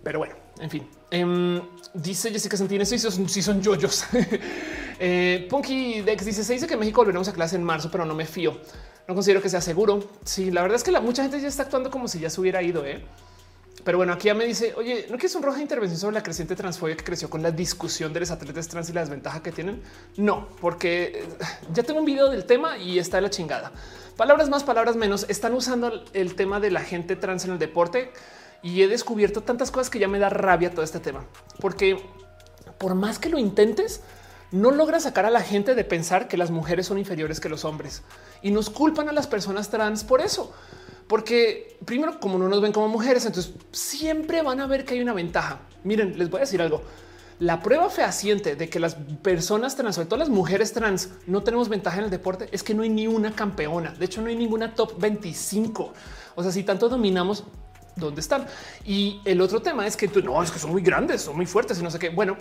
[0.03, 0.87] Pero bueno, en fin.
[1.11, 1.59] Em,
[1.95, 4.05] dice Jessica Santini, si son, si son yoyos.
[5.01, 8.15] eh, Punky Dex dice, se dice que México volveremos a clase en marzo, pero no
[8.15, 8.61] me fío
[9.09, 10.05] no considero que sea seguro.
[10.25, 12.41] Sí, la verdad es que la, mucha gente ya está actuando como si ya se
[12.41, 12.85] hubiera ido.
[12.85, 13.05] ¿eh?
[13.85, 16.57] Pero bueno, aquí ya me dice, oye, ¿no quieres un roja intervención sobre la creciente
[16.57, 19.81] transfobia que creció con la discusión de los atletas trans y la desventaja que tienen?
[20.17, 23.70] No, porque eh, ya tengo un video del tema y está la chingada.
[24.17, 25.26] Palabras más, palabras menos.
[25.28, 28.10] Están usando el tema de la gente trans en el deporte
[28.62, 31.25] y he descubierto tantas cosas que ya me da rabia todo este tema,
[31.60, 32.02] porque
[32.78, 34.01] por más que lo intentes,
[34.51, 37.65] no logra sacar a la gente de pensar que las mujeres son inferiores que los
[37.65, 38.02] hombres
[38.42, 40.52] y nos culpan a las personas trans por eso.
[41.06, 45.00] Porque primero, como no nos ven como mujeres, entonces siempre van a ver que hay
[45.00, 45.60] una ventaja.
[45.84, 46.82] Miren, les voy a decir algo.
[47.39, 51.68] La prueba fehaciente de que las personas trans, sobre todo las mujeres trans, no tenemos
[51.68, 53.92] ventaja en el deporte es que no hay ni una campeona.
[53.92, 55.92] De hecho, no hay ninguna top 25.
[56.34, 57.44] O sea, si tanto dominamos,
[57.94, 58.47] ¿dónde están?
[58.84, 61.78] Y el otro tema es que no es que son muy grandes, son muy fuertes
[61.78, 62.08] y no sé qué.
[62.08, 62.36] Bueno,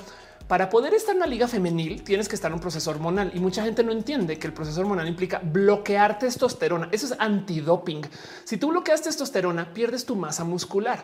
[0.48, 3.40] para poder estar en una liga femenil tienes que estar en un proceso hormonal y
[3.40, 6.90] mucha gente no entiende que el proceso hormonal implica bloquear testosterona.
[6.92, 8.02] Eso es antidoping.
[8.44, 11.04] Si tú bloqueas testosterona, pierdes tu masa muscular.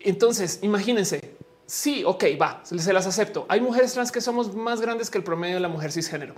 [0.00, 1.36] Entonces, imagínense,
[1.66, 3.44] sí, ok, va, se las acepto.
[3.48, 6.34] Hay mujeres trans que somos más grandes que el promedio de la mujer cisgénero.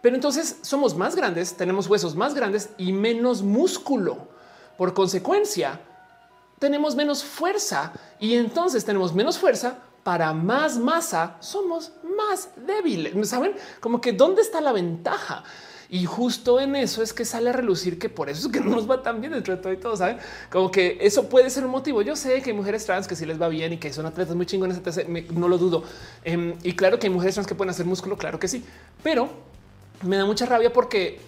[0.00, 4.28] Pero entonces somos más grandes, tenemos huesos más grandes y menos músculo.
[4.76, 5.80] Por consecuencia,
[6.60, 9.78] tenemos menos fuerza y entonces tenemos menos fuerza,
[10.08, 13.28] para más masa somos más débiles.
[13.28, 15.44] Saben como que dónde está la ventaja?
[15.90, 18.70] Y justo en eso es que sale a relucir que por eso es que no
[18.70, 19.96] nos va tan bien dentro de todo y todo.
[19.98, 20.16] Saben
[20.50, 22.00] como que eso puede ser un motivo.
[22.00, 24.34] Yo sé que hay mujeres trans que sí les va bien y que son atletas
[24.34, 24.80] muy chingones,
[25.30, 25.84] no lo dudo.
[26.24, 28.64] Em, y claro que hay mujeres trans que pueden hacer músculo, claro que sí,
[29.02, 29.28] pero
[30.00, 31.20] me da mucha rabia porque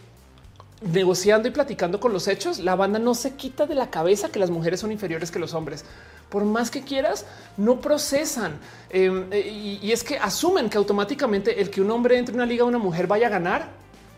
[0.81, 4.39] negociando y platicando con los hechos, la banda no se quita de la cabeza que
[4.39, 5.85] las mujeres son inferiores que los hombres
[6.31, 7.27] por más que quieras,
[7.57, 8.59] no procesan.
[8.89, 12.47] Em, eh, y, es que asumen que automáticamente el que un hombre entre en una
[12.47, 13.69] liga, una mujer vaya a ganar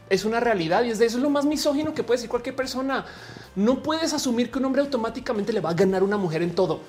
[0.09, 2.55] es una realidad y es de eso es lo más misógino que puede decir cualquier
[2.55, 3.07] persona.
[3.57, 6.81] No puedes asumir que un hombre automáticamente le va a ganar una mujer en todo,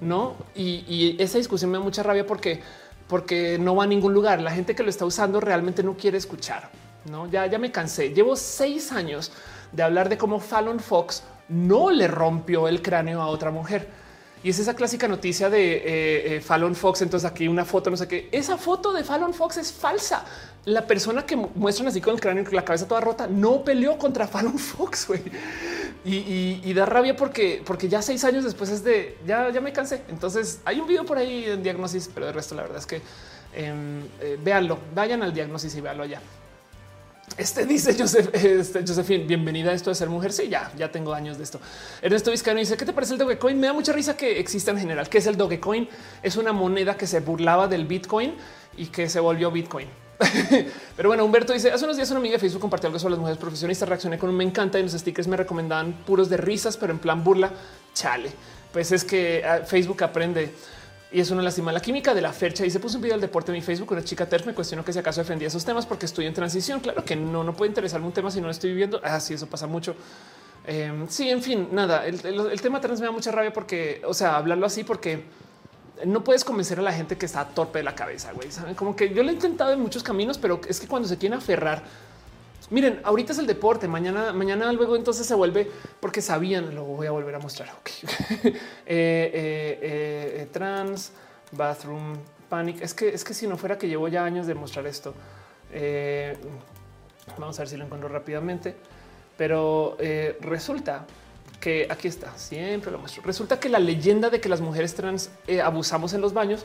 [0.00, 0.36] no?
[0.54, 2.62] Y, esa discusión me da mucha rabia porque,
[3.08, 4.40] porque no va a ningún lugar.
[4.40, 6.70] La gente que lo está usando realmente no quiere escuchar.
[7.10, 8.10] No, ya, ya me cansé.
[8.10, 9.32] Llevo seis años
[9.72, 13.88] de hablar de cómo Fallon Fox no le rompió el cráneo a otra mujer
[14.42, 17.02] y es esa clásica noticia de eh, eh, Fallon Fox.
[17.02, 18.28] Entonces aquí una foto, no sé qué.
[18.30, 20.24] Esa foto de Fallon Fox es falsa.
[20.64, 23.98] La persona que muestran así con el cráneo, con la cabeza toda rota, no peleó
[23.98, 25.08] contra Fallon Fox.
[26.04, 30.02] Y, da rabia porque, porque ya seis años después es de ya, ya me cansé.
[30.08, 33.02] Entonces hay un video por ahí en diagnosis, pero el resto la verdad es que
[33.54, 36.20] em, eh, véanlo, vayan al diagnosis y véanlo allá.
[37.38, 40.32] Este dice Joseph, este, Josephine, bienvenida a esto de ser mujer.
[40.32, 41.60] Sí, ya, ya tengo años de esto.
[42.02, 43.60] Ernesto Vizcaíno dice: ¿Qué te parece el Dogecoin?
[43.60, 45.08] Me da mucha risa que exista en general.
[45.08, 45.88] ¿Qué es el Dogecoin?
[46.20, 48.34] Es una moneda que se burlaba del Bitcoin
[48.76, 49.86] y que se volvió Bitcoin.
[50.96, 53.20] Pero bueno, Humberto dice: Hace unos días una amiga de Facebook compartió algo sobre las
[53.20, 53.88] mujeres profesionistas.
[53.88, 56.98] Reaccioné con un me encanta y los stickers me recomendaban puros de risas, pero en
[56.98, 57.52] plan burla.
[57.94, 58.32] Chale,
[58.72, 60.52] pues es que ah, Facebook aprende
[61.10, 61.72] y es una lástima.
[61.72, 63.92] La química de la fecha y se puso un video del deporte en mi Facebook.
[63.92, 66.80] Una chica terf me cuestionó que si acaso defendía esos temas porque estoy en transición.
[66.80, 69.00] Claro que no, no puede interesarme un tema si no lo estoy viviendo.
[69.02, 69.96] Así ah, eso pasa mucho.
[70.66, 72.06] Em, sí, en fin, nada.
[72.06, 75.24] El, tema trans me da mucha rabia porque, o sea, hablarlo así porque
[76.04, 78.32] no puedes convencer a la gente que está torpe de la cabeza.
[78.32, 81.08] Güey, saben como que yo lo he intentado en muchos caminos, pero es que cuando
[81.08, 81.84] se quieren aferrar
[82.70, 87.06] Miren, ahorita es el deporte, mañana, mañana luego entonces se vuelve porque sabían, lo voy
[87.06, 87.70] a volver a mostrar.
[88.90, 91.12] Eh, eh, eh, trans,
[91.52, 92.16] bathroom,
[92.48, 92.80] panic.
[92.80, 95.14] Es que es que si no fuera que llevo ya años de mostrar esto,
[97.38, 98.74] vamos a ver si lo encuentro rápidamente.
[99.36, 99.96] Pero
[100.40, 101.06] resulta
[101.60, 103.22] que aquí está, siempre lo muestro.
[103.22, 105.30] Resulta que la leyenda de que las mujeres trans
[105.62, 106.64] abusamos en los baños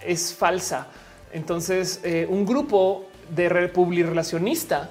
[0.00, 0.86] es falsa.
[1.32, 4.88] Entonces, un grupo de relacionista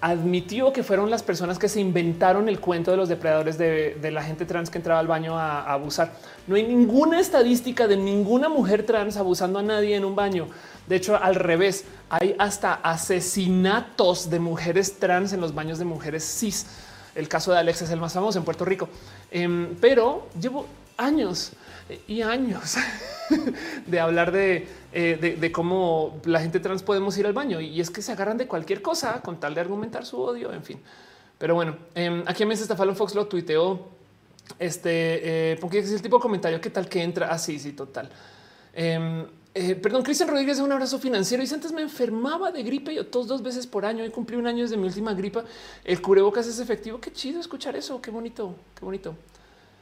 [0.00, 4.22] admitió que fueron las personas que se inventaron el cuento de los depredadores de, la
[4.22, 6.12] gente trans que entraba al baño a, abusar.
[6.46, 10.48] No hay ninguna estadística de ninguna mujer trans abusando a nadie en un baño.
[10.86, 16.24] De hecho, al revés, hay hasta asesinatos de mujeres trans en los baños de mujeres
[16.24, 16.66] cis.
[17.14, 18.88] El caso de Alex es el más famoso en Puerto Rico.
[19.30, 21.52] Em, pero llevo años
[22.06, 22.76] y años
[23.86, 28.02] de hablar eh, de, cómo la gente trans podemos ir al baño y es que
[28.02, 30.80] se agarran de cualquier cosa con tal de argumentar su odio, en fin.
[31.38, 33.98] Pero bueno, eh, aquí a mí está Fox lo tuiteó.
[34.58, 37.72] Este, eh, porque es el tipo de comentario que tal que entra así, ah, sí,
[37.72, 38.08] total.
[38.72, 41.42] Em, eh, perdón, Cristian Rodríguez, un abrazo financiero.
[41.42, 44.46] Y antes me enfermaba de gripe, yo todos dos veces por año y cumplí un
[44.46, 45.44] año desde mi última gripa.
[45.84, 47.00] El cubrebocas es efectivo.
[47.00, 48.00] Qué chido escuchar eso.
[48.00, 49.14] Qué bonito, qué bonito.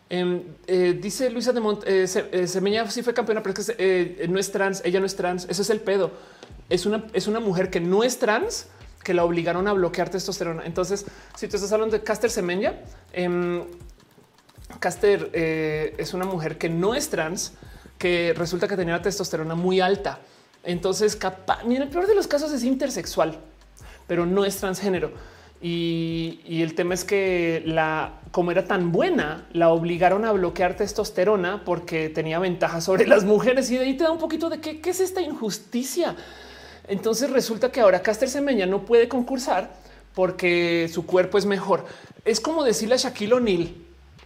[0.09, 4.27] Em, eh, dice Luisa de Mont, eh, eh Semeña sí fue campeona, pero es que
[4.29, 6.13] no es trans, ella no es trans, eso es el pedo.
[6.69, 8.69] Es una, es una mujer que no es trans,
[9.03, 10.65] que la obligaron a bloquear testosterona.
[10.65, 12.81] Entonces, si tú estás hablando de Caster Semenya,
[13.13, 13.65] eh,
[14.81, 17.53] Caster es una mujer que no es trans,
[17.99, 20.21] que resulta que tenía la testosterona muy alta.
[20.65, 23.39] Entonces, capaz, en el peor de los casos es intersexual,
[24.07, 25.13] pero no es transgénero.
[25.61, 31.65] Y, el tema es que la, como era tan buena, la obligaron a bloquear testosterona
[31.65, 33.71] porque tenía ventaja sobre las mujeres.
[33.71, 36.15] Y de ahí te da un poquito de qué, qué es esta injusticia.
[36.89, 39.71] Entonces resulta que ahora Caster Semenya no puede concursar
[40.15, 41.85] porque su cuerpo es mejor.
[42.25, 43.69] Es como decirle a Shaquille O'Neal,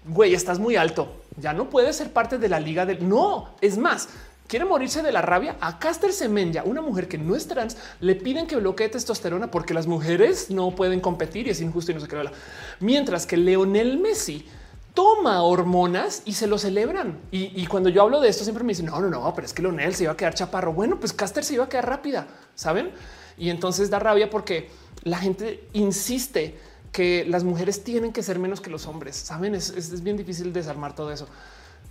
[0.07, 3.09] güey, estás muy alto, ya no puedes ser parte de la liga del...
[3.09, 4.09] No, es más,
[4.51, 5.57] quiere morirse de la rabia.
[5.61, 9.73] A Caster Semenya, una mujer que no es trans, le piden que bloquee testosterona porque
[9.75, 12.21] las mujeres no pueden competir y es injusto y no se qué.
[12.81, 14.45] Mientras que Leonel Messi
[14.93, 17.17] toma hormonas y se lo celebran.
[17.31, 19.63] Y, cuando yo hablo de esto, siempre me dicen, no, no, no, pero es que
[19.63, 20.73] Leonel se iba a quedar chaparro.
[20.73, 22.91] Bueno, pues Caster se iba a quedar rápida, ¿saben?
[23.39, 24.69] Y entonces da rabia porque
[25.05, 26.59] la gente insiste
[26.91, 29.15] que las mujeres tienen que ser menos que los hombres.
[29.15, 31.29] Saben, es bien difícil desarmar todo eso.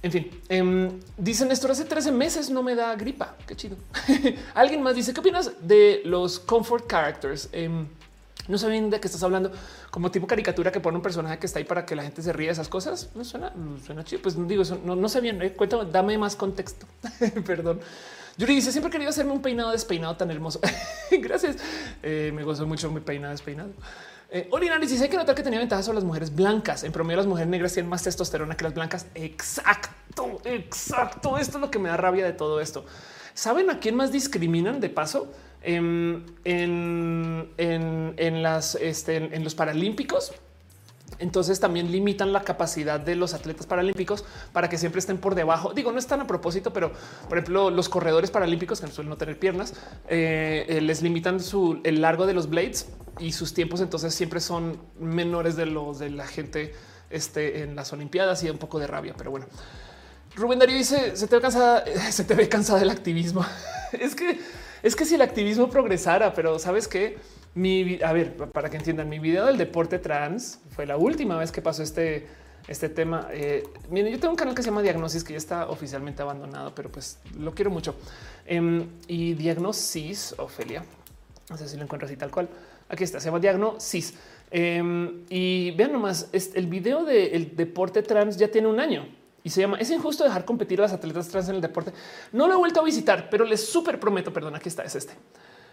[0.02, 3.36] En fin, eh, dicen esto hace 13 meses no me da gripa.
[3.45, 3.76] Qué chido.
[4.53, 7.50] Alguien más dice qué opinas de los comfort characters?
[7.52, 7.88] Em,
[8.48, 9.52] no saben de qué estás hablando,
[9.92, 12.34] como tipo caricatura que pone un personaje que está ahí para que la gente se
[12.34, 13.10] ríe de esas cosas.
[13.14, 13.53] No suena,
[13.86, 14.22] suena chido.
[14.22, 15.42] Pues digo, no, no sé bien.
[15.42, 16.88] Eh, cuéntame, dame más contexto.
[17.45, 17.82] Perdón.
[18.38, 20.61] Yuri dice siempre he querido hacerme un peinado despeinado tan hermoso.
[21.11, 21.58] Gracias.
[22.02, 23.72] Eh, me gozo mucho mi peinado despeinado.
[24.32, 24.49] Eh,
[24.82, 26.83] dice hay que notar que tenía ventajas sobre las mujeres blancas.
[26.83, 29.08] En promedio, las mujeres negras tienen más testosterona que las blancas.
[29.16, 31.38] Exacto, exacto.
[31.38, 32.85] Esto es lo que me da rabia de todo esto.
[33.33, 35.32] ¿Saben a quién más discriminan de paso?
[35.61, 40.32] Em, en, en, las, este, en los paralímpicos
[41.17, 44.23] entonces también limitan la capacidad de los atletas paralímpicos
[44.53, 45.73] para que siempre estén por debajo.
[45.73, 46.91] Digo, no están a propósito, pero
[47.27, 49.73] por ejemplo, los corredores paralímpicos que suelen no tener piernas
[50.07, 52.89] eh, eh, les limitan su, el largo de los blades
[53.19, 53.81] y sus tiempos.
[53.81, 56.73] Entonces siempre son menores de los de la gente
[57.09, 59.13] este, en las Olimpiadas y un poco de rabia.
[59.17, 59.47] Pero bueno,
[60.35, 63.45] Rubén Darío dice: Se te ve cansada, se te ve cansada del activismo.
[63.91, 64.39] es que
[64.81, 67.17] es que si el activismo progresara, pero sabes que
[67.53, 71.51] mi, a ver, para que entiendan, mi video del deporte trans fue la última vez
[71.51, 72.25] que pasó este,
[72.66, 73.27] este tema.
[73.33, 76.90] Eh, yo tengo un canal que se llama Diagnosis, que ya está oficialmente abandonado, pero
[76.90, 77.95] pues lo quiero mucho.
[78.45, 80.85] Em, y Diagnosis, Ofelia,
[81.49, 82.48] no sé si lo encuentras así tal cual.
[82.88, 84.14] Aquí está, se llama Diagnosis.
[84.49, 89.06] Em, y vean nomás, el video del deporte trans ya tiene un año
[89.43, 91.91] y se llama Es injusto dejar competir a las atletas trans en el deporte.
[92.32, 95.14] No lo he vuelto a visitar, pero les súper prometo, perdón, aquí está, es este.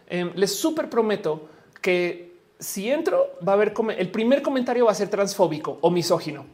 [0.09, 1.49] Em, les súper prometo
[1.81, 6.45] que si entro va a haber el primer comentario va a ser transfóbico o misógino.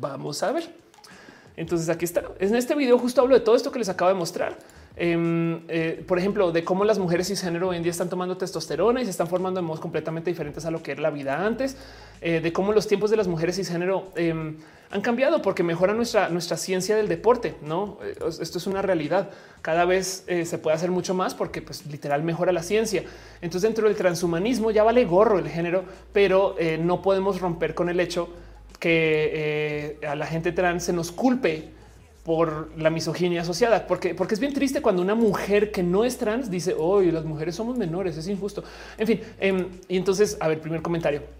[0.00, 0.70] Vamos a ver.
[1.56, 2.22] Entonces aquí está.
[2.38, 4.56] En este video justo hablo de todo esto que les acabo de mostrar.
[4.96, 9.00] Em, eh, por ejemplo, de cómo las mujeres cisgénero hoy en día están tomando testosterona
[9.00, 11.76] y se están formando de modos completamente diferentes a lo que era la vida antes,
[12.20, 14.54] eh, de cómo los tiempos de las mujeres cisgénero eh,
[14.90, 17.54] han cambiado porque mejora nuestra, nuestra ciencia del deporte.
[17.62, 19.30] No, eh, esto es una realidad.
[19.62, 23.04] Cada vez eh, se puede hacer mucho más porque pues, literal mejora la ciencia.
[23.40, 27.88] Entonces, dentro del transhumanismo ya vale gorro el género, pero eh, no podemos romper con
[27.88, 28.28] el hecho
[28.80, 31.68] que a la gente trans se nos culpe
[32.24, 36.16] por la misoginia asociada, porque, porque es bien triste cuando una mujer que no es
[36.16, 38.64] trans dice hoy las mujeres somos menores, es injusto.
[38.96, 41.39] En fin, em, y entonces, a ver, primer comentario.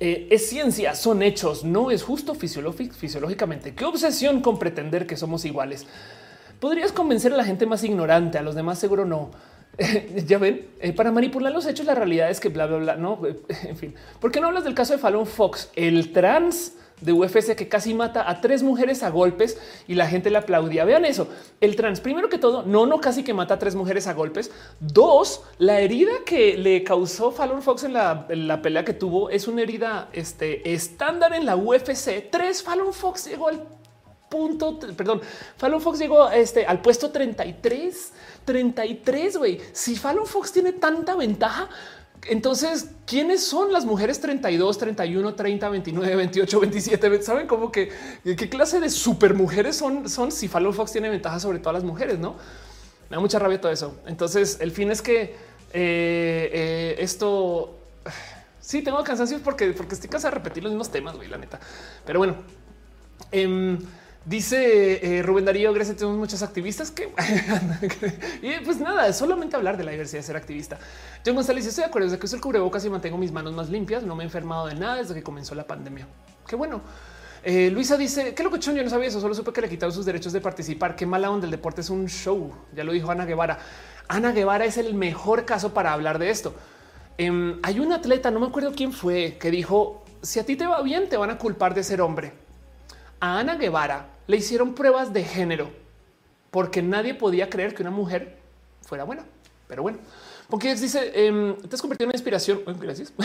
[0.00, 3.74] Eh, es ciencia, son hechos, no es justo fisiológicamente.
[3.74, 5.86] Qué obsesión con pretender que somos iguales.
[6.58, 9.30] Podrías convencer a la gente más ignorante, a los demás seguro no.
[10.26, 12.96] ya ven, eh, para manipular los hechos, la realidad es que bla, bla, bla.
[12.96, 13.20] No,
[13.62, 16.72] en fin, ¿por qué no hablas del caso de Fallon Fox, el trans?
[17.00, 20.84] De UFC que casi mata a tres mujeres a golpes y la gente le aplaudía.
[20.84, 21.28] Vean eso.
[21.60, 24.50] El trans, primero que todo, no, no casi que mata a tres mujeres a golpes.
[24.80, 28.26] Dos, la herida que le causó Fallon Fox en la,
[28.62, 32.30] pelea que tuvo es una herida este, estándar en la UFC.
[32.30, 33.62] Tres, Fallon Fox llegó al
[34.28, 35.20] punto, perdón,
[35.56, 38.12] Fallon Fox llegó este, al puesto 33,
[38.44, 39.60] 33, güey.
[39.72, 41.68] Si Fallon Fox tiene tanta ventaja,
[42.28, 47.22] entonces, ¿quiénes son las mujeres 32, 31, 30, 29, 28, 27?
[47.22, 47.90] ¿Saben cómo que
[48.22, 50.08] qué clase de super mujeres son?
[50.08, 52.36] Son si Fallon Fox tiene ventaja sobre todas las mujeres, no?
[53.10, 53.96] Me da mucha rabia todo eso.
[54.06, 55.36] Entonces, el fin es que
[55.72, 57.78] eh, eh, esto
[58.60, 61.60] sí tengo cansancios porque, porque estoy cansado de repetir los mismos temas, güey, la neta.
[62.06, 62.36] Pero bueno,
[63.32, 63.78] eh,
[64.24, 67.12] Dice eh, Rubén Darío, gracias, tenemos muchos activistas que
[68.42, 70.78] y pues nada, solamente hablar de la diversidad de ser activista.
[71.24, 73.68] John González, estoy de acuerdo desde que uso el cubrebocas y mantengo mis manos más
[73.68, 74.02] limpias.
[74.02, 76.06] No me he enfermado de nada desde que comenzó la pandemia.
[76.46, 76.80] Qué bueno.
[77.42, 79.20] Eh, Luisa dice qué loco, yo no sabía eso.
[79.20, 80.96] Solo supe que le quitaron sus derechos de participar.
[80.96, 81.44] Qué mala onda.
[81.44, 82.50] El deporte es un show.
[82.74, 83.58] Ya lo dijo Ana Guevara.
[84.08, 86.54] Ana Guevara es el mejor caso para hablar de esto.
[87.18, 90.66] Em, hay un atleta, no me acuerdo quién fue, que dijo si a ti te
[90.66, 92.43] va bien, te van a culpar de ser hombre.
[93.24, 95.70] A Ana Guevara le hicieron pruebas de género
[96.50, 98.36] porque nadie podía creer que una mujer
[98.82, 99.24] fuera buena.
[99.66, 99.96] Pero bueno,
[100.54, 102.62] Porque dice, em, te has convertido en una inspiración.
[102.80, 103.12] gracias.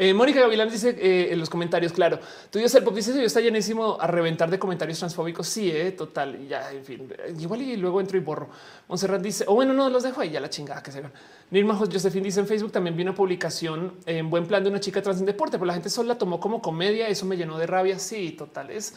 [0.00, 2.20] Eh, Mónica Gavilán dice eh, en los comentarios, claro,
[2.52, 5.48] tú dios el pop dice, yo está llenísimo a reventar de comentarios transfóbicos.
[5.48, 6.40] Sí, eh, total.
[6.40, 8.48] Y ya, en fin, igual y luego entro y borro.
[8.86, 11.12] Monserrat dice, o bueno, no los dejo ahí, ya la chingada que se van.
[11.50, 15.00] Nirma Josephine dice en Facebook también vi una publicación en buen plan de una chica
[15.00, 17.08] trans en deporte, pero la gente solo la tomó como comedia.
[17.08, 17.98] Eso me llenó de rabia.
[17.98, 18.70] Sí, total.
[18.70, 18.92] Es,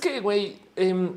[0.00, 1.14] que, güey, em,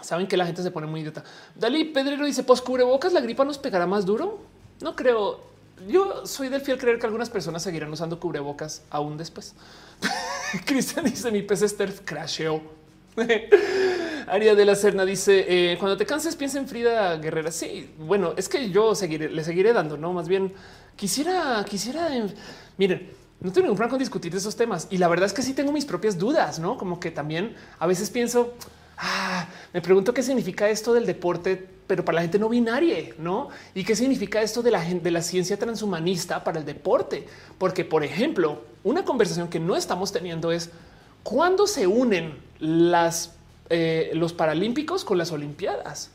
[0.00, 1.24] saben que la gente se pone muy idiota.
[1.54, 4.56] Dalí Pedrero dice: Pues cubrebocas, la gripa nos pegará más duro.
[4.80, 5.40] No creo.
[5.88, 9.54] Yo soy del fiel creer que algunas personas seguirán usando cubrebocas aún después.
[10.64, 12.60] Cristian dice: Mi pez Steph crasheó.
[14.26, 17.50] Aria de la Serna dice: eh, Cuando te canses, piensa en Frida Guerrera.
[17.50, 20.52] Sí, bueno, es que yo seguiré, le seguiré dando, no más bien
[20.96, 22.08] quisiera, quisiera.
[22.76, 25.54] Miren, no tengo ningún problema con discutir esos temas y la verdad es que sí
[25.54, 28.54] tengo mis propias dudas, no como que también a veces pienso,
[28.98, 33.48] ah, me pregunto qué significa esto del deporte, pero para la gente no binaria, no?
[33.74, 37.26] Y qué significa esto de la ciencia transhumanista para el deporte,
[37.58, 40.70] porque, por ejemplo, una conversación que no estamos teniendo es
[41.22, 42.38] cuándo se unen
[43.70, 46.10] eh, los paralímpicos con las olimpiadas.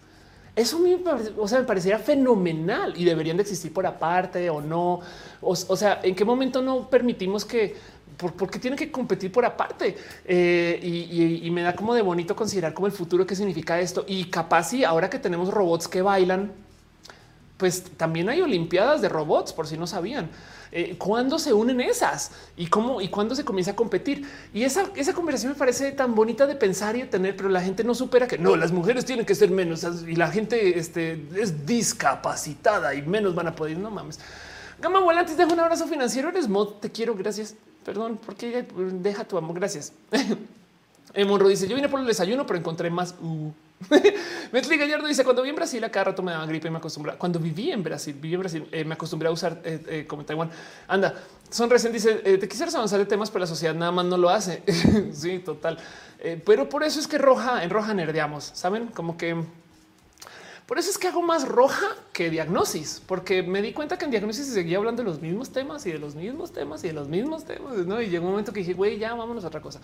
[0.55, 0.95] Eso me,
[1.37, 5.01] o sea, me parecería fenomenal y deberían de existir por aparte o no.
[5.41, 7.75] O, sea, en qué momento no permitimos que
[8.17, 10.79] porque tienen que competir por aparte eh,
[11.43, 14.05] y, me da como de bonito considerar como el futuro qué significa esto.
[14.07, 16.51] Y capaz, y ahora que tenemos robots que bailan,
[17.57, 20.29] pues también hay olimpiadas de robots, por si no sabían.
[20.71, 22.31] Eh, ¿Cuándo se unen esas?
[22.57, 22.99] ¿Y cómo?
[22.99, 24.27] ¿Y cuándo se comienza a competir?
[24.53, 27.83] Y esa, esa conversación me parece tan bonita de pensar y tener, pero la gente
[27.83, 31.65] no supera que no, las mujeres tienen que ser menos y la gente este, es
[31.65, 33.77] discapacitada y menos van a poder.
[33.77, 34.19] No mames.
[34.81, 36.29] Gama Volantes, dejo un abrazo financiero.
[36.29, 37.55] Eres mod, te quiero, gracias.
[37.83, 38.65] Perdón, porque
[39.01, 39.93] deja tu amor, gracias.
[41.27, 43.15] Monro dice: Yo vine por el desayuno, pero encontré más.
[43.21, 43.51] Uh.
[44.51, 46.77] Metli Gallardo dice: Cuando vi en Brasil, a cada rato me daba gripe y me
[46.77, 47.13] acostumbré.
[47.17, 50.23] Cuando viví en Brasil, viví en Brasil, eh, me acostumbré a usar eh, eh, como
[50.23, 50.49] Taiwán.
[50.87, 51.13] Anda,
[51.49, 54.29] son recién dice: Te quisieras avanzar de temas, pero la sociedad nada más no lo
[54.29, 54.63] hace.
[55.13, 55.77] sí, total.
[56.45, 59.43] pero por eso es que roja en roja nerdeamos, saben, como que
[60.65, 64.11] por eso es que hago más roja que diagnosis, porque me di cuenta que en
[64.11, 66.93] diagnosis se seguía hablando de los mismos temas y de los mismos temas y de
[66.93, 67.73] los mismos temas.
[67.77, 69.81] Y llegó un momento que dije, güey, ya vámonos a otra cosa.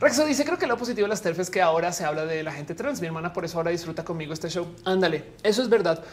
[0.00, 2.42] Rexo dice: Creo que lo positivo de las TERF es que ahora se habla de
[2.42, 3.00] la gente trans.
[3.00, 4.66] Mi hermana por eso ahora disfruta conmigo este show.
[4.84, 6.04] Ándale, eso es verdad.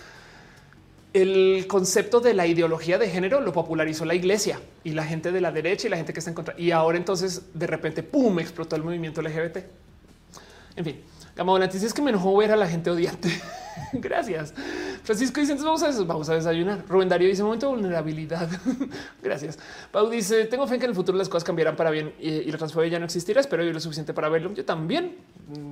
[1.13, 5.41] El concepto de la ideología de género lo popularizó la iglesia y la gente de
[5.41, 6.55] la derecha y la gente que está en contra.
[6.57, 9.57] Y ahora entonces de repente, pum, explotó el movimiento LGBT.
[10.77, 11.01] En fin,
[11.35, 13.29] Gama Volantis es que me enojó ver a la gente odiante.
[13.93, 14.53] Gracias.
[15.03, 16.83] Francisco dice entonces vamos a, desayunar.
[16.87, 18.49] Rubén Darío dice momento de vulnerabilidad.
[19.23, 19.57] Gracias.
[19.91, 22.51] Pau dice tengo fe en que en el futuro las cosas cambiarán para bien y,
[22.51, 23.41] la transfobia ya no existirá.
[23.41, 24.53] Espero vivir lo suficiente para verlo.
[24.53, 25.17] Yo también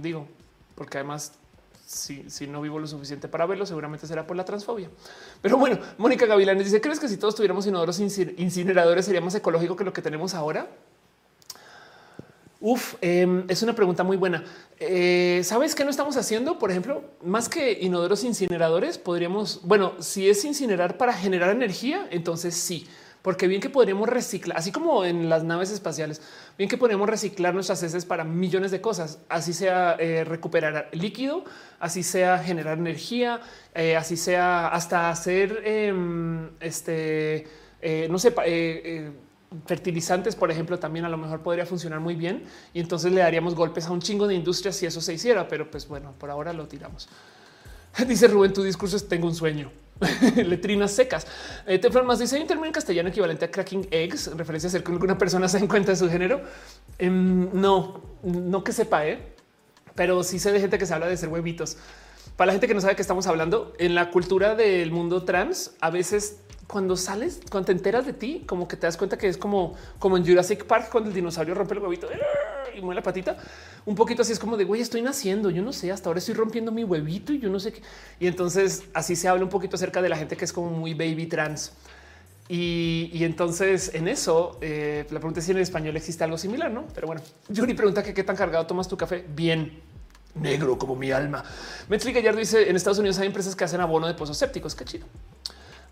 [0.02, 0.28] digo,
[0.76, 1.34] porque además
[1.86, 4.90] si, si, no vivo lo suficiente para verlo, seguramente será por la transfobia.
[5.42, 9.76] Pero bueno, Mónica Gavilán dice: ¿Crees que si todos tuviéramos inodoros incineradores sería más ecológico
[9.76, 10.68] que lo que tenemos ahora?
[12.62, 14.44] Uf, em, es una pregunta muy buena.
[14.80, 16.60] Eh, ¿Sabes qué no estamos haciendo?
[16.60, 22.56] Por ejemplo, más que inodoros incineradores, podríamos, bueno, si es incinerar para generar energía, entonces
[22.56, 22.86] sí,
[23.22, 26.22] porque bien que podríamos reciclar, así como en las naves espaciales,
[26.58, 31.46] bien que podríamos reciclar nuestras heces para millones de cosas, así sea eh, recuperar líquido,
[31.80, 33.40] así sea generar energía,
[33.74, 37.48] eh, así sea hasta hacer em, este,
[38.10, 38.34] no sé,
[39.66, 43.56] fertilizantes, por ejemplo, también a lo mejor podría funcionar muy bien y entonces le daríamos
[43.56, 46.54] golpes a un chingo de industrias si eso se hiciera, pero pues bueno, por ahora
[46.54, 47.10] lo tiramos.
[48.08, 49.72] Dice Rubén, tu discurso es tengo un sueño.
[50.36, 51.28] Letrinas secas.
[51.68, 54.68] Eh, Teflon más dice hay un término en castellano equivalente a cracking eggs, en referencia
[54.68, 56.42] a hacer que alguna persona se den cuenta de su género.
[56.98, 59.34] Em, no, no que sepa, ¿eh?
[59.96, 61.76] pero sí sé de gente que se habla de ser huevitos.
[62.38, 65.74] Para la gente que no sabe que estamos hablando, en la cultura del mundo trans,
[65.82, 66.38] a veces
[66.70, 69.74] cuando sales, cuando te enteras de ti, como que te das cuenta que es como,
[69.98, 72.08] como en Jurassic Park, cuando el dinosaurio rompe el huevito
[72.76, 73.38] y mueve la patita.
[73.88, 75.50] Un poquito así es como de güey, estoy naciendo.
[75.50, 77.82] Yo no sé, hasta ahora estoy rompiendo mi huevito y yo no sé qué.
[78.20, 80.94] Y entonces así se habla un poquito acerca de la gente que es como muy
[80.94, 81.74] baby trans.
[82.48, 86.86] Y, entonces en eso eh, la pregunta es si en español existe algo similar, no?
[86.94, 89.26] Pero bueno, Yuri pregunta que qué tan cargado tomas tu café.
[89.28, 89.82] Bien
[90.36, 91.44] negro como mi alma.
[91.90, 94.76] Metri Gallardo dice en Estados Unidos hay empresas que hacen abono de pozos sépticos.
[94.76, 95.08] Qué chido.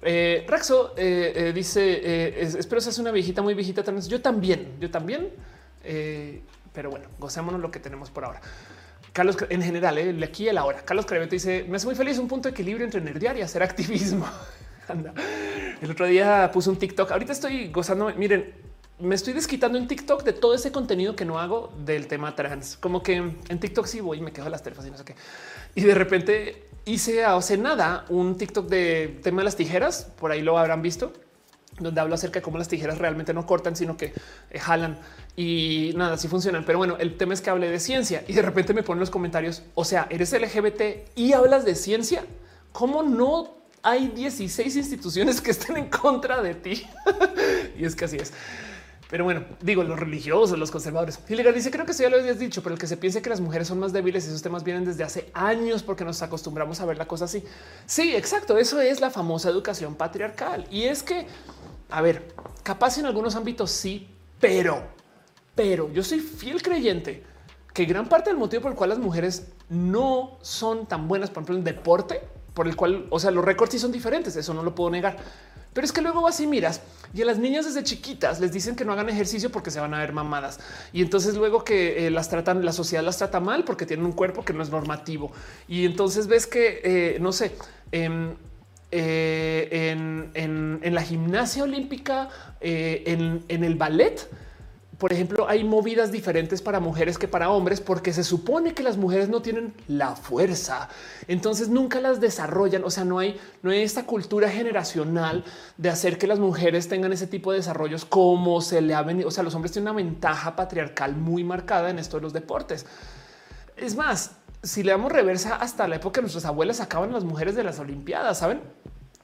[0.02, 3.84] Eh, Raxo eh, eh, dice: Espero seas una viejita muy viejita.
[4.08, 5.30] Yo también, yo también.
[6.74, 8.42] pero bueno, gocémonos lo que tenemos por ahora.
[9.14, 10.84] Carlos, en general, el aquí y el ahora.
[10.84, 13.64] Carlos Creveto dice: Me hace muy feliz un punto de equilibrio entre nerdear y hacer
[13.64, 14.28] activismo.
[14.88, 15.14] Anda.
[15.82, 17.12] El otro día puse un TikTok.
[17.12, 18.14] Ahorita estoy gozando.
[18.16, 18.54] Miren,
[19.00, 22.78] me estoy desquitando en TikTok de todo ese contenido que no hago del tema trans.
[22.78, 25.16] Como que en TikTok sí voy y me quejo las terfas y no sé qué.
[25.76, 30.12] Y de repente hice hace nada un TikTok de tema de las tijeras.
[30.20, 31.14] Por ahí lo habrán visto,
[31.80, 34.14] donde hablo acerca de cómo las tijeras realmente no cortan, sino que
[34.50, 34.98] eh, jalan
[35.36, 36.66] y nada, así funcionan.
[36.66, 39.10] Pero bueno, el tema es que hablé de ciencia y de repente me ponen los
[39.10, 39.64] comentarios.
[39.76, 42.24] O sea, eres LGBT y hablas de ciencia.
[42.72, 46.88] ¿Cómo no hay 16 instituciones que estén en contra de ti?
[47.78, 48.34] y es que así es.
[49.10, 51.20] Pero bueno, digo los religiosos, los conservadores.
[51.28, 53.30] Gilligan dice: Creo que eso ya lo habías dicho, pero el que se piense que
[53.30, 56.86] las mujeres son más débiles, esos temas vienen desde hace años porque nos acostumbramos a
[56.86, 57.44] ver la cosa así.
[57.86, 58.58] Sí, exacto.
[58.58, 60.68] Eso es la famosa educación patriarcal.
[60.70, 61.26] Y es que,
[61.90, 64.10] a ver, capaz en algunos ámbitos sí,
[64.42, 64.84] pero,
[65.56, 67.24] pero yo soy fiel creyente
[67.74, 71.44] que gran parte del motivo por el cual las mujeres no son tan buenas, por
[71.44, 72.22] ejemplo, en deporte,
[72.54, 74.36] por el cual, o sea, los récords sí son diferentes.
[74.36, 75.16] Eso no lo puedo negar
[75.78, 76.82] pero es que luego vas y miras
[77.14, 79.94] y a las niñas desde chiquitas les dicen que no hagan ejercicio porque se van
[79.94, 80.60] a ver mamadas.
[80.92, 84.14] Y entonces luego que eh, las tratan, la sociedad las trata mal porque tienen un
[84.14, 85.32] cuerpo que no es normativo.
[85.68, 87.52] Y entonces ves que, eh, no sé,
[87.92, 88.08] eh,
[88.92, 94.28] en, la gimnasia olímpica, en, en el ballet,
[94.98, 98.98] por ejemplo, hay movidas diferentes para mujeres que para hombres porque se supone que las
[98.98, 100.90] mujeres no tienen la fuerza.
[101.28, 102.84] Entonces nunca las desarrollan.
[102.84, 105.46] O sea, no hay, no hay esta cultura generacional
[105.78, 109.28] de hacer que las mujeres tengan ese tipo de desarrollos como se le ha venido.
[109.28, 112.88] O sea, los hombres tienen una ventaja patriarcal muy marcada en esto de los deportes.
[113.76, 114.32] Es más,
[114.64, 118.40] si le damos reversa hasta la época nuestras abuelas sacaban las mujeres de las Olimpiadas,
[118.40, 118.62] saben?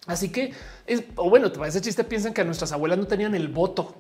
[0.06, 0.54] Así que
[0.86, 3.96] es o bueno, ese chiste piensan que nuestras abuelas no tenían el voto.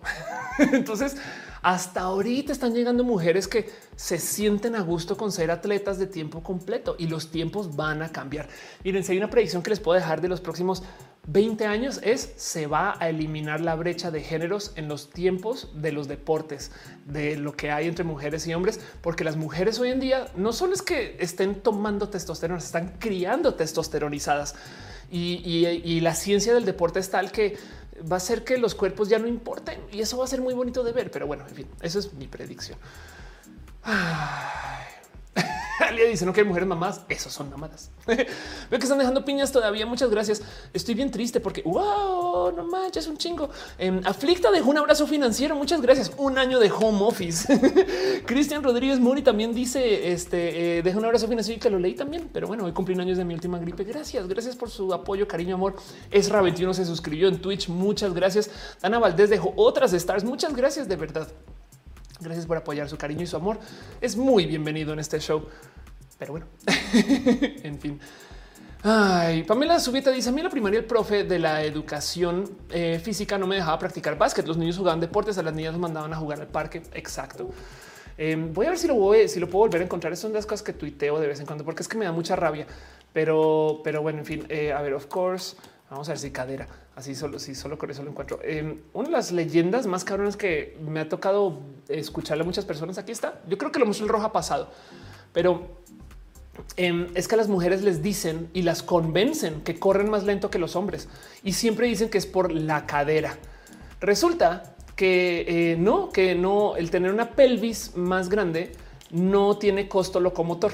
[0.59, 1.17] Entonces,
[1.63, 6.43] hasta ahorita están llegando mujeres que se sienten a gusto con ser atletas de tiempo
[6.43, 8.49] completo y los tiempos van a cambiar.
[8.83, 10.83] Miren, si hay una predicción que les puedo dejar de los próximos
[11.27, 15.93] 20 años es se va a eliminar la brecha de géneros en los tiempos de
[15.93, 16.71] los deportes,
[17.05, 20.51] de lo que hay entre mujeres y hombres, porque las mujeres hoy en día no
[20.51, 24.55] solo es que estén tomando testosterona, están criando testosteronizadas
[25.13, 27.57] y, la ciencia del deporte es tal que
[28.11, 30.53] va a ser que los cuerpos ya no importen y eso va a ser muy
[30.53, 31.11] bonito de ver.
[31.11, 32.77] Pero bueno, en fin, eso es mi predicción.
[35.79, 37.01] Alia dice no que hay mujeres mamás.
[37.09, 37.91] Esos son mamadas.
[38.07, 38.17] Veo
[38.69, 39.85] que están dejando piñas todavía.
[39.85, 40.41] Muchas gracias.
[40.73, 43.49] Estoy bien triste porque wow, no manches, un chingo.
[43.77, 45.55] Eh, Aflicta dejó un abrazo financiero.
[45.55, 46.11] Muchas gracias.
[46.17, 48.23] Un año de home office.
[48.25, 52.29] Cristian Rodríguez Mori también dice este eh, un abrazo financiero y que lo leí también.
[52.31, 53.83] Pero bueno, hoy cumplí años de mi última gripe.
[53.83, 55.75] Gracias, gracias por su apoyo, cariño, amor.
[56.11, 57.69] Esra 21 se suscribió en Twitch.
[57.69, 58.49] Muchas gracias.
[58.81, 60.23] Dana Valdés dejó otras stars.
[60.23, 61.27] Muchas gracias de verdad.
[62.23, 63.59] Gracias por apoyar su cariño y su amor.
[63.99, 65.45] Es muy bienvenido en este show.
[66.17, 66.47] Pero bueno,
[67.63, 67.99] en fin.
[68.81, 72.99] Ay, Pamela Subieta dice: A mí en la primaria, el profe de la educación eh,
[73.03, 74.47] física no me dejaba practicar básquet.
[74.47, 76.81] Los niños jugaban deportes, a las niñas nos mandaban a jugar al parque.
[76.93, 77.49] Exacto.
[78.17, 80.15] Em, voy a ver si lo voy, si lo puedo volver a encontrar.
[80.15, 82.35] Son las cosas que tuiteo de vez en cuando, porque es que me da mucha
[82.35, 82.67] rabia.
[83.11, 85.55] Pero, pero bueno, en fin, eh, a ver, of course,
[85.89, 86.67] vamos a ver si cadera.
[86.95, 88.39] Así solo, si solo con eso lo encuentro.
[88.43, 92.99] Em, una de las leyendas más cabronas que me ha tocado escucharle a muchas personas.
[92.99, 93.41] Aquí está.
[93.47, 94.69] Yo creo que lo mostró el rojo pasado,
[95.31, 95.81] pero
[96.77, 100.51] em, es que a las mujeres les dicen y las convencen que corren más lento
[100.51, 101.09] que los hombres
[101.43, 103.39] y siempre dicen que es por la cadera.
[103.99, 108.73] Resulta que eh, no, que no, el tener una pelvis más grande
[109.09, 110.73] no tiene costo locomotor.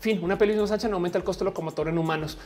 [0.00, 2.36] Fin, una pelvis más ancha no aumenta el costo locomotor en humanos.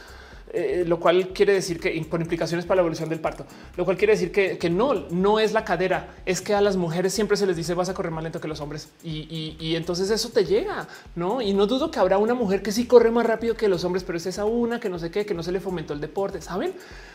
[0.52, 3.46] Eh, lo cual quiere decir que con implicaciones para la evolución del parto,
[3.76, 7.12] lo cual quiere decir que, no, no es la cadera, es que a las mujeres
[7.12, 10.30] siempre se les dice vas a correr más lento que los hombres y, entonces eso
[10.30, 11.40] te llega, no?
[11.40, 14.02] Y no dudo que habrá una mujer que sí corre más rápido que los hombres,
[14.02, 16.42] pero es esa una que no sé qué, que no se le fomentó el deporte,
[16.42, 16.72] saben?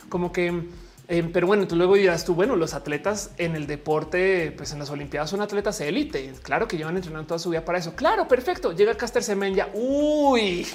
[0.07, 0.63] Como que
[1.07, 4.79] eh, pero bueno, tú luego dirás tú, bueno, los atletas en el deporte, pues en
[4.79, 6.33] las Olimpiadas son atletas élite.
[6.41, 7.95] Claro que llevan entrenando toda su vida para eso.
[7.95, 8.71] Claro, perfecto.
[8.71, 9.67] Llega Caster Semenya.
[9.73, 10.65] Uy,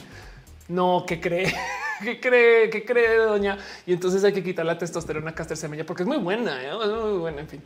[0.71, 1.53] no, ¿qué cree?
[2.03, 2.71] ¿Qué cree?
[2.71, 3.59] ¿Qué cree, doña?
[3.87, 6.71] Y entonces hay que quitar la testosterona Caster Semenya porque es muy buena, ¿eh?
[6.73, 7.41] muy buena.
[7.41, 7.63] En fin,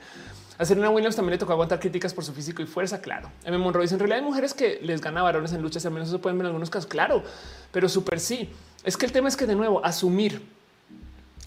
[0.58, 3.00] a Serena Williams también le tocó aguantar críticas por su físico y fuerza.
[3.00, 3.30] Claro.
[3.44, 3.58] M.
[3.58, 6.20] Monroe dice en realidad hay mujeres que les gana varones en luchas, al menos eso
[6.20, 6.88] pueden ver en algunos casos.
[6.88, 7.22] Claro,
[7.70, 8.48] pero súper sí.
[8.82, 10.42] Es que el tema es que de nuevo asumir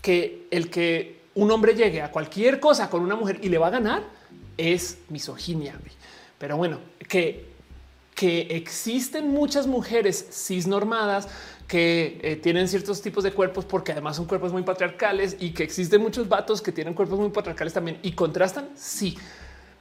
[0.01, 3.67] que el que un hombre llegue a cualquier cosa con una mujer y le va
[3.67, 4.03] a ganar
[4.57, 5.75] es misoginia.
[6.37, 7.56] Pero bueno, que
[8.17, 11.27] que existen muchas mujeres cisnormadas
[11.67, 15.61] que eh, tienen ciertos tipos de cuerpos porque además son cuerpos muy patriarcales y que
[15.61, 18.69] existen muchos vatos que tienen cuerpos muy patriarcales también y contrastan.
[18.75, 19.19] Sí,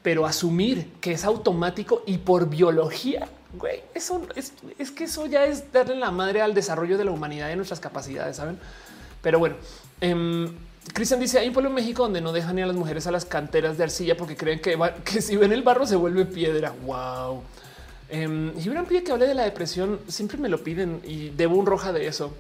[0.02, 5.46] pero asumir que es automático y por biología, güey, eso es, es, que eso ya
[5.46, 8.58] es darle la madre al desarrollo de la humanidad y nuestras capacidades, saben?
[9.22, 9.56] Pero bueno,
[10.02, 10.54] em,
[10.92, 13.12] Cristian dice hay un pueblo en México donde no dejan ni a las mujeres a
[13.12, 16.74] las canteras de arcilla porque creen que, que si ven el barro se vuelve piedra.
[16.84, 17.42] Wow.
[18.08, 20.00] Eh, em, pide que hable de la depresión.
[20.08, 22.32] Siempre me lo piden y debo un roja de eso.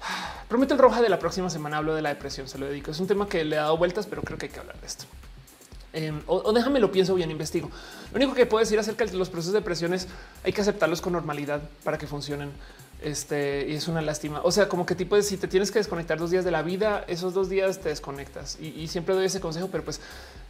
[0.48, 1.78] Prometo el roja de la próxima semana.
[1.78, 2.48] Hablo de la depresión.
[2.48, 2.90] Se lo dedico.
[2.90, 4.86] Es un tema que le ha dado vueltas, pero creo que hay que hablar de
[4.86, 5.04] esto.
[5.92, 7.68] Em, o, déjame lo pienso bien, investigo.
[8.12, 10.06] Lo único que puedo decir acerca de los procesos de depresión es
[10.44, 12.50] hay que aceptarlos con normalidad para que funcionen.
[13.02, 14.40] Este y es una lástima.
[14.44, 16.62] O sea, como que tipo de si te tienes que desconectar dos días de la
[16.62, 20.00] vida, esos dos días te desconectas y, siempre doy ese consejo, pero pues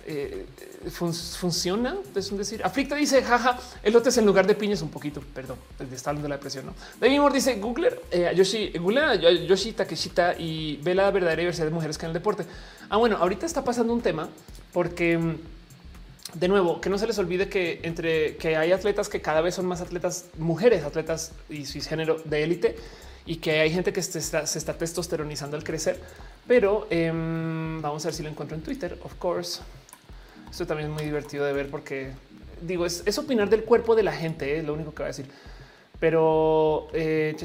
[0.07, 0.47] eh,
[0.91, 1.97] funciona.
[2.15, 5.23] Es un decir, aflicta dice jaja, elotes en lugar de piñas un poquito.
[5.35, 5.59] Perdón,
[5.93, 6.67] está hablando de la depresión.
[6.67, 11.67] No, David Moore dice Google, eh, Yoshi, Google Yoshi Takeshita y ve la verdadera diversidad
[11.67, 12.45] de mujeres que en el deporte.
[12.89, 14.29] Ah, bueno, ahorita está pasando un tema
[14.73, 15.37] porque
[16.35, 19.57] de nuevo, que no se les olvide que entre que hay atletas que cada vez
[19.57, 22.77] son más atletas, mujeres atletas y género de élite,
[23.27, 26.01] y que hay gente que se está, testosteronizando al crecer.
[26.47, 28.99] Pero em, vamos a ver si lo encuentro en Twitter.
[29.05, 29.61] Of course,
[30.51, 32.13] esto también es muy divertido de ver porque
[32.61, 35.27] digo, es, opinar del cuerpo de la gente, es lo único que voy a decir.
[35.99, 37.37] Pero eh,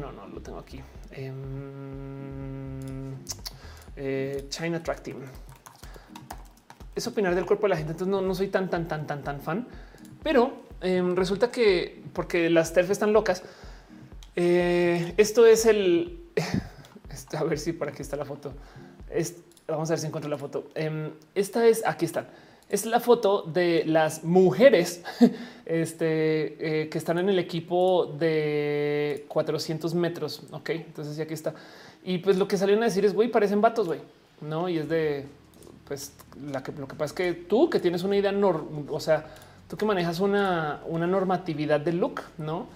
[0.00, 0.80] no, no lo tengo aquí.
[1.12, 3.14] Em,
[3.96, 5.18] eh, China Track Team
[6.94, 7.92] es opinar del cuerpo de la gente.
[7.92, 9.66] Entonces no, no soy tan, tan, tan, tan, tan fan,
[10.22, 13.42] pero em, resulta que porque las TERF están locas,
[14.36, 16.20] eh, esto es el
[17.36, 18.54] a ver si por aquí está la foto.
[19.66, 20.68] vamos a ver si encuentro la foto.
[20.74, 22.28] Em, esta es aquí están.
[22.68, 25.02] Es la foto de las mujeres
[25.66, 30.42] este, eh, que están en el equipo de 400 metros.
[30.50, 31.54] Ok, entonces aquí está.
[32.04, 34.00] Y pues lo que salieron a decir es güey, parecen vatos, güey,
[34.40, 34.68] no?
[34.68, 35.26] Y es de
[35.88, 36.12] pues
[36.52, 38.32] la que, lo que pasa es que tú que tienes una idea,
[38.90, 39.26] o sea,
[39.68, 42.66] tú que manejas una, normatividad de look, no?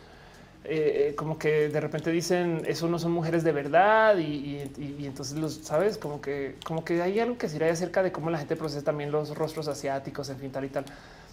[0.65, 4.61] Eh, como que de repente dicen eso no son mujeres de verdad y,
[5.05, 8.31] entonces los sabes como que como que hay algo que se irá acerca de cómo
[8.31, 10.85] la gente procesa también los rostros asiáticos en fin tal y tal.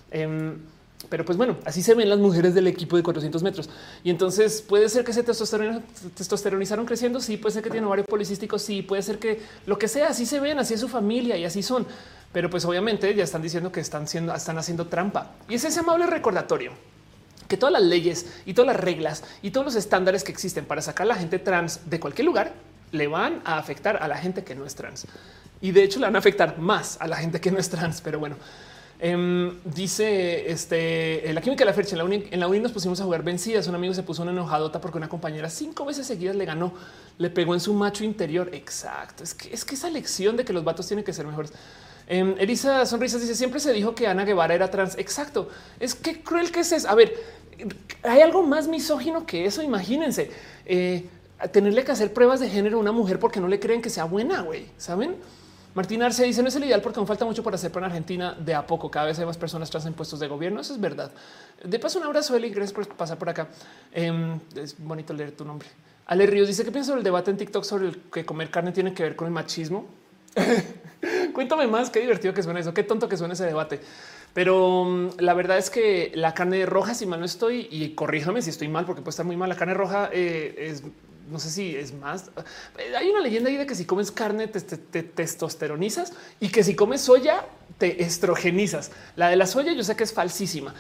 [0.10, 0.58] Em,
[1.10, 3.70] pero pues bueno, así se ven las mujeres del equipo de 400 metros.
[4.04, 7.22] Y entonces puede ser que se testosteronizaron creciendo.
[7.22, 8.60] Sí, puede ser que tienen ovario policístico.
[8.60, 11.46] Sí, puede ser que lo que sea, así se ven, así es su familia y
[11.46, 11.88] así son.
[12.34, 15.36] Pero pues obviamente ya están diciendo que están siendo, están haciendo trampa.
[15.48, 16.74] Y es ese amable recordatorio
[17.50, 20.82] que todas las leyes y todas las reglas y todos los estándares que existen para
[20.82, 22.54] sacar a la gente trans de cualquier lugar
[22.94, 25.06] le van a afectar a la gente que no es trans.
[25.60, 28.00] Y de hecho le van a afectar más a la gente que no es trans.
[28.00, 28.38] Pero bueno,
[29.02, 32.74] Em, dice este la química de la fecha en la, uni, en la uni nos
[32.74, 33.66] pusimos a jugar vencidas.
[33.68, 36.74] Un amigo se puso una enojadota porque una compañera cinco veces seguidas le ganó,
[37.18, 38.50] le pegó en su macho interior.
[38.52, 39.24] Exacto.
[39.24, 41.54] Es que es que esa lección de que los vatos tienen que ser mejores.
[42.10, 44.98] Eh, Elisa Sonrisas dice siempre se dijo que Ana Guevara era trans.
[44.98, 45.48] Exacto.
[45.80, 46.86] Es que cruel que es.
[46.86, 47.16] A ver,
[48.04, 49.62] hay algo más misógino que eso.
[49.62, 50.32] Imagínense
[50.66, 51.06] eh,
[51.52, 54.06] tenerle que hacer pruebas de género a una mujer porque no le creen que sea
[54.06, 54.42] buena.
[54.42, 55.16] Güey, saben?
[55.76, 58.34] Martín Arce dice no es el ideal porque aún falta mucho para hacer para Argentina
[58.34, 58.90] de a poco.
[58.90, 60.62] Cada vez hay más personas tras en puestos de gobierno.
[60.62, 61.12] Eso es verdad.
[61.64, 62.50] De paso, un abrazo, Eli.
[62.50, 63.48] Gracias por pasar por acá.
[63.92, 65.68] Em, es bonito leer tu nombre.
[66.08, 68.72] Ale Ríos dice que piensa sobre el debate en TikTok sobre el que comer carne
[68.72, 69.86] tiene que ver con el machismo.
[71.34, 71.92] Cuéntame más.
[71.92, 72.74] Qué divertido que suena eso.
[72.74, 73.80] Qué tonto que suena ese debate.
[74.34, 78.42] Pero mm, la verdad es que la carne roja, si mal no estoy, y corríjame
[78.42, 79.50] si estoy mal, porque puede estar muy mal.
[79.50, 80.84] La carne roja eh, es
[81.30, 82.32] no sé si es más.
[82.98, 87.02] Hay una leyenda ahí de que si comes carne te, testosteronizas y que si comes
[87.02, 87.46] soya
[87.78, 88.92] te estrogenizas.
[89.16, 90.74] La de la soya yo sé que es falsísima,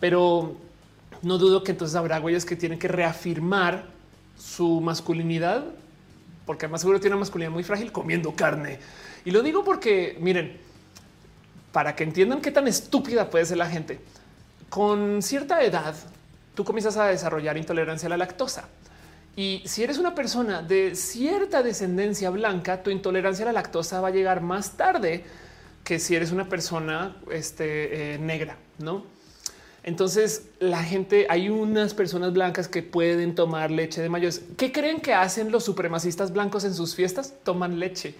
[0.00, 0.56] pero
[1.22, 3.86] no dudo que entonces habrá güeyes que tienen que reafirmar
[4.38, 5.64] su masculinidad,
[6.44, 8.78] porque además seguro tiene una masculinidad muy frágil comiendo carne.
[9.24, 10.60] Y lo digo porque miren,
[11.76, 14.00] para que entiendan qué tan estúpida puede ser la gente,
[14.70, 15.94] con cierta edad
[16.54, 18.66] tú comienzas a desarrollar intolerancia a la lactosa.
[19.36, 24.08] Y si eres una persona de cierta descendencia blanca, tu intolerancia a la lactosa va
[24.08, 25.24] a llegar más tarde
[25.84, 29.04] que si eres una persona este, eh, negra, ¿no?
[29.82, 34.40] Entonces la gente, hay unas personas blancas que pueden tomar leche de mayores.
[34.56, 37.34] ¿Qué creen que hacen los supremacistas blancos en sus fiestas?
[37.44, 38.14] Toman leche.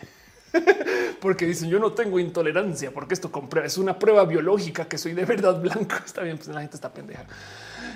[1.20, 3.30] porque dicen yo no tengo intolerancia, porque esto
[3.64, 5.96] es una prueba biológica que soy de verdad blanco.
[6.04, 7.24] Está bien, pues la gente está pendeja.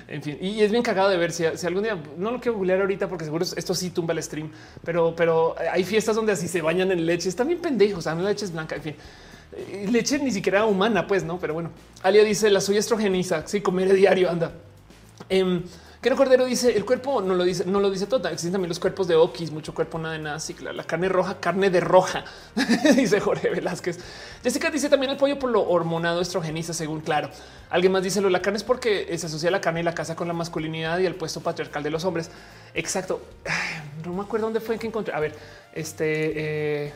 [0.07, 2.81] En fin, y es bien cagado de ver si, algún día no lo quiero googlear
[2.81, 4.51] ahorita porque seguro esto sí tumba el stream,
[4.83, 7.29] pero, pero hay fiestas donde así se bañan en leche.
[7.29, 8.05] Están bien pendejos.
[8.05, 8.75] la leche es blanca.
[8.75, 8.95] En fin,
[9.53, 11.71] eh, leche ni siquiera humana, pues no, pero bueno.
[12.03, 13.47] Alia dice la soya estrogeniza.
[13.47, 14.29] Sí, comer diario.
[14.29, 14.51] Anda.
[15.29, 15.63] Em,
[16.01, 18.27] Quiero Cordero dice el cuerpo no lo dice, no lo dice todo.
[18.27, 20.39] Existen también los cuerpos de Okis, mucho cuerpo, nada de nada.
[20.39, 22.25] Sí, la carne roja, carne de roja,
[22.95, 23.99] dice Jorge Velázquez.
[24.41, 27.29] Jessica dice también el pollo por lo hormonado estrogeniza, según claro.
[27.69, 30.15] Alguien más dice lo la carne es porque se asocia la carne y la casa
[30.15, 32.31] con la masculinidad y el puesto patriarcal de los hombres.
[32.73, 33.21] Exacto.
[34.03, 35.13] no me acuerdo dónde fue que encontré.
[35.13, 35.35] A ver,
[35.71, 36.93] este eh,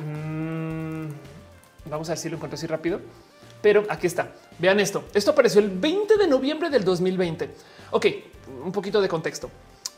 [0.00, 1.06] mm,
[1.90, 3.00] vamos a ver si lo encontré así rápido,
[3.60, 4.30] pero aquí está.
[4.60, 5.02] Vean esto.
[5.12, 7.50] Esto apareció el 20 de noviembre del 2020.
[7.92, 8.06] Ok,
[8.64, 9.50] un poquito de contexto.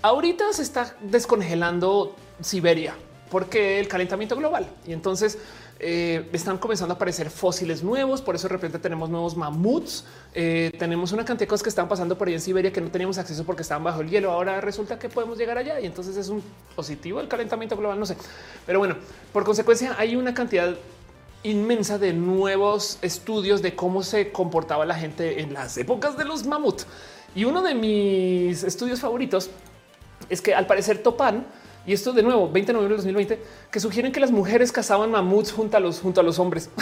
[0.02, 2.96] Ahorita se está descongelando Siberia
[3.30, 5.38] porque el calentamiento global y entonces
[5.78, 8.20] eh, están comenzando a aparecer fósiles nuevos.
[8.20, 10.04] Por eso de repente tenemos nuevos mamuts.
[10.34, 12.90] Eh, tenemos una cantidad de cosas que están pasando por ahí en Siberia que no
[12.90, 14.32] teníamos acceso porque estaban bajo el hielo.
[14.32, 16.42] Ahora resulta que podemos llegar allá y entonces es un
[16.74, 17.98] positivo el calentamiento global.
[18.00, 18.16] No sé,
[18.66, 18.96] pero bueno,
[19.32, 20.74] por consecuencia hay una cantidad
[21.44, 26.44] inmensa de nuevos estudios de cómo se comportaba la gente en las épocas de los
[26.44, 26.86] mamuts.
[27.34, 29.50] Y uno de mis estudios favoritos
[30.28, 31.44] es que al parecer topan
[31.86, 33.40] y esto de nuevo, 20 de noviembre de 2020,
[33.70, 36.70] que sugieren que las mujeres cazaban mamuts junto a los, junto a los hombres.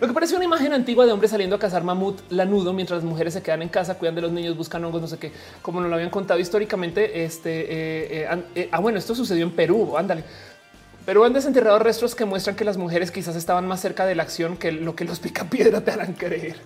[0.00, 3.04] Lo que parece una imagen antigua de hombres saliendo a cazar mamut lanudo mientras las
[3.04, 5.80] mujeres se quedan en casa, cuidan de los niños, buscan hongos, no sé qué, como
[5.80, 7.24] nos lo habían contado históricamente.
[7.24, 10.22] Este, eh, eh, eh, ah, bueno, esto sucedió en Perú, ándale.
[11.04, 14.22] Pero han desenterrado restos que muestran que las mujeres quizás estaban más cerca de la
[14.22, 16.60] acción que lo que los picapiedra te harán creer.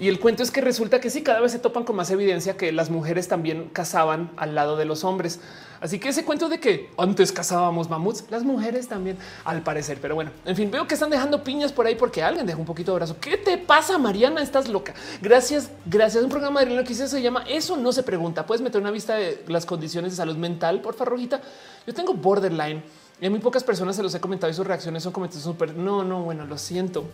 [0.00, 2.56] Y el cuento es que resulta que sí, cada vez se topan con más evidencia
[2.56, 5.40] que las mujeres también cazaban al lado de los hombres.
[5.78, 9.98] Así que ese cuento de que antes cazábamos mamuts, las mujeres también, al parecer.
[10.00, 12.66] Pero bueno, en fin, veo que están dejando piñas por ahí porque alguien dejó un
[12.66, 13.16] poquito de brazo.
[13.20, 14.42] ¿Qué te pasa, Mariana?
[14.42, 14.94] Estás loca.
[15.20, 16.24] Gracias, gracias.
[16.24, 18.46] Un programa de lo que se llama Eso no se pregunta.
[18.46, 21.42] Puedes meter una vista de las condiciones de salud mental, por favor, Rojita.
[21.86, 22.82] Yo tengo borderline
[23.20, 25.74] y a muy pocas personas se los he comentado y sus reacciones son comentarios súper.
[25.74, 27.04] No, no, bueno, lo siento,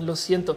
[0.00, 0.56] lo siento.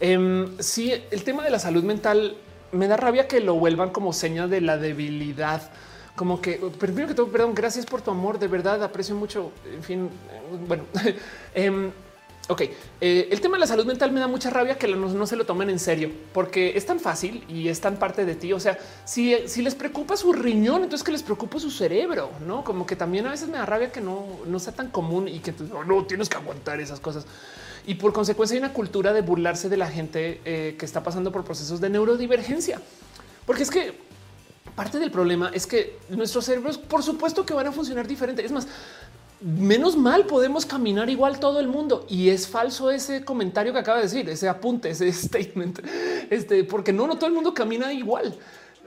[0.00, 2.36] Eh, sí, el tema de la salud mental
[2.74, 5.70] me da rabia que lo vuelvan como seña de la debilidad.
[6.16, 9.50] Como que, primero que todo, perdón, gracias por tu amor, de verdad, aprecio mucho.
[9.72, 10.84] En fin, eh, bueno,
[11.54, 11.90] em,
[12.48, 12.62] ok.
[13.00, 15.44] Eh, el tema de la salud mental me da mucha rabia que no, se lo
[15.44, 18.52] tomen en serio, porque es tan fácil y es tan parte de ti.
[18.52, 22.86] O sea, si, les preocupa su riñón, entonces que les preocupa su cerebro, no como
[22.86, 25.52] que también a veces me da rabia que no, no sea tan común y que
[25.84, 27.26] no tienes que aguantar esas cosas
[27.86, 31.30] y por consecuencia hay una cultura de burlarse de la gente eh, que está pasando
[31.30, 32.80] por procesos de neurodivergencia.
[33.46, 33.94] Porque es que
[34.74, 38.44] parte del problema es que nuestros cerebros, por supuesto que van a funcionar diferente.
[38.44, 38.66] Es más,
[39.40, 42.06] menos mal podemos caminar igual todo el mundo.
[42.08, 45.80] Y es falso ese comentario que acaba de decir, ese apunte, ese statement,
[46.30, 48.34] este, porque no, no todo el mundo camina igual.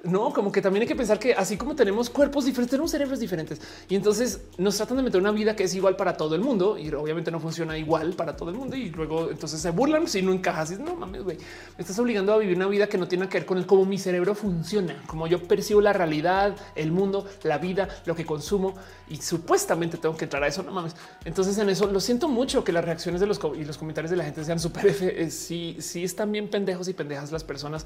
[0.03, 3.19] No, como que también hay que pensar que así como tenemos cuerpos diferentes, tenemos cerebros
[3.19, 3.59] diferentes
[3.89, 6.77] y entonces nos tratan de meter una vida que es igual para todo el mundo
[6.77, 10.21] y obviamente no funciona igual para todo el mundo y luego entonces se burlan si
[10.21, 10.71] no encajas.
[10.71, 13.39] Y no mames, güey, me estás obligando a vivir una vida que no tiene que
[13.39, 17.57] ver con el cómo mi cerebro funciona, como yo percibo la realidad, el mundo, la
[17.57, 18.75] vida, lo que consumo
[19.09, 20.63] y supuestamente tengo que entrar a eso.
[20.63, 20.95] No mames.
[21.25, 24.17] Entonces en eso lo siento mucho que las reacciones de los y los comentarios de
[24.17, 24.95] la gente sean súper.
[25.01, 27.85] Eh, sí, sí están bien pendejos y pendejas las personas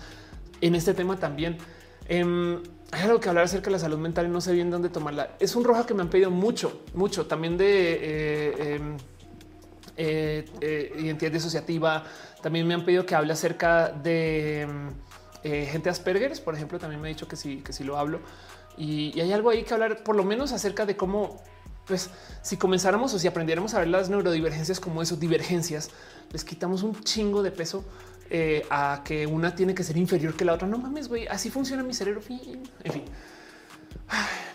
[0.61, 1.57] en este tema también.
[2.11, 4.89] Em, hay algo que hablar acerca de la salud mental y no sé bien dónde
[4.89, 5.37] tomarla.
[5.39, 8.97] Es un roja que me han pedido mucho, mucho también de eh, em,
[9.95, 12.03] eh, eh, identidad disociativa.
[12.41, 14.89] También me han pedido que hable acerca de em,
[15.41, 16.79] gente Asperger, por ejemplo.
[16.79, 18.19] También me ha dicho que sí, que sí lo hablo.
[18.75, 21.41] Y, y hay algo ahí que hablar, por lo menos acerca de cómo,
[21.87, 22.09] pues,
[22.41, 25.91] si comenzáramos o si aprendiéramos a ver las neurodivergencias como eso, divergencias,
[26.33, 27.85] les quitamos un chingo de peso
[28.33, 30.67] eh, a que una tiene que ser inferior que la otra.
[30.67, 32.21] No mames, güey, así funciona mi cerebro.
[32.29, 33.03] En fin.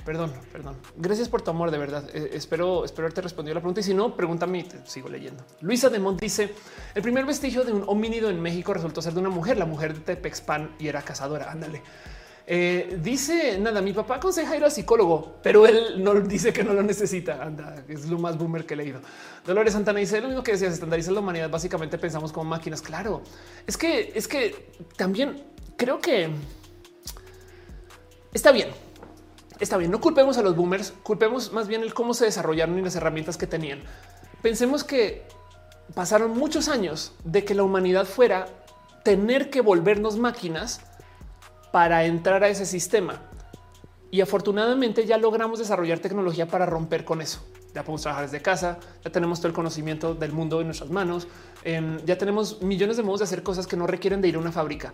[0.05, 0.77] perdón, perdón.
[0.97, 2.09] Gracias por tu amor, de verdad.
[2.15, 5.45] Eh, espero, espero haberte respondido la pregunta y si no, pregúntame y te sigo leyendo.
[5.61, 6.55] Luisa de Mont dice,
[6.95, 9.93] el primer vestigio de un homínido en México resultó ser de una mujer, la mujer
[9.93, 11.51] de Tepexpan y era cazadora.
[11.51, 11.83] Ándale.
[12.49, 16.75] Eh, dice nada, mi papá aconseja ir al psicólogo, pero él no dice que no
[16.75, 17.43] lo necesita.
[17.43, 19.01] Anda, es lo más boomer que he leído.
[19.45, 21.51] Dolores Santana dice lo mismo que decías, estandariza la humanidad.
[21.51, 22.83] Básicamente pensamos como máquinas.
[22.83, 23.23] Claro,
[23.67, 25.43] es que es que también
[25.77, 26.31] creo que
[28.33, 28.69] está bien.
[29.59, 32.83] Está bien, no culpemos a los boomers, culpemos más bien el cómo se desarrollaron y
[32.83, 33.81] las herramientas que tenían.
[34.43, 35.27] Pensemos que
[35.95, 38.49] pasaron muchos años de que la humanidad fuera
[39.03, 40.81] tener que volvernos máquinas
[41.77, 43.21] para entrar a ese sistema.
[44.11, 47.47] Y afortunadamente ya logramos desarrollar tecnología para romper con eso.
[47.75, 51.29] Ya podemos trabajar desde casa, ya tenemos todo el conocimiento del mundo en nuestras manos,
[51.65, 54.39] em, ya tenemos millones de modos de hacer cosas que no requieren de ir a
[54.39, 54.91] una fábrica.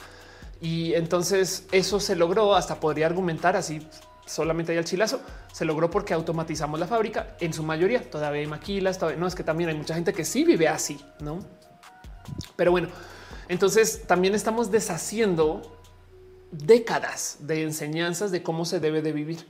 [0.60, 3.86] Y entonces eso se logró, hasta podría argumentar así
[4.26, 5.20] solamente hay el chilazo,
[5.52, 8.10] se logró porque automatizamos la fábrica en su mayoría.
[8.10, 11.00] Todavía hay maquilas, todavía no es que también hay mucha gente que sí vive así,
[11.20, 11.38] no?
[12.56, 12.88] Pero bueno,
[13.48, 15.78] entonces también estamos deshaciendo
[16.52, 19.44] décadas de enseñanzas de cómo se debe de vivir.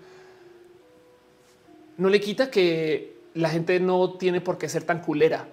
[1.99, 5.47] No le quita que la gente no tiene por qué ser tan culera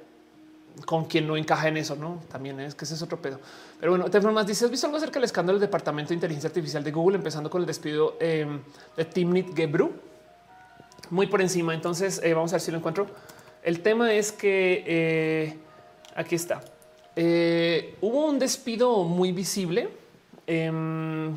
[0.86, 2.24] con quien no encaja en eso, no?
[2.32, 3.40] También es que ese es otro pedo.
[3.82, 6.48] Pero bueno, te más dice: ¿Has visto algo acerca del escándalo del departamento de inteligencia
[6.48, 8.62] artificial de Google, empezando con el despido em,
[8.96, 10.10] de Timnit Gebru?
[11.10, 11.74] muy por encima.
[11.74, 13.08] Entonces eh, vamos a ver si lo encuentro.
[13.64, 15.58] El tema es que eh,
[16.16, 16.62] aquí está.
[17.16, 19.90] Eh, hubo un despido muy visible
[20.50, 21.36] em,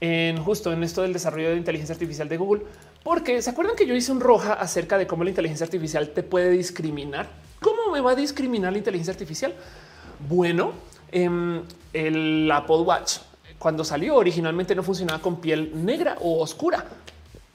[0.00, 2.62] en justo en esto del desarrollo de inteligencia artificial de Google,
[3.02, 6.22] porque se acuerdan que yo hice un roja acerca de cómo la inteligencia artificial te
[6.22, 7.28] puede discriminar.
[7.60, 9.54] ¿Cómo me va a discriminar la inteligencia artificial?
[10.28, 10.72] Bueno,
[11.12, 11.62] em,
[11.92, 13.18] el Apple Watch
[13.58, 16.86] cuando salió originalmente no funcionaba con piel negra o oscura.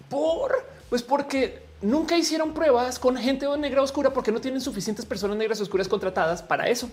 [0.07, 5.35] Por pues porque nunca hicieron pruebas con gente negra oscura porque no tienen suficientes personas
[5.37, 6.89] negras oscuras contratadas para eso.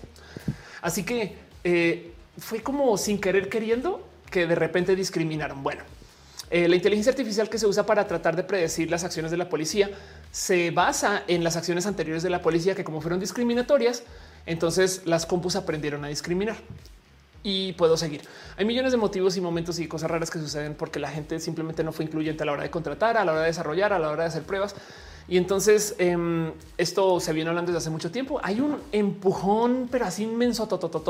[0.81, 5.63] Así que eh, fue como sin querer queriendo que de repente discriminaron.
[5.63, 5.83] Bueno,
[6.49, 9.49] eh, la inteligencia artificial que se usa para tratar de predecir las acciones de la
[9.49, 9.89] policía
[10.31, 14.03] se basa en las acciones anteriores de la policía que como fueron discriminatorias,
[14.45, 16.57] entonces las compus aprendieron a discriminar
[17.43, 18.21] y puedo seguir.
[18.57, 21.83] Hay millones de motivos y momentos y cosas raras que suceden porque la gente simplemente
[21.83, 24.09] no fue incluyente a la hora de contratar, a la hora de desarrollar, a la
[24.09, 24.75] hora de hacer pruebas.
[25.27, 28.39] Y entonces em, esto se viene hablando desde hace mucho tiempo.
[28.43, 30.67] Hay un empujón, pero así inmenso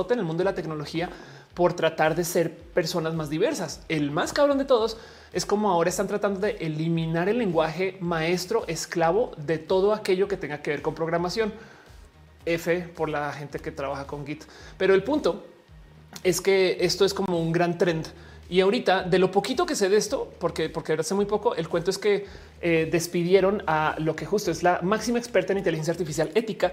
[0.09, 1.09] en el mundo de la tecnología
[1.53, 3.81] por tratar de ser personas más diversas.
[3.89, 4.97] El más cabrón de todos
[5.33, 10.37] es como ahora están tratando de eliminar el lenguaje maestro esclavo de todo aquello que
[10.37, 11.53] tenga que ver con programación.
[12.45, 14.43] F por la gente que trabaja con Git.
[14.77, 15.43] Pero el punto
[16.23, 18.07] es que esto es como un gran trend.
[18.53, 21.67] Y ahorita, de lo poquito que sé de esto, porque, porque hace muy poco, el
[21.67, 22.27] cuento es que
[22.61, 26.71] eh, despidieron a lo que justo es la máxima experta en inteligencia artificial ética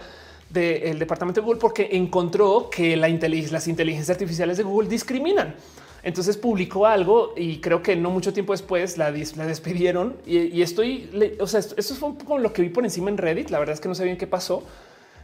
[0.51, 5.55] del departamento de Google, porque encontró que la las inteligencias artificiales de Google discriminan.
[6.03, 10.17] Entonces publicó algo y creo que no mucho tiempo después la, despidieron.
[10.27, 11.09] Y, estoy,
[11.41, 13.49] o sea, esto, fue un poco lo que vi por encima en Reddit.
[13.49, 14.65] La verdad es que no sé bien qué pasó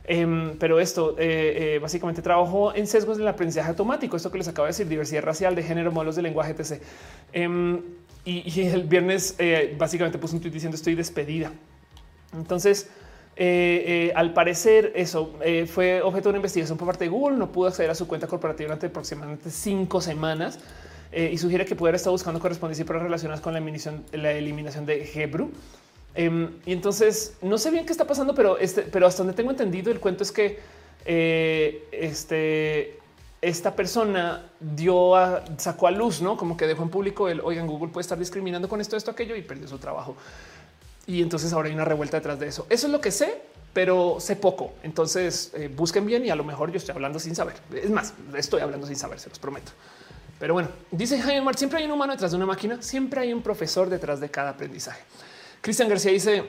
[0.08, 4.16] Em, pero esto eh, eh, básicamente trabajó en sesgos del aprendizaje automático.
[4.16, 6.80] Esto que les acabo de decir, diversidad racial, de género, modelos de lenguaje, etc.
[7.32, 7.82] Em,
[8.24, 11.52] y, el viernes eh, básicamente puso un tweet diciendo estoy despedida.
[12.32, 12.88] Entonces,
[14.14, 15.34] al parecer, eso
[15.66, 17.36] fue objeto de una investigación por parte de Google.
[17.36, 20.58] No pudo acceder a su cuenta corporativa durante aproximadamente cinco semanas
[21.12, 25.08] y sugiere que pudiera estar buscando correspondencia para relacionadas con la eliminación, la eliminación de
[25.14, 25.50] Hebrew.
[26.16, 29.50] Em, y entonces no sé bien qué está pasando, pero este, pero hasta donde tengo
[29.50, 30.58] entendido, el cuento es que
[31.04, 32.98] eh, este,
[33.42, 37.66] esta persona dio a, sacó a luz, no como que dejó en público el oigan,
[37.66, 40.16] Google puede estar discriminando con esto, esto, aquello y perdió su trabajo.
[41.06, 42.66] Y entonces ahora hay una revuelta detrás de eso.
[42.70, 43.42] Eso es lo que sé,
[43.74, 44.72] pero sé poco.
[44.82, 47.56] Entonces eh, busquen bien y a lo mejor yo estoy hablando sin saber.
[47.74, 49.70] Es más, estoy hablando sin saber, se los prometo.
[50.38, 53.32] Pero bueno, dice Jaime Mar, siempre hay un humano detrás de una máquina, siempre hay
[53.32, 55.02] un profesor detrás de cada aprendizaje.
[55.66, 56.44] Cristian García dice,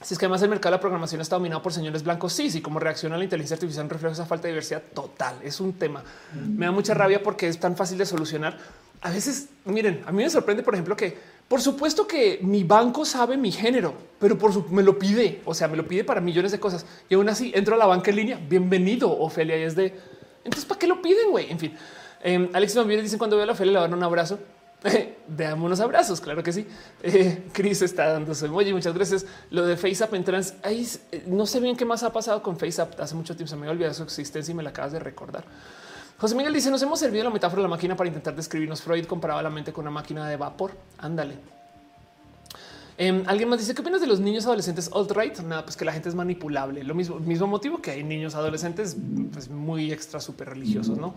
[0.00, 2.50] si es que además el mercado de la programación está dominado por señores blancos, sí,
[2.50, 5.36] sí, como reacciona la inteligencia artificial un reflejo esa falta de diversidad total.
[5.44, 6.02] Es un tema.
[6.32, 8.56] Me da mucha rabia porque es tan fácil de solucionar.
[9.02, 11.14] A veces, miren, a mí me sorprende, por ejemplo, que
[11.46, 15.52] por supuesto que mi banco sabe mi género, pero por su, me lo pide, o
[15.52, 16.86] sea, me lo pide para millones de cosas.
[17.10, 18.40] Y aún así entro a la banca en línea.
[18.48, 19.58] Bienvenido, Ofelia.
[19.58, 19.92] Y es de
[20.42, 21.30] entonces, ¿para qué lo piden?
[21.32, 21.76] Güey, en fin.
[22.24, 24.38] Eh, Alex dicen cuando veo a la le dan un abrazo.
[25.28, 26.66] Veamos unos abrazos, claro que sí.
[27.02, 29.26] Eh, Chris está dando su emoji, muchas gracias.
[29.50, 32.56] Lo de FaceApp en trans, ahí, eh, no sé bien qué más ha pasado con
[32.56, 33.00] FaceApp.
[33.00, 35.44] Hace mucho tiempo se me había olvidado su existencia y me la acabas de recordar.
[36.18, 38.82] José Miguel dice, nos hemos servido la metáfora de la máquina para intentar describirnos.
[38.82, 40.72] Freud comparaba la mente con una máquina de vapor.
[40.98, 41.36] Ándale.
[42.96, 45.38] Em, Alguien más dice, ¿qué opinas de los niños adolescentes alt-right?
[45.40, 46.82] Nada, pues que la gente es manipulable.
[46.82, 48.96] Lo mismo, mismo motivo que hay niños adolescentes
[49.32, 51.14] pues muy extra, súper religiosos, ¿no?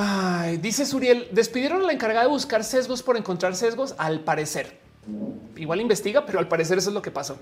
[0.00, 3.96] Ay, dice Suriel, despidieron a la encargada de buscar sesgos por encontrar sesgos.
[3.98, 4.78] Al parecer,
[5.56, 7.36] igual investiga, pero al parecer eso es lo que pasó.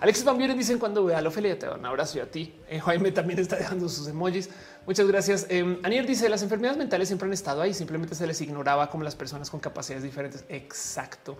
[0.00, 2.54] Alexis Van Buren dicen cuando vea a Ofelia te da un abrazo y a ti.
[2.70, 4.48] Eh, Jaime también está dejando sus emojis.
[4.86, 5.46] Muchas gracias.
[5.50, 9.04] Eh, Aniel dice las enfermedades mentales siempre han estado ahí, simplemente se les ignoraba como
[9.04, 10.46] las personas con capacidades diferentes.
[10.48, 11.36] Exacto.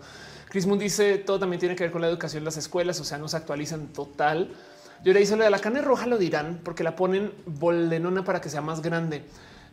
[0.47, 3.17] Chris Moon dice todo también tiene que ver con la educación las escuelas, o sea,
[3.17, 4.53] no se actualizan total.
[5.03, 8.49] Yo le hice de la carne roja, lo dirán porque la ponen boldenona para que
[8.49, 9.23] sea más grande.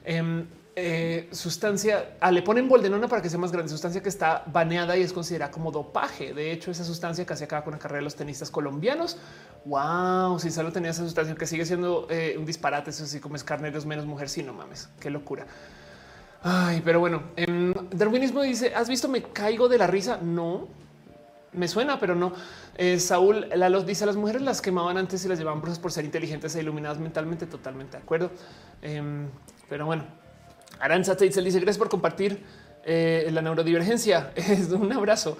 [0.02, 0.46] Em,
[0.80, 4.96] eh, sustancia, ah, le ponen boldenona para que sea más grande, sustancia que está baneada
[4.96, 6.32] y es considerada como dopaje.
[6.32, 9.18] De hecho, esa sustancia casi acaba con la carrera de los tenistas colombianos.
[9.64, 13.36] Wow, si solo tenía esa sustancia que sigue siendo eh, un disparate, eso sí, como
[13.36, 15.46] es carne de menos mujer, sí, no mames, qué locura.
[16.42, 19.08] Ay, pero bueno, en darwinismo dice: ¿Has visto?
[19.08, 20.18] Me caigo de la risa.
[20.22, 20.68] No
[21.52, 22.32] me suena, pero no.
[22.76, 26.04] Eh, Saúl Lalo dice: Las mujeres las quemaban antes y las llevaban brujas por ser
[26.04, 27.46] inteligentes e iluminadas mentalmente.
[27.46, 28.30] Totalmente de acuerdo.
[28.82, 29.28] Em,
[29.68, 30.04] pero bueno,
[30.80, 32.42] Aranza Teitzel dice gracias por compartir
[32.84, 34.32] eh, la neurodivergencia.
[34.36, 35.36] Es un abrazo.